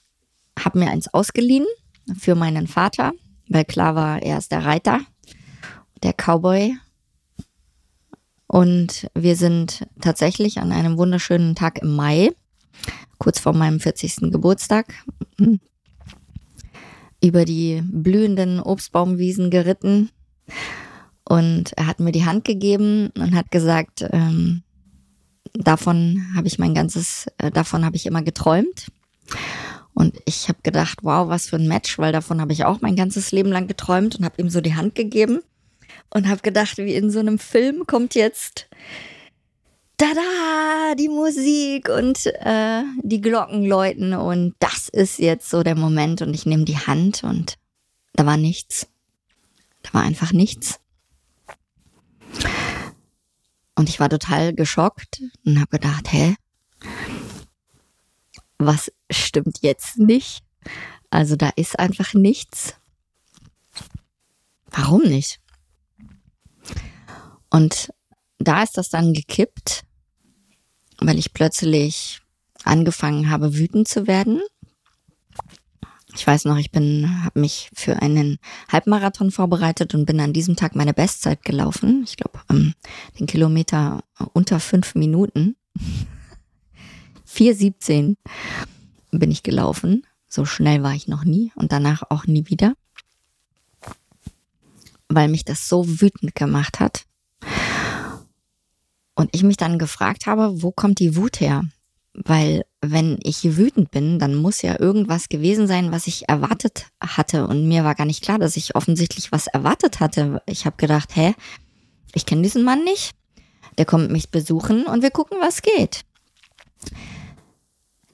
habe 0.60 0.80
mir 0.80 0.90
eins 0.90 1.14
ausgeliehen 1.14 1.66
für 2.18 2.36
meinen 2.36 2.68
Vater, 2.68 3.14
weil 3.49 3.66
klar 3.66 3.95
war, 3.95 4.22
er 4.22 4.38
ist 4.38 4.52
der 4.52 4.66
Reiter, 4.66 5.02
der 6.03 6.14
Cowboy. 6.14 6.78
Und 8.48 9.07
wir 9.16 9.36
sind 9.36 9.88
tatsächlich 10.02 10.60
an 10.60 10.72
einem 10.72 10.98
wunderschönen 10.98 11.56
Tag 11.56 11.80
im 11.82 11.95
Mai, 11.95 12.32
kurz 13.18 13.40
vor 13.40 13.53
meinem 13.53 13.80
40. 13.80 14.32
Geburtstag, 14.32 14.94
über 17.26 17.45
die 17.45 17.81
blühenden 17.84 18.60
Obstbaumwiesen 18.60 19.49
geritten. 19.49 20.10
Und 21.27 21.73
er 21.76 21.88
hat 21.88 21.99
mir 21.99 22.11
die 22.11 22.26
Hand 22.26 22.45
gegeben 22.45 23.10
und 23.18 23.35
hat 23.35 23.49
gesagt, 23.49 24.06
ähm, 24.11 24.61
davon 25.53 26.23
habe 26.35 26.47
ich 26.47 26.60
mein 26.60 26.76
ganzes, 26.76 27.26
äh, 27.39 27.49
davon 27.49 27.84
habe 27.84 27.95
ich 27.95 28.06
immer 28.06 28.22
geträumt. 28.22 28.91
Und 29.95 30.19
ich 30.26 30.49
habe 30.49 30.60
gedacht, 30.61 30.99
wow, 31.02 31.30
was 31.30 31.47
für 31.47 31.56
ein 31.56 31.68
Match, 31.68 31.97
weil 31.97 32.11
davon 32.11 32.41
habe 32.41 32.53
ich 32.53 32.65
auch 32.65 32.81
mein 32.81 32.95
ganzes 32.95 33.31
Leben 33.31 33.49
lang 33.49 33.68
geträumt 33.68 34.18
und 34.18 34.26
habe 34.26 34.41
ihm 34.41 34.49
so 34.49 34.61
die 34.61 34.76
Hand 34.76 34.93
gegeben 34.93 35.41
und 36.10 36.27
habe 36.27 36.41
gedacht, 36.41 36.77
wie 36.77 36.93
in 36.93 37.10
so 37.10 37.19
einem 37.19 37.39
Film 37.39 37.88
kommt 37.88 38.14
jetzt 38.14 38.68
tada, 39.97 40.95
die 40.95 41.09
Musik 41.09 41.89
und 41.89 42.26
äh, 42.26 42.84
die 43.01 43.22
Glocken 43.22 43.65
läuten 43.65 44.13
und 44.13 44.55
das 44.59 44.89
ist 44.89 45.19
jetzt 45.19 45.49
so 45.49 45.63
der 45.63 45.76
Moment 45.76 46.22
und 46.22 46.34
ich 46.34 46.45
nehme 46.45 46.65
die 46.65 46.77
Hand 46.77 47.23
und 47.23 47.55
da 48.13 48.26
war 48.26 48.38
nichts. 48.38 48.88
Da 49.84 49.93
war 49.93 50.01
einfach 50.01 50.31
nichts. 50.31 50.80
Und 53.76 53.89
ich 53.89 53.99
war 53.99 54.09
total 54.09 54.53
geschockt 54.53 55.22
und 55.45 55.59
habe 55.59 55.77
gedacht, 55.77 56.11
hä, 56.11 56.35
was 58.57 58.91
stimmt 59.11 59.59
jetzt 59.61 59.97
nicht? 59.97 60.43
Also 61.09 61.35
da 61.35 61.49
ist 61.55 61.77
einfach 61.77 62.13
nichts. 62.13 62.76
Warum 64.67 65.03
nicht? 65.03 65.39
Und 67.49 67.89
da 68.38 68.63
ist 68.63 68.77
das 68.77 68.89
dann 68.89 69.13
gekippt, 69.13 69.85
weil 71.06 71.19
ich 71.19 71.34
plötzlich 71.34 72.22
angefangen 72.64 73.30
habe, 73.30 73.57
wütend 73.57 73.88
zu 73.88 74.07
werden. 74.07 74.41
Ich 76.15 76.26
weiß 76.26 76.45
noch, 76.45 76.57
ich 76.57 76.72
bin, 76.72 77.23
habe 77.23 77.40
mich 77.41 77.69
für 77.73 78.02
einen 78.02 78.38
Halbmarathon 78.72 79.32
vorbereitet 79.32 79.94
und 79.94 80.06
bin 80.06 80.19
an 80.22 80.34
diesem 80.34 80.56
Tag 80.56 80.76
meine 80.76 80.94
Bestzeit 80.94 81.44
gelaufen. 81.44 82.03
Ich 82.06 82.15
glaube, 82.15 82.40
ähm, 82.49 82.73
den 83.19 83.27
Kilometer 83.27 84.03
unter 84.34 84.60
fünf 84.60 84.95
Minuten. 84.95 85.56
4,17 87.27 88.15
bin 89.11 89.32
ich 89.32 89.44
gelaufen. 89.44 90.07
So 90.27 90.45
schnell 90.45 90.84
war 90.84 90.94
ich 90.94 91.07
noch 91.07 91.26
nie 91.26 91.52
und 91.56 91.72
danach 91.72 92.03
auch 92.10 92.26
nie 92.26 92.48
wieder. 92.48 92.76
Weil 95.10 95.27
mich 95.27 95.44
das 95.44 95.68
so 95.68 96.02
wütend 96.02 96.34
gemacht 96.34 96.80
hat. 96.80 97.06
Und 99.15 99.29
ich 99.33 99.43
mich 99.43 99.57
dann 99.57 99.79
gefragt 99.79 100.25
habe, 100.25 100.61
wo 100.61 100.71
kommt 100.71 100.99
die 100.99 101.15
Wut 101.15 101.39
her? 101.39 101.63
Weil 102.13 102.63
wenn 102.81 103.17
ich 103.23 103.57
wütend 103.57 103.91
bin, 103.91 104.19
dann 104.19 104.35
muss 104.35 104.61
ja 104.61 104.79
irgendwas 104.79 105.27
gewesen 105.29 105.67
sein, 105.67 105.91
was 105.91 106.07
ich 106.07 106.29
erwartet 106.29 106.87
hatte. 107.01 107.47
Und 107.47 107.67
mir 107.67 107.83
war 107.83 107.95
gar 107.95 108.05
nicht 108.05 108.23
klar, 108.23 108.39
dass 108.39 108.55
ich 108.55 108.75
offensichtlich 108.75 109.31
was 109.31 109.47
erwartet 109.47 109.99
hatte. 109.99 110.41
Ich 110.45 110.65
habe 110.65 110.77
gedacht, 110.77 111.15
hä, 111.15 111.33
ich 112.13 112.25
kenne 112.25 112.41
diesen 112.41 112.63
Mann 112.63 112.83
nicht. 112.83 113.11
Der 113.77 113.85
kommt 113.85 114.11
mich 114.11 114.29
besuchen 114.31 114.85
und 114.85 115.01
wir 115.01 115.11
gucken, 115.11 115.37
was 115.41 115.61
geht. 115.61 116.01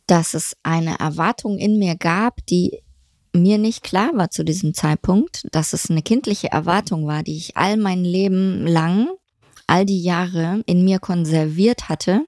Dass 0.08 0.34
es 0.34 0.56
eine 0.64 1.00
Erwartung 1.00 1.58
in 1.60 1.78
mir 1.78 1.96
gab, 1.96 2.46
die 2.48 2.82
mir 3.34 3.58
nicht 3.58 3.84
klar 3.84 4.12
war 4.14 4.30
zu 4.30 4.44
diesem 4.44 4.74
Zeitpunkt, 4.74 5.48
dass 5.52 5.74
es 5.74 5.90
eine 5.90 6.02
kindliche 6.02 6.52
Erwartung 6.52 7.06
war, 7.08 7.24
die 7.24 7.38
ich 7.38 7.56
all 7.56 7.78
mein 7.78 8.04
Leben 8.04 8.66
lang 8.66 9.08
all 9.72 9.86
die 9.86 10.02
Jahre 10.02 10.64
in 10.66 10.84
mir 10.84 11.00
konserviert 11.00 11.88
hatte, 11.88 12.26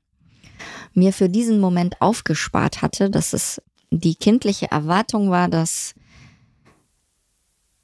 mir 0.93 1.11
für 1.11 1.27
diesen 1.27 1.59
Moment 1.59 1.99
aufgespart 1.99 2.81
hatte, 2.81 3.09
dass 3.09 3.33
es 3.33 3.61
die 3.91 4.15
kindliche 4.15 4.71
Erwartung 4.71 5.29
war, 5.29 5.49
dass 5.49 5.93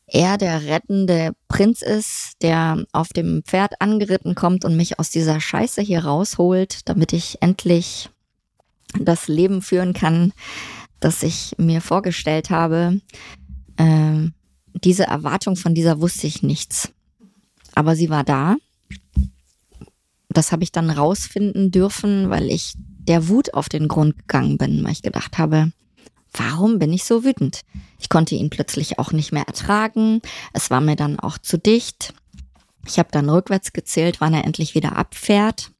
er 0.07 0.37
der 0.37 0.63
rettende 0.63 1.33
Prinz 1.49 1.81
ist, 1.81 2.35
der 2.41 2.85
auf 2.93 3.09
dem 3.09 3.43
Pferd 3.43 3.81
angeritten 3.81 4.33
kommt 4.33 4.63
und 4.63 4.77
mich 4.77 4.97
aus 4.97 5.09
dieser 5.09 5.41
Scheiße 5.41 5.81
hier 5.81 6.05
rausholt, 6.05 6.87
damit 6.87 7.11
ich 7.11 7.41
endlich 7.41 8.09
das 8.97 9.27
Leben 9.27 9.61
führen 9.61 9.91
kann, 9.91 10.31
das 11.01 11.21
ich 11.21 11.53
mir 11.57 11.81
vorgestellt 11.81 12.49
habe. 12.49 13.01
Äh, 13.75 14.29
diese 14.73 15.03
Erwartung 15.03 15.57
von 15.57 15.75
dieser 15.75 15.99
wusste 15.99 16.27
ich 16.27 16.43
nichts. 16.43 16.93
Aber 17.75 17.97
sie 17.97 18.09
war 18.09 18.23
da 18.23 18.55
das 20.29 20.51
habe 20.51 20.63
ich 20.63 20.71
dann 20.71 20.89
rausfinden 20.89 21.71
dürfen, 21.71 22.29
weil 22.29 22.49
ich 22.49 22.73
der 22.77 23.27
Wut 23.27 23.53
auf 23.53 23.69
den 23.69 23.87
Grund 23.87 24.17
gegangen 24.19 24.57
bin, 24.57 24.83
weil 24.83 24.91
ich 24.91 25.01
gedacht 25.01 25.37
habe, 25.39 25.71
warum 26.33 26.77
bin 26.77 26.93
ich 26.93 27.03
so 27.03 27.23
wütend? 27.23 27.61
Ich 27.99 28.09
konnte 28.09 28.35
ihn 28.35 28.51
plötzlich 28.51 28.99
auch 28.99 29.11
nicht 29.11 29.31
mehr 29.31 29.47
ertragen. 29.47 30.21
Es 30.53 30.69
war 30.69 30.81
mir 30.81 30.95
dann 30.95 31.19
auch 31.19 31.39
zu 31.39 31.57
dicht. 31.57 32.13
Ich 32.85 32.99
habe 32.99 33.09
dann 33.11 33.29
rückwärts 33.29 33.73
gezählt, 33.73 34.21
wann 34.21 34.35
er 34.35 34.45
endlich 34.45 34.75
wieder 34.75 34.95
abfährt. 34.95 35.71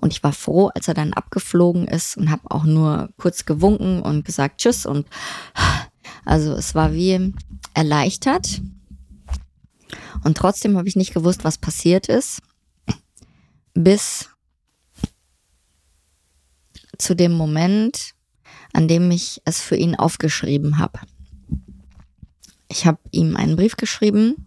Und 0.00 0.12
ich 0.12 0.22
war 0.22 0.32
froh, 0.32 0.70
als 0.74 0.88
er 0.88 0.94
dann 0.94 1.12
abgeflogen 1.12 1.86
ist 1.86 2.16
und 2.16 2.30
habe 2.30 2.50
auch 2.50 2.64
nur 2.64 3.10
kurz 3.16 3.46
gewunken 3.46 4.02
und 4.02 4.24
gesagt 4.24 4.60
Tschüss. 4.60 4.84
Und 4.84 5.06
also 6.24 6.52
es 6.52 6.74
war 6.74 6.92
wie 6.92 7.32
erleichtert. 7.74 8.60
Und 10.24 10.36
trotzdem 10.36 10.76
habe 10.76 10.88
ich 10.88 10.96
nicht 10.96 11.14
gewusst, 11.14 11.44
was 11.44 11.56
passiert 11.56 12.08
ist 12.08 12.42
bis 13.74 14.28
zu 16.98 17.14
dem 17.14 17.32
Moment, 17.32 18.12
an 18.72 18.88
dem 18.88 19.10
ich 19.10 19.40
es 19.44 19.60
für 19.60 19.76
ihn 19.76 19.94
aufgeschrieben 19.94 20.78
habe. 20.78 21.00
Ich 22.68 22.86
habe 22.86 22.98
ihm 23.10 23.36
einen 23.36 23.56
Brief 23.56 23.76
geschrieben 23.76 24.46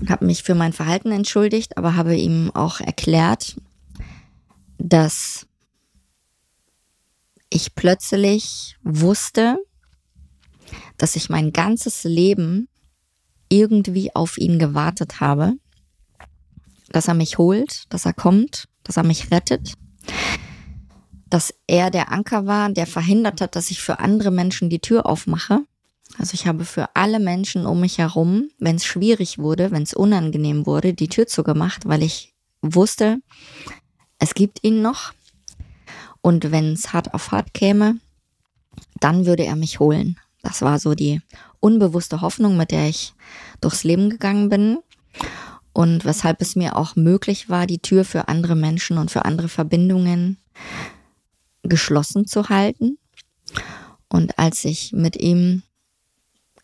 und 0.00 0.10
habe 0.10 0.26
mich 0.26 0.42
für 0.42 0.54
mein 0.54 0.72
Verhalten 0.72 1.10
entschuldigt, 1.10 1.76
aber 1.76 1.96
habe 1.96 2.16
ihm 2.16 2.50
auch 2.54 2.80
erklärt, 2.80 3.56
dass 4.78 5.46
ich 7.50 7.74
plötzlich 7.74 8.76
wusste, 8.82 9.58
dass 10.96 11.16
ich 11.16 11.28
mein 11.28 11.52
ganzes 11.52 12.04
Leben 12.04 12.68
irgendwie 13.48 14.14
auf 14.14 14.38
ihn 14.38 14.58
gewartet 14.58 15.20
habe, 15.20 15.54
dass 16.94 17.08
er 17.08 17.14
mich 17.14 17.38
holt, 17.38 17.92
dass 17.92 18.06
er 18.06 18.12
kommt, 18.12 18.68
dass 18.84 18.96
er 18.96 19.02
mich 19.02 19.32
rettet, 19.32 19.74
dass 21.28 21.52
er 21.66 21.90
der 21.90 22.12
Anker 22.12 22.46
war, 22.46 22.70
der 22.70 22.86
verhindert 22.86 23.40
hat, 23.40 23.56
dass 23.56 23.72
ich 23.72 23.82
für 23.82 23.98
andere 23.98 24.30
Menschen 24.30 24.70
die 24.70 24.78
Tür 24.78 25.04
aufmache. 25.04 25.62
Also 26.18 26.34
ich 26.34 26.46
habe 26.46 26.64
für 26.64 26.94
alle 26.94 27.18
Menschen 27.18 27.66
um 27.66 27.80
mich 27.80 27.98
herum, 27.98 28.48
wenn 28.60 28.76
es 28.76 28.84
schwierig 28.84 29.38
wurde, 29.38 29.72
wenn 29.72 29.82
es 29.82 29.92
unangenehm 29.92 30.66
wurde, 30.66 30.94
die 30.94 31.08
Tür 31.08 31.26
zugemacht, 31.26 31.88
weil 31.88 32.04
ich 32.04 32.32
wusste, 32.62 33.18
es 34.20 34.34
gibt 34.34 34.62
ihn 34.62 34.80
noch. 34.80 35.12
Und 36.20 36.52
wenn 36.52 36.74
es 36.74 36.92
hart 36.92 37.12
auf 37.12 37.32
hart 37.32 37.54
käme, 37.54 37.98
dann 39.00 39.26
würde 39.26 39.44
er 39.44 39.56
mich 39.56 39.80
holen. 39.80 40.20
Das 40.42 40.62
war 40.62 40.78
so 40.78 40.94
die 40.94 41.20
unbewusste 41.58 42.20
Hoffnung, 42.20 42.56
mit 42.56 42.70
der 42.70 42.88
ich 42.88 43.14
durchs 43.60 43.82
Leben 43.82 44.10
gegangen 44.10 44.48
bin 44.48 44.78
und 45.74 46.04
weshalb 46.04 46.40
es 46.40 46.56
mir 46.56 46.76
auch 46.76 46.96
möglich 46.96 47.50
war, 47.50 47.66
die 47.66 47.80
Tür 47.80 48.04
für 48.04 48.28
andere 48.28 48.54
Menschen 48.54 48.96
und 48.96 49.10
für 49.10 49.24
andere 49.24 49.48
Verbindungen 49.48 50.38
geschlossen 51.62 52.26
zu 52.26 52.48
halten. 52.48 52.96
Und 54.08 54.38
als 54.38 54.64
ich 54.64 54.92
mit 54.92 55.16
ihm 55.20 55.62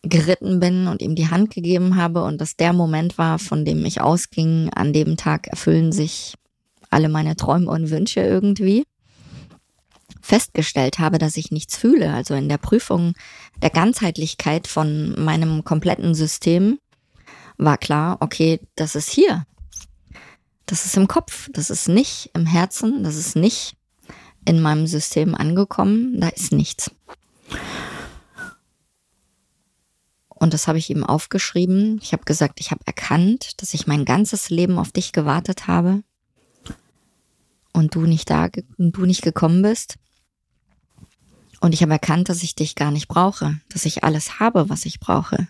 geritten 0.03 0.61
bin 0.61 0.87
und 0.87 1.03
ihm 1.03 1.17
die 1.17 1.29
Hand 1.29 1.51
gegeben 1.51 1.97
habe 1.97 2.23
und 2.23 2.41
das 2.41 2.57
der 2.57 2.73
Moment 2.73 3.19
war, 3.19 3.39
von 3.41 3.65
dem 3.65 3.85
ich 3.85 4.01
ausging, 4.01 4.71
an 4.75 4.93
dem 4.93 5.17
Tag 5.17 5.49
erfüllen 5.49 5.93
sich 5.93 6.35
alle 6.89 7.09
meine 7.09 7.37
Träume 7.37 7.71
und 7.71 7.91
Wünsche 7.91 8.21
irgendwie, 8.21 8.85
festgestellt 10.23 11.01
habe, 11.01 11.19
dass 11.19 11.37
ich 11.37 11.51
nichts 11.51 11.77
fühle, 11.77 12.13
also 12.13 12.35
in 12.35 12.49
der 12.49 12.59
Prüfung 12.59 13.15
der 13.61 13.71
Ganzheitlichkeit 13.71 14.69
von 14.69 15.21
meinem 15.23 15.65
kompletten 15.65 16.15
System, 16.15 16.79
war 17.61 17.79
klar, 17.79 18.17
okay, 18.21 18.61
das 18.75 18.95
ist 18.95 19.11
hier. 19.11 19.47
Das 20.67 20.87
ist 20.87 20.97
im 20.97 21.09
Kopf, 21.09 21.49
das 21.53 21.71
ist 21.71 21.89
nicht 21.89 22.31
im 22.35 22.47
Herzen, 22.47 23.03
das 23.03 23.17
ist 23.17 23.37
nicht 23.37 23.77
in 24.45 24.61
meinem 24.61 24.87
System 24.87 25.35
angekommen, 25.35 26.21
da 26.21 26.29
ist 26.29 26.53
nichts. 26.53 26.91
Und 30.29 30.55
das 30.55 30.69
habe 30.69 30.79
ich 30.79 30.89
ihm 30.89 31.05
aufgeschrieben. 31.05 32.01
Ich 32.03 32.13
habe 32.13 32.25
gesagt, 32.25 32.61
ich 32.61 32.71
habe 32.71 32.81
erkannt, 32.87 33.61
dass 33.61 33.75
ich 33.75 33.87
mein 33.87 34.07
ganzes 34.07 34.49
Leben 34.49 34.79
auf 34.79 34.91
dich 34.91 35.13
gewartet 35.13 35.67
habe 35.67 36.03
und 37.75 37.95
du 37.95 38.03
nicht 38.03 38.31
da, 38.31 38.49
du 38.79 39.05
nicht 39.05 39.23
gekommen 39.23 39.61
bist. 39.61 39.97
Und 41.61 41.75
ich 41.75 41.83
habe 41.83 41.93
erkannt, 41.93 42.31
dass 42.31 42.43
ich 42.43 42.55
dich 42.55 42.75
gar 42.75 42.91
nicht 42.91 43.07
brauche, 43.07 43.61
dass 43.69 43.85
ich 43.85 44.03
alles 44.03 44.41
habe, 44.41 44.71
was 44.71 44.87
ich 44.87 44.99
brauche. 44.99 45.47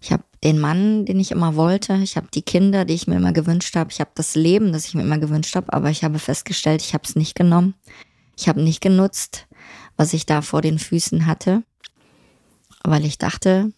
Ich 0.00 0.12
habe 0.12 0.22
den 0.44 0.60
Mann, 0.60 1.06
den 1.06 1.18
ich 1.18 1.30
immer 1.30 1.56
wollte, 1.56 1.94
ich 1.96 2.16
habe 2.16 2.28
die 2.32 2.42
Kinder, 2.42 2.84
die 2.84 2.94
ich 2.94 3.06
mir 3.06 3.16
immer 3.16 3.32
gewünscht 3.32 3.74
habe, 3.76 3.90
ich 3.90 4.00
habe 4.00 4.10
das 4.14 4.34
Leben, 4.34 4.72
das 4.72 4.86
ich 4.86 4.94
mir 4.94 5.02
immer 5.02 5.18
gewünscht 5.18 5.56
habe, 5.56 5.72
aber 5.72 5.90
ich 5.90 6.04
habe 6.04 6.18
festgestellt, 6.18 6.82
ich 6.82 6.92
habe 6.92 7.04
es 7.04 7.16
nicht 7.16 7.34
genommen. 7.34 7.74
Ich 8.36 8.48
habe 8.48 8.62
nicht 8.62 8.80
genutzt, 8.80 9.46
was 9.96 10.12
ich 10.12 10.26
da 10.26 10.42
vor 10.42 10.60
den 10.60 10.78
Füßen 10.78 11.24
hatte, 11.26 11.62
weil 12.82 13.04
ich 13.06 13.16
dachte, 13.16 13.72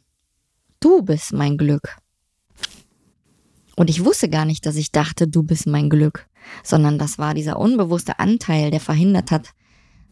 du 0.80 1.02
bist 1.02 1.32
mein 1.32 1.56
Glück. 1.56 1.96
Und 3.76 3.90
ich 3.90 4.04
wusste 4.04 4.28
gar 4.28 4.44
nicht, 4.44 4.66
dass 4.66 4.76
ich 4.76 4.90
dachte, 4.90 5.28
du 5.28 5.42
bist 5.42 5.66
mein 5.66 5.88
Glück, 5.88 6.26
sondern 6.64 6.98
das 6.98 7.18
war 7.18 7.34
dieser 7.34 7.58
unbewusste 7.58 8.18
Anteil, 8.18 8.70
der 8.70 8.80
verhindert 8.80 9.30
hat, 9.30 9.50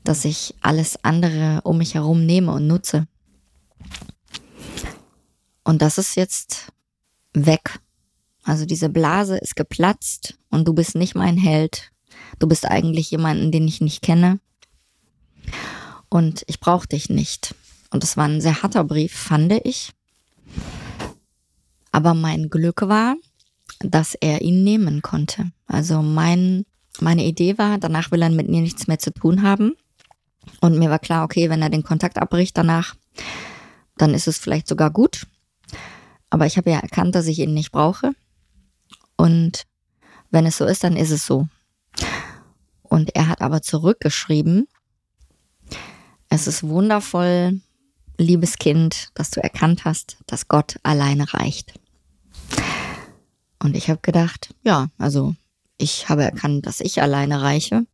dass 0.05 0.25
ich 0.25 0.55
alles 0.61 1.03
andere 1.03 1.63
um 1.65 1.79
mich 1.79 1.95
herum 1.95 2.27
nehme 2.27 2.53
und 2.53 2.67
nutze. 2.67 3.09
Und 5.65 5.83
das 5.83 5.99
ist 5.99 6.15
jetzt 6.15 6.69
weg. 7.33 7.81
Also 8.45 8.67
diese 8.67 8.91
Blase 8.91 9.39
ist 9.39 9.57
geplatzt 9.57 10.39
und 10.51 10.69
du 10.69 10.75
bist 10.75 10.95
nicht 10.95 11.15
mein 11.15 11.39
Held. 11.39 11.91
Du 12.39 12.47
bist 12.47 12.67
eigentlich 12.67 13.11
jemanden, 13.11 13.51
den 13.51 13.67
ich 13.67 13.81
nicht 13.81 14.03
kenne. 14.03 14.39
Und 16.11 16.45
ich 16.47 16.61
brauche 16.61 16.87
dich 16.87 17.09
nicht. 17.09 17.55
Und 17.91 18.03
das 18.03 18.17
war 18.17 18.27
ein 18.27 18.41
sehr 18.41 18.63
harter 18.63 18.85
Brief, 18.85 19.13
fand 19.13 19.53
ich. 19.65 19.93
Aber 21.91 22.15
mein 22.15 22.51
Glück 22.51 22.83
war, 22.83 23.17
dass 23.79 24.15
er 24.15 24.43
ihn 24.43 24.65
nehmen 24.65 25.01
konnte. 25.01 25.53
Also 25.67 26.03
mein, 26.03 26.67
meine 27.01 27.25
Idee 27.25 27.57
war, 27.57 27.79
danach 27.79 28.11
will 28.11 28.23
er 28.23 28.31
mit 28.31 28.49
mir 28.49 28.61
nichts 28.61 28.87
mehr 28.87 28.99
zu 28.99 29.13
tun 29.13 29.43
haben. 29.43 29.75
Und 30.61 30.79
mir 30.79 30.91
war 30.91 30.99
klar, 30.99 31.25
okay, 31.25 31.49
wenn 31.51 31.63
er 31.63 31.71
den 31.71 31.83
Kontakt 31.83 32.19
abbricht 32.19 32.57
danach, 32.57 32.95
dann 33.97 34.13
ist 34.13 34.29
es 34.29 34.39
vielleicht 34.39 34.69
sogar 34.69 34.91
gut. 34.91 35.27
Aber 36.35 36.47
ich 36.47 36.57
habe 36.57 36.69
ja 36.69 36.81
erkannt, 36.81 37.15
dass 37.15 37.29
ich 37.29 37.39
ihn 37.39 37.55
nicht 37.55 37.71
brauche. 37.71 38.11
Und 39.17 39.67
wenn 40.33 40.47
es 40.47 40.57
so 40.57 40.65
ist, 40.65 40.83
dann 40.83 40.97
ist 40.97 41.13
es 41.13 41.25
so. 41.25 41.47
Und 42.83 43.15
er 43.15 43.29
hat 43.29 43.41
aber 43.41 43.63
zurückgeschrieben, 43.63 44.67
es 46.31 46.49
ist 46.49 46.65
wundervoll, 46.65 47.61
liebes 48.19 48.59
Kind, 48.59 49.11
dass 49.15 49.31
du 49.31 49.41
erkannt 49.45 49.85
hast, 49.85 50.17
dass 50.27 50.49
Gott 50.49 50.81
alleine 50.83 51.33
reicht. 51.35 51.79
Und 53.63 53.77
ich 53.77 53.89
habe 53.89 54.01
gedacht, 54.03 54.57
ja, 54.65 54.89
also 54.99 55.37
ich 55.79 56.09
habe 56.09 56.25
erkannt, 56.25 56.67
dass 56.67 56.81
ich 56.81 57.01
alleine 57.01 57.43
reiche. 57.43 57.87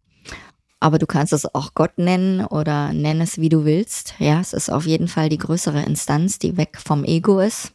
Aber 0.80 0.98
du 0.98 1.04
kannst 1.04 1.34
es 1.34 1.44
auch 1.54 1.74
Gott 1.74 1.98
nennen 1.98 2.46
oder 2.46 2.94
nenn 2.94 3.20
es, 3.20 3.36
wie 3.36 3.50
du 3.50 3.66
willst. 3.66 4.14
Ja, 4.18 4.40
es 4.40 4.54
ist 4.54 4.70
auf 4.70 4.86
jeden 4.86 5.08
Fall 5.08 5.28
die 5.28 5.36
größere 5.36 5.82
Instanz, 5.82 6.38
die 6.38 6.56
weg 6.56 6.78
vom 6.82 7.04
Ego 7.04 7.38
ist. 7.40 7.74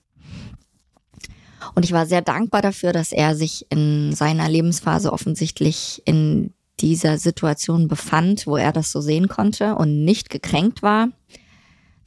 Und 1.74 1.86
ich 1.86 1.92
war 1.92 2.06
sehr 2.06 2.22
dankbar 2.22 2.62
dafür, 2.62 2.94
dass 2.94 3.12
er 3.12 3.36
sich 3.36 3.66
in 3.70 4.14
seiner 4.14 4.50
Lebensphase 4.50 5.12
offensichtlich 5.12 6.02
in 6.06 6.54
dieser 6.80 7.18
Situation 7.18 7.88
befand, 7.88 8.48
wo 8.48 8.58
er 8.58 8.74
das 8.74 8.92
so 8.92 9.02
sehen 9.02 9.28
konnte 9.28 9.76
und 9.76 10.04
nicht 10.04 10.30
gekränkt 10.30 10.82
war 10.82 11.10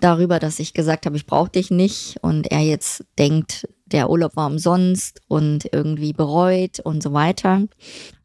darüber, 0.00 0.38
dass 0.38 0.58
ich 0.58 0.74
gesagt 0.74 1.06
habe, 1.06 1.16
ich 1.16 1.26
brauche 1.26 1.50
dich 1.50 1.70
nicht 1.70 2.16
und 2.22 2.50
er 2.50 2.60
jetzt 2.60 3.04
denkt, 3.18 3.68
der 3.86 4.10
Urlaub 4.10 4.36
war 4.36 4.46
umsonst 4.46 5.20
und 5.28 5.68
irgendwie 5.72 6.12
bereut 6.12 6.80
und 6.80 7.02
so 7.02 7.12
weiter, 7.12 7.64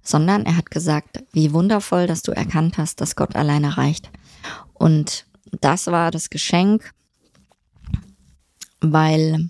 sondern 0.01 0.45
er 0.45 0.57
hat 0.57 0.69
gesagt, 0.71 1.23
wie 1.31 1.53
wundervoll, 1.53 2.07
dass 2.07 2.21
du 2.21 2.31
erkannt 2.31 2.77
hast, 2.77 3.01
dass 3.01 3.15
Gott 3.15 3.35
alleine 3.35 3.77
reicht. 3.77 4.11
Und 4.73 5.25
das 5.61 5.87
war 5.87 6.11
das 6.11 6.29
Geschenk, 6.29 6.91
weil 8.81 9.49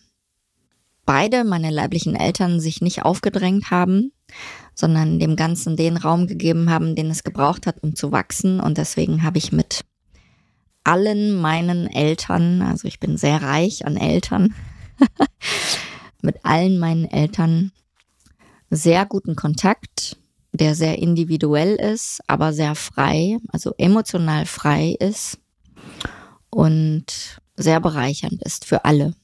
beide 1.06 1.44
meine 1.44 1.70
leiblichen 1.70 2.16
Eltern 2.16 2.60
sich 2.60 2.82
nicht 2.82 3.04
aufgedrängt 3.04 3.72
haben, 3.72 4.12
sondern 4.74 5.20
dem 5.20 5.36
Ganzen 5.36 5.76
den 5.76 5.98
Raum 5.98 6.28
gegeben 6.28 6.70
haben, 6.70 6.96
den 6.96 7.10
es 7.10 7.24
gebraucht 7.24 7.68
hat, 7.68 7.84
um 7.84 7.96
zu 7.96 8.12
wachsen. 8.12 8.60
Und 8.60 8.78
deswegen 8.78 9.24
habe 9.24 9.38
ich 9.38 9.52
mit 9.52 9.86
allen 10.84 11.40
meinen 11.40 11.88
Eltern, 11.88 12.62
also 12.62 12.88
ich 12.88 13.00
bin 13.00 13.18
sehr 13.18 13.42
reich 13.42 13.86
an 13.86 13.98
Eltern, 13.98 14.54
mit 16.22 16.44
allen 16.44 16.80
meinen 16.80 17.06
Eltern 17.06 17.72
sehr 18.70 19.06
guten 19.06 19.36
Kontakt, 19.36 20.18
der 20.52 20.76
sehr 20.76 21.00
individuell 21.00 21.76
ist, 21.76 22.22
aber 22.28 22.54
sehr 22.54 22.76
frei, 22.76 23.38
also 23.50 23.74
emotional 23.78 24.46
frei 24.46 24.96
ist 25.00 25.40
und 26.50 27.40
sehr 27.56 27.80
bereichernd 27.80 28.42
ist 28.44 28.66
für 28.66 28.86
alle, 28.86 29.16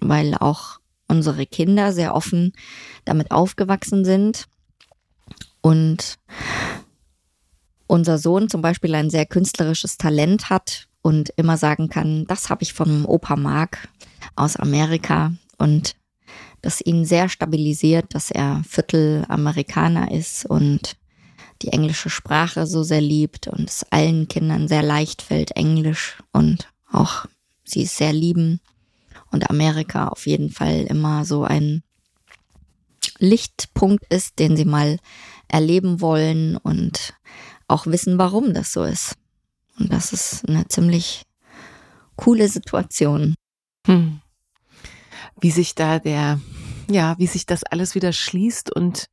weil 0.00 0.34
auch 0.34 0.78
unsere 1.12 1.44
Kinder 1.44 1.92
sehr 1.92 2.14
offen 2.14 2.52
damit 3.04 3.30
aufgewachsen 3.30 4.04
sind. 4.04 4.48
Und 5.60 6.18
unser 7.86 8.18
Sohn 8.18 8.48
zum 8.48 8.62
Beispiel 8.62 8.94
ein 8.94 9.10
sehr 9.10 9.26
künstlerisches 9.26 9.98
Talent 9.98 10.48
hat 10.48 10.88
und 11.02 11.28
immer 11.36 11.58
sagen 11.58 11.88
kann, 11.90 12.24
das 12.26 12.48
habe 12.48 12.62
ich 12.62 12.72
vom 12.72 13.04
Opa 13.04 13.36
Mark 13.36 13.88
aus 14.36 14.56
Amerika. 14.56 15.32
Und 15.58 15.94
das 16.62 16.80
ihn 16.80 17.04
sehr 17.04 17.28
stabilisiert, 17.28 18.14
dass 18.14 18.30
er 18.30 18.62
Viertelamerikaner 18.66 20.10
ist 20.10 20.46
und 20.46 20.96
die 21.60 21.68
englische 21.68 22.08
Sprache 22.10 22.66
so 22.66 22.82
sehr 22.82 23.02
liebt 23.02 23.48
und 23.48 23.68
es 23.68 23.84
allen 23.90 24.28
Kindern 24.28 24.66
sehr 24.66 24.82
leicht 24.82 25.20
fällt, 25.22 25.52
Englisch 25.52 26.18
und 26.32 26.72
auch 26.90 27.26
sie 27.64 27.82
es 27.82 27.96
sehr 27.96 28.12
lieben 28.12 28.60
und 29.32 29.50
Amerika 29.50 30.08
auf 30.08 30.26
jeden 30.26 30.50
Fall 30.50 30.82
immer 30.82 31.24
so 31.24 31.44
ein 31.44 31.82
Lichtpunkt 33.18 34.04
ist, 34.12 34.38
den 34.38 34.56
sie 34.56 34.64
mal 34.64 34.98
erleben 35.48 36.00
wollen 36.00 36.56
und 36.56 37.14
auch 37.68 37.86
wissen, 37.86 38.18
warum 38.18 38.54
das 38.54 38.72
so 38.72 38.84
ist. 38.84 39.16
Und 39.78 39.92
das 39.92 40.12
ist 40.12 40.48
eine 40.48 40.68
ziemlich 40.68 41.22
coole 42.16 42.48
Situation. 42.48 43.34
Hm. 43.86 44.20
Wie 45.40 45.50
sich 45.50 45.74
da 45.74 45.98
der, 45.98 46.40
ja, 46.90 47.18
wie 47.18 47.26
sich 47.26 47.46
das 47.46 47.64
alles 47.64 47.94
wieder 47.94 48.12
schließt 48.12 48.74
und 48.74 49.06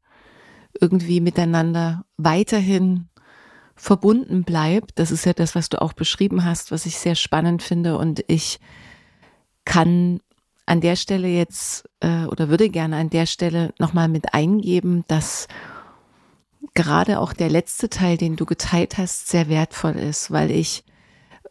irgendwie 0.79 1.21
miteinander 1.21 2.05
weiterhin 2.17 3.09
verbunden 3.75 4.43
bleibt. 4.43 4.99
Das 4.99 5.11
ist 5.11 5.25
ja 5.25 5.33
das, 5.33 5.55
was 5.55 5.69
du 5.69 5.81
auch 5.81 5.93
beschrieben 5.93 6.43
hast, 6.43 6.71
was 6.71 6.85
ich 6.85 6.97
sehr 6.97 7.15
spannend 7.15 7.63
finde. 7.63 7.97
Und 7.97 8.23
ich 8.27 8.59
kann 9.69 10.19
an 10.65 10.81
der 10.81 10.95
Stelle 10.95 11.27
jetzt 11.27 11.87
äh, 11.99 12.25
oder 12.25 12.49
würde 12.49 12.69
gerne 12.69 12.97
an 12.97 13.11
der 13.11 13.27
Stelle 13.27 13.71
nochmal 13.77 14.07
mit 14.07 14.33
eingeben, 14.33 15.03
dass 15.07 15.47
gerade 16.73 17.19
auch 17.19 17.33
der 17.33 17.51
letzte 17.51 17.87
Teil, 17.87 18.17
den 18.17 18.35
du 18.35 18.47
geteilt 18.47 18.97
hast, 18.97 19.27
sehr 19.27 19.47
wertvoll 19.47 19.95
ist, 19.95 20.31
weil 20.31 20.49
ich 20.49 20.83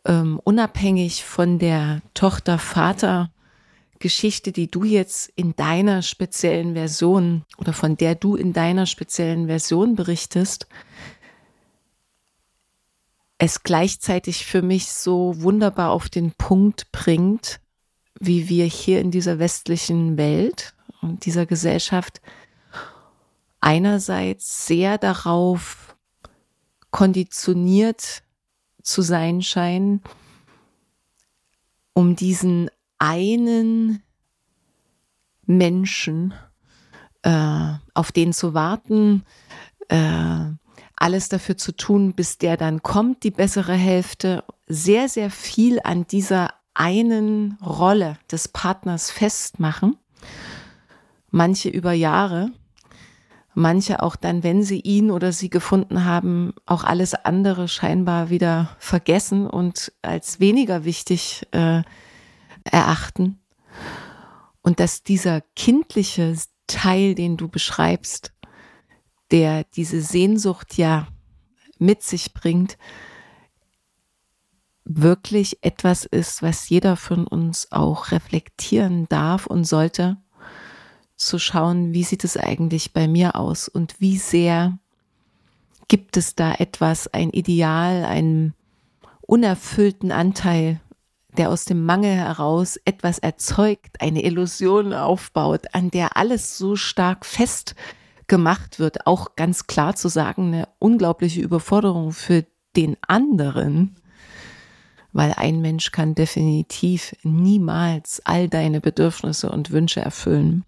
ähm, 0.04 0.40
unabhängig 0.42 1.22
von 1.22 1.60
der 1.60 2.02
Tochter-Vater-Geschichte, 2.14 4.50
die 4.50 4.68
du 4.68 4.82
jetzt 4.82 5.30
in 5.36 5.54
deiner 5.54 6.02
speziellen 6.02 6.74
Version 6.74 7.44
oder 7.56 7.72
von 7.72 7.96
der 7.96 8.16
du 8.16 8.34
in 8.34 8.52
deiner 8.52 8.86
speziellen 8.86 9.46
Version 9.46 9.94
berichtest, 9.94 10.66
es 13.38 13.62
gleichzeitig 13.62 14.44
für 14.44 14.62
mich 14.62 14.90
so 14.90 15.40
wunderbar 15.40 15.92
auf 15.92 16.08
den 16.08 16.32
Punkt 16.32 16.90
bringt, 16.90 17.60
wie 18.18 18.48
wir 18.48 18.64
hier 18.64 19.00
in 19.00 19.10
dieser 19.10 19.38
westlichen 19.38 20.16
Welt 20.16 20.74
und 21.00 21.24
dieser 21.24 21.46
Gesellschaft 21.46 22.20
einerseits 23.60 24.66
sehr 24.66 24.98
darauf 24.98 25.96
konditioniert 26.90 28.22
zu 28.82 29.02
sein 29.02 29.42
scheinen, 29.42 30.02
um 31.92 32.16
diesen 32.16 32.70
einen 32.98 34.02
Menschen, 35.46 36.34
äh, 37.22 37.74
auf 37.94 38.12
den 38.12 38.32
zu 38.32 38.54
warten, 38.54 39.24
äh, 39.88 40.44
alles 40.96 41.28
dafür 41.28 41.56
zu 41.56 41.72
tun, 41.72 42.14
bis 42.14 42.38
der 42.38 42.56
dann 42.56 42.82
kommt, 42.82 43.22
die 43.22 43.30
bessere 43.30 43.74
Hälfte, 43.74 44.44
sehr, 44.66 45.08
sehr 45.08 45.30
viel 45.30 45.80
an 45.82 46.06
dieser 46.06 46.57
einen 46.78 47.58
Rolle 47.60 48.16
des 48.30 48.46
Partners 48.46 49.10
festmachen, 49.10 49.96
manche 51.30 51.68
über 51.68 51.92
Jahre, 51.92 52.52
manche 53.52 54.00
auch 54.00 54.14
dann, 54.14 54.44
wenn 54.44 54.62
sie 54.62 54.80
ihn 54.80 55.10
oder 55.10 55.32
sie 55.32 55.50
gefunden 55.50 56.04
haben, 56.04 56.54
auch 56.66 56.84
alles 56.84 57.14
andere 57.14 57.66
scheinbar 57.66 58.30
wieder 58.30 58.76
vergessen 58.78 59.48
und 59.48 59.92
als 60.02 60.38
weniger 60.38 60.84
wichtig 60.84 61.46
äh, 61.50 61.82
erachten. 62.62 63.40
Und 64.62 64.78
dass 64.78 65.02
dieser 65.02 65.40
kindliche 65.56 66.36
Teil, 66.68 67.16
den 67.16 67.36
du 67.36 67.48
beschreibst, 67.48 68.32
der 69.32 69.64
diese 69.64 70.00
Sehnsucht 70.00 70.78
ja 70.78 71.08
mit 71.80 72.04
sich 72.04 72.34
bringt, 72.34 72.78
wirklich 74.88 75.58
etwas 75.62 76.04
ist, 76.06 76.42
was 76.42 76.68
jeder 76.68 76.96
von 76.96 77.26
uns 77.26 77.70
auch 77.70 78.10
reflektieren 78.10 79.06
darf 79.08 79.46
und 79.46 79.64
sollte 79.64 80.16
zu 81.16 81.38
schauen, 81.38 81.92
wie 81.92 82.04
sieht 82.04 82.24
es 82.24 82.36
eigentlich 82.36 82.92
bei 82.92 83.06
mir 83.06 83.36
aus 83.36 83.68
und 83.68 84.00
wie 84.00 84.16
sehr 84.16 84.78
gibt 85.88 86.16
es 86.16 86.34
da 86.34 86.54
etwas, 86.54 87.12
ein 87.12 87.30
Ideal, 87.30 88.04
einen 88.04 88.54
unerfüllten 89.20 90.10
Anteil, 90.10 90.80
der 91.36 91.50
aus 91.50 91.64
dem 91.64 91.84
Mangel 91.84 92.14
heraus 92.14 92.78
etwas 92.84 93.18
erzeugt, 93.18 94.00
eine 94.00 94.24
Illusion 94.24 94.94
aufbaut, 94.94 95.66
an 95.74 95.90
der 95.90 96.16
alles 96.16 96.56
so 96.56 96.76
stark 96.76 97.26
fest 97.26 97.74
gemacht 98.26 98.78
wird, 98.78 99.06
auch 99.06 99.36
ganz 99.36 99.66
klar 99.66 99.96
zu 99.96 100.08
sagen, 100.08 100.48
eine 100.48 100.68
unglaubliche 100.78 101.40
Überforderung 101.40 102.12
für 102.12 102.44
den 102.76 102.96
anderen, 103.06 103.96
weil 105.18 105.32
ein 105.32 105.60
Mensch 105.60 105.90
kann 105.90 106.14
definitiv 106.14 107.16
niemals 107.24 108.22
all 108.24 108.48
deine 108.48 108.80
Bedürfnisse 108.80 109.50
und 109.50 109.72
Wünsche 109.72 110.00
erfüllen. 110.00 110.64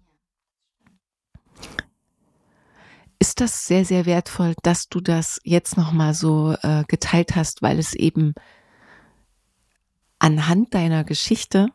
Ist 3.17 3.39
das 3.39 3.65
sehr, 3.65 3.85
sehr 3.85 4.05
wertvoll, 4.05 4.55
dass 4.61 4.89
du 4.89 4.99
das 4.99 5.39
jetzt 5.45 5.77
nochmal 5.77 6.13
so 6.13 6.53
äh, 6.63 6.83
geteilt 6.89 7.37
hast, 7.37 7.61
weil 7.61 7.79
es 7.79 7.93
eben 7.93 8.33
anhand 10.19 10.73
deiner 10.73 11.05
Geschichte 11.05 11.69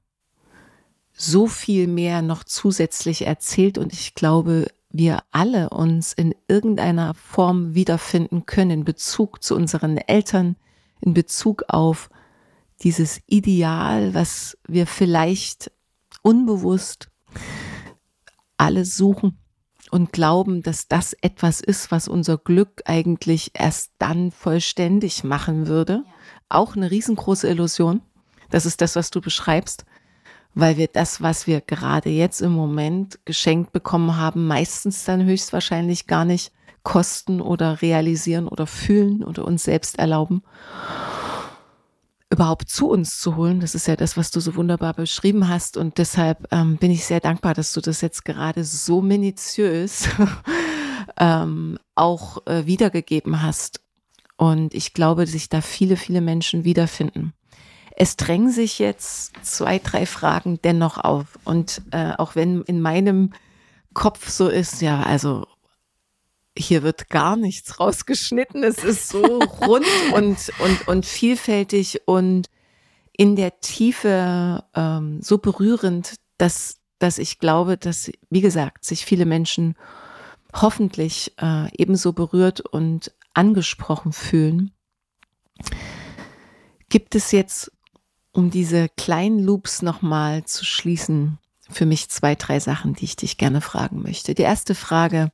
so 1.14 1.46
viel 1.46 1.86
mehr 1.86 2.20
noch 2.20 2.44
zusätzlich 2.44 3.26
erzählt 3.26 3.78
und 3.78 3.94
ich 3.94 4.14
glaube, 4.14 4.66
wir 4.90 5.20
alle 5.30 5.70
uns 5.70 6.12
in 6.12 6.34
irgendeiner 6.46 7.14
Form 7.14 7.74
wiederfinden 7.74 8.44
können 8.44 8.70
in 8.70 8.84
Bezug 8.84 9.42
zu 9.42 9.56
unseren 9.56 9.96
Eltern, 9.96 10.56
in 11.00 11.14
Bezug 11.14 11.64
auf 11.68 12.10
dieses 12.82 13.20
Ideal, 13.26 14.14
was 14.14 14.58
wir 14.66 14.86
vielleicht 14.86 15.70
unbewusst 16.22 17.08
alle 18.56 18.84
suchen 18.84 19.38
und 19.90 20.12
glauben, 20.12 20.62
dass 20.62 20.88
das 20.88 21.12
etwas 21.14 21.60
ist, 21.60 21.90
was 21.90 22.08
unser 22.08 22.38
Glück 22.38 22.82
eigentlich 22.84 23.52
erst 23.54 23.92
dann 23.98 24.30
vollständig 24.30 25.24
machen 25.24 25.68
würde. 25.68 26.04
Auch 26.48 26.76
eine 26.76 26.90
riesengroße 26.90 27.48
Illusion. 27.48 28.02
Das 28.50 28.66
ist 28.66 28.80
das, 28.80 28.96
was 28.96 29.10
du 29.10 29.20
beschreibst, 29.20 29.84
weil 30.54 30.76
wir 30.76 30.88
das, 30.88 31.20
was 31.22 31.46
wir 31.46 31.60
gerade 31.60 32.10
jetzt 32.10 32.40
im 32.40 32.52
Moment 32.52 33.18
geschenkt 33.24 33.72
bekommen 33.72 34.16
haben, 34.16 34.46
meistens 34.46 35.04
dann 35.04 35.24
höchstwahrscheinlich 35.24 36.06
gar 36.06 36.24
nicht 36.24 36.52
kosten 36.82 37.40
oder 37.40 37.82
realisieren 37.82 38.46
oder 38.46 38.66
fühlen 38.66 39.24
oder 39.24 39.44
uns 39.44 39.64
selbst 39.64 39.98
erlauben 39.98 40.42
überhaupt 42.30 42.68
zu 42.68 42.88
uns 42.88 43.18
zu 43.18 43.36
holen. 43.36 43.60
Das 43.60 43.74
ist 43.74 43.86
ja 43.86 43.96
das, 43.96 44.16
was 44.16 44.30
du 44.30 44.40
so 44.40 44.56
wunderbar 44.56 44.94
beschrieben 44.94 45.48
hast. 45.48 45.76
Und 45.76 45.98
deshalb 45.98 46.48
ähm, 46.52 46.76
bin 46.76 46.90
ich 46.90 47.04
sehr 47.04 47.20
dankbar, 47.20 47.54
dass 47.54 47.72
du 47.72 47.80
das 47.80 48.00
jetzt 48.00 48.24
gerade 48.24 48.64
so 48.64 49.00
minutiös 49.00 50.08
ähm, 51.18 51.78
auch 51.94 52.44
äh, 52.46 52.66
wiedergegeben 52.66 53.42
hast. 53.42 53.80
Und 54.36 54.74
ich 54.74 54.92
glaube, 54.92 55.22
dass 55.22 55.32
sich 55.32 55.48
da 55.48 55.60
viele, 55.60 55.96
viele 55.96 56.20
Menschen 56.20 56.64
wiederfinden. 56.64 57.32
Es 57.96 58.16
drängen 58.16 58.50
sich 58.50 58.78
jetzt 58.78 59.32
zwei, 59.42 59.78
drei 59.78 60.04
Fragen 60.04 60.60
dennoch 60.62 60.98
auf. 60.98 61.38
Und 61.44 61.80
äh, 61.92 62.12
auch 62.18 62.34
wenn 62.34 62.62
in 62.62 62.82
meinem 62.82 63.32
Kopf 63.94 64.28
so 64.28 64.48
ist, 64.48 64.82
ja, 64.82 65.02
also 65.02 65.46
hier 66.56 66.82
wird 66.82 67.08
gar 67.08 67.36
nichts 67.36 67.78
rausgeschnitten. 67.78 68.64
Es 68.64 68.82
ist 68.82 69.08
so 69.08 69.38
rund 69.38 69.86
und, 70.14 70.36
und, 70.58 70.88
und 70.88 71.06
vielfältig 71.06 72.02
und 72.06 72.48
in 73.12 73.36
der 73.36 73.60
Tiefe 73.60 74.64
ähm, 74.74 75.20
so 75.22 75.38
berührend, 75.38 76.16
dass, 76.38 76.78
dass 76.98 77.18
ich 77.18 77.38
glaube, 77.38 77.76
dass, 77.76 78.10
wie 78.30 78.40
gesagt, 78.40 78.84
sich 78.84 79.04
viele 79.04 79.26
Menschen 79.26 79.74
hoffentlich 80.54 81.32
äh, 81.40 81.68
ebenso 81.76 82.12
berührt 82.12 82.60
und 82.60 83.12
angesprochen 83.34 84.12
fühlen. 84.12 84.72
Gibt 86.88 87.14
es 87.14 87.32
jetzt, 87.32 87.72
um 88.32 88.50
diese 88.50 88.88
kleinen 88.90 89.38
Loops 89.38 89.82
nochmal 89.82 90.44
zu 90.44 90.64
schließen, 90.64 91.38
für 91.68 91.86
mich 91.86 92.08
zwei, 92.10 92.34
drei 92.34 92.60
Sachen, 92.60 92.94
die 92.94 93.04
ich 93.06 93.16
dich 93.16 93.38
gerne 93.38 93.60
fragen 93.60 94.02
möchte. 94.02 94.34
Die 94.34 94.42
erste 94.42 94.74
Frage, 94.74 95.32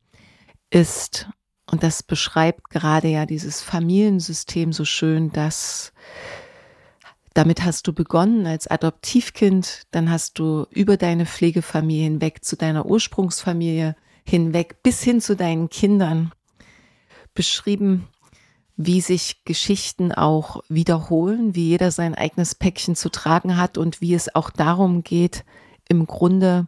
ist, 0.72 1.28
und 1.70 1.82
das 1.82 2.02
beschreibt 2.02 2.70
gerade 2.70 3.08
ja 3.08 3.26
dieses 3.26 3.62
Familiensystem 3.62 4.72
so 4.72 4.84
schön, 4.84 5.30
dass 5.32 5.92
damit 7.34 7.64
hast 7.64 7.86
du 7.86 7.94
begonnen 7.94 8.46
als 8.46 8.66
Adoptivkind, 8.66 9.84
dann 9.90 10.10
hast 10.10 10.38
du 10.38 10.66
über 10.70 10.96
deine 10.96 11.24
Pflegefamilie 11.24 12.04
hinweg 12.04 12.44
zu 12.44 12.56
deiner 12.56 12.84
Ursprungsfamilie 12.84 13.96
hinweg 14.26 14.82
bis 14.82 15.02
hin 15.02 15.20
zu 15.20 15.34
deinen 15.34 15.68
Kindern 15.70 16.32
beschrieben, 17.34 18.08
wie 18.76 19.00
sich 19.00 19.44
Geschichten 19.44 20.12
auch 20.12 20.62
wiederholen, 20.68 21.54
wie 21.54 21.68
jeder 21.68 21.90
sein 21.90 22.14
eigenes 22.14 22.54
Päckchen 22.54 22.96
zu 22.96 23.08
tragen 23.08 23.56
hat 23.56 23.78
und 23.78 24.00
wie 24.00 24.14
es 24.14 24.34
auch 24.34 24.50
darum 24.50 25.02
geht, 25.02 25.44
im 25.88 26.06
Grunde 26.06 26.66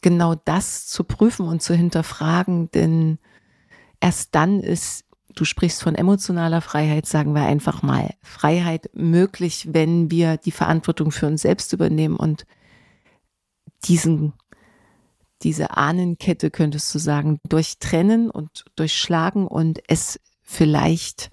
genau 0.00 0.34
das 0.34 0.86
zu 0.86 1.04
prüfen 1.04 1.46
und 1.46 1.62
zu 1.62 1.74
hinterfragen, 1.74 2.70
denn 2.72 3.18
erst 4.02 4.34
dann 4.34 4.60
ist, 4.60 5.04
du 5.34 5.44
sprichst 5.44 5.82
von 5.82 5.94
emotionaler 5.94 6.60
Freiheit, 6.60 7.06
sagen 7.06 7.34
wir 7.34 7.42
einfach 7.42 7.82
mal, 7.82 8.10
Freiheit 8.22 8.90
möglich, 8.92 9.68
wenn 9.70 10.10
wir 10.10 10.36
die 10.36 10.50
Verantwortung 10.50 11.10
für 11.10 11.26
uns 11.26 11.42
selbst 11.42 11.72
übernehmen 11.72 12.16
und 12.16 12.44
diesen, 13.84 14.34
diese 15.42 15.76
Ahnenkette, 15.76 16.50
könntest 16.50 16.94
du 16.94 16.98
sagen, 16.98 17.38
durchtrennen 17.48 18.30
und 18.30 18.64
durchschlagen 18.76 19.46
und 19.46 19.80
es 19.88 20.20
vielleicht 20.42 21.30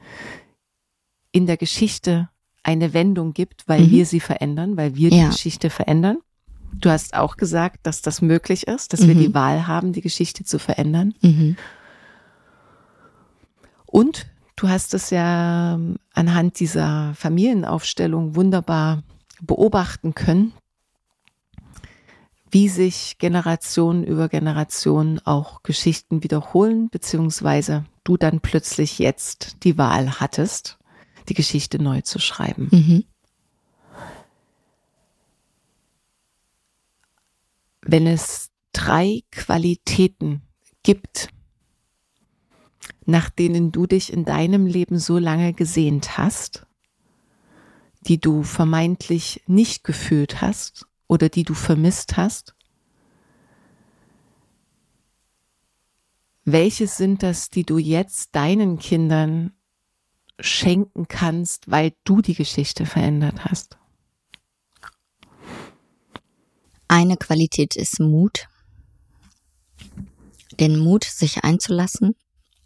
in 1.32 1.46
der 1.46 1.58
Geschichte 1.58 2.30
eine 2.64 2.94
Wendung 2.94 3.34
gibt, 3.34 3.68
weil 3.68 3.82
mhm. 3.82 3.92
wir 3.92 4.06
sie 4.06 4.20
verändern, 4.20 4.78
weil 4.78 4.96
wir 4.96 5.10
ja. 5.10 5.24
die 5.24 5.30
Geschichte 5.32 5.70
verändern. 5.70 6.20
Du 6.74 6.90
hast 6.90 7.16
auch 7.16 7.36
gesagt, 7.36 7.80
dass 7.84 8.02
das 8.02 8.22
möglich 8.22 8.68
ist, 8.68 8.94
dass 8.94 9.02
mhm. 9.02 9.08
wir 9.08 9.16
die 9.16 9.34
Wahl 9.34 9.66
haben, 9.68 9.92
die 9.92 10.02
Geschichte 10.02 10.44
zu 10.44 10.60
verändern. 10.60 11.14
Mhm. 11.22 11.58
Und 13.90 14.28
du 14.56 14.70
hast 14.70 14.94
es 14.94 15.10
ja 15.10 15.74
ähm, 15.74 15.98
anhand 16.14 16.60
dieser 16.60 17.14
Familienaufstellung 17.16 18.36
wunderbar 18.36 19.04
beobachten 19.42 20.14
können, 20.14 20.54
wie 22.52 22.70
sich 22.70 23.18
Generation 23.18 24.04
über 24.04 24.30
Generation 24.30 25.20
auch 25.26 25.64
Geschichten 25.64 26.24
wiederholen, 26.24 26.90
beziehungsweise 26.90 27.86
du 28.04 28.16
dann 28.16 28.42
plötzlich 28.42 29.00
jetzt 29.00 29.58
die 29.64 29.78
Wahl 29.78 30.20
hattest, 30.20 30.78
die 31.28 31.34
Geschichte 31.34 31.82
neu 31.82 32.02
zu 32.02 32.20
schreiben. 32.20 32.70
Mhm. 32.72 33.04
Wenn 37.82 38.06
es 38.06 38.52
drei 38.72 39.24
Qualitäten 39.32 40.44
gibt, 40.84 41.30
nach 43.10 43.30
denen 43.30 43.72
du 43.72 43.88
dich 43.88 44.14
in 44.14 44.24
deinem 44.24 44.66
Leben 44.66 45.00
so 45.00 45.18
lange 45.18 45.54
gesehnt 45.54 46.18
hast, 46.18 46.66
die 48.02 48.20
du 48.20 48.44
vermeintlich 48.44 49.42
nicht 49.48 49.84
gefühlt 49.84 50.42
hast 50.42 50.88
oder 51.08 51.30
die 51.30 51.44
du 51.44 51.54
vermisst 51.54 52.18
hast? 52.18 52.56
Welche 56.46 56.88
sind 56.88 57.24
das, 57.24 57.50
die 57.50 57.64
du 57.64 57.78
jetzt 57.78 58.36
deinen 58.36 58.80
Kindern 58.80 59.54
schenken 60.40 61.08
kannst, 61.08 61.70
weil 61.70 61.94
du 62.04 62.22
die 62.22 62.36
Geschichte 62.36 62.86
verändert 62.86 63.46
hast? 63.46 63.78
Eine 66.88 67.18
Qualität 67.18 67.76
ist 67.76 68.00
Mut. 68.00 68.48
Den 70.60 70.78
Mut, 70.78 71.04
sich 71.04 71.44
einzulassen, 71.44 72.16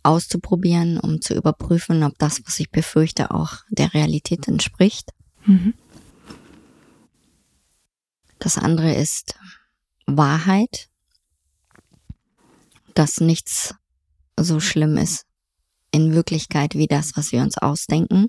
auszuprobieren, 0.03 0.99
um 0.99 1.21
zu 1.21 1.33
überprüfen, 1.33 2.03
ob 2.03 2.17
das, 2.19 2.41
was 2.45 2.59
ich 2.59 2.69
befürchte, 2.69 3.31
auch 3.31 3.59
der 3.69 3.93
Realität 3.93 4.47
entspricht. 4.47 5.09
Mhm. 5.45 5.73
Das 8.39 8.57
andere 8.57 8.93
ist 8.93 9.35
Wahrheit, 10.05 10.89
dass 12.93 13.21
nichts 13.21 13.73
so 14.37 14.59
schlimm 14.59 14.97
ist 14.97 15.25
in 15.91 16.13
Wirklichkeit 16.13 16.75
wie 16.75 16.87
das, 16.87 17.15
was 17.15 17.31
wir 17.31 17.41
uns 17.41 17.57
ausdenken. 17.57 18.27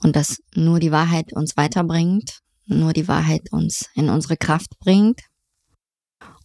Und 0.00 0.16
dass 0.16 0.38
nur 0.54 0.78
die 0.78 0.92
Wahrheit 0.92 1.32
uns 1.32 1.56
weiterbringt, 1.56 2.40
nur 2.66 2.92
die 2.92 3.08
Wahrheit 3.08 3.52
uns 3.52 3.90
in 3.94 4.08
unsere 4.08 4.36
Kraft 4.36 4.78
bringt 4.78 5.20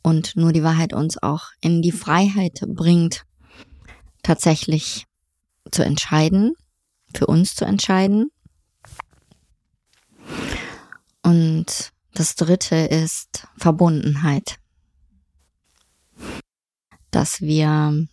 und 0.01 0.35
nur 0.35 0.51
die 0.51 0.63
Wahrheit 0.63 0.93
uns 0.93 1.21
auch 1.21 1.45
in 1.61 1.81
die 1.81 1.91
Freiheit 1.91 2.59
bringt, 2.67 3.23
tatsächlich 4.23 5.05
zu 5.71 5.83
entscheiden, 5.83 6.55
für 7.13 7.27
uns 7.27 7.55
zu 7.55 7.65
entscheiden 7.65 8.31
und 11.23 11.93
das 12.13 12.35
dritte 12.35 12.75
ist 12.75 13.47
Verbundenheit. 13.57 14.57
Dass 17.11 17.41
wir, 17.41 18.07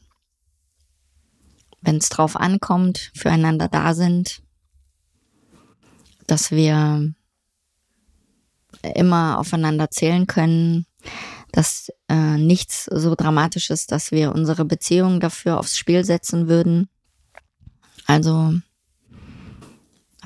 wenn 1.82 1.96
es 1.96 2.08
drauf 2.08 2.36
ankommt, 2.36 3.10
füreinander 3.14 3.68
da 3.68 3.94
sind. 3.94 4.42
Dass 6.26 6.50
wir 6.50 7.12
immer 8.94 9.38
aufeinander 9.38 9.90
zählen 9.90 10.26
können. 10.26 10.86
Dass 11.52 11.90
äh, 12.08 12.36
nichts 12.36 12.84
so 12.84 13.14
dramatisch 13.14 13.70
ist, 13.70 13.92
dass 13.92 14.10
wir 14.12 14.32
unsere 14.32 14.64
Beziehung 14.64 15.20
dafür 15.20 15.58
aufs 15.58 15.76
Spiel 15.76 16.04
setzen 16.04 16.48
würden. 16.48 16.88
Also 18.06 18.54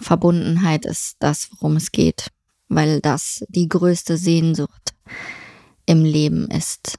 Verbundenheit 0.01 0.85
ist 0.85 1.17
das, 1.21 1.49
worum 1.53 1.77
es 1.77 1.93
geht 1.93 2.31
weil 2.69 3.01
das 3.01 3.45
die 3.49 3.69
größte 3.69 4.17
Sehnsucht 4.17 4.95
im 5.87 6.05
Leben 6.05 6.49
ist 6.49 6.99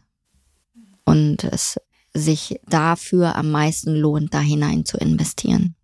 und 1.04 1.44
es 1.44 1.80
sich 2.14 2.60
dafür 2.68 3.36
am 3.36 3.52
meisten 3.52 3.94
lohnt, 3.96 4.34
da 4.34 4.40
hinein 4.40 4.86
zu 4.86 4.98
investieren. 4.98 5.76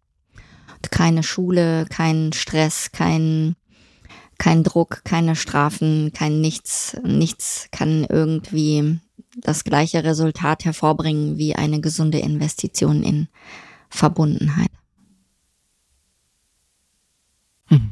Keine 0.90 1.24
Schule, 1.24 1.86
kein 1.90 2.34
Stress, 2.34 2.92
kein, 2.92 3.56
kein 4.42 4.64
Druck, 4.64 5.04
keine 5.04 5.36
Strafen, 5.36 6.14
kein 6.14 6.42
nichts, 6.42 6.98
nichts 7.04 7.68
kann 7.70 8.06
irgendwie 8.06 9.00
das 9.38 9.64
gleiche 9.64 10.04
Resultat 10.04 10.66
hervorbringen 10.66 11.38
wie 11.38 11.56
eine 11.56 11.80
gesunde 11.80 12.18
Investition 12.18 13.04
in 13.04 13.28
Verbundenheit. 13.92 14.72
Mhm. 17.70 17.92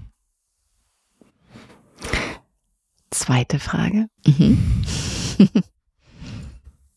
Zweite 3.12 3.60
Frage. 3.60 4.08
Mhm. 4.26 4.84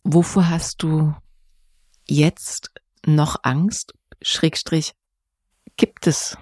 Wovor 0.02 0.48
hast 0.48 0.82
du 0.82 1.14
jetzt 2.08 2.72
noch 3.04 3.40
Angst? 3.42 3.92
Schrägstrich, 4.22 4.94
gibt 5.76 6.06
es 6.06 6.38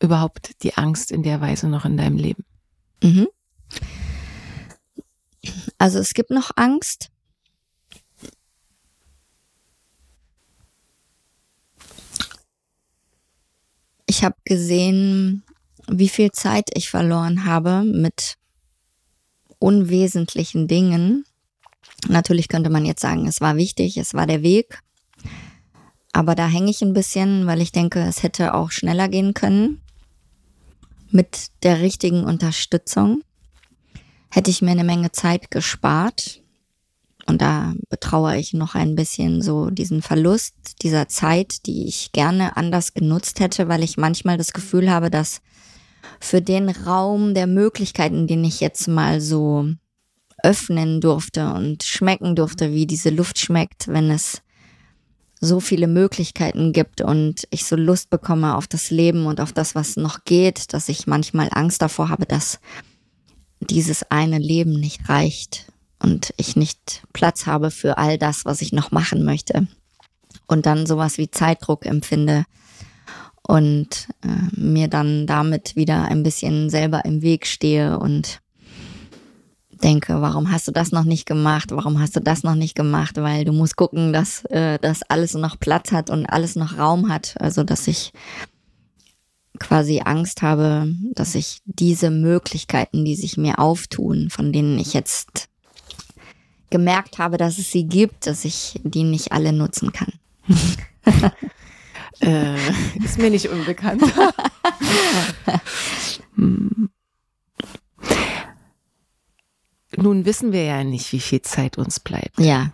überhaupt 0.00 0.62
die 0.62 0.78
Angst 0.78 1.12
in 1.12 1.22
der 1.22 1.42
Weise 1.42 1.68
noch 1.68 1.84
in 1.84 1.98
deinem 1.98 2.16
Leben? 2.16 2.42
Mhm. 3.04 3.28
Also 5.76 5.98
es 5.98 6.14
gibt 6.14 6.30
noch 6.30 6.52
Angst. 6.56 7.10
Ich 14.06 14.24
habe 14.24 14.36
gesehen, 14.46 15.42
wie 15.86 16.08
viel 16.08 16.32
Zeit 16.32 16.70
ich 16.72 16.88
verloren 16.88 17.44
habe 17.44 17.82
mit 17.84 18.36
unwesentlichen 19.58 20.66
Dingen. 20.66 21.26
Natürlich 22.08 22.48
könnte 22.48 22.70
man 22.70 22.86
jetzt 22.86 23.02
sagen, 23.02 23.26
es 23.26 23.42
war 23.42 23.56
wichtig, 23.56 23.98
es 23.98 24.14
war 24.14 24.26
der 24.26 24.42
Weg. 24.42 24.80
Aber 26.14 26.34
da 26.34 26.48
hänge 26.48 26.70
ich 26.70 26.80
ein 26.80 26.94
bisschen, 26.94 27.46
weil 27.46 27.60
ich 27.60 27.72
denke, 27.72 28.00
es 28.00 28.22
hätte 28.22 28.54
auch 28.54 28.70
schneller 28.70 29.08
gehen 29.08 29.34
können. 29.34 29.83
Mit 31.14 31.52
der 31.62 31.80
richtigen 31.80 32.24
Unterstützung 32.24 33.22
hätte 34.32 34.50
ich 34.50 34.62
mir 34.62 34.72
eine 34.72 34.82
Menge 34.82 35.12
Zeit 35.12 35.48
gespart. 35.52 36.42
Und 37.26 37.40
da 37.40 37.72
betraue 37.88 38.36
ich 38.36 38.52
noch 38.52 38.74
ein 38.74 38.96
bisschen 38.96 39.40
so 39.40 39.70
diesen 39.70 40.02
Verlust 40.02 40.56
dieser 40.82 41.06
Zeit, 41.06 41.66
die 41.66 41.86
ich 41.86 42.10
gerne 42.10 42.56
anders 42.56 42.94
genutzt 42.94 43.38
hätte, 43.38 43.68
weil 43.68 43.84
ich 43.84 43.96
manchmal 43.96 44.38
das 44.38 44.52
Gefühl 44.52 44.90
habe, 44.90 45.08
dass 45.08 45.40
für 46.18 46.42
den 46.42 46.68
Raum 46.68 47.32
der 47.32 47.46
Möglichkeiten, 47.46 48.26
den 48.26 48.42
ich 48.42 48.58
jetzt 48.58 48.88
mal 48.88 49.20
so 49.20 49.68
öffnen 50.42 51.00
durfte 51.00 51.54
und 51.54 51.84
schmecken 51.84 52.34
durfte, 52.34 52.72
wie 52.72 52.88
diese 52.88 53.10
Luft 53.10 53.38
schmeckt, 53.38 53.86
wenn 53.86 54.10
es 54.10 54.42
so 55.44 55.60
viele 55.60 55.86
Möglichkeiten 55.86 56.72
gibt 56.72 57.00
und 57.00 57.46
ich 57.50 57.64
so 57.64 57.76
Lust 57.76 58.10
bekomme 58.10 58.56
auf 58.56 58.66
das 58.66 58.90
Leben 58.90 59.26
und 59.26 59.40
auf 59.40 59.52
das, 59.52 59.74
was 59.74 59.96
noch 59.96 60.24
geht, 60.24 60.72
dass 60.72 60.88
ich 60.88 61.06
manchmal 61.06 61.48
Angst 61.52 61.82
davor 61.82 62.08
habe, 62.08 62.26
dass 62.26 62.58
dieses 63.60 64.10
eine 64.10 64.38
Leben 64.38 64.78
nicht 64.78 65.08
reicht 65.08 65.72
und 66.02 66.34
ich 66.36 66.56
nicht 66.56 67.02
Platz 67.12 67.46
habe 67.46 67.70
für 67.70 67.98
all 67.98 68.18
das, 68.18 68.44
was 68.44 68.60
ich 68.60 68.72
noch 68.72 68.90
machen 68.90 69.24
möchte. 69.24 69.66
Und 70.46 70.66
dann 70.66 70.86
sowas 70.86 71.16
wie 71.16 71.30
Zeitdruck 71.30 71.86
empfinde, 71.86 72.44
und 73.46 74.08
äh, 74.22 74.58
mir 74.58 74.88
dann 74.88 75.26
damit 75.26 75.76
wieder 75.76 76.04
ein 76.04 76.22
bisschen 76.22 76.70
selber 76.70 77.04
im 77.04 77.22
Weg 77.22 77.46
stehe 77.46 77.98
und 77.98 78.40
denke, 79.84 80.20
warum 80.20 80.50
hast 80.50 80.66
du 80.66 80.72
das 80.72 80.90
noch 80.90 81.04
nicht 81.04 81.26
gemacht? 81.26 81.70
Warum 81.70 82.00
hast 82.00 82.16
du 82.16 82.20
das 82.20 82.42
noch 82.42 82.54
nicht 82.54 82.74
gemacht? 82.74 83.16
Weil 83.16 83.44
du 83.44 83.52
musst 83.52 83.76
gucken, 83.76 84.12
dass 84.12 84.44
äh, 84.46 84.78
das 84.80 85.02
alles 85.02 85.34
noch 85.34 85.60
Platz 85.60 85.92
hat 85.92 86.10
und 86.10 86.26
alles 86.26 86.56
noch 86.56 86.78
Raum 86.78 87.10
hat. 87.10 87.34
Also, 87.38 87.62
dass 87.62 87.86
ich 87.86 88.12
quasi 89.60 90.00
Angst 90.04 90.42
habe, 90.42 90.92
dass 91.12 91.34
ich 91.34 91.58
diese 91.66 92.10
Möglichkeiten, 92.10 93.04
die 93.04 93.14
sich 93.14 93.36
mir 93.36 93.58
auftun, 93.58 94.30
von 94.30 94.52
denen 94.52 94.78
ich 94.78 94.94
jetzt 94.94 95.48
gemerkt 96.70 97.18
habe, 97.18 97.36
dass 97.36 97.58
es 97.58 97.70
sie 97.70 97.84
gibt, 97.84 98.26
dass 98.26 98.44
ich 98.44 98.80
die 98.82 99.04
nicht 99.04 99.32
alle 99.32 99.52
nutzen 99.52 99.92
kann. 99.92 100.12
Äh, 102.20 102.54
ist 103.04 103.18
mir 103.18 103.28
nicht 103.28 103.48
unbekannt. 103.48 104.00
hm. 106.36 106.88
Nun 109.96 110.24
wissen 110.24 110.52
wir 110.52 110.64
ja 110.64 110.84
nicht, 110.84 111.12
wie 111.12 111.20
viel 111.20 111.42
Zeit 111.42 111.78
uns 111.78 112.00
bleibt. 112.00 112.38
Ja. 112.38 112.72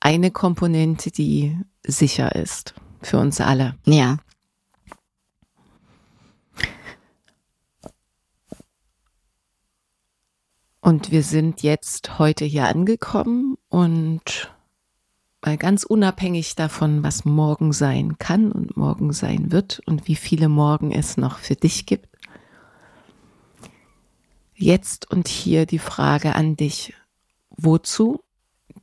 Eine 0.00 0.30
Komponente, 0.30 1.10
die 1.10 1.56
sicher 1.86 2.34
ist 2.34 2.74
für 3.02 3.18
uns 3.18 3.40
alle. 3.40 3.76
Ja. 3.84 4.18
Und 10.80 11.10
wir 11.10 11.24
sind 11.24 11.64
jetzt 11.64 12.20
heute 12.20 12.44
hier 12.44 12.68
angekommen 12.68 13.56
und 13.68 14.52
weil 15.42 15.56
ganz 15.56 15.84
unabhängig 15.84 16.54
davon, 16.54 17.02
was 17.02 17.24
morgen 17.24 17.72
sein 17.72 18.18
kann 18.18 18.50
und 18.52 18.76
morgen 18.76 19.12
sein 19.12 19.52
wird 19.52 19.80
und 19.86 20.08
wie 20.08 20.16
viele 20.16 20.48
Morgen 20.48 20.92
es 20.92 21.16
noch 21.16 21.38
für 21.38 21.54
dich 21.54 21.86
gibt, 21.86 22.08
jetzt 24.56 25.10
und 25.10 25.28
hier 25.28 25.66
die 25.66 25.78
Frage 25.78 26.34
an 26.34 26.56
dich, 26.56 26.94
wozu 27.50 28.22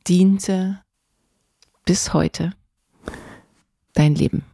diente 0.08 0.84
bis 1.86 2.14
heute 2.14 2.54
dein 3.94 4.16
Leben? 4.16 4.46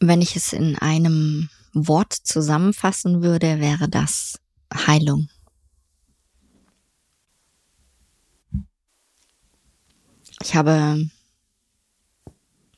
Wenn 0.00 0.20
ich 0.20 0.36
es 0.36 0.52
in 0.52 0.76
einem 0.78 1.48
Wort 1.72 2.12
zusammenfassen 2.12 3.22
würde, 3.22 3.60
wäre 3.60 3.88
das 3.88 4.38
Heilung. 4.72 5.28
Ich 10.42 10.54
habe 10.54 11.08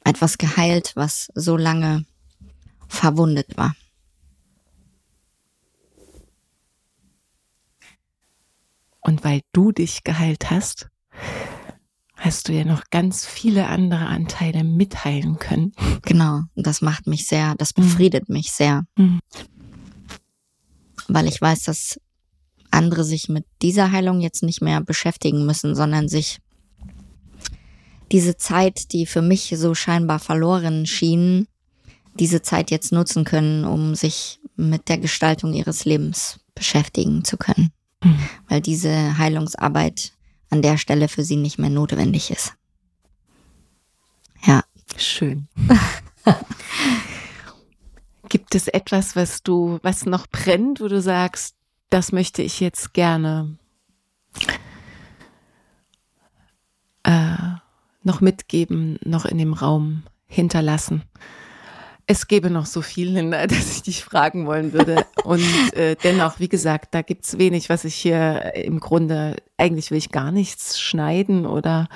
etwas 0.04 0.38
geheilt, 0.38 0.92
was 0.94 1.32
so 1.34 1.56
lange 1.56 2.06
verwundet 2.86 3.56
war. 3.56 3.74
Und 9.06 9.22
weil 9.22 9.42
du 9.52 9.70
dich 9.70 10.02
geheilt 10.02 10.50
hast, 10.50 10.88
hast 12.16 12.48
du 12.48 12.52
ja 12.52 12.64
noch 12.64 12.82
ganz 12.90 13.24
viele 13.24 13.68
andere 13.68 14.06
Anteile 14.06 14.64
mitteilen 14.64 15.38
können. 15.38 15.72
Genau, 16.02 16.40
das 16.56 16.82
macht 16.82 17.06
mich 17.06 17.28
sehr, 17.28 17.54
das 17.56 17.76
mhm. 17.76 17.82
befriedet 17.82 18.28
mhm. 18.28 18.32
mich 18.32 18.50
sehr. 18.50 18.84
Mhm. 18.96 19.20
Weil 21.06 21.28
ich 21.28 21.40
weiß, 21.40 21.62
dass 21.62 22.00
andere 22.72 23.04
sich 23.04 23.28
mit 23.28 23.44
dieser 23.62 23.92
Heilung 23.92 24.20
jetzt 24.20 24.42
nicht 24.42 24.60
mehr 24.60 24.80
beschäftigen 24.80 25.46
müssen, 25.46 25.76
sondern 25.76 26.08
sich 26.08 26.40
diese 28.10 28.36
Zeit, 28.36 28.92
die 28.92 29.06
für 29.06 29.22
mich 29.22 29.54
so 29.56 29.74
scheinbar 29.76 30.18
verloren 30.18 30.84
schien, 30.84 31.46
diese 32.18 32.42
Zeit 32.42 32.72
jetzt 32.72 32.90
nutzen 32.90 33.24
können, 33.24 33.64
um 33.64 33.94
sich 33.94 34.40
mit 34.56 34.88
der 34.88 34.98
Gestaltung 34.98 35.52
ihres 35.54 35.84
Lebens 35.84 36.40
beschäftigen 36.56 37.24
zu 37.24 37.36
können 37.36 37.70
mhm. 38.06 38.28
weil 38.48 38.60
diese 38.60 39.18
Heilungsarbeit 39.18 40.12
an 40.50 40.62
der 40.62 40.76
Stelle 40.78 41.08
für 41.08 41.24
sie 41.24 41.36
nicht 41.36 41.58
mehr 41.58 41.70
notwendig 41.70 42.30
ist. 42.30 42.54
Ja. 44.44 44.62
Schön. 44.96 45.48
Gibt 48.28 48.54
es 48.54 48.68
etwas, 48.68 49.16
was 49.16 49.42
du, 49.42 49.78
was 49.82 50.06
noch 50.06 50.26
brennt, 50.26 50.80
wo 50.80 50.88
du 50.88 51.00
sagst, 51.00 51.54
das 51.90 52.12
möchte 52.12 52.42
ich 52.42 52.60
jetzt 52.60 52.92
gerne 52.92 53.56
äh, 57.04 57.36
noch 58.02 58.20
mitgeben, 58.20 58.98
noch 59.04 59.24
in 59.26 59.38
dem 59.38 59.52
Raum 59.52 60.02
hinterlassen? 60.26 61.02
Es 62.08 62.28
gäbe 62.28 62.50
noch 62.50 62.66
so 62.66 62.82
viel, 62.82 63.10
Linda, 63.10 63.46
dass 63.46 63.76
ich 63.76 63.82
dich 63.82 64.04
fragen 64.04 64.46
wollen 64.46 64.72
würde. 64.72 65.04
Und 65.24 65.42
äh, 65.74 65.96
dennoch, 65.96 66.38
wie 66.38 66.48
gesagt, 66.48 66.94
da 66.94 67.02
gibt's 67.02 67.38
wenig, 67.38 67.68
was 67.68 67.84
ich 67.84 67.94
hier 67.94 68.54
im 68.54 68.80
Grunde, 68.80 69.36
eigentlich 69.56 69.90
will 69.90 69.98
ich 69.98 70.12
gar 70.12 70.30
nichts 70.30 70.80
schneiden 70.80 71.46
oder 71.46 71.88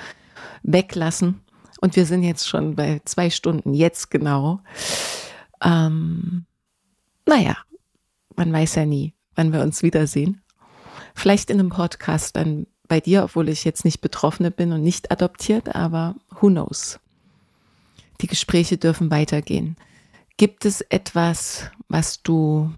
weglassen. 0.63 1.41
Und 1.79 1.95
wir 1.95 2.05
sind 2.05 2.23
jetzt 2.23 2.47
schon 2.47 2.75
bei 2.75 3.01
zwei 3.05 3.29
Stunden, 3.29 3.73
jetzt 3.73 4.11
genau. 4.11 4.61
Ähm, 5.63 6.45
naja, 7.25 7.57
man 8.35 8.51
weiß 8.51 8.75
ja 8.75 8.85
nie, 8.85 9.13
wann 9.35 9.53
wir 9.53 9.61
uns 9.61 9.81
wiedersehen. 9.81 10.41
Vielleicht 11.15 11.49
in 11.49 11.59
einem 11.59 11.69
Podcast 11.69 12.35
dann 12.35 12.67
bei 12.87 12.99
dir, 12.99 13.23
obwohl 13.23 13.49
ich 13.49 13.63
jetzt 13.63 13.85
nicht 13.85 14.01
Betroffene 14.01 14.51
bin 14.51 14.73
und 14.73 14.83
nicht 14.83 15.11
adoptiert, 15.11 15.75
aber 15.75 16.15
who 16.29 16.47
knows. 16.47 16.99
Die 18.21 18.27
Gespräche 18.27 18.77
dürfen 18.77 19.09
weitergehen. 19.09 19.75
Gibt 20.37 20.65
es 20.65 20.81
etwas, 20.81 21.69
was 21.87 22.23
du 22.23 22.73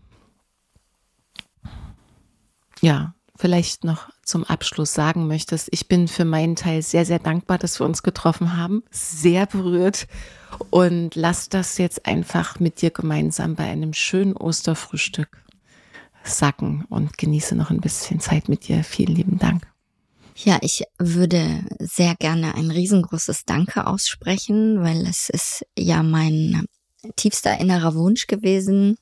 ja 2.82 3.14
vielleicht 3.36 3.84
noch 3.84 4.10
zum 4.24 4.44
Abschluss 4.44 4.94
sagen 4.94 5.28
möchtest? 5.28 5.70
Ich 5.72 5.88
bin 5.88 6.08
für 6.08 6.26
meinen 6.26 6.56
Teil 6.56 6.82
sehr, 6.82 7.06
sehr 7.06 7.20
dankbar, 7.20 7.58
dass 7.58 7.80
wir 7.80 7.86
uns 7.86 8.04
getroffen 8.04 8.58
haben, 8.58 8.84
sehr 8.92 9.46
berührt 9.46 10.08
und 10.70 11.16
lass 11.16 11.50
das 11.50 11.78
jetzt 11.78 12.06
einfach 12.06 12.60
mit 12.60 12.82
dir 12.82 12.92
gemeinsam 12.92 13.56
bei 13.56 13.66
einem 13.66 13.94
schönen 13.94 14.36
Osterfrühstück 14.36 15.44
sacken 16.24 16.86
und 16.90 17.18
genieße 17.18 17.56
noch 17.56 17.70
ein 17.70 17.82
bisschen 17.82 18.20
Zeit 18.20 18.50
mit 18.50 18.68
dir. 18.68 18.84
Vielen 18.84 19.16
lieben 19.16 19.40
Dank. 19.40 19.68
Ja, 20.36 20.58
ich 20.62 20.84
würde 20.98 21.64
sehr 21.80 22.16
gerne 22.16 22.56
ein 22.56 22.72
riesengroßes 22.72 23.46
Danke 23.46 23.86
aussprechen, 23.86 24.82
weil 24.82 25.06
es 25.06 25.30
ist 25.30 25.66
ja 25.78 26.02
mein 26.02 26.66
tiefster 27.16 27.60
innerer 27.60 27.96
Wunsch 27.96 28.28
gewesen, 28.28 28.98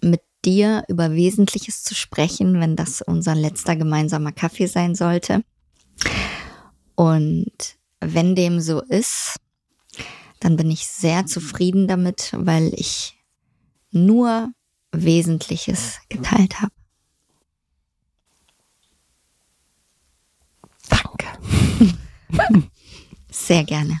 mit 0.00 0.22
dir 0.44 0.84
über 0.88 1.12
Wesentliches 1.12 1.82
zu 1.82 1.94
sprechen, 1.94 2.60
wenn 2.60 2.76
das 2.76 3.02
unser 3.02 3.34
letzter 3.34 3.76
gemeinsamer 3.76 4.32
Kaffee 4.32 4.66
sein 4.66 4.94
sollte. 4.94 5.42
Und 6.94 7.76
wenn 8.00 8.34
dem 8.34 8.60
so 8.60 8.80
ist, 8.82 9.36
dann 10.40 10.56
bin 10.56 10.70
ich 10.70 10.86
sehr 10.86 11.26
zufrieden 11.26 11.86
damit, 11.86 12.30
weil 12.34 12.72
ich 12.74 13.18
nur 13.90 14.52
Wesentliches 14.92 16.00
geteilt 16.08 16.60
habe. 16.60 16.72
Danke. 20.88 21.26
Sehr 23.30 23.64
gerne. 23.64 24.00